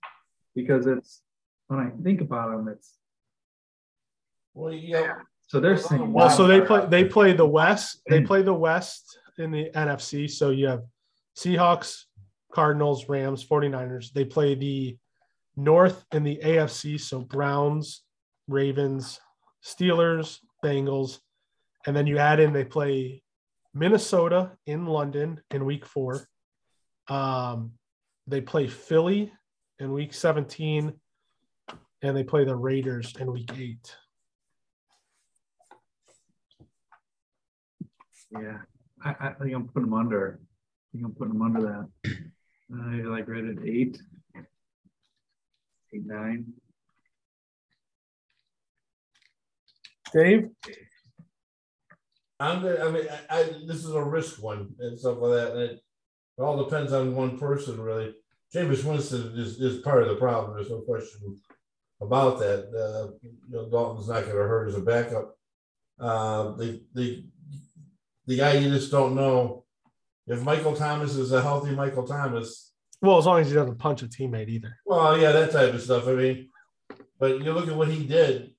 because 0.56 0.86
it's 0.86 1.22
when 1.68 1.80
I 1.80 1.90
think 2.04 2.22
about 2.22 2.52
them, 2.52 2.68
it's 2.68 2.98
Well, 4.54 4.74
yeah, 4.74 5.22
so 5.48 5.60
they're 5.60 5.78
saying 5.78 6.14
Well, 6.14 6.30
so 6.30 6.48
they 6.48 6.62
play 6.62 6.86
they 6.88 7.06
play 7.06 7.34
the 7.34 7.48
West. 7.48 8.02
They 8.08 8.22
play 8.22 8.42
the 8.42 8.54
West 8.54 9.20
in 9.38 9.52
the 9.52 9.70
NFC. 9.74 10.30
So 10.30 10.52
you 10.52 10.68
have 10.68 10.84
Seahawks, 11.36 12.06
Cardinals, 12.54 13.10
Rams, 13.10 13.44
49ers. 13.44 14.12
They 14.14 14.26
play 14.26 14.56
the 14.56 14.98
North 15.56 16.06
in 16.12 16.24
the 16.24 16.40
AFC. 16.44 17.00
So 17.00 17.22
Browns, 17.22 18.04
Ravens, 18.48 19.20
Steelers, 19.64 20.40
Bengals. 20.64 21.20
And 21.86 21.96
then 21.96 22.08
you 22.08 22.18
add 22.18 22.40
in 22.40 22.54
they 22.54 22.66
play 22.66 23.24
Minnesota 23.74 24.52
in 24.66 24.86
London 24.86 25.42
in 25.52 25.66
week 25.66 25.86
four. 25.86 26.28
Um, 27.08 27.74
they 28.28 28.42
play 28.42 28.68
Philly 28.68 29.32
in 29.80 29.92
week 29.92 30.14
17. 30.14 30.94
And 32.02 32.16
they 32.16 32.24
play 32.24 32.46
the 32.46 32.56
Raiders 32.56 33.14
in 33.20 33.32
week 33.32 33.52
eight. 33.58 33.96
Yeah, 38.32 38.58
I, 39.04 39.16
I 39.20 39.30
think 39.34 39.54
I'm 39.54 39.68
putting 39.68 39.90
them 39.90 39.94
under. 39.94 40.40
I 40.42 40.98
think 40.98 41.06
I'm 41.06 41.14
putting 41.14 41.34
them 41.34 41.42
under 41.42 41.62
that. 41.62 42.16
I 42.74 42.96
like 43.08 43.28
right 43.28 43.46
at 43.46 43.66
eight, 43.66 43.98
eight 44.36 44.46
Dave? 50.14 50.50
I'm 52.40 52.62
gonna, 52.62 52.86
I 52.86 52.92
mean, 52.92 53.06
I, 53.30 53.40
I, 53.40 53.44
this 53.66 53.86
is 53.86 53.92
a 53.92 54.04
risk 54.04 54.42
one 54.42 54.74
and 54.80 55.00
stuff 55.00 55.18
like 55.20 55.32
that, 55.34 55.58
it, 55.58 55.72
it 56.38 56.42
all 56.42 56.64
depends 56.64 56.94
on 56.94 57.16
one 57.16 57.38
person, 57.40 57.80
really. 57.80 58.14
Jameis 58.54 58.84
Winston 58.84 59.34
is, 59.38 59.60
is 59.60 59.82
part 59.82 60.04
of 60.04 60.10
the 60.10 60.16
problem, 60.16 60.56
there's 60.56 60.70
no 60.70 60.82
question 60.82 61.38
about 62.02 62.40
that. 62.40 62.68
Uh, 62.70 63.14
you 63.22 63.34
know, 63.50 63.70
Dalton's 63.70 64.10
not 64.10 64.24
gonna 64.24 64.34
hurt 64.34 64.68
as 64.68 64.76
a 64.76 64.82
backup. 64.82 65.38
Uh, 66.00 66.56
the, 66.56 66.82
the, 66.94 67.26
the 68.28 68.38
guy 68.38 68.54
you 68.54 68.70
just 68.70 68.92
don't 68.92 69.16
know, 69.16 69.66
if 70.28 70.42
Michael 70.42 70.76
Thomas 70.76 71.16
is 71.16 71.32
a 71.32 71.42
healthy 71.42 71.72
Michael 71.72 72.06
Thomas, 72.06 72.65
Well, 73.06 73.18
as 73.20 73.26
long 73.26 73.40
as 73.40 73.48
he 73.50 73.54
doesn't 73.54 73.78
punch 73.78 74.02
a 74.02 74.08
teammate 74.08 74.50
either. 74.50 74.78
well, 74.86 75.18
yeah, 75.18 75.32
that 75.32 75.52
type 75.52 75.74
of 75.74 75.82
stuff, 75.82 76.08
I 76.08 76.14
mean, 76.14 76.50
but 77.20 77.40
you 77.42 77.54
look 77.54 77.68
at 77.68 77.76
what 77.76 77.88
he 77.88 78.06
did, 78.06 78.52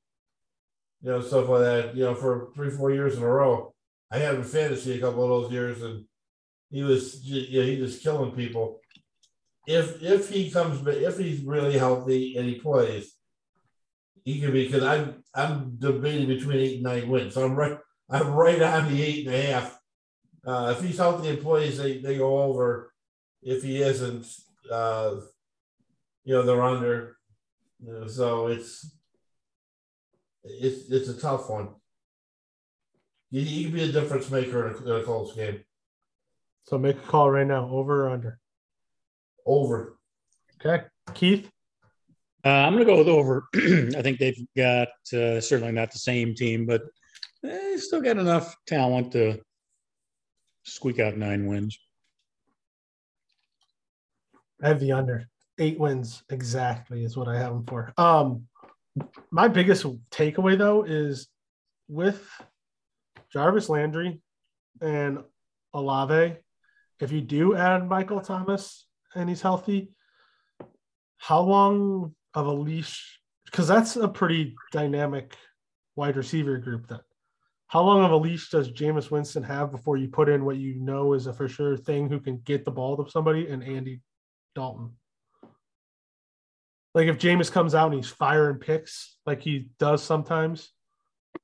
you 1.02 1.10
know, 1.10 1.20
stuff 1.20 1.48
like 1.48 1.62
that, 1.62 1.96
you 1.96 2.04
know, 2.04 2.14
for 2.14 2.48
three, 2.54 2.70
four 2.70 2.90
years 2.92 3.16
in 3.16 3.22
a 3.22 3.28
row. 3.28 3.74
I 4.10 4.18
had 4.18 4.36
him 4.36 4.44
fantasy 4.44 4.96
a 4.96 5.00
couple 5.00 5.24
of 5.24 5.30
those 5.30 5.52
years, 5.52 5.82
and 5.82 6.04
he 6.70 6.82
was, 6.82 7.20
ju- 7.20 7.46
yeah, 7.48 7.64
he 7.64 7.76
just 7.76 8.02
killing 8.02 8.32
people. 8.32 8.80
If 9.66 10.00
if 10.00 10.28
he 10.30 10.48
comes, 10.50 10.86
if 10.86 11.18
he's 11.18 11.42
really 11.42 11.76
healthy 11.76 12.36
and 12.36 12.48
he 12.48 12.54
plays, 12.54 13.12
he 14.24 14.40
could 14.40 14.52
be. 14.52 14.66
Because 14.66 14.84
I'm 14.84 15.24
I'm 15.34 15.74
debating 15.76 16.28
between 16.28 16.58
eight 16.58 16.74
and 16.74 16.84
nine 16.84 17.08
wins, 17.08 17.34
so 17.34 17.44
I'm 17.44 17.56
right. 17.56 17.76
I'm 18.08 18.28
right 18.30 18.62
on 18.62 18.88
the 18.88 19.02
eight 19.02 19.26
and 19.26 19.34
a 19.34 19.42
half. 19.42 19.78
Uh, 20.46 20.74
if 20.76 20.84
he's 20.84 20.98
healthy 20.98 21.30
and 21.30 21.42
plays, 21.42 21.78
they 21.78 21.98
they 21.98 22.16
go 22.16 22.42
over. 22.44 22.92
If 23.46 23.62
he 23.62 23.80
isn't, 23.80 24.26
uh, 24.72 25.20
you 26.24 26.34
know, 26.34 26.42
they're 26.42 26.62
under. 26.62 27.16
You 27.80 27.92
know, 27.92 28.08
so 28.08 28.48
it's 28.48 28.90
it's 30.42 30.90
it's 30.90 31.08
a 31.08 31.20
tough 31.20 31.48
one. 31.48 31.68
He, 33.30 33.44
he 33.44 33.64
can 33.64 33.72
be 33.72 33.84
a 33.84 33.92
difference 33.92 34.30
maker 34.30 34.66
in 34.66 34.74
a, 34.74 34.96
in 34.96 35.00
a 35.00 35.04
close 35.04 35.32
game. 35.34 35.60
So 36.64 36.76
make 36.76 36.96
a 36.96 37.00
call 37.00 37.30
right 37.30 37.46
now, 37.46 37.68
over 37.70 38.06
or 38.06 38.10
under. 38.10 38.40
Over. 39.46 39.96
Okay. 40.60 40.84
Keith? 41.14 41.48
Uh, 42.44 42.48
I'm 42.48 42.72
going 42.72 42.84
to 42.84 42.92
go 42.92 42.98
with 42.98 43.08
over. 43.08 43.46
I 43.54 44.02
think 44.02 44.18
they've 44.18 44.46
got 44.56 44.88
uh, 45.12 45.40
certainly 45.40 45.72
not 45.72 45.92
the 45.92 45.98
same 45.98 46.34
team, 46.34 46.66
but 46.66 46.82
they 47.44 47.76
still 47.76 48.00
got 48.00 48.18
enough 48.18 48.56
talent 48.66 49.12
to 49.12 49.40
squeak 50.64 50.98
out 50.98 51.16
nine 51.16 51.46
wins. 51.46 51.78
I 54.62 54.68
have 54.68 54.80
the 54.80 54.92
under. 54.92 55.26
Eight 55.58 55.78
wins 55.78 56.22
exactly 56.28 57.04
is 57.04 57.16
what 57.16 57.28
I 57.28 57.38
have 57.38 57.52
them 57.52 57.64
for. 57.64 57.92
Um, 57.96 58.46
my 59.30 59.48
biggest 59.48 59.84
takeaway 60.10 60.56
though 60.58 60.84
is 60.84 61.28
with 61.88 62.26
Jarvis 63.32 63.68
Landry 63.68 64.20
and 64.80 65.20
Olave, 65.72 66.36
if 67.00 67.12
you 67.12 67.20
do 67.20 67.54
add 67.54 67.88
Michael 67.88 68.20
Thomas 68.20 68.86
and 69.14 69.28
he's 69.28 69.42
healthy, 69.42 69.90
how 71.18 71.40
long 71.40 72.14
of 72.34 72.46
a 72.46 72.52
leash? 72.52 73.20
Because 73.44 73.68
that's 73.68 73.96
a 73.96 74.08
pretty 74.08 74.54
dynamic 74.72 75.36
wide 75.94 76.16
receiver 76.16 76.58
group. 76.58 76.88
Then, 76.88 77.00
how 77.68 77.82
long 77.82 78.04
of 78.04 78.12
a 78.12 78.16
leash 78.16 78.50
does 78.50 78.70
Jameis 78.70 79.10
Winston 79.10 79.42
have 79.42 79.70
before 79.70 79.96
you 79.96 80.08
put 80.08 80.28
in 80.28 80.44
what 80.44 80.56
you 80.56 80.74
know 80.76 81.12
is 81.12 81.26
a 81.26 81.32
for 81.32 81.48
sure 81.48 81.76
thing 81.76 82.08
who 82.08 82.20
can 82.20 82.38
get 82.38 82.64
the 82.64 82.70
ball 82.70 82.96
to 82.96 83.10
somebody 83.10 83.48
and 83.48 83.62
Andy 83.62 84.00
Dalton? 84.56 84.90
Like 86.94 87.08
if 87.08 87.18
Jameis 87.18 87.52
comes 87.52 87.74
out 87.74 87.92
and 87.92 87.94
he's 88.02 88.10
firing 88.10 88.58
picks 88.58 89.18
like 89.26 89.42
he 89.42 89.68
does 89.78 90.02
sometimes, 90.02 90.70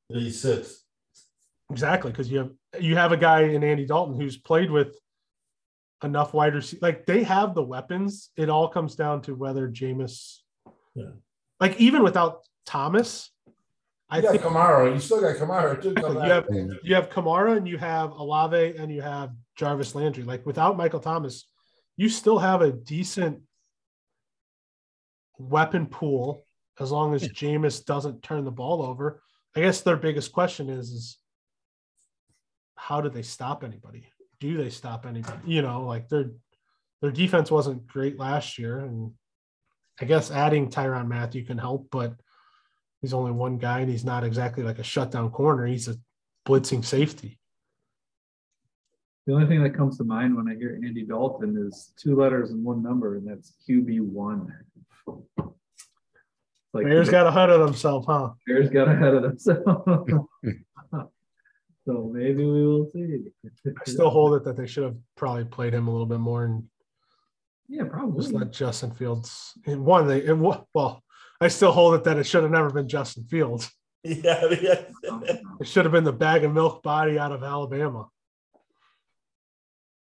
He 0.09 0.31
sits. 0.31 0.85
Exactly, 1.71 2.11
because 2.11 2.31
you 2.31 2.39
have 2.39 2.51
you 2.81 2.97
have 2.97 3.13
a 3.13 3.17
guy 3.17 3.43
in 3.43 3.63
Andy 3.63 3.87
Dalton 3.87 4.19
who's 4.19 4.37
played 4.39 4.71
with 4.71 4.99
enough 6.03 6.33
wide 6.35 6.55
receiver. 6.55 6.81
Like 6.83 7.07
they 7.07 7.23
have 7.23 7.55
the 7.55 7.63
weapons. 7.63 8.31
It 8.37 8.49
all 8.49 8.69
comes 8.69 8.97
down 8.97 9.23
to 9.23 9.35
whether 9.35 9.69
Jameis, 9.69 10.39
Yeah. 10.95 11.11
like 11.61 11.79
even 11.79 12.03
without 12.03 12.41
Thomas, 12.67 13.31
I 14.09 14.17
You 14.17 14.23
got 14.23 14.33
think 14.33 14.43
Kamara. 14.45 14.93
You 14.93 15.01
still 15.01 15.21
got 15.21 15.37
Kamara 15.37 15.81
too. 15.83 15.95
you 15.97 16.31
have 16.33 16.47
you 16.83 16.95
have 16.95 17.11
Kamara 17.11 17.57
and 17.59 17.69
you 17.69 17.77
have 17.79 18.13
Olave 18.13 18.77
and 18.79 18.91
you 18.91 19.03
have 19.03 19.33
Jarvis 19.57 19.95
Landry. 19.95 20.25
Like 20.25 20.47
without 20.47 20.77
Michael 20.79 21.01
Thomas, 21.01 21.47
you 21.97 22.09
still 22.09 22.39
have 22.39 22.63
a 22.63 22.73
decent 22.73 23.41
weapon 25.39 25.87
pool 25.87 26.45
as 26.81 26.91
long 26.91 27.15
as 27.15 27.29
Jameis 27.29 27.85
doesn't 27.85 28.23
turn 28.23 28.45
the 28.45 28.51
ball 28.51 28.83
over. 28.83 29.23
I 29.55 29.61
guess 29.61 29.83
their 29.83 29.97
biggest 29.97 30.33
question 30.33 30.71
is 30.71 30.91
is 30.91 31.19
how 32.77 33.01
do 33.01 33.09
they 33.09 33.23
stop 33.23 33.63
anybody? 33.63 34.09
Do 34.41 34.57
they 34.57 34.71
stop 34.71 35.07
anybody? 35.07 35.39
You 35.47 35.63
know, 35.63 35.83
like 35.83 36.09
their 36.09 36.31
their 37.01 37.11
defense 37.11 37.51
wasn't 37.51 37.87
great 37.87 38.19
last 38.19 38.59
year, 38.59 38.79
and 38.79 39.13
I 40.01 40.05
guess 40.05 40.31
adding 40.31 40.71
Tyrann 40.71 41.09
Mathieu 41.09 41.45
can 41.45 41.59
help, 41.59 41.89
but 41.91 42.15
he's 43.01 43.13
only 43.13 43.33
one 43.33 43.59
guy 43.59 43.81
and 43.81 43.91
he's 43.91 44.05
not 44.05 44.25
exactly 44.25 44.63
like 44.63 44.79
a 44.79 44.85
shutdown 44.85 45.31
corner. 45.31 45.67
He's 45.67 45.89
a 45.89 45.97
blitzing 46.47 46.85
safety. 46.85 47.39
The 49.27 49.35
only 49.35 49.47
thing 49.47 49.63
that 49.63 49.75
comes 49.77 49.99
to 49.99 50.05
mind 50.05 50.37
when 50.37 50.49
I 50.49 50.57
hear 50.57 50.81
Andy 50.85 51.05
Dalton 51.05 51.57
is 51.69 51.93
two 51.97 52.17
letters 52.17 52.51
and 52.51 52.65
one 52.65 52.83
number, 52.83 53.17
and 53.17 53.27
that's 53.27 53.55
QB 53.69 54.01
one. 54.01 54.53
Like 56.75 56.85
Bears 56.87 57.09
got 57.09 57.27
ahead 57.27 57.51
of 57.51 57.61
themselves, 57.61 58.07
huh? 58.07 58.31
Bears 58.47 58.69
got 58.71 58.89
ahead 58.89 59.15
of 59.15 59.23
themselves. 59.23 59.63
so 61.87 62.11
maybe 62.13 62.45
we 62.45 62.67
will 62.67 62.91
see. 62.93 63.19
I 63.69 63.91
still 63.91 64.11
hold 64.11 64.35
it 64.35 64.45
that 64.45 64.57
they 64.57 64.67
should 64.67 64.85
have 64.85 64.97
probably 65.17 65.45
played 65.45 65.75
him 65.75 65.87
a 65.87 65.91
little 65.91 66.07
bit 66.07 66.19
more 66.19 66.45
and 66.45 66.65
Yeah, 67.69 67.85
probably. 67.85 68.23
just 68.23 68.35
let 68.35 68.53
Justin 68.53 68.91
Fields 68.91 69.53
in 69.67 69.85
one. 69.85 70.09
They 70.09 70.25
in 70.25 70.41
one, 70.41 70.63
well, 70.75 71.03
I 71.41 71.49
still 71.49 71.73
hold 71.73 71.95
it 71.95 72.05
that 72.05 72.17
it 72.17 72.25
should 72.25 72.43
have 72.43 72.53
never 72.53 72.71
been 72.71 72.89
Justin 72.89 73.25
Fields. 73.25 73.71
Yeah, 74.05 74.43
yeah. 74.61 74.83
It 75.61 75.69
should 75.69 75.85
have 75.85 75.93
been 75.93 76.03
the 76.03 76.13
bag 76.13 76.43
of 76.43 76.53
milk 76.53 76.83
body 76.83 77.21
out 77.21 77.31
of 77.31 77.45
Alabama. 77.45 78.09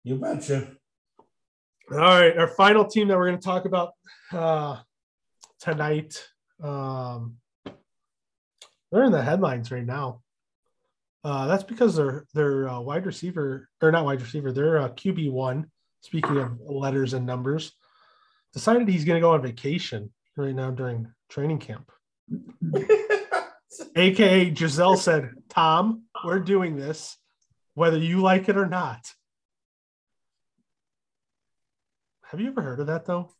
You 0.06 0.14
betcha. 0.14 0.68
All 1.90 1.98
right, 1.98 2.38
our 2.38 2.46
final 2.46 2.84
team 2.84 3.08
that 3.08 3.18
we're 3.18 3.26
going 3.26 3.40
to 3.40 3.44
talk 3.44 3.64
about 3.64 3.90
uh, 4.32 4.76
tonight. 5.58 6.24
Um, 6.62 7.38
they're 8.92 9.02
in 9.02 9.10
the 9.10 9.20
headlines 9.20 9.72
right 9.72 9.84
now. 9.84 10.22
Uh, 11.24 11.48
that's 11.48 11.64
because 11.64 11.96
they're 11.96 12.24
they're 12.34 12.68
uh, 12.68 12.78
wide 12.78 13.04
receiver 13.04 13.68
or 13.82 13.90
not 13.90 14.04
wide 14.04 14.22
receiver. 14.22 14.52
They're 14.52 14.78
uh, 14.78 14.90
QB 14.90 15.32
one. 15.32 15.72
Speaking 16.02 16.36
of 16.36 16.60
letters 16.60 17.12
and 17.12 17.26
numbers, 17.26 17.72
decided 18.52 18.86
he's 18.86 19.04
going 19.04 19.16
to 19.16 19.26
go 19.26 19.32
on 19.32 19.42
vacation 19.42 20.12
right 20.36 20.54
now 20.54 20.70
during 20.70 21.12
training 21.28 21.58
camp. 21.58 21.90
AKA 23.96 24.50
Gisele 24.50 24.98
said, 24.98 25.30
"Tom, 25.48 26.04
we're 26.24 26.38
doing 26.38 26.76
this, 26.76 27.18
whether 27.74 27.98
you 27.98 28.22
like 28.22 28.48
it 28.48 28.56
or 28.56 28.66
not." 28.66 29.04
Have 32.30 32.40
you 32.40 32.48
ever 32.48 32.62
heard 32.62 32.80
of 32.80 32.86
that 32.88 33.04
though? 33.06 33.30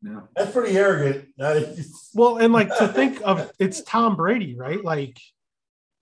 No. 0.00 0.28
That's 0.36 0.52
pretty 0.52 0.76
arrogant. 0.76 1.28
Well, 2.14 2.38
and 2.38 2.52
like 2.52 2.68
to 2.78 2.88
think 2.88 3.20
of 3.24 3.50
it's 3.58 3.82
Tom 3.82 4.16
Brady, 4.16 4.56
right? 4.56 4.82
Like, 4.82 5.18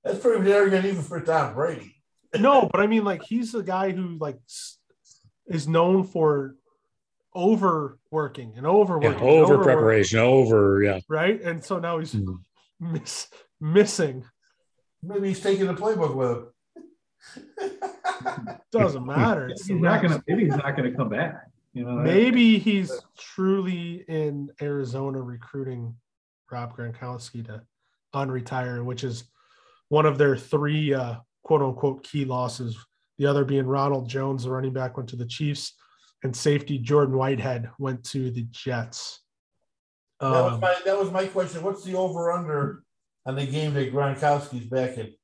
That's 0.05 0.19
pretty 0.19 0.51
arrogant 0.53 0.85
even 0.87 1.03
for 1.03 1.21
Tom 1.21 1.55
Brady. 1.55 1.97
no, 2.39 2.69
but 2.71 2.81
I 2.81 2.87
mean, 2.87 3.05
like, 3.05 3.23
he's 3.25 3.55
a 3.55 3.63
guy 3.63 3.91
who 3.91 4.17
like 4.19 4.39
is 5.47 5.67
known 5.69 6.05
for 6.05 6.55
overworking 7.35 8.55
and 8.57 8.67
overworking, 8.67 9.13
and 9.13 9.21
over 9.23 9.55
overworking, 9.55 9.65
preparation, 9.65 10.19
over 10.21 10.83
yeah. 10.83 11.01
right? 11.09 11.41
And 11.43 11.63
so 11.63 11.79
now 11.79 11.99
he's 11.99 12.15
Mhm. 12.15 12.39
miss, 12.81 13.29
missing. 13.61 14.25
Maybe 15.03 15.29
he's 15.29 15.41
taking 15.41 15.67
the 15.67 15.75
playbook 15.75 16.15
with 16.15 16.31
him. 16.31 17.91
Doesn't 18.73 19.05
matter. 19.05 19.43
Maybe 19.43 19.53
It's 19.53 19.67
he's 19.67 19.81
not 19.81 20.03
gonna. 20.03 20.23
Maybe 20.27 20.45
he's 20.45 20.57
not 20.57 20.77
gonna 20.77 20.93
come 20.93 21.09
back. 21.09 21.47
You 21.73 21.85
know. 21.85 21.97
Maybe 21.97 22.59
he's 22.59 22.93
truly 23.19 24.05
in 24.09 24.51
Arizona 24.63 25.21
recruiting 25.21 25.95
Rob 26.51 26.77
Gronkowski 26.77 27.45
to 27.47 27.63
unretire, 28.15 28.85
which 28.85 29.05
is 29.05 29.25
one 29.89 30.07
of 30.07 30.19
their 30.19 30.37
three 30.37 30.95
uh, 30.95 31.17
quote 31.43 31.63
unquote 31.63 32.03
key 32.03 32.25
losses. 32.25 32.77
The 33.19 33.27
other 33.27 33.45
being 33.45 33.67
Ronald 33.67 34.09
Jones, 34.09 34.45
the 34.45 34.51
running 34.51 34.73
back, 34.73 34.97
went 34.97 35.09
to 35.11 35.17
the 35.17 35.27
Chiefs, 35.27 35.75
and 36.23 36.35
safety 36.35 36.79
Jordan 36.79 37.17
Whitehead 37.17 37.71
went 37.79 38.05
to 38.05 38.31
the 38.31 38.47
Jets. 38.51 39.21
that, 40.21 40.31
was 40.31 40.55
Um, 40.55 40.61
my, 40.61 40.77
that 40.85 40.99
was 40.99 41.11
my 41.11 41.27
question. 41.27 41.63
What's 41.63 41.85
the 41.85 41.97
over 41.97 42.33
under 42.33 42.83
on 43.25 43.37
the 43.37 43.47
game 43.47 43.75
that 43.75 43.93
Gronkowski's 43.93 44.67
back 44.67 44.99
in? 44.99 45.15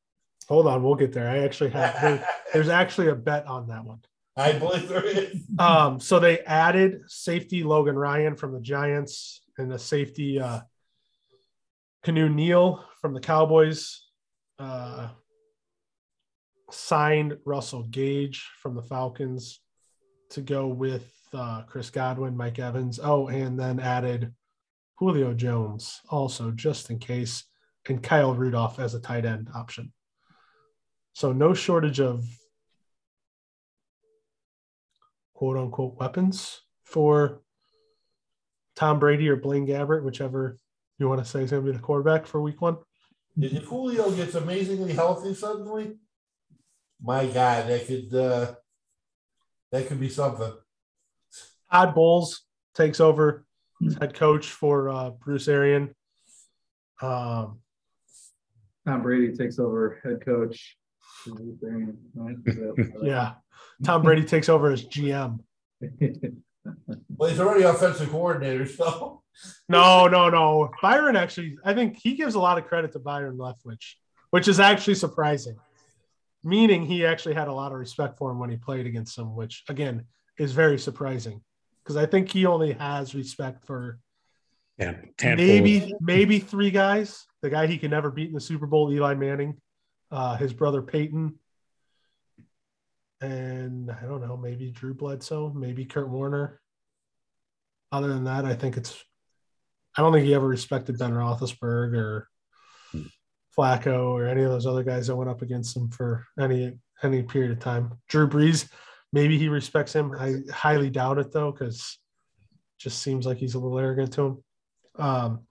Hold 0.49 0.67
on, 0.67 0.83
we'll 0.83 0.95
get 0.95 1.13
there. 1.13 1.29
I 1.29 1.39
actually 1.39 1.71
have 1.71 2.01
there- 2.01 2.27
there's 2.53 2.69
actually 2.69 3.09
a 3.09 3.15
bet 3.15 3.47
on 3.47 3.69
that 3.69 3.85
one. 3.85 4.01
I 4.37 4.53
believe 4.53 4.89
there 4.89 5.05
is. 5.05 5.43
Um, 5.59 6.01
so 6.01 6.19
they 6.19 6.41
added 6.41 7.03
safety 7.07 7.63
Logan 7.63 7.97
Ryan 7.97 8.35
from 8.35 8.53
the 8.53 8.61
Giants 8.61 9.43
and 9.59 9.71
the 9.71 9.79
safety 9.79 10.41
uh, 10.41 10.61
Keanu 12.05 12.33
Neal 12.33 12.85
from 13.01 13.13
the 13.13 13.21
Cowboys. 13.21 14.07
Uh, 14.59 15.09
signed 16.71 17.37
Russell 17.45 17.83
Gage 17.85 18.49
from 18.63 18.75
the 18.75 18.83
Falcons 18.83 19.61
to 20.31 20.41
go 20.41 20.67
with 20.67 21.13
uh, 21.35 21.63
Chris 21.67 21.91
Godwin, 21.91 22.37
Mike 22.37 22.59
Evans. 22.59 22.99
Oh, 23.03 23.29
and 23.29 23.59
then 23.59 23.79
added 23.81 24.33
Julio 24.99 25.35
Jones 25.35 26.01
also 26.09 26.51
just 26.53 26.91
in 26.91 26.99
case, 26.99 27.45
and 27.89 28.03
Kyle 28.03 28.35
Rudolph 28.35 28.79
as 28.79 28.95
a 28.95 29.01
tight 29.01 29.25
end 29.25 29.49
option. 29.55 29.93
So 31.13 31.33
no 31.33 31.55
shortage 31.55 32.01
of 32.01 32.25
quote 35.35 35.57
unquote 35.57 35.99
weapons 35.99 36.61
for 36.85 37.43
Tom 38.77 38.99
Brady 38.99 39.29
or 39.29 39.37
Blaine 39.37 39.67
Gabbert, 39.67 40.05
whichever 40.05 40.57
you 40.99 41.09
want 41.09 41.23
to 41.23 41.29
say 41.29 41.43
is 41.43 41.51
going 41.51 41.65
to 41.65 41.73
be 41.73 41.77
the 41.77 41.83
quarterback 41.83 42.27
for 42.27 42.41
week 42.41 42.61
one. 42.61 42.77
If 43.37 43.65
Julio 43.65 44.11
gets 44.11 44.35
amazingly 44.35 44.93
healthy 44.93 45.35
suddenly, 45.35 45.97
my 47.03 47.27
God, 47.27 47.69
that 47.69 47.87
could 47.87 48.15
uh, 48.15 48.55
that 49.71 49.89
could 49.89 49.99
be 49.99 50.09
something. 50.09 50.53
Todd 51.71 51.95
Bowles 51.95 52.43
takes 52.75 53.01
over 53.01 53.45
as 53.87 53.95
head 53.95 54.15
coach 54.15 54.47
for 54.47 54.91
uh, 54.91 55.11
Bruce 55.11 55.49
Arian. 55.49 55.95
Um, 57.01 57.61
Tom 58.87 59.03
Brady 59.03 59.35
takes 59.35 59.59
over 59.59 59.99
head 60.05 60.25
coach. 60.25 60.77
Right? 61.27 62.37
yeah, 63.03 63.35
Tom 63.85 64.03
Brady 64.03 64.25
takes 64.25 64.49
over 64.49 64.71
as 64.71 64.85
GM. 64.85 65.41
Well, 67.17 67.29
he's 67.29 67.41
already 67.41 67.65
offensive 67.65 68.11
coordinator, 68.11 68.67
so 68.67 69.23
No, 69.69 70.07
no, 70.07 70.29
no. 70.29 70.71
Byron 70.81 71.17
actually, 71.17 71.57
I 71.65 71.75
think 71.75 71.99
he 72.01 72.15
gives 72.15 72.35
a 72.35 72.41
lot 72.41 72.59
of 72.59 72.67
credit 72.67 72.93
to 72.93 72.99
Byron 72.99 73.37
Leftwich, 73.37 73.95
which 74.31 74.49
is 74.49 74.61
actually 74.61 74.95
surprising. 74.95 75.57
Meaning 76.45 76.87
he 76.87 77.07
actually 77.07 77.35
had 77.35 77.49
a 77.49 77.53
lot 77.53 77.73
of 77.73 77.79
respect 77.79 78.19
for 78.19 78.31
him 78.31 78.39
when 78.39 78.51
he 78.51 78.57
played 78.57 78.87
against 78.87 79.17
him, 79.17 79.37
which 79.37 79.63
again 79.69 80.07
is 80.39 80.53
very 80.53 80.79
surprising 80.79 81.41
because 81.83 81.97
I 81.97 82.07
think 82.07 82.31
he 82.31 82.47
only 82.47 82.73
has 82.73 83.15
respect 83.15 83.65
for 83.65 84.01
Yeah, 84.77 84.97
maybe 85.23 85.95
maybe 86.01 86.41
three 86.41 86.71
guys. 86.71 87.25
The 87.43 87.51
guy 87.51 87.67
he 87.67 87.79
can 87.79 87.91
never 87.91 88.11
beat 88.11 88.29
in 88.29 88.35
the 88.35 88.41
Super 88.41 88.67
Bowl, 88.67 88.93
Eli 88.93 89.15
Manning, 89.15 89.57
uh, 90.13 90.37
his 90.37 90.53
brother 90.53 90.83
Peyton, 90.83 91.39
and 93.21 93.91
I 93.91 94.03
don't 94.03 94.21
know, 94.21 94.37
maybe 94.37 94.71
Drew 94.71 94.95
Bledsoe, 94.95 95.53
maybe 95.55 95.85
Kurt 95.87 96.09
Warner. 96.09 96.61
Other 97.91 98.09
than 98.09 98.25
that, 98.25 98.45
I 98.45 98.55
think 98.55 98.77
it's. 98.77 99.03
I 99.97 100.01
don't 100.01 100.13
think 100.13 100.25
he 100.25 100.35
ever 100.35 100.47
respected 100.47 100.99
Ben 100.99 101.13
Roethlisberger 101.13 101.95
or 101.95 102.29
Flacco 103.57 104.11
or 104.11 104.27
any 104.27 104.43
of 104.43 104.51
those 104.51 104.67
other 104.67 104.83
guys 104.83 105.07
that 105.07 105.17
went 105.17 105.29
up 105.29 105.43
against 105.43 105.77
him 105.77 105.91
for 105.91 106.25
any 106.41 106.73
any 107.03 107.23
period 107.23 107.53
of 107.53 107.59
time. 107.59 107.93
Drew 108.09 108.29
Brees, 108.29 108.71
maybe 109.13 109.37
he 109.39 109.49
respects 109.49 109.95
him. 109.95 110.13
I 110.19 110.37
highly 110.53 110.89
doubt 110.89 111.19
it 111.19 111.33
though, 111.33 111.53
because 111.53 111.99
just 112.79 113.01
seems 113.01 113.27
like 113.27 113.39
he's 113.39 113.55
a 113.55 113.59
little 113.59 113.79
arrogant 113.79 114.13
to 114.15 114.23
him. 114.23 114.45
Um, 114.99 115.47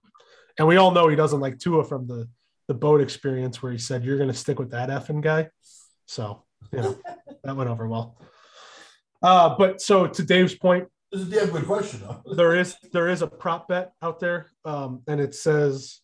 and 0.58 0.68
we 0.68 0.76
all 0.76 0.90
know 0.90 1.08
he 1.08 1.16
doesn't 1.16 1.40
like 1.40 1.58
Tua 1.58 1.84
from 1.84 2.06
the 2.06 2.28
the 2.72 2.78
boat 2.78 3.02
experience 3.02 3.62
where 3.62 3.70
he 3.70 3.76
said 3.76 4.02
you're 4.02 4.16
going 4.16 4.30
to 4.30 4.34
stick 4.34 4.58
with 4.58 4.70
that 4.70 4.88
effing 4.88 5.20
guy. 5.20 5.50
So 6.06 6.42
you 6.72 6.80
know 6.80 6.98
that 7.44 7.54
went 7.54 7.68
over 7.68 7.86
well. 7.86 8.16
Uh, 9.22 9.54
but 9.58 9.82
so 9.82 10.06
to 10.06 10.22
Dave's 10.22 10.54
point, 10.54 10.88
this 11.10 11.20
is 11.20 11.28
a 11.28 11.30
damn 11.30 11.50
good 11.50 11.66
question, 11.66 12.00
though. 12.00 12.34
there 12.34 12.56
is 12.56 12.74
there 12.90 13.10
is 13.10 13.20
a 13.20 13.26
prop 13.26 13.68
bet 13.68 13.92
out 14.00 14.20
there, 14.20 14.46
um, 14.64 15.02
and 15.06 15.20
it 15.20 15.34
says 15.34 16.00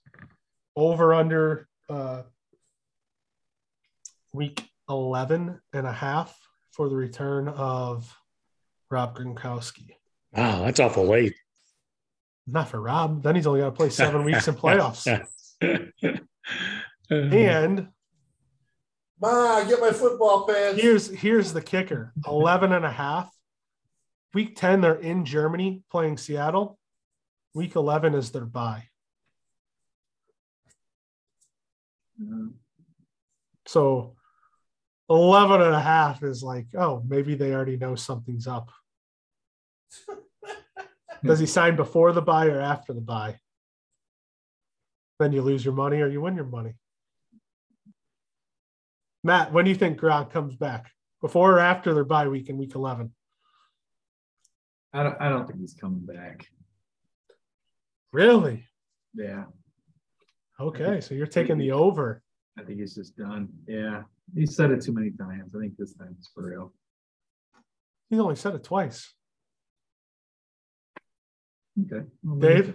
over 0.76 1.14
under 1.14 1.66
uh, 1.88 2.22
week 4.34 4.62
11 4.90 5.58
and 5.72 5.86
a 5.86 5.92
half 5.92 6.38
for 6.72 6.90
the 6.90 6.96
return 6.96 7.48
of 7.48 8.14
Rob 8.90 9.16
Gronkowski. 9.18 9.94
Wow, 10.32 10.64
that's 10.64 10.80
awful 10.80 11.06
late. 11.06 11.34
Not 12.46 12.68
for 12.68 12.80
Rob. 12.80 13.22
Then 13.22 13.36
he's 13.36 13.46
only 13.46 13.60
got 13.60 13.66
to 13.66 13.72
play 13.72 13.88
seven 13.88 14.22
weeks 14.22 14.48
in 14.48 14.54
playoffs. 14.62 15.06
Uh, 17.10 17.14
And 17.14 17.88
Ma, 19.20 19.64
get 19.64 19.80
my 19.80 19.90
football 19.90 20.46
pants. 20.46 20.80
here's 20.80 21.08
here's 21.08 21.52
the 21.52 21.62
kicker. 21.62 22.12
11 22.26 22.72
and 22.72 22.84
a 22.84 22.90
half. 22.90 23.30
Week 24.34 24.54
10 24.56 24.80
they're 24.82 24.94
in 24.94 25.24
germany 25.24 25.82
playing 25.90 26.18
seattle. 26.18 26.78
Week 27.54 27.74
11 27.74 28.14
is 28.14 28.30
their 28.30 28.44
bye. 28.44 28.84
So 33.66 34.14
11 35.10 35.62
and 35.62 35.74
a 35.74 35.80
half 35.80 36.22
is 36.22 36.42
like 36.42 36.66
oh 36.76 37.02
maybe 37.08 37.34
they 37.34 37.52
already 37.54 37.76
know 37.76 37.94
something's 37.94 38.46
up. 38.46 38.70
Does 41.24 41.38
he 41.40 41.46
sign 41.46 41.74
before 41.74 42.12
the 42.12 42.22
bye 42.22 42.46
or 42.46 42.60
after 42.60 42.92
the 42.92 43.00
bye? 43.00 43.38
Then 45.18 45.32
you 45.32 45.42
lose 45.42 45.64
your 45.64 45.74
money 45.74 46.00
or 46.00 46.08
you 46.08 46.20
win 46.20 46.36
your 46.36 46.44
money. 46.44 46.74
Matt, 49.24 49.52
when 49.52 49.64
do 49.64 49.70
you 49.70 49.76
think 49.76 49.98
Gronk 49.98 50.30
comes 50.30 50.54
back? 50.54 50.90
Before 51.20 51.54
or 51.54 51.58
after 51.58 51.92
their 51.92 52.04
bye 52.04 52.28
week 52.28 52.48
in 52.48 52.56
week 52.56 52.74
11? 52.76 53.12
I 54.92 55.02
don't, 55.02 55.16
I 55.20 55.28
don't 55.28 55.46
think 55.46 55.58
he's 55.60 55.74
coming 55.74 56.06
back. 56.06 56.46
Really? 58.12 58.64
Yeah, 59.14 59.44
Okay, 60.60 61.00
so 61.00 61.14
you're 61.14 61.26
taking 61.26 61.56
the 61.56 61.70
over. 61.70 62.22
I 62.58 62.62
think 62.62 62.80
he's 62.80 62.94
just 62.94 63.16
done. 63.16 63.48
Yeah, 63.68 64.02
he 64.34 64.44
said 64.44 64.72
it 64.72 64.82
too 64.82 64.92
many 64.92 65.10
times. 65.12 65.54
I 65.54 65.60
think 65.60 65.76
this 65.76 65.94
time 65.94 66.16
it's 66.18 66.28
for 66.34 66.48
real. 66.50 66.72
He's 68.10 68.18
only 68.18 68.34
said 68.34 68.54
it 68.54 68.64
twice. 68.64 69.12
Okay. 71.80 72.04
Well, 72.24 72.36
Dave? 72.40 72.74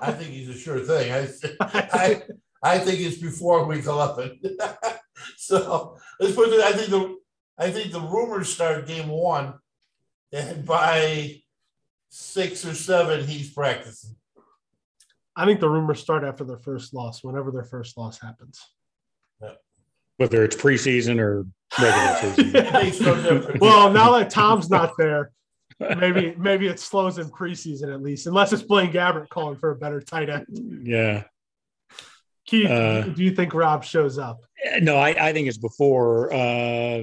I 0.00 0.12
think 0.12 0.30
he's 0.30 0.48
a 0.48 0.58
sure 0.58 0.80
thing. 0.80 1.12
I, 1.12 1.28
I, 1.60 2.22
I 2.62 2.78
think 2.78 3.00
it's 3.00 3.18
before 3.18 3.64
week 3.66 3.86
eleven. 3.86 4.40
so 5.36 5.98
let's 6.18 6.34
put 6.34 6.48
it. 6.48 6.60
I 6.60 6.72
think 6.72 6.90
the 6.90 7.16
I 7.58 7.70
think 7.70 7.92
the 7.92 8.00
rumors 8.00 8.52
start 8.52 8.86
game 8.86 9.08
one, 9.08 9.54
and 10.32 10.64
by 10.64 11.42
six 12.08 12.64
or 12.64 12.74
seven, 12.74 13.26
he's 13.26 13.52
practicing. 13.52 14.16
I 15.36 15.46
think 15.46 15.60
the 15.60 15.70
rumors 15.70 16.00
start 16.00 16.24
after 16.24 16.44
their 16.44 16.58
first 16.58 16.92
loss, 16.92 17.22
whenever 17.22 17.50
their 17.50 17.64
first 17.64 17.96
loss 17.96 18.20
happens. 18.20 18.60
Whether 20.16 20.44
it's 20.44 20.56
preseason 20.56 21.18
or 21.18 21.46
regular 21.80 22.16
season. 22.20 22.56
It 22.56 22.72
makes 22.74 23.00
no 23.00 23.56
well, 23.58 23.90
now 23.90 24.18
that 24.18 24.28
Tom's 24.28 24.68
not 24.68 24.92
there, 24.98 25.32
maybe 25.98 26.34
maybe 26.36 26.66
it 26.68 26.78
slows 26.78 27.18
in 27.18 27.28
preseason 27.30 27.92
at 27.92 28.02
least, 28.02 28.26
unless 28.26 28.52
it's 28.52 28.62
Blaine 28.62 28.92
Gabbert 28.92 29.28
calling 29.28 29.56
for 29.56 29.70
a 29.70 29.76
better 29.76 30.00
tight 30.00 30.28
end. 30.28 30.82
Yeah. 30.86 31.24
Keith, 32.46 32.68
Uh, 32.68 33.02
do 33.02 33.22
you 33.22 33.30
think 33.30 33.54
Rob 33.54 33.84
shows 33.84 34.18
up? 34.18 34.40
No, 34.80 34.96
I, 34.96 35.28
I 35.28 35.32
think 35.32 35.46
it's 35.46 35.56
before, 35.56 36.32
uh, 36.32 37.02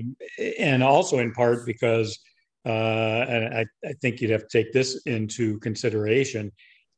and 0.60 0.84
also 0.84 1.20
in 1.20 1.32
part 1.32 1.66
because, 1.66 2.20
uh, 2.66 2.70
and 2.70 3.54
I, 3.54 3.66
I 3.86 3.94
think 4.02 4.20
you'd 4.20 4.32
have 4.32 4.48
to 4.48 4.50
take 4.50 4.74
this 4.74 5.02
into 5.06 5.58
consideration. 5.60 6.52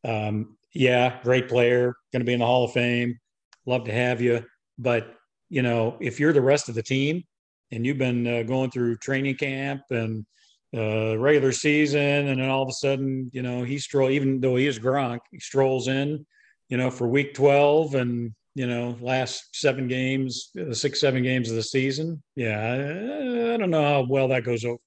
Um, 0.03 0.57
yeah, 0.73 1.21
great 1.21 1.47
player, 1.47 1.95
going 2.11 2.21
to 2.21 2.25
be 2.25 2.33
in 2.33 2.39
the 2.39 2.45
Hall 2.45 2.65
of 2.65 2.71
Fame. 2.71 3.19
Love 3.65 3.85
to 3.85 3.93
have 3.93 4.19
you, 4.19 4.43
but 4.77 5.13
you 5.49 5.61
know, 5.61 5.97
if 5.99 6.19
you're 6.19 6.33
the 6.33 6.41
rest 6.41 6.69
of 6.69 6.75
the 6.75 6.83
team 6.83 7.23
and 7.71 7.85
you've 7.85 7.97
been 7.97 8.25
uh, 8.25 8.43
going 8.43 8.71
through 8.71 8.95
training 8.97 9.35
camp 9.35 9.81
and 9.91 10.25
uh, 10.75 11.17
regular 11.17 11.51
season, 11.51 12.27
and 12.27 12.39
then 12.39 12.49
all 12.49 12.63
of 12.63 12.69
a 12.69 12.73
sudden, 12.73 13.29
you 13.33 13.41
know, 13.41 13.63
he 13.63 13.79
stroll, 13.79 14.09
even 14.09 14.39
though 14.39 14.55
he 14.55 14.67
is 14.67 14.79
Gronk, 14.79 15.19
he 15.31 15.39
strolls 15.39 15.87
in, 15.87 16.25
you 16.69 16.77
know, 16.77 16.91
for 16.91 17.07
week 17.07 17.33
12 17.33 17.95
and, 17.95 18.33
you 18.55 18.67
know, 18.67 18.97
last 19.01 19.55
seven 19.55 19.87
games, 19.87 20.51
uh, 20.59 20.73
six, 20.73 20.99
seven 21.01 21.23
games 21.23 21.49
of 21.49 21.55
the 21.55 21.63
season. 21.63 22.21
Yeah. 22.35 22.59
I, 22.59 23.53
I 23.53 23.57
don't 23.57 23.71
know 23.71 23.83
how 23.83 24.05
well 24.07 24.27
that 24.27 24.43
goes 24.43 24.65
over. 24.65 24.79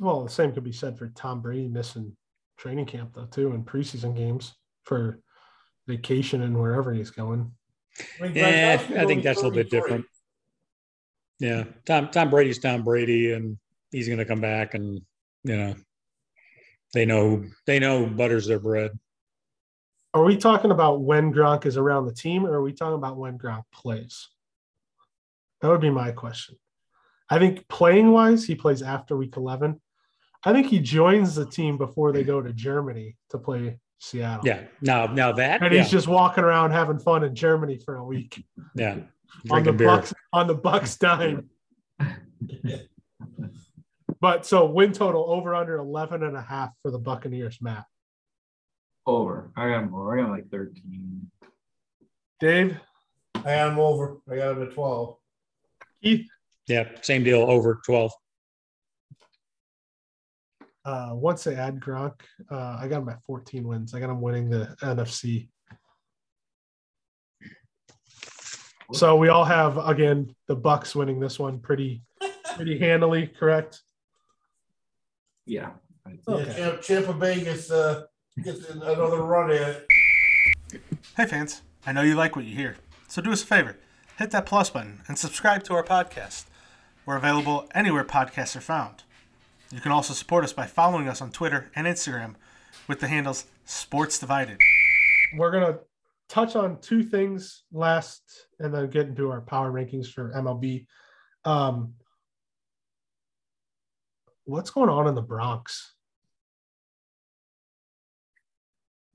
Well, 0.00 0.24
the 0.24 0.30
same 0.30 0.52
could 0.52 0.64
be 0.64 0.72
said 0.72 0.98
for 0.98 1.08
Tom 1.08 1.42
Brady 1.42 1.68
missing 1.68 2.16
training 2.58 2.86
camp 2.86 3.12
though 3.14 3.26
too, 3.26 3.52
and 3.52 3.66
preseason 3.66 4.16
games 4.16 4.54
for 4.84 5.20
vacation 5.86 6.42
and 6.42 6.58
wherever 6.58 6.92
he's 6.92 7.10
going. 7.10 7.50
I 8.20 8.22
mean, 8.22 8.36
Yeah, 8.36 8.80
I 8.96 9.04
think 9.04 9.22
that's 9.22 9.40
a 9.40 9.42
little 9.42 9.54
bit 9.54 9.70
33. 9.70 9.80
different. 9.80 10.06
Yeah. 11.42 11.64
Tom, 11.84 12.08
Tom 12.08 12.30
Brady's 12.30 12.60
Tom 12.60 12.84
Brady 12.84 13.32
and 13.32 13.58
he's 13.90 14.06
going 14.06 14.20
to 14.20 14.24
come 14.24 14.40
back 14.40 14.74
and, 14.74 15.02
you 15.42 15.56
know, 15.56 15.74
they 16.94 17.04
know, 17.04 17.44
they 17.66 17.80
know 17.80 18.06
butters 18.06 18.46
their 18.46 18.60
bread. 18.60 18.96
Are 20.14 20.22
we 20.22 20.36
talking 20.36 20.70
about 20.70 21.00
when 21.00 21.32
Gronk 21.32 21.66
is 21.66 21.76
around 21.76 22.06
the 22.06 22.14
team, 22.14 22.46
or 22.46 22.52
are 22.52 22.62
we 22.62 22.72
talking 22.72 22.94
about 22.94 23.16
when 23.16 23.38
Gronk 23.38 23.62
plays? 23.72 24.28
That 25.60 25.68
would 25.68 25.80
be 25.80 25.90
my 25.90 26.12
question. 26.12 26.56
I 27.30 27.38
think 27.38 27.66
playing 27.66 28.12
wise, 28.12 28.44
he 28.44 28.54
plays 28.54 28.82
after 28.82 29.16
week 29.16 29.36
11. 29.36 29.80
I 30.44 30.52
think 30.52 30.66
he 30.66 30.80
joins 30.80 31.34
the 31.34 31.46
team 31.46 31.78
before 31.78 32.12
they 32.12 32.24
go 32.24 32.42
to 32.42 32.52
Germany 32.52 33.16
to 33.30 33.38
play 33.38 33.78
Seattle. 33.98 34.46
Yeah. 34.46 34.64
Now, 34.80 35.06
now 35.06 35.32
that, 35.32 35.62
And 35.62 35.72
yeah, 35.72 35.82
he's 35.82 35.90
just 35.90 36.08
walking 36.08 36.44
around 36.44 36.72
having 36.72 36.98
fun 36.98 37.24
in 37.24 37.34
Germany 37.34 37.80
for 37.82 37.96
a 37.96 38.04
week 38.04 38.44
yeah. 38.74 38.98
On 39.50 39.62
the 39.64 39.72
beer. 39.72 39.88
Bucks 39.88 40.14
on 40.32 40.46
the 40.46 40.54
Bucks 40.54 40.96
dime. 40.96 41.48
but 44.20 44.46
so 44.46 44.66
win 44.66 44.92
total 44.92 45.24
over 45.30 45.54
under 45.54 45.76
11 45.76 46.22
and 46.22 46.36
a 46.36 46.42
half 46.42 46.70
for 46.82 46.90
the 46.90 46.98
Buccaneers, 46.98 47.58
Matt. 47.60 47.84
Over. 49.06 49.50
I 49.56 49.68
got 49.68 49.90
more. 49.90 50.16
I 50.18 50.22
got 50.22 50.30
like 50.30 50.48
13. 50.50 51.30
Dave, 52.40 52.76
I 53.36 53.40
got 53.42 53.72
him 53.72 53.78
over. 53.78 54.18
I 54.30 54.36
got 54.36 54.56
him 54.56 54.62
at 54.62 54.72
twelve. 54.74 55.16
Keith, 56.02 56.28
Yeah. 56.68 56.88
Same 57.02 57.22
deal 57.24 57.40
over 57.42 57.80
12. 57.84 58.12
uh, 60.84 61.10
once 61.14 61.44
they 61.44 61.54
add 61.54 61.78
Gronk, 61.80 62.14
uh, 62.50 62.76
I 62.80 62.88
got 62.88 63.02
him 63.02 63.08
at 63.08 63.22
14 63.22 63.62
wins. 63.66 63.94
I 63.94 64.00
got 64.00 64.10
him 64.10 64.20
winning 64.20 64.50
the 64.50 64.74
NFC. 64.82 65.48
So 68.92 69.16
we 69.16 69.28
all 69.28 69.44
have 69.44 69.78
again 69.78 70.34
the 70.46 70.56
Bucks 70.56 70.94
winning 70.94 71.20
this 71.20 71.38
one 71.38 71.58
pretty 71.58 72.02
pretty 72.56 72.78
handily, 72.78 73.26
correct? 73.26 73.82
Yeah. 75.46 75.70
Okay. 76.28 76.54
Yeah, 76.58 76.76
Champa 76.76 77.12
Bay 77.12 77.42
gets 77.42 77.70
uh 77.70 78.04
gets 78.42 78.68
another 78.68 79.22
run 79.22 79.50
at 79.50 79.86
it. 80.70 80.80
Hey 81.16 81.26
fans, 81.26 81.62
I 81.86 81.92
know 81.92 82.02
you 82.02 82.14
like 82.14 82.36
what 82.36 82.44
you 82.44 82.54
hear, 82.54 82.76
so 83.08 83.22
do 83.22 83.32
us 83.32 83.42
a 83.42 83.46
favor 83.46 83.76
hit 84.22 84.30
that 84.30 84.46
plus 84.46 84.70
button 84.70 85.00
and 85.08 85.18
subscribe 85.18 85.64
to 85.64 85.74
our 85.74 85.82
podcast. 85.82 86.44
We're 87.04 87.16
available 87.16 87.68
anywhere 87.74 88.04
podcasts 88.04 88.54
are 88.54 88.60
found. 88.60 89.02
You 89.72 89.80
can 89.80 89.90
also 89.90 90.14
support 90.14 90.44
us 90.44 90.52
by 90.52 90.66
following 90.66 91.08
us 91.08 91.20
on 91.20 91.32
Twitter 91.32 91.70
and 91.74 91.88
Instagram 91.88 92.34
with 92.86 93.00
the 93.00 93.08
handles 93.08 93.46
Sports 93.64 94.20
Divided. 94.20 94.58
We're 95.36 95.50
gonna 95.50 95.78
touch 96.32 96.56
on 96.56 96.80
two 96.80 97.02
things 97.02 97.64
last, 97.72 98.22
and 98.58 98.74
then 98.74 98.88
get 98.88 99.06
into 99.06 99.30
our 99.30 99.42
power 99.42 99.70
rankings 99.70 100.06
for 100.10 100.32
MLB. 100.32 100.86
Um, 101.44 101.92
what's 104.44 104.70
going 104.70 104.88
on 104.88 105.06
in 105.08 105.14
the 105.14 105.20
Bronx? 105.20 105.92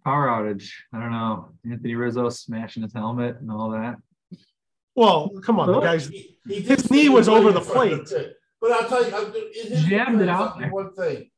Power 0.06 0.28
outage. 0.28 0.70
I 0.94 1.00
don't 1.00 1.12
know. 1.12 1.50
Anthony 1.70 1.96
Rizzo 1.96 2.30
smashing 2.30 2.84
his 2.84 2.94
helmet 2.94 3.38
and 3.42 3.52
all 3.52 3.72
that. 3.72 3.96
Well, 4.96 5.32
come 5.44 5.60
on, 5.60 5.72
the 5.72 5.80
guys. 5.80 6.08
He- 6.08 6.38
he 6.48 6.62
His 6.62 6.90
knee 6.92 7.10
was 7.10 7.28
over 7.28 7.52
the 7.52 7.62
plate. 7.62 8.06
the- 8.06 8.36
But 8.62 8.72
I'll 8.74 8.88
tell 8.90 9.04
you, 9.08 9.16
I'm- 9.16 9.34
in 9.36 9.72
his 9.72 9.84
Jammed 9.86 10.22
it 10.22 10.30
out 10.30 10.40
I'll 10.40 10.48
tell 10.50 10.56
you 10.58 10.62
there. 10.62 10.72
One 10.72 10.94
thing, 10.94 11.32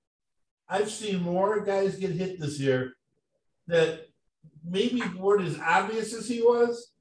I've 0.67 0.91
seen 0.91 1.21
more 1.23 1.61
guys 1.61 1.97
get 1.97 2.11
hit 2.11 2.37
this 2.39 2.59
year 2.59 2.95
that 3.67 4.08
maybe 4.63 5.01
weren't 5.17 5.47
as 5.47 5.57
obvious 5.59 6.13
as 6.13 6.27
he 6.27 6.41
was, 6.41 6.91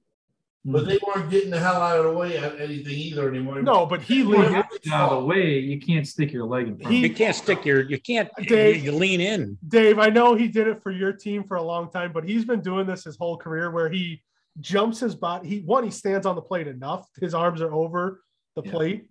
but 0.65 0.87
they 0.87 0.99
weren't 1.07 1.31
getting 1.31 1.51
the 1.51 1.59
hell 1.59 1.81
out 1.81 1.99
of 1.99 2.05
the 2.05 2.13
way 2.19 2.37
at 2.37 2.61
anything 2.61 2.93
either 2.93 3.29
anymore. 3.29 3.63
No, 3.63 3.87
but 3.87 4.03
he 4.03 4.23
When 4.25 4.41
leaned. 4.53 4.65
out 4.93 5.13
of 5.13 5.21
the 5.23 5.27
way, 5.27 5.59
you 5.59 5.81
can't 5.81 6.07
stick 6.07 6.33
your 6.33 6.45
leg 6.45 6.69
in 6.69 6.77
front. 6.79 6.93
He- 6.93 7.01
You 7.07 7.15
can't 7.15 7.35
stick 7.35 7.65
your, 7.65 7.83
you 7.83 7.99
can't, 8.01 8.29
Dave- 8.47 8.85
you 8.85 8.93
lean 8.93 9.21
in. 9.21 9.57
Dave, 9.67 9.99
I 9.99 10.09
know 10.09 10.35
he 10.35 10.49
did 10.49 10.67
it 10.69 10.83
for 10.83 10.91
your 10.91 11.13
team 11.13 11.45
for 11.45 11.57
a 11.57 11.63
long 11.63 11.91
time, 11.91 12.13
but 12.13 12.25
he's 12.25 12.45
been 12.45 12.61
doing 12.61 12.87
this 12.87 13.05
his 13.05 13.17
whole 13.17 13.37
career 13.37 13.71
where 13.71 13.89
he 13.89 14.23
jumps 14.61 14.99
his 15.01 15.15
body. 15.15 15.49
He 15.49 15.59
one, 15.61 15.85
he 15.85 15.91
stands 15.91 16.27
on 16.27 16.35
the 16.35 16.43
plate 16.43 16.67
enough, 16.67 17.09
his 17.21 17.33
arms 17.35 17.61
are 17.63 17.73
over 17.73 18.23
the 18.57 18.63
Yeah. 18.65 18.71
plate, 18.73 19.11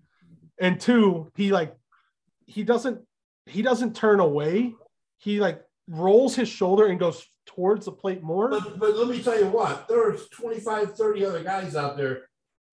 and 0.60 0.80
two, 0.80 1.32
he 1.36 1.52
like 1.52 1.74
he 2.45 2.64
doesn't 2.64 3.02
he 3.45 3.61
doesn't 3.61 3.95
turn 3.95 4.19
away. 4.19 4.76
He 5.19 5.40
like 5.40 5.64
rolls 5.88 6.36
his 6.36 6.49
shoulder 6.49 6.88
and 6.88 6.99
goes 6.99 7.26
towards 7.48 7.86
the 7.86 7.91
plate 7.91 8.22
more. 8.22 8.49
But, 8.49 8.78
but 8.78 8.95
let 8.95 9.07
me 9.07 9.22
tell 9.24 9.40
you 9.40 9.48
what, 9.48 9.88
there's 9.88 10.28
25, 10.30 10.95
30 10.95 11.26
other 11.26 11.44
guys 11.44 11.76
out 11.76 11.98
there 11.98 12.24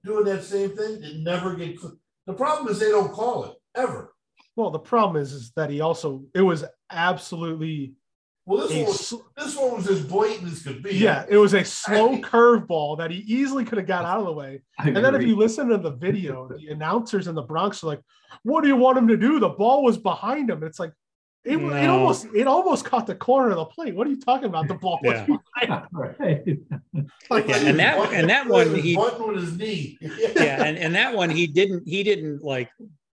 doing 0.05 0.25
that 0.27 0.45
same 0.45 0.77
thing 0.77 1.01
that 1.01 1.17
never 1.17 1.55
get. 1.55 1.79
cl- 1.81 1.97
The 2.27 2.35
problem 2.35 2.69
is 2.69 2.79
they 2.79 2.91
don't 2.91 3.13
call 3.13 3.45
it 3.45 3.55
ever. 3.75 4.13
Well, 4.57 4.71
the 4.71 4.79
problem 4.79 5.21
is, 5.23 5.33
is 5.33 5.53
that 5.57 5.71
he 5.71 5.81
also 5.81 6.25
it 6.35 6.43
was 6.43 6.65
absolutely 6.91 7.95
Well, 8.47 8.69
this 8.69 8.73
a 8.73 8.77
one 8.77 8.87
was, 8.87 9.15
this 9.37 9.57
one 9.57 9.77
was 9.77 9.89
as 9.89 10.05
blatant 10.05 10.53
as 10.53 10.63
could 10.63 10.83
be. 10.83 10.95
yeah, 10.95 11.25
it 11.29 11.37
was 11.39 11.55
a 11.55 11.65
slow 11.65 12.11
mean- 12.13 12.23
curveball 12.31 12.99
that 12.99 13.11
he 13.11 13.19
easily 13.19 13.65
could 13.65 13.79
have 13.79 13.87
got 13.87 14.05
out 14.05 14.19
of 14.21 14.27
the 14.27 14.33
way. 14.33 14.63
And 14.79 14.97
then 14.97 15.15
if 15.15 15.23
you 15.23 15.37
listen 15.37 15.69
to 15.69 15.79
the 15.79 15.91
video, 15.93 16.49
the 16.49 16.69
announcers 16.69 17.27
in 17.27 17.35
the 17.35 17.43
Bronx 17.43 17.83
are 17.83 17.87
like, 17.89 18.01
"What 18.43 18.63
do 18.63 18.69
you 18.69 18.77
want 18.77 18.99
him 18.99 19.09
to 19.09 19.17
do?" 19.17 19.41
The 19.41 19.49
ball 19.49 19.83
was 19.83 19.97
behind 19.99 20.51
him. 20.51 20.63
It's 20.63 20.79
like 20.79 20.93
it, 21.45 21.57
it 21.59 21.89
almost 21.89 22.27
it 22.35 22.47
almost 22.47 22.85
caught 22.85 23.07
the 23.07 23.15
corner 23.15 23.51
of 23.51 23.57
the 23.57 23.65
plate. 23.67 23.95
What 23.95 24.07
are 24.07 24.11
you 24.11 24.21
talking 24.21 24.47
about? 24.47 24.67
The 24.69 24.75
ball 24.75 24.99
was 25.03 25.13
Yeah. 25.13 25.27
behind. 25.67 25.87
right. 25.93 26.59
Like, 27.31 27.49
Yeah, 27.49 27.57
and 27.57 27.79
that- 27.79 28.13
and 28.13 28.31
that 28.31 28.49
one, 28.49 28.75
he- 28.75 28.97
button 28.97 29.27
with 29.35 29.43
his 29.43 29.57
knee. 29.57 29.99
Yeah. 30.01 30.65
And, 30.65 30.79
and 30.79 30.95
that 30.95 31.15
one, 31.15 31.31
he 31.31 31.47
didn't, 31.47 31.87
he 31.87 32.03
didn't 32.03 32.43
like 32.43 32.71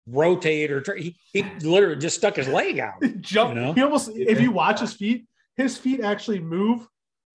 rotate 0.08 0.72
or 0.72 0.82
try, 0.82 0.98
he, 1.00 1.16
he 1.34 1.44
literally 1.62 1.96
just 1.98 2.18
stuck 2.18 2.36
his 2.36 2.48
leg 2.48 2.80
out. 2.80 3.02
Jump. 3.22 3.56
You 3.56 3.62
know? 3.62 3.74
He 3.74 3.82
almost. 3.82 4.12
If 4.16 4.40
you 4.42 4.52
watch 4.52 4.80
his 4.80 4.94
feet, 4.94 5.28
his 5.58 5.78
feet 5.78 6.02
actually 6.02 6.40
move. 6.40 6.88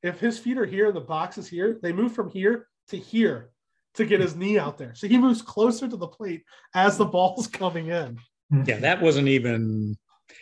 If 0.02 0.20
his 0.20 0.38
feet 0.38 0.58
are 0.58 0.66
here, 0.66 0.92
the 0.92 1.00
box 1.00 1.38
is 1.38 1.48
here. 1.48 1.78
They 1.82 1.92
move 1.92 2.12
from 2.12 2.30
here 2.30 2.68
to 2.88 2.96
here 2.96 3.50
to 3.94 4.04
get 4.04 4.20
his 4.20 4.36
knee 4.36 4.58
out 4.58 4.76
there. 4.76 4.94
So 4.94 5.06
he 5.08 5.16
moves 5.18 5.40
closer 5.40 5.88
to 5.88 5.96
the 5.96 6.06
plate 6.08 6.42
as 6.74 6.98
the 6.98 7.04
ball's 7.04 7.46
coming 7.46 7.88
in. 7.88 8.18
Yeah, 8.66 8.78
that 8.80 9.00
wasn't 9.00 9.28
even. 9.28 9.96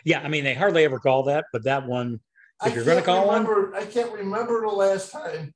Yeah, 0.05 0.21
I 0.21 0.29
mean 0.29 0.45
they 0.45 0.55
hardly 0.55 0.85
ever 0.85 0.99
call 0.99 1.25
that, 1.25 1.45
but 1.53 1.65
that 1.65 1.87
one, 1.87 2.21
I 2.61 2.69
if 2.69 2.75
you're 2.75 2.85
going 2.85 2.99
to 2.99 3.05
call 3.05 3.27
one. 3.29 3.75
I 3.75 3.85
can't 3.87 4.13
remember 4.13 4.61
the 4.63 4.69
last 4.69 5.11
time 5.13 5.53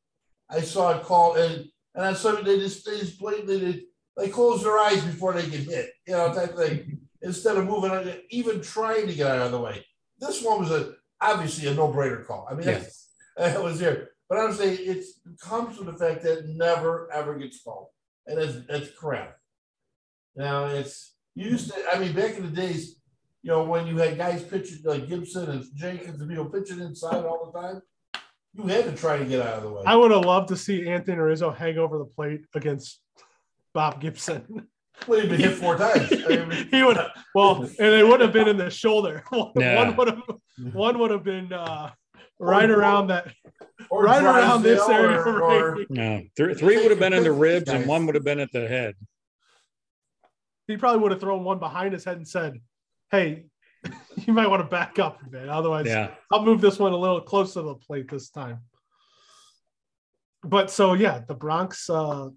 I 0.50 0.60
saw 0.60 0.98
a 0.98 1.02
call 1.04 1.34
and 1.36 1.66
and 1.94 2.04
on 2.04 2.14
some 2.16 2.44
they 2.44 2.58
just 2.58 2.84
they 2.86 2.98
just 2.98 3.18
blatantly 3.18 3.58
they, 3.58 3.82
they 4.16 4.28
close 4.28 4.62
their 4.62 4.78
eyes 4.78 5.02
before 5.04 5.32
they 5.32 5.48
get 5.48 5.60
hit, 5.60 5.90
you 6.06 6.14
know, 6.14 6.32
type 6.32 6.56
thing. 6.56 7.00
Instead 7.22 7.56
of 7.56 7.64
moving 7.66 7.90
on, 7.90 8.12
even 8.30 8.60
trying 8.60 9.06
to 9.06 9.14
get 9.14 9.26
out 9.26 9.38
of 9.46 9.52
the 9.52 9.60
way. 9.60 9.84
This 10.18 10.42
one 10.42 10.60
was 10.60 10.70
a 10.70 10.94
obviously 11.20 11.68
a 11.68 11.74
no-brainer 11.74 12.24
call. 12.26 12.46
I 12.50 12.54
mean, 12.54 12.66
Yeah. 12.66 12.72
that's- 12.74 13.02
that 13.36 13.62
was 13.62 13.78
there. 13.78 14.10
But 14.28 14.38
I'm 14.38 14.52
saying 14.52 14.78
it 14.80 15.04
comes 15.40 15.76
from 15.76 15.86
the 15.86 15.92
fact 15.94 16.22
that 16.22 16.38
it 16.38 16.44
never 16.48 17.10
ever 17.12 17.36
gets 17.38 17.62
called. 17.62 17.88
And 18.26 18.38
it's 18.38 18.56
it's 18.68 18.90
crap. 18.96 19.36
Now 20.34 20.66
it's 20.66 21.14
used 21.34 21.72
to, 21.72 21.84
I 21.92 21.98
mean, 21.98 22.12
back 22.12 22.36
in 22.36 22.42
the 22.44 22.50
days, 22.62 22.95
you 23.46 23.52
know, 23.52 23.62
when 23.62 23.86
you 23.86 23.96
had 23.96 24.18
guys 24.18 24.42
pitching 24.42 24.78
like 24.84 25.08
Gibson 25.08 25.48
and 25.48 25.64
Jenkins 25.76 26.20
and 26.20 26.28
people 26.28 26.46
pitching 26.46 26.80
inside 26.80 27.24
all 27.24 27.52
the 27.52 27.60
time, 27.60 27.80
you 28.54 28.64
had 28.64 28.86
to 28.86 28.92
try 28.92 29.16
to 29.18 29.24
get 29.24 29.40
out 29.40 29.58
of 29.58 29.62
the 29.62 29.70
way. 29.70 29.82
I 29.86 29.94
would 29.94 30.10
have 30.10 30.24
loved 30.24 30.48
to 30.48 30.56
see 30.56 30.88
Anthony 30.88 31.16
Rizzo 31.18 31.52
hang 31.52 31.78
over 31.78 31.96
the 31.96 32.06
plate 32.06 32.40
against 32.56 33.00
Bob 33.72 34.00
Gibson. 34.00 34.66
Well, 35.06 35.20
he'd 35.20 35.30
been 35.30 35.38
hit 35.40 35.52
four 35.58 35.76
times. 35.84 36.10
I 36.28 36.44
mean, 36.44 36.66
he 36.72 36.82
would 36.82 36.96
have. 36.96 37.10
well, 37.36 37.62
and 37.62 37.94
it 37.94 38.04
would 38.04 38.20
have 38.20 38.32
been 38.32 38.48
in 38.48 38.56
the 38.56 38.68
shoulder. 38.68 39.22
One, 39.30 39.52
Yeah. 39.54 39.76
one 39.76 39.96
would 39.96 40.08
have 40.08 40.22
one 40.72 40.98
would 40.98 41.12
have 41.12 41.22
been 41.22 41.52
uh, 41.52 41.92
right 42.40 42.68
around 42.68 43.06
that. 43.08 43.32
or 43.90 44.02
right 44.02 44.24
around 44.24 44.64
this 44.64 44.78
Drysdale 44.84 44.96
area 45.04 45.20
or- 45.20 45.38
right 45.38 45.62
or- 45.62 45.86
no, 45.88 46.22
three, 46.36 46.54
three 46.54 46.76
would 46.78 46.90
have 46.90 46.98
been 46.98 47.12
in 47.12 47.22
the 47.22 47.30
ribs 47.30 47.68
and 47.70 47.86
one 47.86 48.06
would 48.06 48.16
have 48.16 48.24
been 48.24 48.40
at 48.40 48.50
the 48.50 48.66
head. 48.66 48.94
He 50.66 50.76
probably 50.76 51.00
would 51.02 51.12
have 51.12 51.20
thrown 51.20 51.44
one 51.44 51.60
behind 51.60 51.92
his 51.92 52.04
head 52.04 52.16
and 52.16 52.26
said, 52.26 52.54
"Hey, 53.10 53.46
you 54.16 54.32
might 54.32 54.48
want 54.48 54.62
to 54.62 54.68
back 54.68 54.98
up 54.98 55.20
a 55.24 55.28
bit. 55.28 55.48
Otherwise, 55.48 55.86
Yeah, 55.86 56.14
I'll 56.32 56.44
move 56.44 56.60
this 56.60 56.78
one 56.78 56.92
a 56.92 56.96
little 56.96 57.20
closer 57.20 57.60
to 57.60 57.66
the 57.66 57.74
plate 57.74 58.10
this 58.10 58.30
time." 58.30 58.60
But 60.42 60.70
so 60.70 60.94
yeah, 60.94 61.20
the 61.26 61.34
Bronx 61.34 61.90
uh 61.90 62.28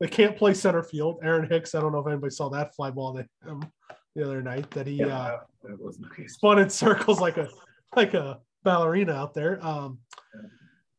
they 0.00 0.08
can't 0.08 0.36
play 0.36 0.54
center 0.54 0.82
field. 0.82 1.20
Aaron 1.22 1.48
Hicks, 1.48 1.74
I 1.74 1.80
don't 1.80 1.92
know 1.92 2.00
if 2.00 2.06
anybody 2.06 2.30
saw 2.30 2.50
that 2.50 2.74
fly 2.74 2.90
ball 2.90 3.12
that 3.14 3.26
um, 3.48 3.70
the 4.14 4.24
other 4.24 4.42
night 4.42 4.70
that 4.72 4.86
he 4.86 5.02
uh 5.02 5.38
that 5.62 5.96
nice. 6.18 6.34
spun 6.34 6.58
in 6.58 6.68
circles 6.68 7.20
like 7.20 7.36
a 7.36 7.48
like 7.96 8.14
a 8.14 8.40
ballerina 8.64 9.12
out 9.12 9.34
there. 9.34 9.64
Um, 9.64 9.98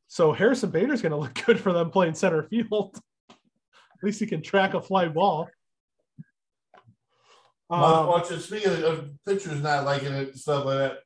so 0.08 0.32
Harrison 0.32 0.70
Bader's 0.70 1.02
going 1.02 1.12
to 1.12 1.18
look 1.18 1.34
good 1.46 1.60
for 1.60 1.74
them 1.74 1.90
playing 1.90 2.14
center 2.14 2.44
field. 2.44 2.98
At 3.30 4.04
least 4.04 4.20
he 4.20 4.26
can 4.26 4.42
track 4.42 4.74
a 4.74 4.82
fly 4.82 5.08
ball. 5.08 5.50
Um, 7.70 8.08
watching, 8.08 8.40
speaking 8.40 8.72
of, 8.72 8.84
of 8.84 9.10
pitchers 9.26 9.62
not 9.62 9.86
liking 9.86 10.14
it 10.14 10.30
and 10.30 10.40
stuff 10.40 10.66
like 10.66 10.78
that, 10.78 10.98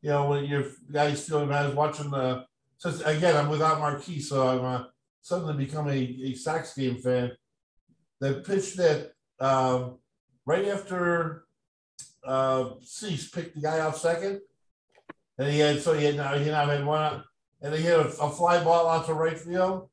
you 0.00 0.10
know, 0.10 0.28
when 0.28 0.44
your 0.44 0.64
guys 0.92 1.26
feeling, 1.26 1.50
I 1.50 1.66
was 1.66 1.74
watching 1.74 2.10
the, 2.10 2.44
since 2.76 3.00
again, 3.00 3.36
I'm 3.36 3.48
without 3.48 3.80
Marquee, 3.80 4.20
so 4.20 4.46
I'm 4.46 4.64
uh, 4.64 4.84
suddenly 5.22 5.64
become 5.64 5.88
a, 5.88 5.98
a 5.98 6.34
Sox 6.34 6.74
game 6.74 6.98
fan. 6.98 7.32
The 8.20 8.34
pitch 8.46 8.76
that 8.76 9.12
um, 9.40 9.98
right 10.46 10.68
after 10.68 11.44
uh, 12.24 12.70
Cease 12.82 13.28
picked 13.28 13.56
the 13.56 13.60
guy 13.60 13.80
off 13.80 13.98
second, 13.98 14.40
and 15.36 15.52
he 15.52 15.58
had, 15.58 15.80
so 15.80 15.94
he 15.94 16.04
had 16.04 16.16
now, 16.16 16.38
he 16.38 16.48
now 16.48 16.66
had 16.66 16.84
one, 16.84 17.24
and 17.60 17.74
he 17.74 17.82
hit 17.82 17.98
a, 17.98 18.06
a 18.06 18.30
fly 18.30 18.62
ball 18.62 18.88
out 18.88 19.06
to 19.06 19.14
right 19.14 19.38
field. 19.38 19.88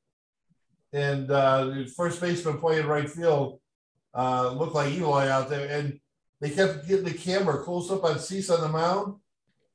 And 0.93 1.29
uh, 1.29 1.65
the 1.65 1.85
first 1.97 2.21
baseman 2.21 2.59
playing 2.59 2.85
right 2.85 3.09
field 3.09 3.59
uh, 4.15 4.51
looked 4.51 4.75
like 4.75 4.93
Eloy 4.93 5.27
out 5.29 5.49
there, 5.49 5.67
and 5.69 5.99
they 6.41 6.49
kept 6.49 6.87
getting 6.87 7.05
the 7.05 7.13
camera 7.13 7.63
close 7.63 7.91
up 7.91 8.03
on 8.03 8.19
Cease 8.19 8.49
on 8.49 8.61
the 8.61 8.69
mound, 8.69 9.15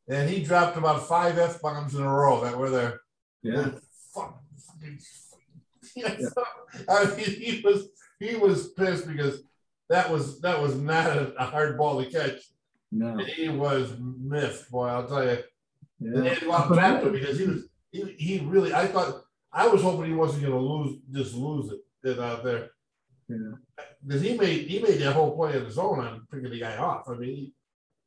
and 0.09 0.29
he 0.31 0.43
dropped 0.43 0.77
about 0.77 1.07
five 1.07 1.39
f 1.39 1.61
bombs 1.61 1.95
in 1.95 2.03
a 2.03 2.13
row 2.13 2.43
that 2.45 2.57
were 2.59 2.71
there. 2.71 3.01
Yeah. 3.43 3.71
Fuck, 4.15 4.41
Yeah, 5.97 6.15
I 6.89 7.05
mean, 7.17 7.19
he 7.25 7.61
was 7.65 7.89
he 8.19 8.37
was 8.37 8.69
pissed 8.73 9.07
because 9.07 9.43
that 9.89 10.11
was 10.11 10.41
that 10.41 10.61
was 10.61 10.77
not 10.77 11.07
a, 11.07 11.33
a 11.35 11.45
hard 11.45 11.77
ball 11.79 12.03
to 12.03 12.11
catch. 12.11 12.41
No. 12.93 13.17
He 13.19 13.49
was 13.49 13.93
miffed, 13.99 14.71
boy. 14.71 14.87
I'll 14.89 15.07
tell 15.07 15.25
you. 15.25 15.39
And 16.01 16.15
Yeah. 16.15 16.21
they 16.23 16.29
had 16.31 16.39
to 16.41 16.53
and 16.53 16.75
tap 16.75 17.03
him 17.03 17.13
because 17.13 17.39
he 17.39 17.47
was 17.47 17.63
he, 17.93 18.03
he 18.19 18.39
really. 18.41 18.73
I 18.75 18.87
thought 18.87 19.23
I 19.53 19.67
was 19.69 19.83
hoping 19.83 20.07
he 20.11 20.17
wasn't 20.17 20.43
going 20.43 20.55
to 20.55 20.61
lose 20.61 20.99
just 21.13 21.35
lose 21.35 21.73
it 21.73 21.81
it 22.03 22.19
out 22.19 22.43
there 22.45 22.71
Yeah. 23.29 23.53
Because 24.07 24.23
he 24.23 24.37
made 24.37 24.69
he 24.69 24.79
made 24.81 25.01
that 25.01 25.15
whole 25.15 25.37
play 25.37 25.57
on 25.57 25.65
his 25.65 25.79
own 25.79 26.01
on 26.01 26.27
picking 26.31 26.51
the 26.51 26.59
guy 26.59 26.77
off. 26.77 27.09
I 27.09 27.15
mean, 27.15 27.35
he, 27.35 27.55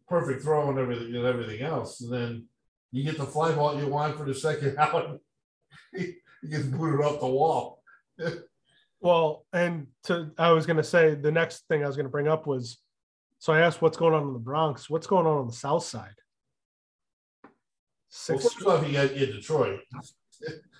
perfect 0.07 0.43
throw 0.43 0.69
and 0.69 0.79
everything 0.79 1.15
and 1.15 1.25
everything 1.25 1.61
else, 1.61 2.01
and 2.01 2.11
then 2.11 2.45
you 2.91 3.03
get 3.03 3.17
the 3.17 3.25
fly 3.25 3.51
ball 3.53 3.79
you 3.79 3.87
want 3.87 4.17
for 4.17 4.25
the 4.25 4.33
second 4.33 4.77
out. 4.79 5.19
he, 5.95 6.15
gets 6.49 6.65
booted 6.65 7.05
off 7.05 7.21
the 7.21 7.27
wall. 7.27 7.81
well, 9.01 9.45
and 9.53 9.87
to 10.03 10.31
I 10.37 10.51
was 10.51 10.65
going 10.65 10.77
to 10.77 10.83
say 10.83 11.15
the 11.15 11.31
next 11.31 11.67
thing 11.69 11.83
I 11.83 11.87
was 11.87 11.95
going 11.95 12.05
to 12.05 12.11
bring 12.11 12.27
up 12.27 12.45
was 12.47 12.79
so 13.39 13.53
I 13.53 13.61
asked 13.61 13.81
what's 13.81 13.97
going 13.97 14.13
on 14.13 14.23
in 14.23 14.33
the 14.33 14.39
Bronx, 14.39 14.89
what's 14.89 15.07
going 15.07 15.25
on 15.25 15.37
on 15.37 15.47
the 15.47 15.53
South 15.53 15.83
Side. 15.83 16.15
Well, 17.43 17.51
Six, 18.09 18.43
first 18.43 18.65
off, 18.65 18.85
he 18.85 18.93
got 18.93 19.11
in 19.11 19.31
Detroit. 19.31 19.81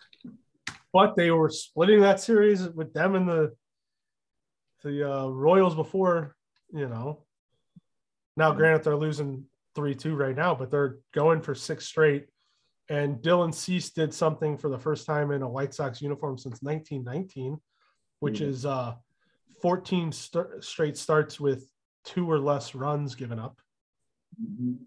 but 0.94 1.16
they 1.16 1.32
were 1.32 1.50
splitting 1.50 2.02
that 2.02 2.20
series 2.20 2.70
with 2.70 2.94
them 2.94 3.16
and 3.16 3.28
the 3.28 3.54
the 4.84 5.10
uh, 5.12 5.28
Royals 5.28 5.76
before, 5.76 6.36
you 6.74 6.88
know. 6.88 7.24
Now, 8.36 8.52
granted, 8.52 8.84
they're 8.84 8.96
losing 8.96 9.46
three 9.76 9.96
two 9.96 10.16
right 10.16 10.36
now, 10.36 10.54
but 10.56 10.70
they're 10.72 10.98
going 11.14 11.42
for 11.42 11.56
six 11.56 11.86
straight. 11.86 12.28
And 12.90 13.18
Dylan 13.18 13.54
Cease 13.54 13.92
did 13.92 14.14
something 14.14 14.58
for 14.58 14.70
the 14.70 14.78
first 14.78 15.06
time 15.06 15.32
in 15.32 15.42
a 15.42 15.50
White 15.50 15.74
Sox 15.74 16.02
uniform 16.02 16.38
since 16.38 16.62
1919, 16.62 17.58
which 18.20 18.42
Yeah. 18.42 18.48
is 18.48 18.66
uh, 18.66 18.96
14 19.62 20.12
st- 20.12 20.64
straight 20.64 20.98
starts 20.98 21.40
with 21.40 21.70
two 22.04 22.30
or 22.30 22.40
less 22.40 22.76
runs 22.76 23.16
given 23.16 23.40
up. 23.40 23.60
Mhm. 24.42 24.78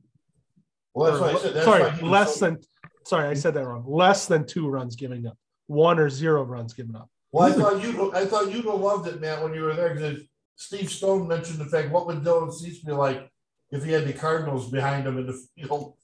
Well, 0.93 1.11
that's 1.13 1.23
Or 1.23 1.25
I 1.25 1.41
said 1.41 1.55
that's 1.55 1.65
sorry, 1.65 2.09
less 2.11 2.37
so- 2.37 2.47
than. 2.47 2.59
Sorry, 3.07 3.29
I 3.29 3.35
said 3.35 3.55
that 3.55 3.65
wrong. 3.65 3.85
Less 3.87 4.27
than 4.27 4.45
two 4.47 4.69
runs 4.69 4.97
given 4.97 5.27
up. 5.27 5.39
One 5.69 5.99
or 6.01 6.11
zero 6.11 6.43
runs 6.43 6.75
given 6.75 6.97
up. 6.97 7.09
Well, 7.37 7.49
I 7.49 7.53
thought 7.53 7.83
you 7.83 8.13
I 8.15 8.25
thought 8.25 8.51
you'd 8.51 8.65
have 8.65 8.81
loved 8.81 9.07
it, 9.09 9.21
man, 9.21 9.43
when 9.43 9.53
you 9.53 9.63
were 9.63 9.75
there 9.75 9.95
because 9.95 10.21
Steve 10.57 10.91
Stone 10.91 11.29
mentioned 11.29 11.59
the 11.59 11.67
fact 11.67 11.91
what 11.91 12.07
would 12.07 12.23
Dylan 12.23 12.51
Cease 12.53 12.79
be 12.83 12.93
like 12.93 13.31
if 13.71 13.85
he 13.85 13.93
had 13.93 14.07
the 14.07 14.13
Cardinals 14.15 14.71
behind 14.71 15.07
him 15.07 15.19
in 15.19 15.27
the 15.27 15.39
field. 15.55 15.95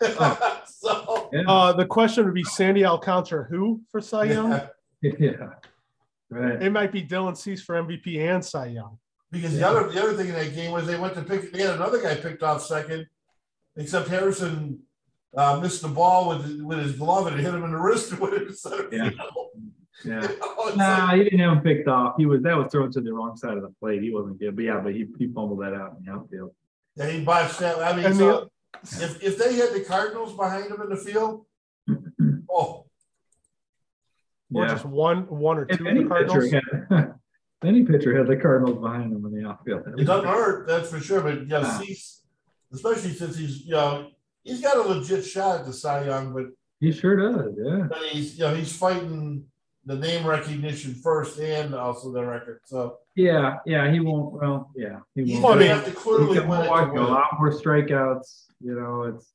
so 0.66 1.30
Uh, 1.48 1.72
the 1.72 1.86
question 1.86 2.24
would 2.24 2.34
be 2.34 2.44
Sandy 2.44 2.84
Alcantara 2.84 3.44
who 3.44 3.80
for 3.90 4.00
Cy 4.00 4.24
Young? 4.24 4.52
yeah, 5.02 5.12
yeah. 5.18 5.48
Right. 6.30 6.62
It 6.62 6.70
might 6.70 6.92
be 6.92 7.02
Dylan 7.02 7.36
Cease 7.36 7.62
for 7.62 7.74
MVP 7.82 8.18
and 8.18 8.44
Cy 8.44 8.66
Young. 8.66 8.98
because 9.32 9.54
the 9.56 9.66
other 9.66 9.88
the 9.88 10.00
other 10.00 10.14
thing 10.14 10.28
in 10.28 10.34
that 10.34 10.54
game 10.54 10.70
was 10.70 10.86
they 10.86 10.96
went 10.98 11.14
to 11.14 11.22
pick 11.22 11.52
they 11.52 11.62
had 11.62 11.74
another 11.74 12.00
guy 12.00 12.14
picked 12.14 12.42
off 12.44 12.62
second, 12.64 13.06
except 13.76 14.08
Harrison 14.08 14.80
uh, 15.36 15.58
missed 15.60 15.82
the 15.82 15.88
ball 15.88 16.28
with 16.28 16.60
with 16.62 16.78
his 16.78 16.92
glove 16.92 17.26
and 17.26 17.38
it 17.38 17.42
hit 17.42 17.54
him 17.54 17.64
in 17.64 17.72
the 17.72 17.78
wrist 17.78 18.18
with 18.20 18.34
it 18.34 18.56
center 18.56 18.88
Yeah. 18.92 19.10
field. 19.10 19.50
Yeah. 20.04 20.26
It's 20.68 20.76
Nah, 20.76 21.06
like- 21.06 21.18
he 21.18 21.24
didn't 21.24 21.38
have 21.40 21.52
him 21.58 21.60
picked 21.62 21.86
off. 21.88 22.14
He 22.18 22.26
was 22.26 22.42
that 22.42 22.56
was 22.56 22.70
thrown 22.72 22.90
to 22.92 23.00
the 23.00 23.12
wrong 23.12 23.36
side 23.36 23.56
of 23.56 23.62
the 23.62 23.72
plate. 23.80 24.02
He 24.02 24.10
wasn't 24.12 24.38
good. 24.40 24.56
But 24.56 24.64
yeah, 24.64 24.80
but 24.80 24.92
he, 24.94 25.06
he 25.18 25.28
fumbled 25.28 25.60
that 25.62 25.74
out 25.74 25.96
in 25.98 26.04
the 26.04 26.12
outfield. 26.12 26.52
yeah, 26.96 27.06
he 27.08 27.24
botched 27.24 27.60
that. 27.60 27.78
I 27.78 27.94
mean, 27.96 28.04
And 28.06 28.16
so 28.16 28.50
if, 28.82 29.22
if 29.22 29.38
they 29.38 29.54
had 29.54 29.72
the 29.72 29.84
Cardinals 29.86 30.34
behind 30.36 30.66
him 30.72 30.80
in 30.82 30.88
the 30.88 30.96
field, 30.96 31.46
oh, 32.50 32.84
Or 34.52 34.64
Yeah. 34.64 34.68
just 34.68 34.84
one, 34.84 35.26
one 35.28 35.58
or 35.58 35.66
If 35.68 35.78
two 35.78 35.86
any 35.86 36.00
of 36.00 36.04
the 36.04 36.08
Cardinals. 36.08 36.44
pitcher 36.50 36.86
had 36.90 37.14
any 37.64 37.84
pitcher 37.84 38.16
had 38.16 38.26
the 38.26 38.36
Cardinals 38.36 38.78
behind 38.80 39.12
him 39.12 39.24
in 39.24 39.32
the 39.40 39.48
outfield. 39.48 39.84
it 39.98 40.04
doesn't 40.04 40.28
hurt, 40.28 40.66
that's 40.66 40.90
for 40.90 40.98
sure. 41.00 41.20
But 41.20 41.46
yeah, 41.46 41.62
Ah. 41.64 41.78
Cease, 41.78 42.22
especially 42.72 43.12
since 43.12 43.36
he's 43.36 43.64
you 43.64 43.72
know 43.72 44.10
he's 44.42 44.60
got 44.60 44.76
a 44.76 44.82
legit 44.82 45.24
shot 45.24 45.60
at 45.60 45.66
the 45.66 45.72
Cy 45.72 46.04
Young, 46.06 46.34
but 46.34 46.46
He 46.80 46.90
sure 46.92 47.16
does, 47.16 47.54
yeah. 47.56 47.86
but 47.88 47.98
he's 48.10 48.36
you 48.38 48.44
know 48.44 48.54
he's 48.54 48.76
fighting 48.76 49.44
the 49.86 49.94
name 49.96 50.26
recognition 50.26 50.94
first 50.94 51.38
and 51.38 51.74
also 51.74 52.12
the 52.12 52.24
record. 52.24 52.60
So 52.64 52.98
Yeah, 53.14 53.58
yeah, 53.66 53.90
he 53.90 54.00
won't 54.00 54.32
well, 54.34 54.70
yeah. 54.76 54.98
He 55.14 55.32
won't. 55.40 55.42
gonna 55.42 55.54
I 55.54 55.58
mean, 55.58 55.68
have 55.68 55.84
to 55.84 55.92
clearly 55.92 56.26
win 56.40 56.60
it 56.60 56.66
to 56.66 56.72
a 56.72 56.92
win. 56.92 57.02
it. 57.02 57.08
lot 57.08 57.28
more 57.38 57.50
strikeouts. 57.52 58.46
You 58.60 58.74
know, 58.74 59.02
it's 59.04 59.32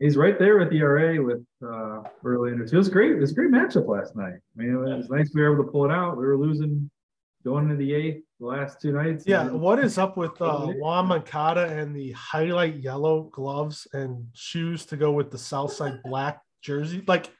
he's 0.00 0.16
right 0.16 0.38
there 0.38 0.58
with 0.58 0.72
ERA 0.72 1.22
with 1.22 1.44
uh 1.62 2.02
Verlander. 2.22 2.70
It 2.72 2.76
was 2.76 2.88
great. 2.88 3.12
It 3.12 3.20
was 3.20 3.30
a 3.32 3.34
great 3.34 3.50
matchup 3.50 3.86
last 3.88 4.16
night. 4.16 4.34
I 4.58 4.62
mean, 4.62 4.70
it 4.74 4.76
was 4.96 5.08
nice 5.08 5.30
we 5.34 5.42
were 5.42 5.52
able 5.54 5.64
to 5.64 5.70
pull 5.70 5.84
it 5.84 5.92
out. 5.92 6.16
We 6.16 6.26
were 6.26 6.36
losing 6.36 6.90
going 7.44 7.64
into 7.64 7.76
the 7.76 7.94
eighth. 7.94 8.24
the 8.40 8.46
last 8.46 8.80
two 8.80 8.92
nights. 8.92 9.24
Yeah, 9.26 9.48
what 9.50 9.78
is 9.78 9.98
up 9.98 10.16
with 10.16 10.40
uh, 10.40 10.64
Okay. 10.64 10.78
Yoán 10.80 11.06
Moncada 11.06 11.66
and 11.66 11.94
the 11.94 12.10
highlight 12.12 12.76
yellow 12.76 13.22
gloves 13.32 13.86
and 13.92 14.26
shoes 14.34 14.84
to 14.86 14.96
go 14.96 15.12
with 15.12 15.30
the 15.30 15.38
Southside 15.38 16.00
black 16.04 16.40
jersey? 16.60 17.02
Like, 17.06 17.30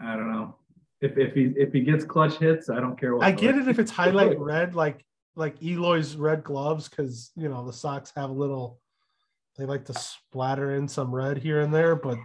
I 0.00 0.16
don't 0.16 0.30
know. 0.32 0.56
If 1.00 1.16
if 1.16 1.34
he 1.34 1.52
if 1.56 1.72
he 1.72 1.80
gets 1.80 2.04
clutch 2.04 2.38
hits, 2.38 2.68
I 2.68 2.80
don't 2.80 2.98
care 2.98 3.14
what. 3.14 3.24
I 3.24 3.30
get 3.30 3.56
it 3.56 3.68
if 3.68 3.78
it's 3.78 3.90
highlight 4.02 4.38
red, 4.38 4.74
like 4.74 5.04
like 5.36 5.62
Eloy's 5.62 6.16
red 6.16 6.42
gloves, 6.42 6.88
because 6.88 7.30
you 7.36 7.48
know 7.48 7.64
the 7.64 7.72
Sox 7.72 8.12
have 8.16 8.30
a 8.30 8.32
little. 8.32 8.80
They 9.56 9.64
like 9.64 9.84
to 9.86 9.94
splatter 9.94 10.74
in 10.76 10.86
some 10.88 11.12
red 11.14 11.38
here 11.38 11.60
and 11.60 11.74
there, 11.74 11.96
but 11.96 12.18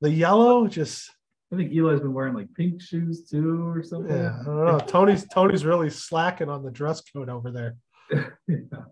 the 0.00 0.10
yellow 0.10 0.66
just 0.68 1.10
I 1.52 1.56
think 1.56 1.72
Eli's 1.72 2.00
been 2.00 2.12
wearing 2.14 2.34
like 2.34 2.52
pink 2.54 2.80
shoes 2.80 3.28
too 3.28 3.66
or 3.68 3.82
something. 3.82 4.16
yeah. 4.16 4.38
I 4.40 4.44
don't 4.44 4.64
know. 4.66 4.78
Tony's 4.78 5.26
Tony's 5.26 5.64
really 5.64 5.90
slacking 5.90 6.48
on 6.48 6.62
the 6.62 6.70
dress 6.70 7.00
code 7.00 7.28
over 7.28 7.50
there. 7.50 7.76
yeah. 8.48 8.84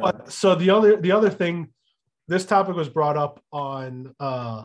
But 0.00 0.30
so 0.32 0.54
the 0.54 0.70
other 0.70 0.96
the 1.00 1.12
other 1.12 1.30
thing, 1.30 1.72
this 2.28 2.44
topic 2.44 2.76
was 2.76 2.88
brought 2.88 3.16
up 3.16 3.40
on. 3.52 4.14
uh 4.20 4.64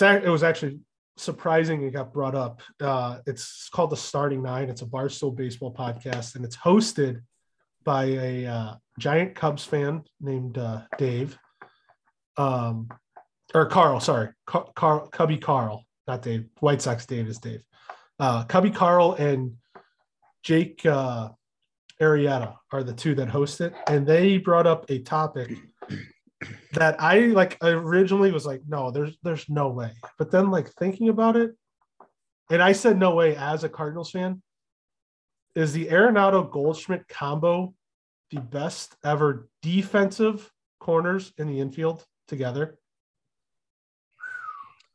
It 0.00 0.28
was 0.28 0.42
actually 0.42 0.80
surprising 1.16 1.82
it 1.82 1.92
got 1.92 2.12
brought 2.12 2.34
up. 2.34 2.62
Uh 2.80 3.18
It's 3.26 3.68
called 3.70 3.90
the 3.90 3.96
Starting 3.96 4.42
Nine. 4.42 4.68
It's 4.68 4.82
a 4.82 4.86
Barstool 4.86 5.34
baseball 5.34 5.72
podcast, 5.72 6.34
and 6.34 6.44
it's 6.44 6.56
hosted 6.56 7.20
by 7.84 8.04
a 8.04 8.46
uh, 8.46 8.74
giant 8.98 9.34
Cubs 9.34 9.64
fan 9.64 10.02
named 10.20 10.56
uh, 10.58 10.82
Dave, 10.98 11.38
um, 12.36 12.88
or 13.54 13.66
Carl. 13.66 14.00
Sorry, 14.00 14.30
Car- 14.46 14.70
Carl 14.74 15.08
Cubby 15.08 15.36
Carl, 15.38 15.84
not 16.08 16.22
Dave. 16.22 16.46
White 16.60 16.82
Sox 16.82 17.06
Dave 17.06 17.28
is 17.28 17.38
Dave. 17.38 17.62
Uh, 18.18 18.44
Cubby 18.44 18.70
Carl 18.70 19.14
and 19.14 19.54
Jake. 20.42 20.84
Uh, 20.84 21.28
Arrieta 22.02 22.56
are 22.72 22.82
the 22.82 22.92
two 22.92 23.14
that 23.14 23.28
host 23.28 23.60
it, 23.60 23.72
and 23.86 24.04
they 24.04 24.36
brought 24.36 24.66
up 24.66 24.84
a 24.90 24.98
topic 24.98 25.56
that 26.72 27.00
I 27.00 27.20
like 27.26 27.58
originally 27.62 28.32
was 28.32 28.46
like, 28.46 28.62
no, 28.68 28.90
there's 28.90 29.16
there's 29.22 29.48
no 29.48 29.68
way. 29.68 29.92
But 30.18 30.30
then 30.30 30.50
like 30.50 30.70
thinking 30.72 31.08
about 31.08 31.36
it, 31.36 31.52
and 32.50 32.62
I 32.62 32.72
said 32.72 32.98
no 32.98 33.14
way 33.14 33.36
as 33.36 33.64
a 33.64 33.68
Cardinals 33.68 34.10
fan, 34.10 34.42
is 35.54 35.72
the 35.72 35.86
Arenado 35.86 36.50
Goldschmidt 36.50 37.08
combo 37.08 37.74
the 38.30 38.40
best 38.40 38.96
ever 39.04 39.48
defensive 39.62 40.50
corners 40.80 41.32
in 41.38 41.46
the 41.46 41.60
infield 41.60 42.04
together? 42.28 42.78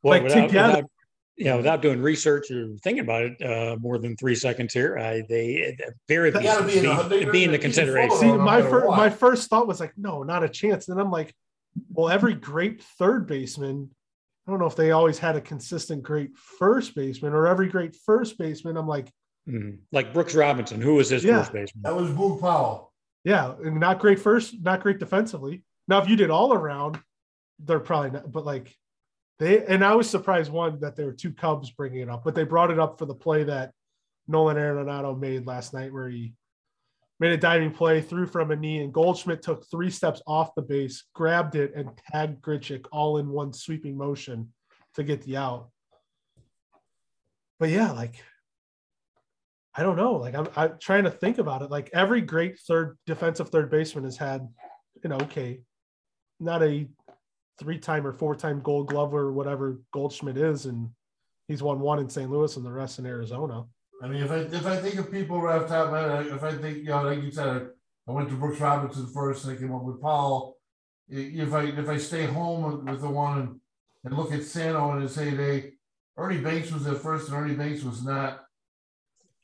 Like, 0.02 0.24
without, 0.24 0.46
together- 0.46 0.68
without, 0.76 0.90
you 1.36 1.46
know, 1.46 1.56
without 1.56 1.80
doing 1.82 2.02
research 2.02 2.50
or 2.50 2.68
thinking 2.82 3.00
about 3.02 3.22
it 3.22 3.42
uh, 3.42 3.76
more 3.80 3.98
than 3.98 4.16
three 4.16 4.34
seconds 4.34 4.74
here, 4.74 4.98
I, 4.98 5.22
they 5.28 5.74
at 5.80 5.94
very 6.08 6.30
They 6.30 6.40
be 6.40 6.48
in 6.48 6.66
be, 6.66 6.80
the- 6.80 7.06
they- 7.08 7.24
be 7.24 7.44
in 7.44 7.50
the 7.52 7.58
consideration. 7.58 8.16
See, 8.18 8.26
my 8.32 8.58
matter 8.58 8.68
first 8.70 8.88
my 8.88 9.10
first 9.10 9.48
thought 9.50 9.66
was 9.66 9.80
like, 9.80 9.92
no, 9.96 10.22
not 10.22 10.44
a 10.44 10.48
chance. 10.48 10.88
And 10.88 10.98
then 10.98 11.04
I'm 11.06 11.10
like, 11.12 11.34
well, 11.92 12.10
every 12.10 12.34
great 12.34 12.82
third 12.98 13.26
baseman, 13.26 13.90
I 14.46 14.50
don't 14.50 14.60
know 14.60 14.66
if 14.66 14.76
they 14.76 14.90
always 14.90 15.18
had 15.18 15.36
a 15.36 15.40
consistent 15.40 16.02
great 16.02 16.36
first 16.36 16.94
baseman 16.94 17.32
or 17.32 17.46
every 17.46 17.68
great 17.68 17.96
first 18.04 18.36
baseman. 18.38 18.76
I'm 18.76 18.88
like, 18.88 19.08
Mhm. 19.48 19.78
Like 19.90 20.12
Brooks 20.12 20.34
Robinson, 20.34 20.82
who 20.82 20.96
was 20.96 21.08
his 21.08 21.24
Yeah. 21.24 21.38
first 21.38 21.52
baseman? 21.54 21.82
That 21.82 21.96
was 21.96 22.10
Boog 22.10 22.40
Powell. 22.40 22.92
yeah, 23.24 23.54
and 23.64 23.80
not 23.80 23.98
great 23.98 24.18
first, 24.18 24.60
not 24.62 24.82
great 24.82 24.98
defensively. 24.98 25.64
Now, 25.88 26.02
if 26.02 26.08
you 26.10 26.14
did 26.16 26.28
all 26.30 26.52
around, 26.52 26.98
they're 27.58 27.80
probably 27.80 28.10
not, 28.10 28.30
but 28.30 28.44
like 28.44 28.76
they, 29.40 29.64
and 29.64 29.82
I 29.82 29.94
was 29.94 30.08
surprised 30.08 30.52
one 30.52 30.78
that 30.80 30.96
there 30.96 31.06
were 31.06 31.12
two 31.12 31.32
Cubs 31.32 31.70
bringing 31.70 32.00
it 32.00 32.10
up, 32.10 32.24
but 32.24 32.34
they 32.34 32.44
brought 32.44 32.70
it 32.70 32.78
up 32.78 32.98
for 32.98 33.06
the 33.06 33.14
play 33.14 33.42
that 33.44 33.72
Nolan 34.28 34.58
Arenado 34.58 35.18
made 35.18 35.46
last 35.46 35.72
night 35.72 35.92
where 35.92 36.10
he 36.10 36.34
made 37.20 37.32
a 37.32 37.38
diving 37.38 37.72
play, 37.72 38.02
threw 38.02 38.26
from 38.26 38.50
a 38.50 38.56
knee, 38.56 38.82
and 38.82 38.92
Goldschmidt 38.92 39.40
took 39.40 39.68
three 39.70 39.90
steps 39.90 40.20
off 40.26 40.54
the 40.54 40.62
base, 40.62 41.04
grabbed 41.14 41.56
it, 41.56 41.72
and 41.74 41.90
tagged 42.12 42.42
Grichuk 42.42 42.84
all 42.92 43.16
in 43.16 43.30
one 43.30 43.54
sweeping 43.54 43.96
motion 43.96 44.52
to 44.94 45.02
get 45.02 45.22
the 45.22 45.38
out. 45.38 45.70
But 47.58 47.70
yeah, 47.70 47.92
like 47.92 48.22
I 49.74 49.82
don't 49.82 49.96
know. 49.96 50.16
Like 50.16 50.34
I'm, 50.34 50.48
I'm 50.54 50.78
trying 50.78 51.04
to 51.04 51.10
think 51.10 51.38
about 51.38 51.62
it. 51.62 51.70
Like 51.70 51.88
every 51.94 52.20
great 52.20 52.58
third 52.58 52.98
defensive 53.06 53.48
third 53.48 53.70
baseman 53.70 54.04
has 54.04 54.18
had, 54.18 54.46
an 55.02 55.14
okay, 55.14 55.62
not 56.38 56.62
a 56.62 56.86
three-time 57.60 58.06
or 58.06 58.12
four-time 58.12 58.60
Gold 58.60 58.88
Glove 58.88 59.14
or 59.14 59.32
whatever 59.32 59.80
Goldschmidt 59.92 60.36
is, 60.36 60.66
and 60.66 60.88
he's 61.46 61.62
won 61.62 61.78
one 61.78 62.00
in 62.00 62.08
St. 62.08 62.30
Louis 62.30 62.56
and 62.56 62.66
the 62.66 62.72
rest 62.72 62.98
in 62.98 63.06
Arizona. 63.06 63.64
I 64.02 64.08
mean, 64.08 64.22
if 64.22 64.30
I 64.30 64.36
if 64.36 64.66
I 64.66 64.76
think 64.76 64.96
of 64.96 65.12
people 65.12 65.40
right 65.40 65.60
off 65.60 65.68
the 65.68 65.74
top 65.74 65.86
of 65.86 65.92
my 65.92 66.00
head, 66.00 66.26
if 66.28 66.42
I 66.42 66.52
think 66.56 66.78
you 66.78 66.84
know, 66.84 67.02
like 67.02 67.22
you 67.22 67.30
said, 67.30 67.68
I 68.08 68.12
went 68.12 68.30
to 68.30 68.34
Brooks 68.34 68.58
Robinson 68.58 69.06
first, 69.06 69.44
and 69.44 69.54
I 69.54 69.60
came 69.60 69.74
up 69.74 69.82
with 69.82 70.00
Powell. 70.00 70.56
If 71.08 71.52
I 71.52 71.64
if 71.64 71.88
I 71.88 71.98
stay 71.98 72.24
home 72.24 72.86
with 72.86 73.00
the 73.00 73.10
one 73.10 73.60
and 74.04 74.16
look 74.16 74.32
at 74.32 74.42
Santo 74.42 74.92
and 74.92 75.10
say 75.10 75.30
they 75.30 75.72
Ernie 76.16 76.40
Banks 76.40 76.72
was 76.72 76.86
at 76.86 76.98
first, 76.98 77.28
and 77.28 77.36
Ernie 77.36 77.54
Banks 77.54 77.82
was 77.82 78.02
not. 78.04 78.40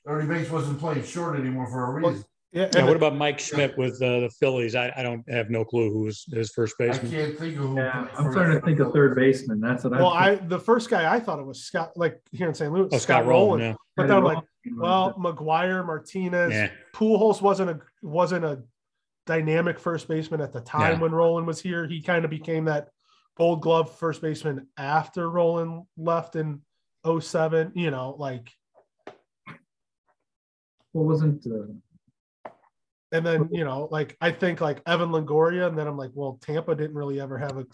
Ernie 0.06 0.28
Banks 0.28 0.50
wasn't 0.50 0.78
playing 0.78 1.04
short 1.04 1.38
anymore 1.38 1.66
for 1.66 1.84
a 1.84 1.92
reason. 1.92 2.24
Yeah, 2.56 2.70
Yeah, 2.74 2.84
what 2.86 2.96
about 2.96 3.14
Mike 3.14 3.38
Schmidt 3.38 3.76
with 3.76 4.00
uh, 4.02 4.20
the 4.20 4.30
Phillies? 4.40 4.74
I, 4.74 4.90
I 4.96 5.02
don't 5.02 5.22
have 5.30 5.50
no 5.50 5.62
clue 5.62 5.90
who 5.92 5.98
was 6.00 6.24
his 6.32 6.50
first 6.52 6.74
baseman. 6.78 7.12
I 7.12 7.14
can't 7.14 7.38
think 7.38 7.54
of 7.58 7.60
who. 7.60 7.76
Yeah, 7.76 8.08
I'm 8.16 8.24
first 8.24 8.36
trying 8.38 8.52
to 8.52 8.60
think 8.64 8.80
of 8.80 8.94
third 8.94 9.14
baseman. 9.14 9.60
That's 9.60 9.84
what 9.84 9.92
I. 9.92 9.96
well, 9.98 10.08
I. 10.08 10.30
I 10.30 10.34
the 10.36 10.58
first 10.58 10.88
guy 10.88 11.12
I 11.14 11.20
thought 11.20 11.38
it 11.38 11.44
was 11.44 11.62
Scott, 11.64 11.92
like 11.96 12.18
here 12.32 12.48
in 12.48 12.54
St. 12.54 12.72
Louis, 12.72 12.88
Oh, 12.92 12.96
Scott 12.96 13.26
Rolen. 13.26 13.60
Yeah. 13.60 13.74
But 13.94 14.08
then 14.08 14.16
I'm 14.16 14.24
like, 14.24 14.42
well, 14.74 15.12
McGwire, 15.18 15.84
Martinez, 15.84 16.54
Yeah. 16.54 16.70
Pujols 16.94 17.42
wasn't 17.42 17.70
a 17.70 17.80
wasn't 18.02 18.46
a 18.46 18.62
dynamic 19.26 19.78
first 19.78 20.08
baseman 20.08 20.40
at 20.40 20.54
the 20.54 20.60
time 20.62 20.94
No. 20.96 21.02
when 21.02 21.12
Rolen 21.12 21.44
was 21.44 21.60
here. 21.60 21.86
He 21.86 22.00
kind 22.00 22.24
of 22.24 22.30
became 22.30 22.64
that 22.66 22.88
Gold 23.36 23.60
Glove 23.60 23.94
first 23.98 24.22
baseman 24.22 24.66
after 24.78 25.28
Rolen 25.28 25.86
left 25.98 26.36
in 26.36 26.62
07, 27.20 27.72
You 27.74 27.90
know, 27.90 28.16
like, 28.18 28.50
What 30.92 31.04
wasn't? 31.04 31.46
Uh, 31.46 31.74
and 33.12 33.24
then 33.24 33.48
you 33.52 33.64
know, 33.64 33.88
like 33.90 34.16
I 34.20 34.30
think 34.30 34.60
like 34.60 34.82
Evan 34.86 35.10
Longoria, 35.10 35.68
and 35.68 35.78
then 35.78 35.86
I'm 35.86 35.96
like, 35.96 36.10
well, 36.14 36.38
Tampa 36.42 36.74
didn't 36.74 36.96
really 36.96 37.20
ever 37.20 37.38
have 37.38 37.58
a 37.58 37.66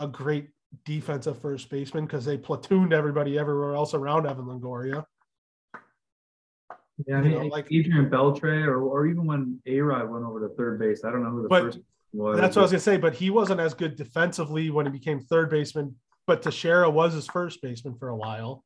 a 0.00 0.06
great 0.08 0.50
defensive 0.84 1.40
first 1.40 1.70
baseman 1.70 2.04
because 2.04 2.24
they 2.24 2.36
platooned 2.38 2.92
everybody 2.92 3.38
everywhere 3.38 3.74
else 3.74 3.94
around 3.94 4.26
Evan 4.26 4.44
Longoria. 4.44 5.04
yeah, 7.06 7.16
I 7.16 7.18
You 7.18 7.22
mean, 7.24 7.32
know, 7.32 7.38
like 7.42 7.50
like- 7.52 7.72
Adrian 7.72 8.10
Beltre, 8.10 8.66
or 8.66 8.82
or 8.82 9.06
even 9.06 9.26
when 9.26 9.60
A 9.66 9.80
Rod 9.80 10.10
went 10.10 10.24
over 10.24 10.40
to 10.46 10.54
third 10.54 10.78
base. 10.78 11.04
I 11.04 11.10
don't 11.10 11.22
know 11.22 11.30
who 11.30 11.42
the 11.42 11.48
But 11.48 11.62
first 11.62 11.78
was. 12.12 12.38
That's 12.38 12.56
what 12.56 12.62
I 12.62 12.64
was 12.64 12.72
gonna 12.72 12.80
say, 12.80 12.96
but 12.96 13.14
he 13.14 13.30
wasn't 13.30 13.60
as 13.60 13.74
good 13.74 13.96
defensively 13.96 14.70
when 14.70 14.86
he 14.86 14.92
became 14.92 15.20
third 15.20 15.50
baseman. 15.50 15.94
But 16.26 16.42
Teixeira 16.42 16.90
was 16.90 17.14
his 17.14 17.26
first 17.26 17.62
baseman 17.62 17.94
for 17.96 18.08
a 18.08 18.16
while, 18.16 18.62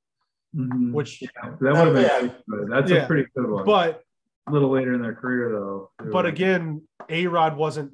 Mhm. 0.56 0.93
which, 0.93 1.23
Yeah, 1.23 1.28
that 1.43 1.60
would 1.60 1.74
have 1.74 1.94
been. 1.94 2.35
Yeah. 2.51 2.64
That's 2.69 2.90
Yeah. 2.90 3.05
a 3.05 3.06
pretty 3.06 3.28
good 3.36 3.48
one. 3.48 3.64
but 3.64 4.02
a 4.47 4.51
little 4.51 4.70
later 4.70 4.94
in 4.94 5.02
their 5.02 5.14
career, 5.14 5.51
though. 5.51 5.90
but 6.10 6.27
again, 6.27 6.82
A 7.09 7.27
Rod 7.27 7.56
wasn't. 7.56 7.93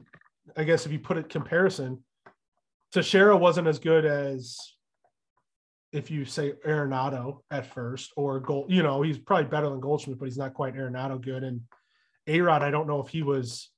I 0.56 0.64
guess 0.64 0.86
if 0.86 0.92
you 0.92 0.98
put 0.98 1.18
it 1.18 1.28
comparison, 1.28 2.02
Teixeira 2.92 3.36
wasn't 3.36 3.68
as 3.68 3.78
good 3.78 4.04
as 4.04 4.58
if 5.92 6.10
you 6.10 6.24
say 6.24 6.52
Arenado 6.66 7.40
at 7.50 7.72
first 7.72 8.12
or 8.16 8.40
Gold. 8.40 8.70
You 8.70 8.82
know, 8.82 9.02
he's 9.02 9.18
probably 9.18 9.48
better 9.48 9.68
than 9.68 9.80
Goldschmidt, 9.80 10.18
but 10.18 10.24
he's 10.26 10.38
not 10.38 10.54
quite 10.54 10.74
Arenado 10.74 11.20
good. 11.20 11.44
And 11.44 11.60
A 12.26 12.40
Rod, 12.40 12.62
I 12.62 12.70
don't 12.70 12.86
know 12.88 13.00
if 13.00 13.08
he 13.08 13.22
was 13.22 13.70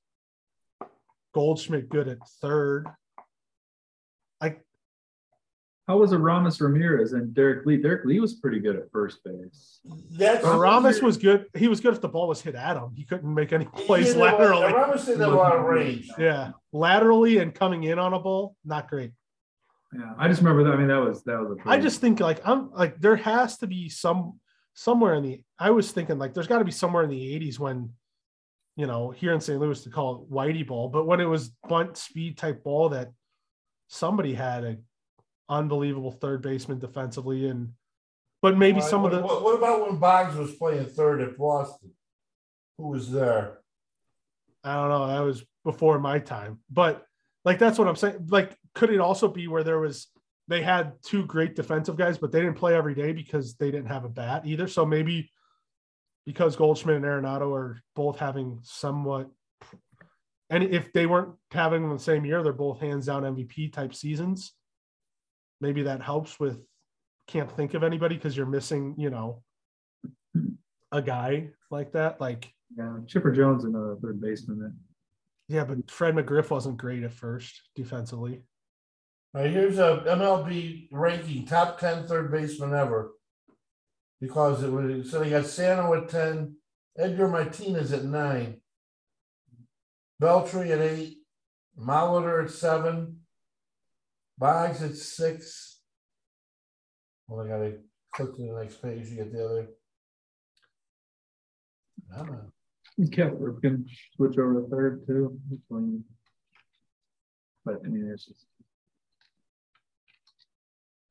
Goldschmidt 1.33 1.89
good 1.89 2.07
at 2.07 2.17
third. 2.41 2.87
Like 5.91 5.95
how 5.95 6.01
was 6.01 6.13
Aramis 6.13 6.61
Ramirez 6.61 7.13
and 7.13 7.33
Derek 7.33 7.65
Lee? 7.65 7.77
Derek 7.77 8.05
Lee 8.05 8.19
was 8.19 8.35
pretty 8.35 8.59
good 8.59 8.77
at 8.77 8.89
first 8.91 9.23
base. 9.25 9.81
That's 10.11 10.45
Aramis 10.45 11.01
was 11.01 11.17
good. 11.17 11.47
He 11.57 11.67
was 11.67 11.81
good 11.81 11.93
if 11.93 11.99
the 12.01 12.07
ball 12.07 12.27
was 12.29 12.41
hit 12.41 12.55
at 12.55 12.77
him. 12.77 12.93
He 12.95 13.03
couldn't 13.03 13.33
make 13.33 13.51
any 13.51 13.65
plays 13.65 14.07
didn't 14.07 14.21
have 14.23 14.39
a- 14.39 14.43
laterally. 14.43 14.73
Aramis 14.73 15.05
didn't 15.05 15.21
have 15.21 15.33
a 15.33 15.35
lot 15.35 15.55
of 15.55 15.65
range. 15.65 16.09
Yeah, 16.17 16.51
laterally 16.71 17.39
and 17.39 17.53
coming 17.53 17.83
in 17.83 17.99
on 17.99 18.13
a 18.13 18.19
ball, 18.19 18.55
not 18.63 18.89
great. 18.89 19.11
Yeah, 19.93 20.13
I 20.17 20.29
just 20.29 20.41
remember 20.41 20.63
that. 20.63 20.73
I 20.73 20.77
mean, 20.77 20.87
that 20.87 21.01
was 21.01 21.23
that 21.23 21.39
was 21.41 21.57
a. 21.57 21.69
I 21.69 21.77
just 21.79 21.99
think 21.99 22.21
like 22.21 22.39
I'm 22.47 22.71
like 22.71 22.99
there 23.01 23.17
has 23.17 23.57
to 23.57 23.67
be 23.67 23.89
some 23.89 24.39
somewhere 24.73 25.15
in 25.15 25.23
the. 25.23 25.43
I 25.59 25.71
was 25.71 25.91
thinking 25.91 26.17
like 26.17 26.33
there's 26.33 26.47
got 26.47 26.59
to 26.59 26.65
be 26.65 26.71
somewhere 26.71 27.03
in 27.03 27.09
the 27.09 27.39
'80s 27.39 27.59
when, 27.59 27.89
you 28.77 28.87
know, 28.87 29.11
here 29.11 29.33
in 29.33 29.41
St. 29.41 29.59
Louis 29.59 29.83
to 29.83 29.89
call 29.89 30.15
it 30.15 30.33
Whitey 30.33 30.65
ball, 30.65 30.87
but 30.87 31.05
when 31.05 31.19
it 31.19 31.25
was 31.25 31.51
bunt 31.67 31.97
speed 31.97 32.37
type 32.37 32.63
ball 32.63 32.89
that 32.89 33.11
somebody 33.89 34.33
had 34.33 34.63
a 34.63 34.77
unbelievable 35.51 36.11
third 36.11 36.41
baseman 36.41 36.79
defensively 36.79 37.47
and, 37.47 37.73
but 38.41 38.57
maybe 38.57 38.79
right, 38.79 38.89
some 38.89 39.05
of 39.05 39.11
the 39.11 39.21
What, 39.21 39.43
what 39.43 39.57
about 39.57 39.87
when 39.87 39.99
Boggs 39.99 40.35
was 40.35 40.55
playing 40.55 40.85
third 40.85 41.21
at 41.21 41.37
Boston? 41.37 41.91
Who 42.77 42.87
was 42.87 43.11
there? 43.11 43.59
I 44.63 44.73
don't 44.73 44.89
know. 44.89 45.07
That 45.07 45.19
was 45.19 45.43
before 45.63 45.99
my 45.99 46.17
time, 46.17 46.59
but 46.69 47.05
like 47.45 47.59
that's 47.59 47.77
what 47.77 47.87
I'm 47.87 47.95
saying. 47.95 48.27
Like, 48.29 48.57
could 48.73 48.89
it 48.89 48.99
also 48.99 49.27
be 49.27 49.47
where 49.47 49.63
there 49.63 49.79
was 49.79 50.07
they 50.47 50.61
had 50.61 50.93
two 51.03 51.25
great 51.25 51.55
defensive 51.55 51.95
guys, 51.95 52.17
but 52.17 52.31
they 52.31 52.41
didn't 52.41 52.57
play 52.57 52.75
every 52.75 52.93
day 52.93 53.11
because 53.11 53.55
they 53.55 53.71
didn't 53.71 53.87
have 53.87 54.03
a 54.03 54.09
bat 54.09 54.45
either. 54.45 54.67
So 54.67 54.85
maybe 54.85 55.31
because 56.25 56.55
Goldschmidt 56.55 56.97
and 56.97 57.05
Arenado 57.05 57.55
are 57.55 57.81
both 57.95 58.19
having 58.19 58.59
somewhat, 58.63 59.29
and 60.49 60.63
if 60.63 60.91
they 60.93 61.05
weren't 61.05 61.35
having 61.51 61.81
them 61.81 61.93
the 61.97 62.03
same 62.03 62.25
year, 62.25 62.43
they're 62.43 62.53
both 62.53 62.79
hands 62.79 63.05
down 63.05 63.23
MVP 63.23 63.71
type 63.71 63.95
seasons. 63.95 64.53
Maybe 65.61 65.83
that 65.83 66.01
helps 66.01 66.39
with 66.39 66.59
can't 67.27 67.51
think 67.55 67.73
of 67.73 67.83
anybody 67.83 68.15
because 68.15 68.35
you're 68.35 68.45
missing, 68.45 68.95
you 68.97 69.09
know, 69.09 69.43
a 70.91 71.01
guy 71.01 71.49
like 71.69 71.93
that. 71.93 72.19
Like, 72.19 72.51
Yeah, 72.75 72.97
Chipper 73.07 73.31
Jones 73.31 73.63
and 73.63 73.75
a 73.75 73.93
uh, 73.93 73.95
third 74.01 74.19
baseman. 74.19 74.59
Then. 74.59 74.77
yeah, 75.47 75.63
but 75.63 75.89
Fred 75.89 76.15
McGriff 76.15 76.49
wasn't 76.49 76.77
great 76.77 77.03
at 77.03 77.13
first 77.13 77.61
defensively. 77.75 78.43
All 79.33 79.41
right, 79.41 79.51
here's 79.51 79.79
a 79.79 80.03
MLB 80.07 80.89
ranking 80.91 81.45
top 81.45 81.79
10 81.79 82.07
third 82.07 82.31
baseman 82.31 82.73
ever. 82.73 83.11
Because 84.19 84.61
it 84.61 84.69
was 84.69 85.09
so 85.09 85.19
they 85.19 85.31
got 85.31 85.45
Santo 85.45 85.93
at 85.95 86.09
10, 86.09 86.55
Edgar 86.97 87.27
Martinez 87.27 87.91
at 87.91 88.03
nine, 88.03 88.61
Beltre 90.21 90.69
at 90.69 90.79
eight, 90.79 91.17
Molitor 91.79 92.43
at 92.43 92.51
seven, 92.51 93.20
Boggs 94.37 94.81
at 94.81 94.95
six. 94.95 95.79
Well, 97.27 97.45
I 97.45 97.49
gotta 97.49 97.77
click 98.13 98.35
to 98.35 98.41
the 98.41 98.59
next 98.59 98.81
page 98.81 99.09
to 99.09 99.15
get 99.15 99.31
the 99.31 99.45
other. 99.45 99.67
I 102.13 102.17
don't 102.17 102.31
know. 102.31 102.51
Kepler 103.11 103.53
can 103.53 103.85
switch 104.15 104.37
over 104.37 104.61
to 104.61 104.67
third 104.67 105.07
too. 105.07 105.39
But 107.63 107.75
I 107.85 107.87
mean, 107.87 108.09
it's 108.11 108.25
just 108.25 108.45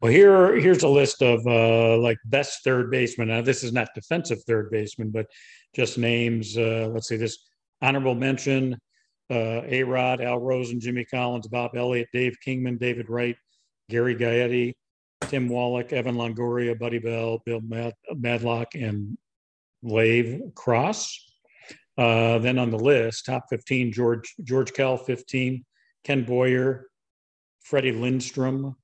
Well, 0.01 0.13
here, 0.13 0.57
here's 0.57 0.83
a 0.83 0.89
list 0.89 1.23
of 1.23 1.47
uh, 1.47 1.99
like 1.99 2.19
best 2.25 2.65
third 2.65 2.91
baseman. 2.91 3.29
Now, 3.29 3.43
this 3.43 3.63
is 3.63 3.73
not 3.73 3.95
defensive 3.95 4.43
third 4.45 4.71
baseman, 4.71 5.11
but 5.11 5.27
just 5.75 5.99
names. 5.99 6.57
Uh, 6.57 6.89
let's 6.93 7.09
see, 7.09 7.17
this 7.17 7.39
honorable 7.81 8.15
mention: 8.15 8.77
uh, 9.31 9.63
A. 9.67 9.83
Rod, 9.83 10.21
Al 10.21 10.39
Rosen, 10.39 10.81
Jimmy 10.81 11.05
Collins, 11.05 11.47
Bob 11.47 11.77
Elliott, 11.77 12.09
Dave 12.13 12.37
Kingman, 12.45 12.79
David 12.79 13.09
Wright, 13.09 13.37
Gary 13.89 14.17
Gaetti, 14.17 14.75
Tim 15.23 15.49
Wallach, 15.49 15.93
Evan 15.93 16.17
Longoria, 16.17 16.79
Buddy 16.79 16.99
Bell, 16.99 17.41
Bill 17.45 17.61
Mad- 17.61 17.95
Madlock, 18.15 18.75
and 18.75 19.17
Lave 19.83 20.41
Cross. 20.55 21.27
Uh, 21.97 22.39
then 22.39 22.59
on 22.59 22.71
the 22.71 22.79
list, 22.79 23.27
top 23.27 23.45
15, 23.51 23.93
George 23.93 24.35
George 24.43 24.73
Kell, 24.73 24.97
15, 24.97 25.65
Ken 26.05 26.25
Boyer, 26.25 26.89
Freddie 27.63 27.93
Lindstrom, 27.93 28.75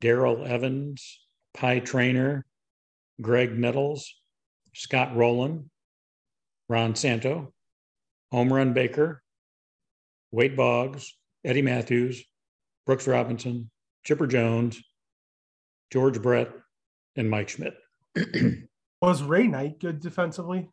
Darrell 0.00 0.44
Evans, 0.44 1.20
Pie 1.54 1.78
Traynor, 1.78 2.44
Graig 3.20 3.56
Nettles, 3.56 4.12
Scott 4.74 5.14
Rolen, 5.14 5.70
Ron 6.68 6.96
Santo, 6.96 7.52
Home 8.32 8.52
Run 8.52 8.72
Baker, 8.72 9.21
Wade 10.32 10.56
Boggs, 10.56 11.14
Eddie 11.44 11.62
Mathews, 11.62 12.24
Brooks 12.86 13.06
Robinson, 13.06 13.70
Chipper 14.04 14.26
Jones, 14.26 14.82
George 15.92 16.20
Brett, 16.20 16.50
and 17.16 17.30
Mike 17.30 17.50
Schmidt. 17.50 17.74
Was 19.02 19.22
Ray 19.22 19.46
Knight 19.46 19.78
good 19.78 20.00
defensively? 20.00 20.68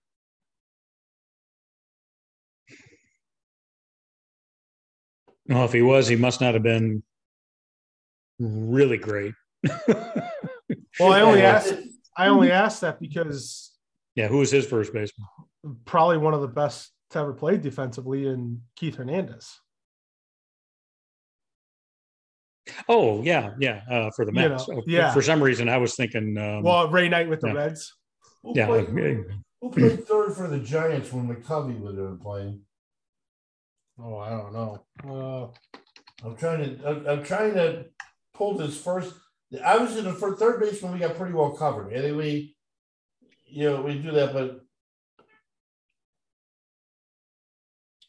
Well, 5.47 5.65
if 5.65 5.73
he 5.73 5.81
was, 5.81 6.07
he 6.07 6.15
must 6.15 6.41
not 6.41 6.53
have 6.53 6.61
been 6.61 7.03
really 8.39 8.97
great. 8.97 9.33
Well, 10.99 11.13
I 11.13 11.21
only 11.21 11.41
asked 11.41 11.73
I 12.17 12.27
only 12.27 12.51
asked 12.51 12.81
that 12.81 12.99
because 12.99 13.71
yeah, 14.15 14.27
who 14.27 14.37
was 14.37 14.51
his 14.51 14.65
first 14.65 14.91
baseman? 14.93 15.27
probably 15.85 16.17
one 16.17 16.33
of 16.33 16.41
the 16.41 16.47
best 16.47 16.91
to 17.11 17.19
ever 17.19 17.33
played 17.33 17.61
defensively 17.61 18.27
in 18.27 18.61
Keith 18.75 18.95
Hernandez. 18.95 19.59
Oh, 22.87 23.21
yeah, 23.23 23.51
yeah, 23.59 23.81
uh, 23.89 24.11
for 24.15 24.25
the 24.25 24.31
You 24.31 24.49
Mets. 24.49 24.67
know, 24.67 24.77
Oh, 24.77 24.83
yeah. 24.85 25.11
For 25.11 25.21
some 25.21 25.41
reason, 25.41 25.69
I 25.69 25.77
was 25.77 25.95
thinking, 25.95 26.37
um, 26.37 26.63
Well, 26.63 26.89
Ray 26.89 27.09
Knight 27.09 27.27
with 27.29 27.41
the 27.41 27.47
yeah. 27.47 27.53
Reds. 27.53 27.95
Who 28.43 28.53
yeah, 28.55 28.67
played, 28.67 28.85
who 29.59 29.69
played 29.71 30.07
third 30.07 30.33
for 30.33 30.47
the 30.47 30.59
Giants 30.59 31.11
when 31.11 31.27
McCovey 31.27 31.79
was 31.79 31.95
there 31.95 32.15
playing? 32.15 32.61
Oh, 34.01 34.17
I 34.17 34.29
don't 34.29 34.53
know. 34.53 34.85
Uh, 35.03 36.25
I'm 36.25 36.37
trying 36.37 36.77
to. 36.77 36.87
I'm, 36.87 37.07
I'm 37.07 37.23
trying 37.23 37.53
to 37.55 37.85
pull 38.33 38.55
this 38.55 38.79
first. 38.79 39.13
I 39.63 39.77
was 39.77 39.97
in 39.97 40.05
the 40.05 40.13
for 40.13 40.37
third 40.37 40.61
baseman. 40.61 40.93
We 40.93 40.99
got 40.99 41.17
pretty 41.17 41.33
well 41.33 41.51
covered. 41.51 41.91
And 41.91 42.03
then 42.05 42.15
we, 42.15 42.55
you 43.45 43.69
know, 43.69 43.81
we 43.81 43.95
do 43.99 44.11
that. 44.11 44.31
But 44.31 44.61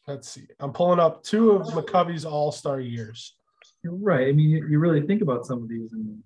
let's 0.07 0.29
see. 0.29 0.47
I'm 0.59 0.71
pulling 0.73 0.99
up 0.99 1.23
two 1.23 1.51
of 1.51 1.67
McCovey's 1.67 2.25
All 2.25 2.51
Star 2.51 2.79
years. 2.79 3.35
you're 3.83 3.95
right. 3.95 4.27
I 4.27 4.31
mean, 4.31 4.49
you, 4.49 4.67
you 4.67 4.79
really 4.79 5.01
think 5.01 5.21
about 5.21 5.45
some 5.45 5.63
of 5.63 5.69
these, 5.69 5.91
and 5.93 6.19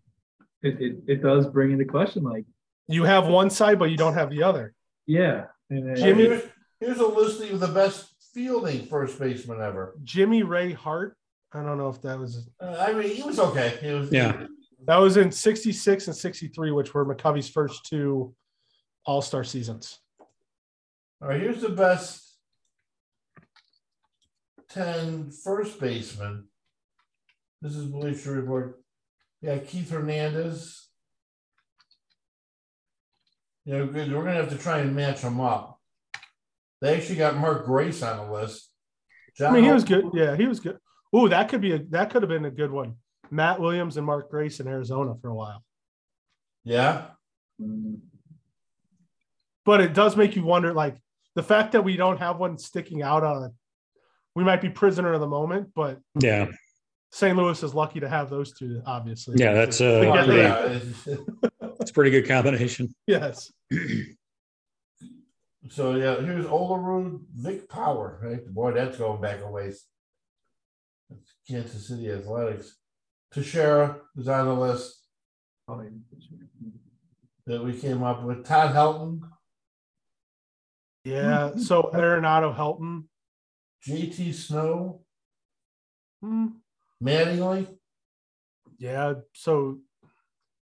it, 0.61 0.81
it, 0.81 0.97
it 1.07 1.21
does 1.23 1.47
bring 1.47 1.71
into 1.71 1.85
question, 1.85 2.23
like, 2.23 2.45
You 2.87 3.03
have 3.03 3.27
one 3.27 3.49
side, 3.49 3.79
but 3.79 3.91
you 3.91 3.97
don't 3.97 4.13
have 4.13 4.29
the 4.29 4.43
other. 4.43 4.73
yeah. 5.05 5.45
And 5.71 5.87
then, 5.89 5.95
Jimmy- 5.95 6.23
here's, 6.25 6.43
here's 6.79 6.99
a 6.99 7.07
listing 7.07 7.51
of 7.53 7.59
the 7.59 7.67
best 7.67 8.13
fielding 8.35 8.85
first 8.85 9.17
baseman 9.19 9.61
ever. 9.61 9.95
Jimmy 10.03 10.43
Ray 10.43 10.73
Hart. 10.73 11.17
I 11.53 11.63
don't 11.63 11.77
know 11.79 11.89
if 11.89 12.01
that 12.03 12.19
was 12.19 12.47
Uh, 12.61 12.75
I 12.79 12.93
mean, 12.93 13.09
he 13.15 13.23
was 13.23 13.39
okay. 13.39 13.77
He 13.81 13.89
was. 13.91 14.11
Yeah. 14.11 14.45
that 14.85 14.97
was 14.97 15.17
in 15.17 15.31
66 15.31 16.05
and 16.07 16.15
63, 16.15 16.69
which 16.71 16.93
were 16.93 17.03
McCovey's 17.05 17.49
first 17.49 17.85
two 17.85 18.35
All 19.05 19.21
Star 19.23 19.43
seasons. 19.43 19.99
All 21.21 21.29
right. 21.29 21.41
Here's 21.41 21.61
the 21.61 21.69
best 21.69 22.21
10 24.75 25.31
first 25.31 25.79
baseman. 25.79 26.49
This 27.61 27.75
is 27.75 27.85
Bleacher 27.85 28.33
Report. 28.33 28.81
Yeah, 29.41 29.57
Keith 29.59 29.89
Hernandez. 29.89 30.89
You 33.63 33.77
know. 33.77 33.85
We're 33.85 34.05
gonna 34.05 34.33
have 34.33 34.49
to 34.49 34.57
try 34.57 34.79
and 34.79 34.93
match 34.93 35.21
them 35.21 35.39
up. 35.39 35.79
They 36.81 36.97
actually 36.97 37.15
got 37.15 37.37
Mark 37.37 37.65
Grace 37.65 38.03
on 38.03 38.17
the 38.17 38.33
list. 38.33 38.69
I 39.39 39.51
mean, 39.51 39.63
he 39.63 39.71
was 39.71 39.85
good. 39.85 40.09
Yeah, 40.13 40.35
he 40.35 40.45
was 40.45 40.59
good. 40.59 40.77
Ooh, 41.15 41.29
that 41.29 41.47
could 41.47 41.61
be 41.61 41.71
a 41.73 41.79
that 41.91 42.09
could 42.09 42.21
have 42.21 42.29
been 42.29 42.45
a 42.45 42.51
good 42.51 42.71
one. 42.71 42.95
Matt 43.31 43.61
Williams 43.61 43.95
and 43.95 44.05
Mark 44.05 44.29
Grace 44.29 44.59
in 44.59 44.67
Arizona 44.67 45.15
for 45.21 45.29
a 45.29 45.35
while. 45.35 45.63
Yeah. 46.65 47.05
But 49.65 49.81
it 49.81 49.93
does 49.93 50.17
make 50.17 50.35
you 50.35 50.43
wonder, 50.43 50.73
like 50.73 50.97
the 51.33 51.43
fact 51.43 51.71
that 51.71 51.83
we 51.83 51.95
don't 51.95 52.17
have 52.17 52.37
one 52.37 52.57
sticking 52.57 53.01
out 53.01 53.23
on 53.23 53.45
it. 53.45 53.51
We 54.35 54.43
might 54.43 54.61
be 54.61 54.69
prisoner 54.69 55.13
of 55.13 55.21
the 55.21 55.27
moment, 55.27 55.69
but 55.75 55.99
yeah, 56.19 56.47
St. 57.11 57.37
Louis 57.37 57.61
is 57.63 57.73
lucky 57.73 58.01
to 58.01 58.09
have 58.09 58.29
those 58.29 58.51
two, 58.53 58.81
obviously. 58.85 59.35
yeah. 59.37 59.53
That's 59.53 59.79
uh, 59.79 60.01
Yeah, 60.03 60.25
pretty, 60.25 60.41
yeah. 60.41 60.79
it's 61.79 61.91
a 61.91 61.93
pretty 61.93 62.11
good 62.11 62.27
combination. 62.27 62.93
Yes. 63.07 63.51
So 65.69 65.95
yeah, 65.95 66.19
here's 66.19 66.45
Olerud 66.45 67.21
Vic 67.33 67.69
Power. 67.69 68.19
Right, 68.21 68.45
boy, 68.45 68.73
that's 68.73 68.97
going 68.97 69.21
back 69.21 69.39
a 69.41 69.49
ways. 69.49 69.85
That's 71.09 71.33
Kansas 71.49 71.87
City 71.87 72.11
Athletics. 72.11 72.75
Teixeira 73.31 73.97
is 74.17 74.27
on 74.27 74.45
the 74.45 74.53
list 74.53 75.01
that 77.47 77.63
we 77.63 77.73
came 77.77 78.03
up 78.03 78.23
with. 78.23 78.45
Todd 78.45 78.75
Helton, 78.75 79.21
Yeah. 81.03 81.55
So 81.55 81.89
Arenado 81.93 82.55
Helton. 82.55 83.05
JT 83.87 84.33
Snow, 84.33 85.01
Hmm. 86.21 86.47
Mattingly. 87.03 87.67
Yeah. 88.79 89.13
So, 89.33 89.79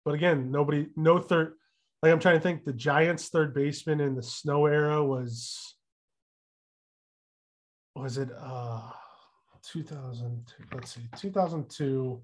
but 0.03 0.15
again, 0.15 0.49
nobody, 0.51 0.87
no 0.95 1.19
third. 1.19 1.53
Like 2.01 2.11
I'm 2.11 2.19
trying 2.19 2.37
to 2.37 2.41
think, 2.41 2.65
the 2.65 2.73
Giants' 2.73 3.29
third 3.29 3.53
baseman 3.53 4.01
in 4.01 4.15
the 4.15 4.23
snow 4.23 4.65
era 4.65 5.03
was, 5.03 5.75
was 7.95 8.17
it 8.17 8.29
uh 8.35 8.81
2002? 9.63 10.63
Let's 10.73 10.95
see, 10.95 11.01
2002. 11.15 12.21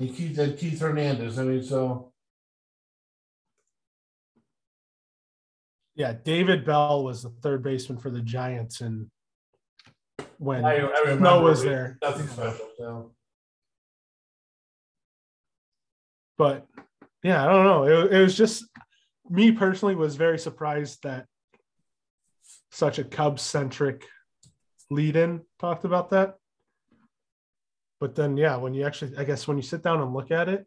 And 0.00 0.16
Keith 0.16 0.38
and 0.38 0.56
Keith 0.56 0.80
Hernandez. 0.80 1.38
I 1.38 1.44
mean, 1.44 1.62
so 1.62 2.12
Yeah, 5.94 6.14
David 6.24 6.64
Bell 6.64 7.04
was 7.04 7.22
the 7.22 7.28
third 7.42 7.62
baseman 7.62 7.98
for 7.98 8.08
the 8.08 8.22
Giants, 8.22 8.80
and 8.80 9.10
when 10.42 10.64
I, 10.64 10.78
I 10.78 11.00
remember 11.00 11.18
Snow 11.18 11.40
was 11.42 11.62
there. 11.62 11.98
Nothing 12.02 12.26
special. 12.26 12.68
So 12.76 13.12
but 16.36 16.66
yeah, 17.22 17.46
I 17.46 17.48
don't 17.52 17.64
know. 17.64 17.84
It, 17.84 18.12
it 18.12 18.20
was 18.20 18.36
just 18.36 18.64
me 19.30 19.52
personally 19.52 19.94
was 19.94 20.16
very 20.16 20.38
surprised 20.38 21.04
that 21.04 21.26
such 22.72 22.98
a 22.98 23.04
Cubs 23.04 23.42
centric 23.42 24.04
lead 24.90 25.14
in 25.14 25.42
talked 25.60 25.84
about 25.84 26.10
that. 26.10 26.34
But 28.00 28.16
then, 28.16 28.36
yeah, 28.36 28.56
when 28.56 28.74
you 28.74 28.84
actually, 28.84 29.16
I 29.16 29.22
guess, 29.22 29.46
when 29.46 29.56
you 29.56 29.62
sit 29.62 29.84
down 29.84 30.00
and 30.00 30.12
look 30.12 30.32
at 30.32 30.48
it, 30.48 30.66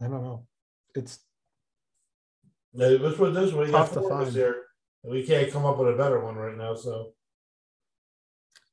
I 0.00 0.04
don't 0.04 0.22
know. 0.22 0.46
It's 0.94 1.18
Yeah, 2.72 2.88
this 2.88 3.18
way. 3.18 3.30
We 3.30 3.72
got 3.72 3.86
Tough 3.86 3.94
to 3.94 4.00
four 4.00 4.12
of 4.12 4.28
us 4.28 4.34
find. 4.34 4.44
and 4.44 4.71
We 5.04 5.24
can't 5.24 5.50
come 5.50 5.66
up 5.66 5.78
with 5.78 5.88
a 5.92 5.96
better 5.96 6.20
one 6.20 6.36
right 6.36 6.56
now. 6.56 6.74
So 6.74 7.12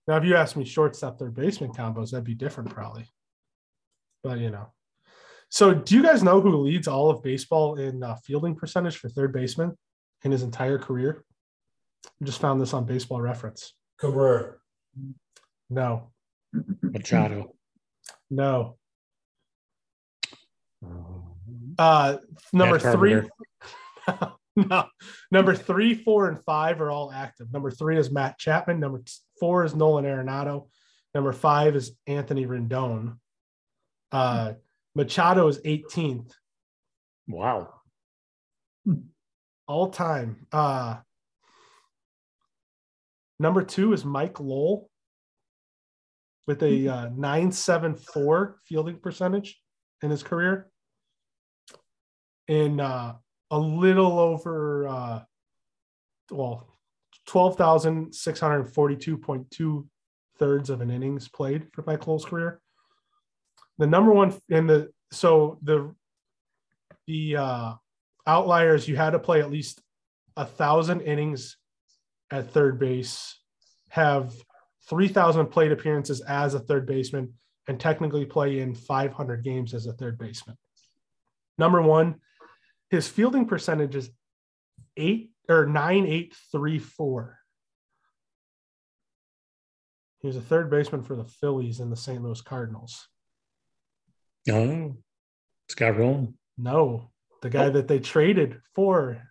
Now, 0.08 0.18
if 0.18 0.24
you 0.24 0.36
ask 0.36 0.56
me 0.56 0.66
shortstop 0.66 1.18
third 1.18 1.34
baseman 1.36 1.72
combos, 1.72 2.12
that'd 2.12 2.24
be 2.24 2.36
different 2.36 2.70
probably. 2.70 3.08
But 4.24 4.40
you 4.40 4.52
know. 4.52 4.72
So 5.50 5.74
do 5.74 5.96
you 5.96 6.04
guys 6.04 6.22
know 6.22 6.40
who 6.42 6.58
leads 6.58 6.88
all 6.88 7.10
of 7.10 7.24
baseball 7.24 7.76
in 7.80 8.04
uh, 8.04 8.16
fielding 8.24 8.56
percentage 8.56 8.98
for 8.98 9.10
third 9.10 9.34
baseman 9.34 9.76
in 10.24 10.32
his 10.32 10.44
entire 10.44 10.78
career? 10.78 11.26
I 12.06 12.26
just 12.26 12.40
found 12.40 12.62
this 12.62 12.74
on 12.74 12.86
baseball 12.86 13.20
reference. 13.20 13.74
Cabrera. 14.00 14.56
No, 15.70 16.12
Machado. 16.82 17.56
no. 18.30 18.78
Uh 21.78 22.18
number 22.54 22.80
Matt 22.80 22.94
three. 22.94 23.22
No. 24.70 24.86
Number 25.32 25.56
three, 25.56 25.94
four, 25.94 26.28
and 26.28 26.44
five 26.44 26.82
are 26.82 26.92
all 26.92 27.12
active. 27.12 27.52
Number 27.54 27.72
three 27.72 27.98
is 27.98 28.12
Matt 28.12 28.38
Chapman. 28.38 28.80
Number 28.80 29.02
four 29.40 29.64
is 29.64 29.76
Nolan 29.76 30.06
Arenado. 30.06 30.68
Number 31.14 31.32
five 31.32 31.76
is 31.76 31.92
Anthony 32.08 32.46
Rendon. 32.46 33.18
Uh, 34.12 34.54
Machado 34.96 35.48
is 35.48 35.60
18th 35.60 36.32
Wow. 37.28 37.74
all 39.68 39.90
time. 39.90 40.48
Uh, 40.52 40.98
number 43.40 43.64
two 43.64 43.94
is 43.94 44.04
Mike 44.04 44.40
Lowell 44.40 44.90
with 46.48 46.64
a 46.64 46.88
uh, 46.88 47.10
974 47.10 48.58
fielding 48.66 48.98
percentage 49.00 49.62
in 50.02 50.10
his 50.10 50.24
career. 50.24 50.70
In 52.48 52.80
uh, 52.80 53.14
a 53.52 53.60
little 53.60 54.20
over, 54.20 54.88
uh, 54.88 55.22
well, 56.32 56.68
12,642.2 57.28 59.88
thirds 60.38 60.70
of 60.70 60.82
an 60.82 60.92
innings 60.92 61.28
played 61.28 61.68
for 61.74 61.84
Mike 61.86 62.08
Lowell's 62.08 62.26
career. 62.26 62.62
The 63.78 63.88
number 63.88 64.12
one 64.12 64.34
in 64.50 64.68
the, 64.68 64.92
so 65.12 65.58
the, 65.64 65.96
the 67.08 67.38
uh, 67.38 67.74
outliers, 68.28 68.88
you 68.88 68.96
had 68.96 69.12
to 69.12 69.20
play 69.20 69.42
at 69.42 69.52
least 69.52 69.82
a 70.38 70.46
thousand 70.46 71.02
innings 71.02 71.58
at 72.32 72.52
third 72.52 72.80
base, 72.80 73.40
have 73.90 74.34
3,000 74.90 75.48
plate 75.48 75.72
appearances 75.72 76.22
as 76.22 76.54
a 76.54 76.60
third 76.60 76.86
baseman, 76.86 77.34
and 77.68 77.80
technically 77.80 78.26
play 78.26 78.60
in 78.60 78.74
500 78.74 79.44
games 79.44 79.74
as 79.74 79.86
a 79.86 79.94
third 79.94 80.18
baseman. 80.18 80.58
Number 81.58 81.82
one, 81.82 82.16
his 82.90 83.08
fielding 83.08 83.46
percentage 83.46 83.96
is 83.96 84.10
eight 84.98 85.32
or 85.48 85.66
nine 85.66 86.06
eight 86.06 86.36
three 86.52 86.80
four. 86.80 87.38
He 90.20 90.28
was 90.28 90.36
a 90.36 90.42
third 90.42 90.70
baseman 90.70 91.04
for 91.04 91.16
the 91.16 91.24
Phillies 91.24 91.80
and 91.80 91.92
the 91.92 91.96
St. 91.96 92.22
Louis 92.22 92.42
Cardinals. 92.42 93.08
Oh, 94.52 94.98
Scott 95.70 95.98
Rolen. 95.98 96.38
No, 96.58 97.12
the 97.42 97.50
guy 97.50 97.66
oh. 97.66 97.70
that 97.72 97.88
they 97.88 98.00
traded 98.00 98.60
for 98.76 99.22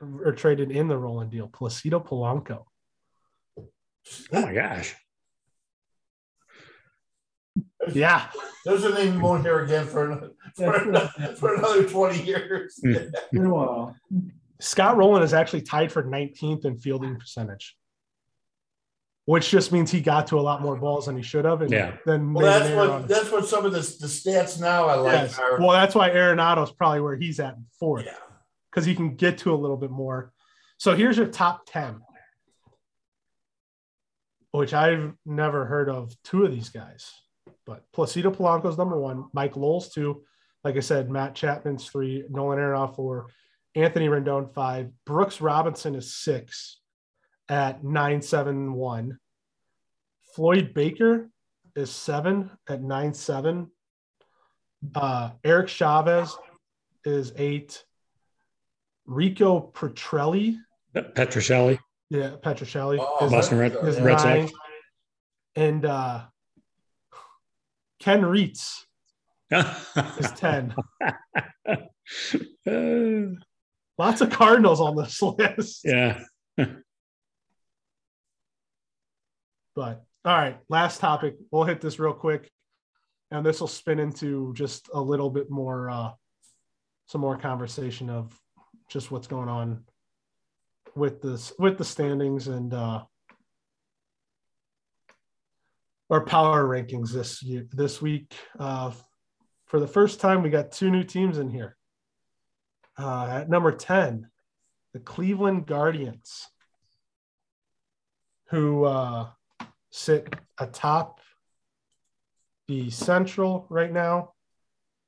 or 0.00 0.32
traded 0.32 0.70
in 0.70 0.88
the 0.88 0.98
Rolen 0.98 1.30
deal, 1.30 1.48
Placido 1.48 2.04
Polanco. 2.04 2.64
Oh 4.32 4.42
my 4.42 4.52
gosh. 4.52 4.94
Yeah, 7.92 8.28
There's 8.64 8.84
a 8.84 8.94
name 8.94 9.14
you 9.14 9.20
won't 9.20 9.42
hear 9.42 9.60
again 9.64 9.86
for 9.86 10.04
another, 10.10 10.30
for 10.56 10.74
another, 10.76 11.08
for 11.36 11.54
another 11.56 11.88
20 11.88 12.22
years. 12.22 12.78
Hmm. 12.82 12.92
Been 13.32 13.46
a 13.46 13.52
while. 13.52 13.96
Scott 14.60 14.96
Rolen 14.96 15.22
is 15.24 15.34
actually 15.34 15.62
tied 15.62 15.90
for 15.90 16.04
19th 16.04 16.64
in 16.64 16.78
fielding 16.78 17.16
percentage, 17.16 17.76
which 19.24 19.50
just 19.50 19.72
means 19.72 19.90
he 19.90 20.00
got 20.00 20.28
to 20.28 20.38
a 20.38 20.40
lot 20.40 20.62
more 20.62 20.76
balls 20.76 21.06
than 21.06 21.16
he 21.16 21.22
should 21.24 21.44
have. 21.44 21.62
And 21.62 21.72
Yeah. 21.72 21.96
then 22.06 22.32
Well, 22.32 22.46
that's 22.46 22.72
what 22.76 22.88
on- 22.90 23.06
that's 23.08 23.32
what 23.32 23.46
some 23.46 23.66
of 23.66 23.72
the, 23.72 23.80
the 23.80 24.06
stats 24.06 24.60
now 24.60 24.84
I 24.86 24.94
like 24.94 25.12
Yes. 25.14 25.38
are. 25.40 25.58
Well, 25.58 25.70
that's 25.72 25.96
why 25.96 26.10
Arenado's 26.10 26.70
probably 26.70 27.00
where 27.00 27.16
he's 27.16 27.40
at 27.40 27.54
in 27.56 27.66
fourth 27.80 28.04
Yeah. 28.04 28.14
because 28.70 28.84
he 28.84 28.94
can 28.94 29.16
get 29.16 29.38
to 29.38 29.52
a 29.52 29.56
little 29.56 29.76
bit 29.76 29.90
more. 29.90 30.32
So 30.78 30.94
here's 30.94 31.16
your 31.16 31.26
top 31.26 31.62
10, 31.66 32.00
which 34.52 34.72
I've 34.74 35.14
never 35.26 35.64
heard 35.64 35.88
of 35.88 36.12
two 36.22 36.44
of 36.44 36.52
these 36.52 36.68
guys. 36.68 37.12
But 37.66 37.84
Placido 37.92 38.30
Polanco's 38.34 38.78
number 38.78 38.98
one, 38.98 39.26
Mike 39.32 39.56
Lowell's 39.56 39.90
two. 39.90 40.22
Like 40.64 40.76
I 40.76 40.80
said, 40.80 41.10
Matt 41.10 41.34
Chapman's 41.34 41.88
three, 41.88 42.24
Nolan 42.30 42.58
Arenado 42.58 42.94
four, 42.94 43.26
Anthony 43.74 44.08
Rendon 44.08 44.52
five, 44.52 44.90
Brooks 45.06 45.40
Robinson 45.40 45.94
is 45.94 46.14
six 46.14 46.78
at 47.48 47.82
971. 47.84 49.18
Floyd 50.34 50.72
Baker 50.74 51.28
is 51.76 51.90
seven 51.90 52.50
at 52.68 52.82
nine 52.82 53.12
seven. 53.14 53.70
Uh, 54.94 55.30
Eric 55.44 55.68
Chavez 55.68 56.36
is 57.04 57.32
eight. 57.36 57.84
Rico 59.06 59.60
Petrelli, 59.74 60.56
Petrocelli. 60.94 61.78
yeah, 62.08 62.30
Petrocelli 62.40 62.98
Oh, 63.00 63.26
is, 63.26 63.32
Boston 63.32 63.58
Red- 63.58 63.76
is 63.82 64.00
Red 64.00 64.20
Sox. 64.20 64.52
And 65.56 65.84
uh, 65.84 66.22
Ken 68.02 68.22
Reitz 68.22 68.84
is 69.52 70.32
10. 70.36 70.74
Uh, 72.66 73.26
Lots 73.98 74.20
of 74.20 74.30
Cardinals 74.30 74.80
on 74.80 74.96
this 74.96 75.22
list. 75.22 75.82
yeah. 75.84 76.20
But 79.74 80.04
all 80.26 80.36
right, 80.36 80.58
last 80.68 81.00
topic. 81.00 81.36
We'll 81.50 81.64
hit 81.64 81.80
this 81.80 81.98
real 81.98 82.12
quick. 82.12 82.50
And 83.30 83.46
this 83.46 83.58
will 83.58 83.68
spin 83.68 83.98
into 83.98 84.52
just 84.52 84.90
a 84.92 85.00
little 85.00 85.30
bit 85.30 85.50
more, 85.50 85.88
uh, 85.88 86.10
some 87.06 87.22
more 87.22 87.38
conversation 87.38 88.10
of 88.10 88.38
just 88.90 89.10
what's 89.10 89.26
going 89.26 89.48
on 89.48 89.84
with 90.94 91.22
this, 91.22 91.54
with 91.58 91.78
the 91.78 91.86
standings 91.86 92.48
and, 92.48 92.74
uh, 92.74 93.02
our 96.12 96.20
power 96.20 96.64
rankings 96.64 97.10
this 97.10 97.42
year, 97.42 97.66
this 97.72 98.02
week. 98.02 98.34
Uh, 98.58 98.92
for 99.64 99.80
the 99.80 99.86
first 99.86 100.20
time, 100.20 100.42
we 100.42 100.50
got 100.50 100.70
two 100.70 100.90
new 100.90 101.02
teams 101.02 101.38
in 101.38 101.48
here. 101.48 101.76
Uh, 102.98 103.26
at 103.30 103.48
number 103.48 103.72
10, 103.72 104.28
the 104.92 105.00
Cleveland 105.00 105.66
Guardians, 105.66 106.46
who 108.50 108.84
uh, 108.84 109.28
sit 109.90 110.36
atop 110.58 111.20
the 112.68 112.90
Central 112.90 113.66
right 113.70 113.90
now. 113.90 114.34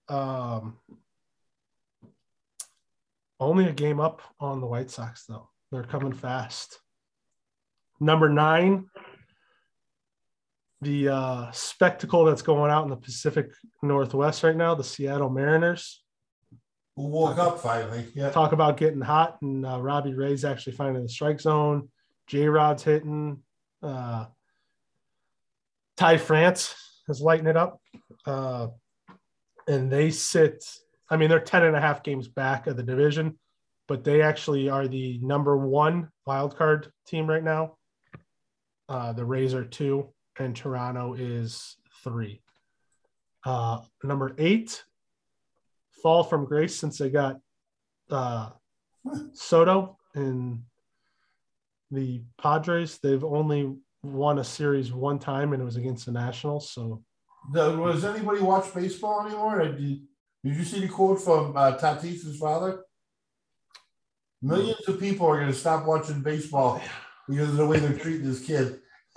Um, 0.08 0.78
only 3.38 3.66
a 3.66 3.72
game 3.72 4.00
up 4.00 4.22
on 4.40 4.62
the 4.62 4.66
White 4.66 4.90
Sox, 4.90 5.26
though. 5.26 5.50
They're 5.70 5.82
coming 5.82 6.14
fast. 6.14 6.78
Number 8.00 8.30
nine, 8.30 8.86
the 10.84 11.08
uh, 11.08 11.50
spectacle 11.50 12.24
that's 12.24 12.42
going 12.42 12.70
out 12.70 12.84
in 12.84 12.90
the 12.90 12.96
Pacific 12.96 13.50
Northwest 13.82 14.42
right 14.42 14.56
now, 14.56 14.74
the 14.74 14.84
Seattle 14.84 15.30
Mariners. 15.30 16.02
Who 16.96 17.08
woke 17.08 17.38
up 17.38 17.58
finally? 17.58 18.06
Yeah. 18.14 18.30
Talk 18.30 18.52
about 18.52 18.76
getting 18.76 19.00
hot, 19.00 19.38
and 19.42 19.66
uh, 19.66 19.80
Robbie 19.80 20.14
Ray's 20.14 20.44
actually 20.44 20.74
finding 20.74 21.02
the 21.02 21.08
strike 21.08 21.40
zone. 21.40 21.88
J 22.28 22.46
Rod's 22.46 22.84
hitting. 22.84 23.42
Uh, 23.82 24.26
Ty 25.96 26.18
France 26.18 26.74
is 27.08 27.20
lighting 27.20 27.46
it 27.46 27.56
up. 27.56 27.80
Uh, 28.26 28.68
and 29.66 29.90
they 29.90 30.10
sit, 30.10 30.64
I 31.10 31.16
mean, 31.16 31.28
they're 31.28 31.40
10 31.40 31.64
and 31.64 31.76
a 31.76 31.80
half 31.80 32.02
games 32.02 32.28
back 32.28 32.66
of 32.66 32.76
the 32.76 32.82
division, 32.82 33.38
but 33.88 34.04
they 34.04 34.22
actually 34.22 34.68
are 34.68 34.88
the 34.88 35.18
number 35.22 35.56
one 35.56 36.08
wild 36.26 36.56
card 36.56 36.90
team 37.06 37.26
right 37.28 37.42
now. 37.42 37.76
Uh, 38.88 39.12
the 39.12 39.24
Rays 39.24 39.54
are 39.54 39.64
two, 39.64 40.12
and 40.38 40.54
Toronto 40.54 41.14
is 41.14 41.76
three. 42.02 42.40
Uh, 43.44 43.80
number 44.02 44.34
eight, 44.38 44.82
fall 46.02 46.24
from 46.24 46.44
grace 46.44 46.76
since 46.76 46.98
they 46.98 47.10
got 47.10 47.40
uh, 48.10 48.50
Soto 49.32 49.98
and 50.14 50.62
the 51.90 52.22
Padres. 52.40 52.98
They've 52.98 53.24
only 53.24 53.74
won 54.02 54.38
a 54.38 54.44
series 54.44 54.92
one 54.92 55.18
time, 55.18 55.52
and 55.52 55.62
it 55.62 55.64
was 55.64 55.76
against 55.76 56.06
the 56.06 56.12
Nationals. 56.12 56.70
So 56.70 57.02
was 57.52 58.04
anybody 58.04 58.40
watch 58.40 58.72
baseball 58.74 59.26
anymore? 59.26 59.60
Or 59.60 59.68
Did, 59.72 60.02
did 60.44 60.56
you 60.56 60.64
see 60.64 60.80
the 60.80 60.88
quote 60.88 61.20
from 61.20 61.56
uh, 61.56 61.76
Tatis's 61.76 62.38
father? 62.38 62.84
Millions 64.42 64.86
of 64.88 65.00
people 65.00 65.26
are 65.26 65.38
going 65.38 65.50
to 65.50 65.58
stop 65.58 65.86
watching 65.86 66.20
baseball 66.20 66.80
because 67.28 67.48
of 67.48 67.56
the 67.56 67.66
way 67.66 67.78
they're 67.78 67.98
treating 67.98 68.26
this 68.26 68.44
kid. 68.44 68.80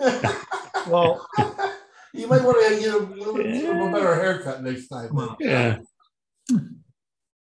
well, 0.88 1.26
you 2.12 2.26
might 2.26 2.42
want 2.42 2.56
to 2.68 2.80
get 2.80 2.94
him, 2.94 3.14
give 3.52 3.70
him 3.74 3.80
a 3.82 3.92
better 3.92 4.14
haircut 4.14 4.62
next 4.62 4.88
time. 4.88 5.10
Yeah. 5.40 5.78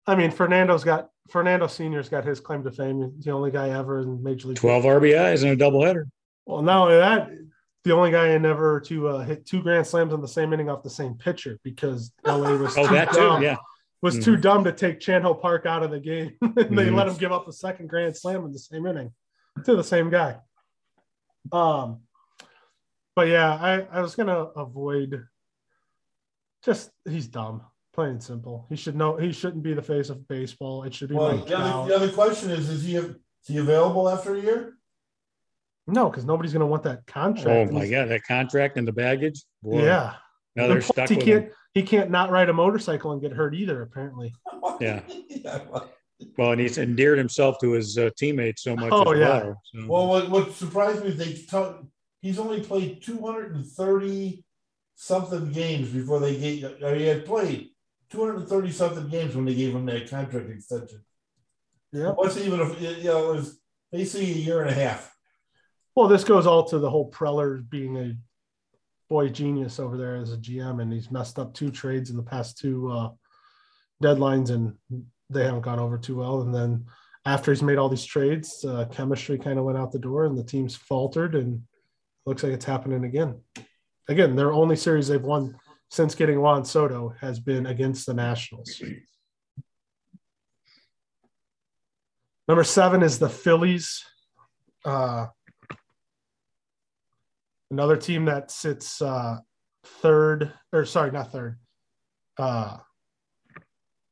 I 0.07 0.15
mean, 0.17 0.31
Fernando's 0.31 0.85
got 0.85 1.09
Fernando 1.31 1.67
Senior's 1.67 2.09
got 2.09 2.25
his 2.25 2.41
claim 2.41 2.65
to 2.65 2.71
fame. 2.71 3.13
He's 3.17 3.25
the 3.25 3.31
only 3.31 3.51
guy 3.51 3.71
ever 3.71 4.01
in 4.01 4.23
Major 4.23 4.49
League. 4.49 4.57
12 4.59 4.85
RBIs 4.85 5.43
and 5.49 5.61
a 5.61 5.65
doubleheader. 5.65 6.05
Well, 6.47 6.63
not 6.63 6.83
only 6.83 6.97
that, 6.97 7.31
the 7.85 7.95
only 7.95 8.11
guy 8.11 8.29
in 8.31 8.43
never 8.43 8.81
to 8.81 9.09
uh, 9.09 9.19
hit 9.25 9.47
two 9.47 9.63
grand 9.63 9.87
slams 9.87 10.13
in 10.13 10.21
the 10.21 10.29
same 10.29 10.53
inning 10.53 10.69
off 10.69 10.83
the 10.83 10.91
same 10.91 11.15
pitcher 11.15 11.59
because 11.63 12.13
LA 12.27 12.57
was 12.57 12.77
Oh, 12.77 12.87
too 12.87 12.95
that 12.95 13.13
too. 13.13 13.19
dumb, 13.21 13.43
Yeah. 13.43 13.57
was 14.03 14.19
Mhm. 14.19 14.25
too 14.25 14.37
dumb 14.37 14.65
to 14.65 14.73
take 14.73 14.99
Chan 15.01 15.23
Ho 15.23 15.35
Park 15.35 15.67
out 15.67 15.83
of 15.85 15.91
the 15.93 16.01
game. 16.01 16.33
and 16.43 16.77
they 16.77 16.87
Mhm. 16.89 16.97
let 16.97 17.07
him 17.09 17.15
give 17.15 17.31
up 17.33 17.47
a 17.47 17.53
second 17.53 17.89
grand 17.89 18.17
slam 18.17 18.45
in 18.45 18.53
the 18.53 18.59
same 18.59 18.85
inning 18.87 19.13
to 19.65 19.77
the 19.77 19.85
same 19.85 20.11
guy. 20.11 20.37
Um, 21.53 22.01
but 23.15 23.29
yeah, 23.29 23.53
I, 23.55 23.81
I 23.99 24.01
was 24.01 24.15
gonna 24.15 24.39
avoid 24.57 25.27
just 26.65 26.91
he's 27.09 27.27
dumb, 27.29 27.63
plain 27.93 28.11
and 28.11 28.23
simple. 28.23 28.67
He 28.69 28.77
should 28.77 28.97
know 28.97 29.17
he 29.17 29.33
shouldn't 29.33 29.63
be 29.63 29.75
the 29.75 29.83
face 29.83 30.11
of 30.11 30.27
baseball. 30.29 30.85
It 30.85 30.95
should 30.95 31.09
be 31.11 31.15
Well, 31.17 31.37
Mike 31.37 31.47
the 31.47 31.57
other, 31.59 31.71
Trout. 31.71 31.89
the 31.89 31.97
other 31.97 32.13
question 32.13 32.51
is: 32.51 32.69
Is 32.69 32.85
he 32.85 32.97
is 32.97 33.15
he 33.47 33.59
available 33.59 34.09
after 34.09 34.35
a 34.37 34.41
year? 34.41 34.75
No, 35.87 36.09
because 36.09 36.25
nobody's 36.25 36.53
gonna 36.53 36.67
want 36.67 36.85
that 36.85 37.07
contract. 37.07 37.71
Oh 37.71 37.75
my 37.75 37.89
God, 37.89 38.09
that 38.09 38.25
contract 38.25 38.77
and 38.79 38.87
the 38.87 38.93
baggage. 38.93 39.43
Boy, 39.63 39.85
Yeah. 39.85 40.15
Now 40.55 40.67
they're 40.69 40.81
plus, 40.81 40.87
stuck 40.89 41.09
he 41.09 41.17
with 41.17 41.25
can't 41.25 41.45
him. 41.45 41.51
he 41.75 41.83
can't 41.83 42.11
not 42.11 42.31
ride 42.31 42.49
a 42.51 42.53
motorcycle 42.53 43.13
and 43.13 43.21
get 43.21 43.33
hurt 43.33 43.55
either, 43.55 43.83
apparently. 43.83 44.35
Yeah. 44.81 45.03
yeah. 45.29 45.61
well- 45.71 45.91
Well, 46.39 46.53
and 46.53 46.61
he's 46.61 46.79
endeared 46.79 47.19
himself 47.19 47.57
to 47.61 47.73
his 47.73 47.99
uh, 47.99 48.11
teammates 48.17 48.63
so 48.63 48.75
much. 48.77 48.91
Oh, 48.93 49.11
as 49.13 49.19
yeah. 49.19 49.29
well, 49.43 49.61
so- 49.65 49.87
Well, 49.89 50.07
what, 50.07 50.31
what 50.31 50.53
surprised 50.53 51.03
me 51.03 51.09
is 51.11 51.17
they 51.17 51.33
t- 51.33 51.89
he's 52.23 52.39
only 52.39 52.61
played 52.61 53.03
230 53.03 54.45
something 54.95 55.53
games 55.53 55.91
before 55.91 56.21
they 56.21 56.39
gave. 56.39 56.65
I 56.65 56.93
mean, 56.93 57.01
he 57.01 57.07
had 57.07 57.27
played 57.27 57.71
230 58.11 58.71
something 58.71 59.09
games 59.09 59.35
when 59.35 59.45
they 59.45 59.55
gave 59.55 59.75
him 59.75 59.85
that 59.87 60.09
contract 60.09 60.49
extension. 60.49 61.05
Yeah. 61.93 62.13
What's 62.13 62.39
even 62.39 62.61
if 62.61 62.81
you 62.81 63.05
know 63.05 63.33
it 63.33 63.37
was 63.37 63.61
basically 63.91 64.33
a 64.33 64.37
year 64.37 64.63
and 64.63 64.71
a 64.71 64.75
half. 64.75 65.15
Well, 65.95 66.09
this 66.09 66.25
goes 66.25 66.47
all 66.47 66.65
to 66.69 66.79
the 66.79 66.89
whole 66.89 67.11
Preller 67.11 67.69
being 67.69 67.99
a 67.99 68.17
boy 69.11 69.29
genius 69.29 69.79
over 69.79 69.99
there 69.99 70.17
as 70.17 70.33
a 70.33 70.39
GM, 70.39 70.81
and 70.81 70.91
he's 70.91 71.11
messed 71.11 71.39
up 71.39 71.53
two 71.53 71.71
trades 71.71 72.09
in 72.09 72.17
the 72.17 72.23
past 72.23 72.57
two 72.57 72.91
uh, 72.91 73.11
deadlines, 74.03 74.49
and 74.49 74.75
they 75.29 75.45
haven't 75.45 75.61
gone 75.61 75.79
over 75.79 75.99
too 75.99 76.17
well. 76.17 76.41
And 76.41 76.55
then 76.55 76.87
after 77.27 77.53
he's 77.53 77.63
made 77.63 77.77
all 77.77 77.91
these 77.91 78.07
trades, 78.07 78.65
uh, 78.65 78.87
chemistry 78.91 79.39
kind 79.39 79.59
of 79.59 79.67
went 79.67 79.77
out 79.77 79.93
the 79.93 79.99
door, 79.99 80.25
and 80.25 80.39
the 80.39 80.45
team's 80.45 80.75
faltered, 80.75 81.35
and 81.35 81.63
looks 82.27 82.43
like 82.43 82.53
it's 82.53 82.65
happening 82.65 83.05
again. 83.05 83.41
Again, 84.09 84.37
their 84.37 84.53
only 84.53 84.77
series 84.77 85.09
they've 85.09 85.23
won 85.23 85.57
since 85.91 86.15
getting 86.15 86.41
Juan 86.41 86.65
Soto 86.65 87.15
has 87.21 87.39
been 87.39 87.67
against 87.67 88.07
the 88.07 88.15
Nationals. 88.15 88.83
Number 92.49 92.65
seven 92.65 93.03
is 93.03 93.19
the 93.19 93.29
Phillies. 93.29 94.05
Uh, 94.85 95.27
another 97.71 97.97
team 97.97 98.25
that 98.25 98.51
sits 98.51 99.01
uh, 99.01 99.39
third, 99.85 100.53
or 100.73 100.85
sorry, 100.85 101.11
not 101.11 101.31
third, 101.31 101.59
uh, 102.39 102.79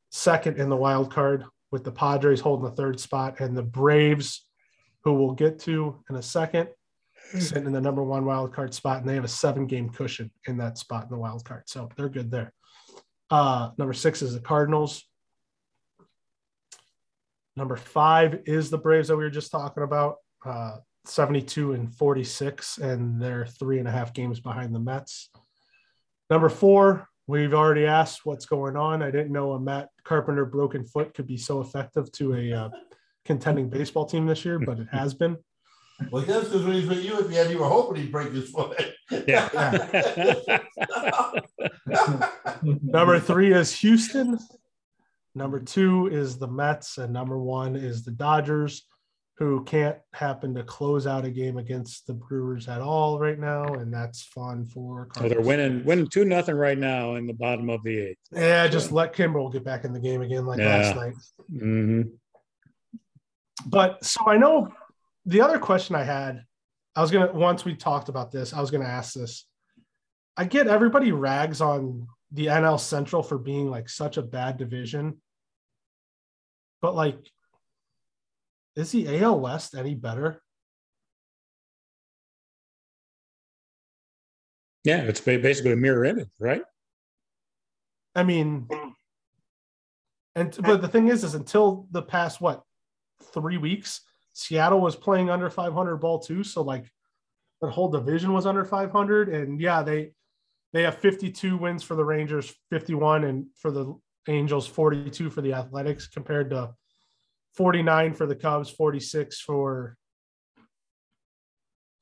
second 0.09 0.57
in 0.57 0.69
the 0.69 0.75
wild 0.75 1.11
card, 1.11 1.45
with 1.71 1.83
the 1.83 1.91
Padres 1.91 2.39
holding 2.39 2.65
the 2.65 2.75
third 2.75 2.99
spot, 2.99 3.39
and 3.39 3.57
the 3.57 3.63
Braves, 3.63 4.45
who 5.03 5.13
we'll 5.13 5.33
get 5.33 5.59
to 5.59 6.03
in 6.09 6.15
a 6.15 6.21
second, 6.21 6.69
sitting 7.39 7.65
in 7.65 7.71
the 7.71 7.81
number 7.81 8.03
one 8.03 8.25
wild 8.25 8.53
card 8.53 8.73
spot, 8.73 8.99
and 8.99 9.09
they 9.09 9.15
have 9.15 9.23
a 9.23 9.29
seven 9.29 9.65
game 9.65 9.89
cushion 9.89 10.31
in 10.47 10.57
that 10.57 10.77
spot 10.77 11.03
in 11.03 11.09
the 11.09 11.17
wild 11.17 11.45
card, 11.45 11.63
so 11.65 11.89
they're 11.95 12.09
good 12.09 12.31
there. 12.31 12.53
Uh, 13.29 13.71
number 13.77 13.93
six 13.93 14.21
is 14.21 14.33
the 14.33 14.39
Cardinals. 14.39 15.05
Number 17.55 17.75
five 17.75 18.41
is 18.45 18.69
the 18.69 18.77
Braves 18.77 19.07
that 19.07 19.17
we 19.17 19.23
were 19.23 19.29
just 19.29 19.51
talking 19.51 19.83
about. 19.83 20.17
Uh, 20.45 20.77
72 21.05 21.73
and 21.73 21.93
46, 21.95 22.77
and 22.77 23.21
they're 23.21 23.45
three 23.45 23.79
and 23.79 23.87
a 23.87 23.91
half 23.91 24.13
games 24.13 24.39
behind 24.39 24.73
the 24.73 24.79
Mets. 24.79 25.29
Number 26.29 26.49
four, 26.49 27.07
we've 27.27 27.53
already 27.53 27.85
asked 27.85 28.21
what's 28.25 28.45
going 28.45 28.75
on. 28.75 29.01
I 29.01 29.11
didn't 29.11 29.31
know 29.31 29.53
a 29.53 29.59
Matt 29.59 29.89
Carpenter 30.03 30.45
broken 30.45 30.85
foot 30.85 31.13
could 31.13 31.27
be 31.27 31.37
so 31.37 31.61
effective 31.61 32.11
to 32.13 32.35
a 32.35 32.53
uh, 32.53 32.69
contending 33.25 33.69
baseball 33.69 34.05
team 34.05 34.25
this 34.25 34.45
year, 34.45 34.59
but 34.59 34.79
it 34.79 34.87
has 34.91 35.13
been. 35.13 35.37
Well, 36.09 36.23
that's 36.23 36.45
because 36.45 36.63
when 36.65 36.73
he's 36.73 36.87
with 36.87 37.03
you 37.03 37.17
at 37.17 37.29
the 37.29 37.37
end, 37.37 37.51
you 37.51 37.59
were 37.59 37.67
hoping 37.67 38.01
he'd 38.01 38.11
break 38.11 38.31
his 38.31 38.49
foot. 38.49 38.81
Yeah. 39.27 39.49
Number 42.63 43.19
three 43.19 43.53
is 43.53 43.73
Houston. 43.79 44.37
Number 45.35 45.59
two 45.59 46.07
is 46.07 46.37
the 46.37 46.47
Mets, 46.47 46.97
and 46.97 47.13
number 47.13 47.37
one 47.37 47.75
is 47.75 48.03
the 48.03 48.11
Dodgers, 48.11 48.85
who 49.37 49.63
can't 49.63 49.97
happen 50.13 50.53
to 50.55 50.63
close 50.63 51.07
out 51.07 51.23
a 51.25 51.29
game 51.29 51.57
against 51.57 52.05
the 52.07 52.13
Brewers 52.13 52.67
at 52.67 52.81
all 52.81 53.17
right 53.19 53.39
now, 53.39 53.63
and 53.75 53.93
that's 53.93 54.23
fun 54.23 54.65
for. 54.65 55.07
so 55.15 55.21
they're 55.21 55.29
Cardinals 55.37 55.47
winning, 55.47 55.85
winning 55.85 56.07
two 56.07 56.25
nothing 56.25 56.55
right 56.55 56.77
now 56.77 57.15
in 57.15 57.27
the 57.27 57.33
bottom 57.33 57.69
of 57.69 57.81
the 57.83 57.97
eighth. 57.97 58.17
Yeah, 58.31 58.67
just 58.67 58.91
let 58.91 59.13
Kimbrel 59.13 59.51
get 59.51 59.63
back 59.63 59.85
in 59.85 59.93
the 59.93 59.99
game 59.99 60.21
again 60.21 60.45
like 60.45 60.59
last 60.59 60.95
Yeah. 60.95 61.01
night. 61.01 61.13
hmm 61.57 62.01
But 63.67 64.03
so 64.03 64.21
I 64.27 64.37
know 64.37 64.67
the 65.25 65.41
other 65.41 65.59
question 65.59 65.95
I 65.95 66.03
had, 66.03 66.43
I 66.95 67.01
was 67.01 67.11
gonna 67.11 67.31
once 67.31 67.63
we 67.63 67.75
talked 67.75 68.09
about 68.09 68.31
this, 68.31 68.53
I 68.53 68.61
was 68.61 68.71
gonna 68.71 68.85
ask 68.85 69.13
this. 69.13 69.45
I 70.37 70.45
get 70.45 70.67
everybody 70.67 71.11
rags 71.11 71.61
on 71.61 72.07
the 72.31 72.47
NL 72.47 72.79
Central 72.79 73.21
for 73.21 73.37
being 73.37 73.69
like 73.69 73.89
such 73.89 74.17
a 74.17 74.21
bad 74.21 74.57
division, 74.57 75.21
but 76.81 76.95
like, 76.95 77.17
is 78.75 78.91
the 78.91 79.21
AL 79.21 79.39
West 79.39 79.75
any 79.75 79.95
better? 79.95 80.41
Yeah, 84.83 85.01
it's 85.03 85.21
basically 85.21 85.73
a 85.73 85.77
mirror 85.77 86.05
image, 86.05 86.29
right? 86.39 86.63
I 88.15 88.23
mean, 88.23 88.67
and 90.35 90.57
but 90.63 90.81
the 90.81 90.87
thing 90.87 91.09
is, 91.09 91.23
is 91.23 91.35
until 91.35 91.87
the 91.91 92.01
past 92.01 92.41
what 92.41 92.63
three 93.33 93.57
weeks, 93.57 94.01
Seattle 94.33 94.79
was 94.79 94.95
playing 94.95 95.29
under 95.29 95.49
500 95.49 95.97
ball 95.97 96.19
too. 96.19 96.43
So 96.43 96.61
like, 96.61 96.85
the 97.61 97.69
whole 97.69 97.89
division 97.89 98.33
was 98.33 98.45
under 98.45 98.65
500, 98.65 99.29
and 99.29 99.61
yeah, 99.61 99.83
they 99.83 100.11
they 100.73 100.83
have 100.83 100.97
52 100.97 101.57
wins 101.57 101.83
for 101.83 101.95
the 101.95 102.03
Rangers, 102.03 102.53
51, 102.69 103.25
and 103.25 103.45
for 103.55 103.71
the 103.71 103.93
Angels, 104.27 104.65
42 104.67 105.29
for 105.29 105.41
the 105.41 105.53
Athletics, 105.53 106.07
compared 106.07 106.49
to 106.51 106.73
49 107.55 108.13
for 108.13 108.25
the 108.25 108.35
Cubs, 108.35 108.69
46 108.69 109.41
for 109.41 109.97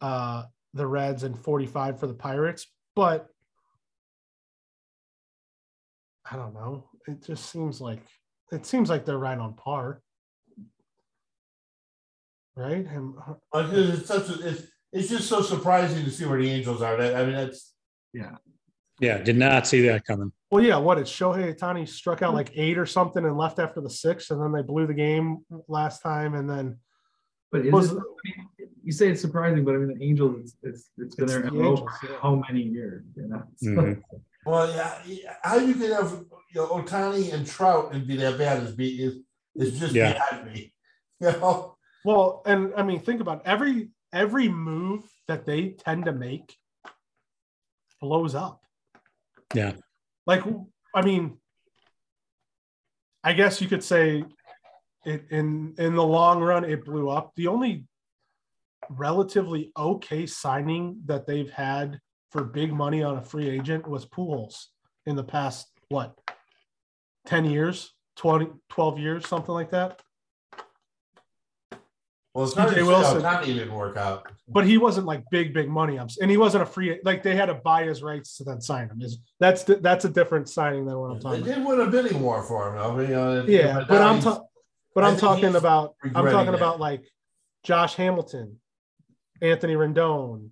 uh, 0.02 0.44
the 0.74 0.86
Reds, 0.86 1.24
and 1.24 1.38
45 1.38 2.00
for 2.00 2.08
the 2.08 2.14
Pirates. 2.14 2.68
But 2.96 3.28
I 6.30 6.36
don't 6.36 6.54
know. 6.54 6.86
It 7.08 7.26
just 7.26 7.50
seems 7.50 7.82
like 7.82 8.06
it 8.52 8.66
seems 8.66 8.90
like 8.90 9.06
they're 9.06 9.18
right 9.18 9.38
on 9.38 9.56
par, 9.56 10.02
right? 12.56 12.86
And 12.86 13.14
Because 13.54 14.00
it's 14.00 14.08
such 14.08 14.30
a, 14.30 14.48
it's, 14.48 14.64
it's 14.92 15.10
just 15.10 15.28
so 15.28 15.42
surprising 15.42 16.04
to 16.06 16.12
see 16.12 16.26
where 16.26 16.42
the 16.42 16.50
Angels 16.50 16.82
are. 16.82 16.98
That 16.98 17.16
I 17.16 17.26
mean, 17.26 17.36
that's 17.36 17.74
Yeah, 18.14 18.36
yeah. 19.00 19.20
did 19.20 19.38
not 19.38 19.68
see 19.68 19.82
that 19.88 20.06
coming. 20.06 20.32
well, 20.52 20.64
yeah. 20.64 20.78
What 20.78 20.96
did 20.96 21.06
Shohei 21.06 21.56
Ohtani 21.58 21.88
struck 21.88 22.22
out 22.22 22.34
like 22.34 22.52
eight 22.56 22.78
or 22.78 22.86
something 22.86 23.24
and 23.24 23.38
left 23.38 23.60
after 23.60 23.82
the 23.82 23.90
sixth, 23.90 24.32
and 24.32 24.42
then 24.42 24.52
they 24.52 24.62
blew 24.64 24.88
the 24.88 24.94
game 24.94 25.40
last 25.68 26.02
time, 26.02 26.34
and 26.36 26.50
then 26.50 26.78
But 27.52 27.66
is 27.66 27.72
Was- 27.72 27.92
it, 27.92 27.98
I 27.98 28.02
mean, 28.26 28.70
you 28.84 28.92
say 28.92 29.10
it's 29.10 29.22
surprising, 29.22 29.64
but 29.64 29.76
I 29.76 29.78
mean 29.78 29.98
the 29.98 30.04
Angels, 30.04 30.40
it's 30.40 30.56
it's, 30.64 30.90
it's 30.98 31.16
been 31.16 31.26
It's 31.26 31.34
there 31.34 31.42
the 31.44 31.50
for 31.78 32.20
how 32.22 32.42
many 32.48 32.64
years? 32.64 33.04
You 33.16 33.28
know? 33.28 33.44
So- 33.58 33.70
Mhm. 33.70 34.02
well, 34.46 34.68
yeah. 34.76 35.00
yeah, 35.06 35.36
How 35.44 35.58
you 35.58 35.74
can 35.76 35.92
have 35.92 36.12
you 36.12 36.56
know 36.62 36.68
Otani 36.68 37.32
and 37.34 37.46
Trout 37.46 37.94
and 37.94 38.08
be 38.08 38.16
that 38.18 38.38
bad 38.40 38.64
is 38.64 38.72
be 38.76 39.04
is 39.04 39.20
is 39.56 39.80
just 39.80 39.94
Yeah. 39.94 40.14
beyond 40.14 40.52
me. 40.52 40.74
You 41.22 41.32
know, 41.34 41.76
well, 42.10 42.42
and 42.48 42.74
I 42.76 42.82
mean, 42.82 43.00
think 43.02 43.22
about 43.22 43.42
it. 43.42 43.44
every 43.46 43.90
every 44.12 44.50
move 44.50 45.04
that 45.28 45.46
they 45.46 45.70
tend 45.70 46.06
to 46.06 46.12
make 46.12 46.56
blows 48.02 48.34
up. 48.34 48.64
Yeah. 49.54 49.74
Like, 50.26 50.44
I 50.96 51.04
mean, 51.04 51.38
I 53.24 53.34
guess 53.34 53.62
you 53.62 53.68
could 53.68 53.84
say 53.84 54.24
it 55.06 55.26
in 55.30 55.76
in 55.78 55.94
the 55.94 56.04
long 56.04 56.42
run 56.42 56.64
it 56.64 56.84
blew 56.84 57.10
up. 57.10 57.34
The 57.36 57.46
only 57.46 57.86
relatively 58.90 59.72
okay 59.78 60.26
signing 60.26 61.02
that 61.06 61.28
they've 61.28 61.52
had 61.52 62.00
for 62.32 62.44
big 62.44 62.74
money 62.74 63.04
on 63.04 63.18
a 63.18 63.22
free 63.22 63.48
agent 63.48 63.88
was 63.88 64.08
Pujols 64.08 64.66
in 65.06 65.16
the 65.16 65.24
past 65.24 65.68
what 65.90 66.20
10 67.28 67.46
years, 67.46 67.94
20 68.16 68.48
12 68.70 68.98
years, 68.98 69.28
something 69.28 69.54
like 69.54 69.70
that. 69.70 70.02
Well, 72.40 72.48
it's 72.48 72.56
hard 72.56 72.70
CJ 72.70 72.76
to 72.76 72.80
say 72.80 72.84
Wilson. 72.88 73.22
didn't 73.22 73.50
even 73.50 73.74
work 73.74 73.98
out. 73.98 74.32
but 74.48 74.66
he 74.66 74.78
wasn't 74.78 75.06
like 75.06 75.26
big, 75.30 75.54
big 75.54 75.68
money. 75.68 76.00
I'm, 76.00 76.08
and 76.22 76.32
he 76.32 76.38
wasn't 76.38 76.64
a 76.64 76.66
free. 76.66 76.98
Like 77.04 77.22
they 77.22 77.36
had 77.36 77.48
to 77.48 77.56
buy 77.56 77.84
his 77.84 78.02
rights 78.02 78.38
to 78.38 78.46
then 78.46 78.62
sign 78.62 78.88
him. 78.88 79.02
Is 79.02 79.20
that's 79.42 79.64
that's 79.64 80.06
a 80.06 80.10
different 80.10 80.48
signing 80.48 80.86
than 80.86 80.98
what 80.98 81.08
I'm 81.12 81.18
They 81.18 81.22
talking 81.24 81.42
about. 81.44 81.56
did 81.56 81.66
win 81.66 81.80
a 81.82 81.88
bidding 81.92 82.22
war 82.22 82.42
for 82.44 82.70
him. 82.74 82.82
I 82.82 82.96
mean, 82.96 83.14
uh, 83.14 83.44
Yeah, 83.46 83.84
but 83.90 84.02
I'm 84.02 84.14
he's- 84.22 84.24
ta- 84.24 84.42
but 84.96 85.04
I'm 85.04 85.18
talking 85.18 85.56
about 85.56 85.96
I'm 86.16 86.26
talking 86.32 86.54
about 86.54 86.80
like 86.80 87.04
Josh 87.64 87.96
Hamilton, 87.96 88.62
Anthony 89.42 89.74
Rendon, 89.74 90.52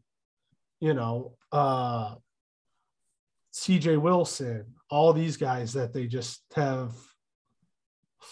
you 0.81 0.93
know, 0.93 1.38
uh 1.53 2.15
CJ 3.53 3.97
Wilson, 4.01 4.65
all 4.89 5.14
these 5.14 5.38
guys 5.38 5.72
that 5.73 5.93
they 5.93 6.05
just 6.05 6.41
have 6.53 6.91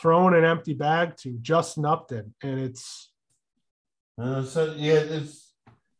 thrown 0.01 0.33
an 0.35 0.43
empty 0.43 0.73
bag 0.73 1.15
to 1.17 1.37
Justin 1.41 1.85
Upton, 1.85 2.35
and 2.43 2.59
it's 2.59 3.11
Uh, 4.17 4.43
so 4.43 4.73
yeah, 4.77 4.93
it's 4.93 5.53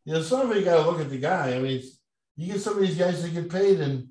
you 0.06 0.14
know, 0.14 0.22
some 0.22 0.50
of 0.50 0.56
you 0.56 0.64
got 0.64 0.84
to 0.84 0.90
look 0.90 1.02
at 1.02 1.10
the 1.10 1.18
guy. 1.18 1.56
I 1.56 1.60
mean, 1.60 1.82
you 2.38 2.54
get 2.54 2.62
some 2.62 2.76
of 2.76 2.80
these 2.80 2.98
guys 2.98 3.22
that 3.24 3.34
get 3.34 3.50
paid, 3.50 3.80
and 3.82 4.08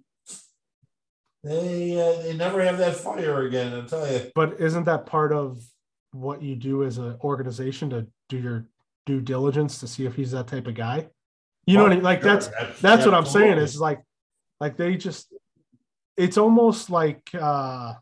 they 1.42 1.98
uh, 2.00 2.22
they 2.22 2.36
never 2.36 2.62
have 2.62 2.78
that 2.78 2.96
fire 2.96 3.42
again. 3.46 3.72
I'll 3.72 3.86
tell 3.86 4.10
you. 4.10 4.30
but 4.34 4.60
isn't 4.60 4.84
that 4.84 5.06
part 5.06 5.32
of 5.32 5.62
what 6.12 6.42
you 6.42 6.54
do 6.56 6.84
as 6.84 6.98
an 6.98 7.16
organization 7.22 7.90
to 7.90 8.06
do 8.28 8.38
your 8.38 8.66
due 9.06 9.20
diligence 9.20 9.78
to 9.80 9.86
see 9.86 10.06
if 10.06 10.14
he's 10.14 10.30
that 10.32 10.46
type 10.48 10.66
of 10.66 10.74
guy? 10.74 11.08
You 11.66 11.78
know 11.78 11.84
what 11.84 11.92
I 11.92 11.94
mean? 11.96 12.04
Like 12.04 12.20
Sure, 12.22 12.32
that's 12.32 12.48
abs- 12.48 12.80
that's 12.80 13.04
what 13.06 13.14
I'm 13.14 13.24
saying 13.26 13.58
is 13.58 13.80
like 13.80 14.02
like 14.60 14.76
they 14.76 14.96
just 14.96 15.32
it's 16.16 16.36
almost 16.36 16.90
like 16.90 17.22
uh 17.34 17.94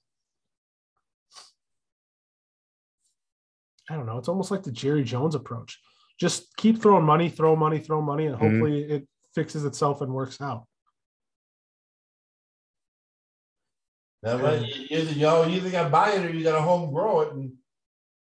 I 3.91 3.97
don't 3.97 4.07
know, 4.07 4.19
it's 4.19 4.29
almost 4.29 4.51
like 4.51 4.63
the 4.63 4.73
Jerry 4.73 5.05
Jones 5.05 5.35
approach. 5.35 5.79
Just 6.23 6.57
keep 6.57 6.81
throwing 6.81 7.05
money, 7.05 7.29
throw 7.29 7.57
money, 7.57 7.81
throw 7.81 8.01
money, 8.01 8.27
and 8.27 8.37
Mhm. 8.37 8.39
hopefully 8.39 8.85
it 8.85 9.09
fixes 9.35 9.65
itself 9.65 10.03
and 10.03 10.15
works 10.15 10.41
out. 10.41 10.69
That 14.23 14.41
way, 14.41 14.61
you 14.61 14.99
either 14.99 15.11
you, 15.11 15.23
know, 15.23 15.43
you 15.43 15.57
either 15.57 15.71
got 15.71 15.83
to 15.83 15.91
buy 15.91 16.13
it 16.13 16.25
or 16.25 16.31
you 16.31 16.45
got 16.45 16.55
to 16.55 16.63
home 16.63 16.93
grow 16.95 17.23
it, 17.23 17.33
and 17.33 17.53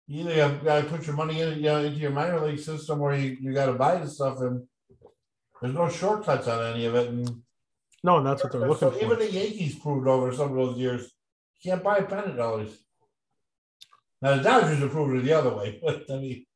you 0.06 0.20
either 0.20 0.60
got 0.60 0.84
to 0.84 0.88
put 0.88 1.08
your 1.08 1.16
money 1.16 1.40
in, 1.40 1.56
you 1.56 1.62
know, 1.64 1.82
into 1.82 1.98
your 1.98 2.12
minor 2.12 2.38
league 2.46 2.60
system, 2.60 3.00
or 3.00 3.16
you, 3.16 3.36
you 3.40 3.52
got 3.52 3.66
to 3.66 3.72
buy 3.72 3.96
the 3.96 4.08
stuff, 4.08 4.38
and 4.42 4.68
there's 5.60 5.74
no 5.74 5.88
shortcuts 5.88 6.46
on 6.46 6.72
any 6.72 6.84
of 6.84 6.94
it. 6.94 7.08
And 7.08 7.42
No, 8.04 8.18
and 8.18 8.26
that's 8.28 8.44
what 8.44 8.52
they're 8.52 8.60
looking 8.60 8.92
so 8.92 8.92
for. 8.92 9.04
even 9.04 9.18
the 9.18 9.32
Yankees 9.32 9.76
proved 9.76 10.06
over 10.06 10.32
some 10.32 10.50
of 10.52 10.56
those 10.56 10.78
years, 10.78 11.12
you 11.58 11.72
can't 11.72 11.82
buy 11.82 11.96
a 11.96 12.04
pennant 12.04 12.38
always. 12.38 12.78
Now 14.22 14.36
the 14.36 14.42
Dodgers 14.44 14.78
have 14.78 14.92
proved 14.92 15.16
it 15.16 15.24
the 15.24 15.32
other 15.32 15.52
way, 15.56 15.80
but 15.84 16.08
I 16.08 16.20
mean, 16.20 16.46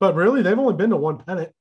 But 0.00 0.14
really, 0.14 0.42
they've 0.42 0.58
only 0.58 0.74
been 0.74 0.90
to 0.90 0.96
one 0.96 1.18
pennant 1.18 1.52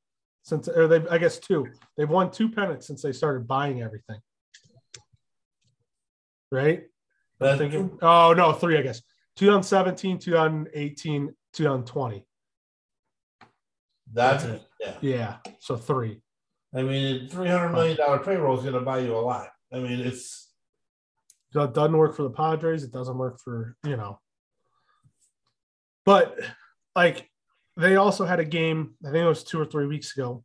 since, 0.44 0.68
or 0.68 0.88
they've, 0.88 1.08
I 1.10 1.18
guess, 1.18 1.40
two. 1.40 1.68
They've 1.98 2.10
won 2.10 2.32
two 2.32 2.50
pennants 2.50 2.88
since 2.88 3.02
they 3.02 3.12
started 3.12 3.48
buying 3.48 3.82
everything. 3.82 4.20
Right? 6.52 6.84
I'm 7.42 7.58
thinking, 7.58 7.98
oh, 8.02 8.34
no, 8.34 8.54
three, 8.54 8.78
I 8.78 8.82
guess. 8.82 9.02
2017, 9.38 10.20
2018, 10.20 11.34
2020. 11.54 12.26
that's 14.14 14.44
it. 14.44 14.62
Yeah, 14.80 14.94
Yeah. 15.02 15.36
So 15.60 15.76
three. 15.76 16.22
I 16.76 16.82
mean, 16.82 17.30
three 17.30 17.48
hundred 17.48 17.70
million 17.70 17.98
dollar 17.98 18.20
payroll 18.20 18.58
is 18.58 18.64
going 18.64 18.74
to 18.74 18.82
buy 18.82 19.00
you 19.00 19.16
a 19.16 19.20
lot. 19.20 19.50
I 19.72 19.80
mean, 19.80 20.00
it's 20.00 20.52
it 21.54 21.74
doesn't 21.74 21.98
work 21.98 22.16
for 22.16 22.24
the 22.24 22.32
Padres. 22.32 22.84
It 22.84 22.92
doesn't 22.92 23.18
work 23.18 23.40
for, 23.40 23.76
you 23.86 23.96
know. 23.96 24.20
But 26.06 26.40
like 26.96 27.30
they 27.78 27.96
also 27.96 28.26
had 28.26 28.40
a 28.40 28.46
game, 28.46 28.96
I 29.04 29.12
think 29.12 29.24
it 29.24 29.28
was 29.28 29.44
two 29.44 29.60
or 29.60 29.66
three 29.66 29.88
weeks 29.88 30.16
ago, 30.16 30.44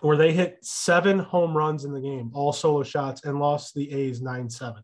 where 0.00 0.16
they 0.16 0.32
hit 0.32 0.58
seven 0.62 1.18
home 1.18 1.56
runs 1.56 1.84
in 1.84 1.92
the 1.92 2.00
game, 2.00 2.30
all 2.34 2.52
solo 2.52 2.82
shots, 2.82 3.24
and 3.24 3.38
lost 3.38 3.74
the 3.74 3.92
A's 3.92 4.20
9 4.20 4.50
7. 4.50 4.82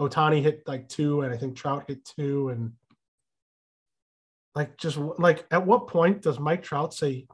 Otani 0.00 0.42
hit 0.42 0.66
like 0.66 0.88
two, 0.88 1.22
and 1.22 1.32
I 1.32 1.36
think 1.36 1.56
Trout 1.56 1.84
hit 1.86 2.04
two. 2.04 2.48
And 2.48 2.72
like, 4.54 4.76
just 4.76 4.96
like 4.96 5.46
at 5.50 5.64
what 5.64 5.86
point 5.86 6.22
does 6.22 6.40
Mike 6.40 6.62
Trout 6.62 6.92
say, 6.92 7.26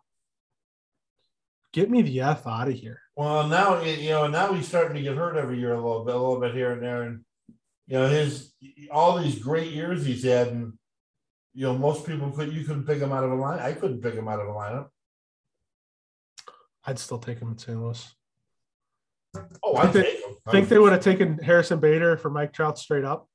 get 1.72 1.90
me 1.90 2.02
the 2.02 2.20
F 2.20 2.46
out 2.46 2.68
of 2.68 2.74
here? 2.74 3.00
well 3.20 3.46
now 3.46 3.82
you 3.82 4.08
know 4.08 4.26
now 4.26 4.50
he's 4.54 4.66
starting 4.66 4.94
to 4.94 5.02
get 5.02 5.14
hurt 5.14 5.36
every 5.36 5.58
year 5.58 5.74
a 5.74 5.76
little 5.76 6.06
bit, 6.06 6.14
a 6.14 6.18
little 6.18 6.40
bit 6.40 6.54
here 6.54 6.72
and 6.72 6.82
there, 6.82 7.02
and 7.02 7.20
you 7.86 7.98
know 7.98 8.08
his 8.08 8.54
all 8.90 9.18
these 9.18 9.38
great 9.38 9.72
years 9.72 10.06
he's 10.06 10.24
had, 10.24 10.48
and 10.48 10.72
you 11.54 11.66
know 11.66 11.76
most 11.76 12.06
people 12.06 12.30
could 12.30 12.52
you 12.52 12.64
couldn't 12.64 12.84
pick 12.84 12.98
him 12.98 13.12
out 13.12 13.24
of 13.24 13.30
a 13.32 13.34
line. 13.34 13.58
I 13.58 13.72
couldn't 13.72 14.00
pick 14.02 14.14
him 14.14 14.28
out 14.28 14.40
of 14.40 14.48
a 14.48 14.52
lineup. 14.52 14.88
I'd 16.84 16.98
still 16.98 17.18
take 17.18 17.38
him 17.38 17.48
in 17.50 17.58
St. 17.58 17.78
Louis. 17.78 18.14
Oh, 19.62 19.74
I 19.74 19.82
I 19.82 19.86
think 19.88 20.06
take 20.06 20.24
him. 20.24 20.34
think 20.50 20.68
they 20.68 20.78
would 20.78 20.92
have 20.92 21.02
taken 21.02 21.38
Harrison 21.38 21.78
Bader 21.78 22.16
for 22.16 22.30
Mike 22.30 22.52
Trout 22.52 22.78
straight 22.78 23.04
up. 23.04 23.28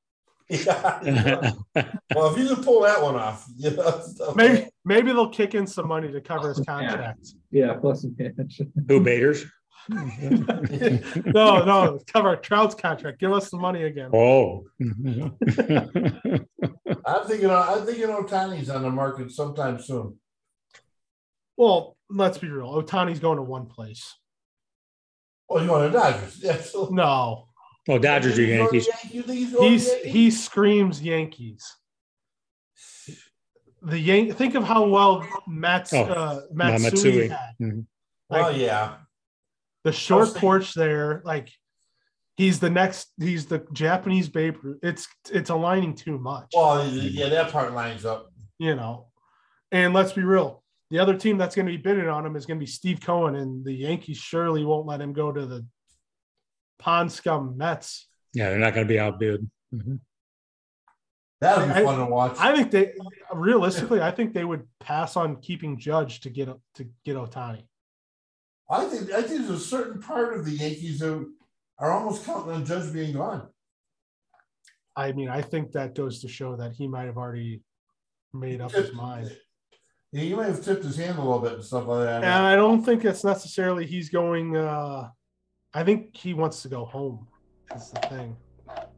Yeah. 0.49 1.51
well, 2.15 2.31
if 2.31 2.37
you 2.37 2.53
could 2.53 2.63
pull 2.63 2.81
that 2.81 3.01
one 3.01 3.15
off, 3.15 3.45
you 3.57 3.71
know, 3.71 4.03
Maybe 4.35 4.69
maybe 4.83 5.11
they'll 5.11 5.29
kick 5.29 5.55
in 5.55 5.65
some 5.65 5.87
money 5.87 6.11
to 6.11 6.21
cover 6.21 6.49
his 6.49 6.59
contract. 6.59 7.27
Yeah, 7.51 7.73
plus 7.73 8.01
some 8.03 8.15
cash. 8.15 8.61
Who 8.87 9.03
Baders? 9.03 9.45
No, 9.89 11.63
no, 11.65 11.99
cover 12.11 12.35
Trout's 12.35 12.75
contract. 12.75 13.19
Give 13.19 13.31
us 13.33 13.49
the 13.49 13.57
money 13.57 13.83
again. 13.83 14.09
Oh. 14.13 14.65
I'm 17.05 17.25
thinking. 17.27 17.49
I'm 17.49 17.85
thinking 17.85 18.07
Otani's 18.07 18.69
on 18.69 18.81
the 18.83 18.89
market 18.89 19.31
sometime 19.31 19.79
soon. 19.79 20.17
Well, 21.57 21.97
let's 22.09 22.37
be 22.37 22.49
real. 22.49 22.67
Otani's 22.81 23.19
going 23.19 23.37
to 23.37 23.43
one 23.43 23.65
place. 23.67 24.15
Oh, 25.49 25.61
you 25.61 25.69
want 25.69 25.91
the 25.91 25.97
Dodgers? 25.99 26.39
Yeah. 26.43 26.57
So, 26.57 26.89
No, 26.91 27.47
Oh, 27.87 27.99
Dodgers 27.99 28.37
or 28.39 28.41
Yankees. 28.43 28.87
he's 28.87 28.91
going 28.91 28.97
to 28.97 29.07
Yan- 29.07 29.15
You 29.15 29.23
think 29.51 29.61
he's 29.69 29.91
he's 29.93 30.11
he 30.13 30.31
screams 30.31 31.01
Yankees. 31.03 31.75
The 33.83 33.99
Yan- 33.99 34.33
think 34.33 34.55
of 34.55 34.63
how 34.63 34.87
well 34.87 35.23
Matt's 35.47 35.93
Oh, 35.93 36.03
uh, 36.03 36.41
Matsui, 36.51 36.83
Matsui. 36.83 37.27
had. 37.27 37.39
Mhm. 37.61 37.85
Well, 38.29 38.41
Like, 38.51 38.57
yeah. 38.59 38.95
The 39.85 39.93
short 39.93 40.25
thinking- 40.25 40.41
porch 40.41 40.73
there, 40.73 41.21
like 41.23 41.49
he's 42.35 42.59
the 42.59 42.69
next. 42.69 43.13
He's 43.17 43.45
the 43.45 43.65
Japanese 43.71 44.27
Babe 44.27 44.57
Ruth. 44.61 44.79
It's 44.83 45.07
it's 45.31 45.49
aligning 45.49 45.95
too 45.95 46.17
much. 46.19 46.47
Well, 46.53 46.85
yeah, 46.87 47.29
that 47.29 47.51
part 47.53 47.71
lines 47.73 48.03
up. 48.05 48.31
you 48.59 48.75
know. 48.75 49.07
And 49.71 49.93
let's 49.93 50.13
be 50.13 50.21
real, 50.23 50.63
the 50.89 50.99
other 50.99 51.17
team 51.17 51.37
that's 51.37 51.55
going 51.55 51.65
to 51.65 51.71
be 51.71 51.77
bidding 51.77 52.07
on 52.07 52.25
him 52.25 52.35
is 52.35 52.45
going 52.45 52.59
to 52.59 52.63
be 52.63 52.69
Steve 52.69 52.99
Cohen, 53.01 53.35
and 53.35 53.65
the 53.65 53.73
Yankees 53.73 54.17
surely 54.17 54.63
won't 54.63 54.85
let 54.85 55.01
him 55.01 55.11
go 55.13 55.31
to 55.31 55.45
the 55.45 55.65
pond 56.79 57.11
scum 57.11 57.57
Mets. 57.57 58.07
Yeah, 58.33 58.49
they're 58.49 58.59
not 58.59 58.73
going 58.73 58.87
to 58.87 58.93
be 58.93 58.99
outbid. 58.99 59.49
Mhm. 59.73 59.99
That 61.41 61.57
would 61.57 61.67
be 61.67 61.73
I- 61.73 61.83
fun 61.83 61.99
to 61.99 62.05
watch. 62.05 62.37
I 62.39 62.55
think 62.55 62.71
they 62.71 62.93
realistically, 63.33 64.01
I 64.01 64.11
think 64.11 64.33
they 64.33 64.45
would 64.45 64.67
pass 64.79 65.15
on 65.17 65.41
keeping 65.41 65.77
Judge 65.79 66.21
to 66.21 66.29
get 66.29 66.47
to 66.75 66.83
get 67.03 67.15
Otani. 67.17 67.63
I 68.69 68.85
think. 68.85 69.11
I 69.11 69.21
think 69.21 69.47
there's 69.47 69.49
a 69.49 69.59
certain 69.59 70.01
part 70.01 70.37
of 70.37 70.45
the 70.45 70.51
Yankees 70.51 70.99
who 70.99 71.33
are 71.77 71.91
almost 71.91 72.25
counting 72.25 72.53
on 72.53 72.65
Judge 72.65 72.91
being 72.91 73.13
gone. 73.13 73.47
I 74.95 75.11
mean, 75.11 75.29
I 75.29 75.41
think 75.41 75.73
that 75.73 75.93
goes 75.93 76.21
to 76.21 76.27
show 76.27 76.55
that 76.55 76.73
he 76.73 76.87
might 76.87 77.05
have 77.05 77.17
already 77.17 77.61
made 78.33 78.61
up 78.61 78.71
his 78.71 78.93
mind. 78.93 79.35
Yeah, 80.11 80.21
he 80.21 80.33
might 80.33 80.47
have 80.47 80.63
tipped 80.63 80.83
his 80.83 80.95
hand 80.95 81.17
a 81.17 81.21
little 81.21 81.39
bit 81.39 81.53
and 81.53 81.63
stuff 81.63 81.85
like 81.87 82.05
that. 82.05 82.23
And 82.23 82.31
I 82.31 82.55
don't 82.55 82.83
think 82.83 83.03
it's 83.03 83.23
necessarily 83.23 83.85
he's 83.85 84.09
going. 84.09 84.55
uh 84.55 85.09
I 85.73 85.83
think 85.83 86.15
he 86.15 86.33
wants 86.33 86.61
to 86.61 86.69
go 86.69 86.85
home. 86.85 87.27
Is 87.75 87.91
the 87.91 87.99
thing. 88.07 88.37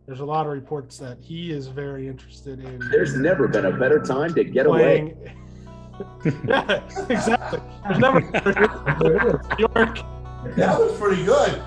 There's 0.05 0.19
a 0.19 0.25
lot 0.25 0.45
of 0.45 0.51
reports 0.53 0.97
that 0.99 1.17
he 1.19 1.51
is 1.51 1.67
very 1.67 2.07
interested 2.07 2.63
in. 2.63 2.79
There's 2.91 3.15
never 3.15 3.47
been 3.47 3.65
a 3.65 3.71
better 3.75 3.99
time 3.99 4.33
to 4.35 4.43
get 4.43 4.67
away. 4.67 5.15
Playing. 5.97 6.41
yeah, 6.47 6.81
exactly. 7.09 7.59
There's 7.83 7.99
never 7.99 8.21
New 8.21 9.39
York. 9.59 9.99
that 10.55 10.79
was 10.79 10.97
pretty 10.99 11.23
good. 11.23 11.61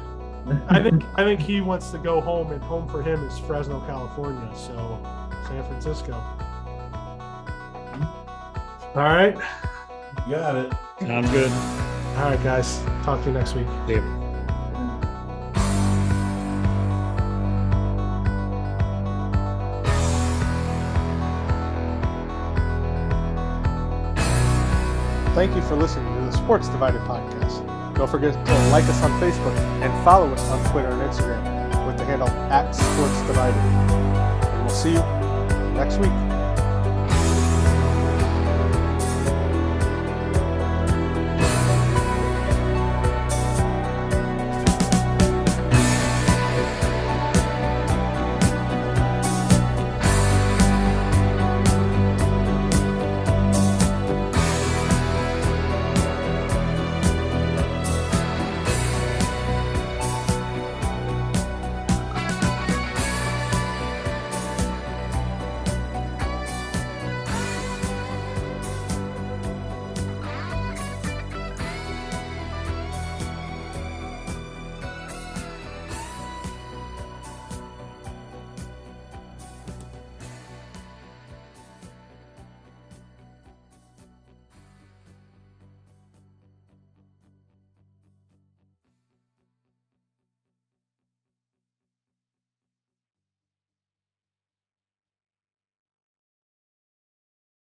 I 0.69 0.83
think 0.83 1.05
I 1.17 1.25
think 1.25 1.41
he 1.41 1.61
wants 1.61 1.91
to 1.91 1.99
go 1.99 2.21
home, 2.21 2.51
and 2.53 2.63
home 2.63 2.89
for 2.89 3.03
him 3.03 3.25
is 3.25 3.39
Fresno, 3.39 3.81
California. 3.87 4.51
So 4.57 5.01
San 5.47 5.63
Francisco. 5.65 6.15
All 8.95 9.05
right, 9.05 9.37
got 10.29 10.57
it. 10.57 10.73
I'm 11.03 11.31
good. 11.31 11.51
all 12.17 12.31
right, 12.31 12.43
guys. 12.43 12.81
Talk 13.05 13.21
to 13.21 13.27
you 13.27 13.35
next 13.35 13.55
week. 13.55 13.67
See 13.87 13.95
ya. 13.95 14.20
Thank 25.41 25.57
you 25.57 25.63
for 25.63 25.75
listening 25.75 26.15
to 26.17 26.21
the 26.21 26.33
Sports 26.33 26.69
Divided 26.69 27.01
podcast. 27.05 27.65
Don't 27.95 28.11
forget 28.11 28.35
to 28.35 28.53
like 28.69 28.85
us 28.85 29.03
on 29.03 29.11
Facebook 29.19 29.57
and 29.81 30.05
follow 30.05 30.31
us 30.35 30.47
on 30.51 30.63
Twitter 30.71 30.91
and 30.91 31.01
Instagram 31.01 31.87
with 31.87 31.97
the 31.97 32.05
handle 32.05 32.29
at 32.29 32.73
Sports 32.73 33.23
Divided. 33.23 33.57
And 33.57 34.61
we'll 34.61 34.69
see 34.69 34.93
you 34.93 35.03
next 35.73 35.97
week. 35.97 36.13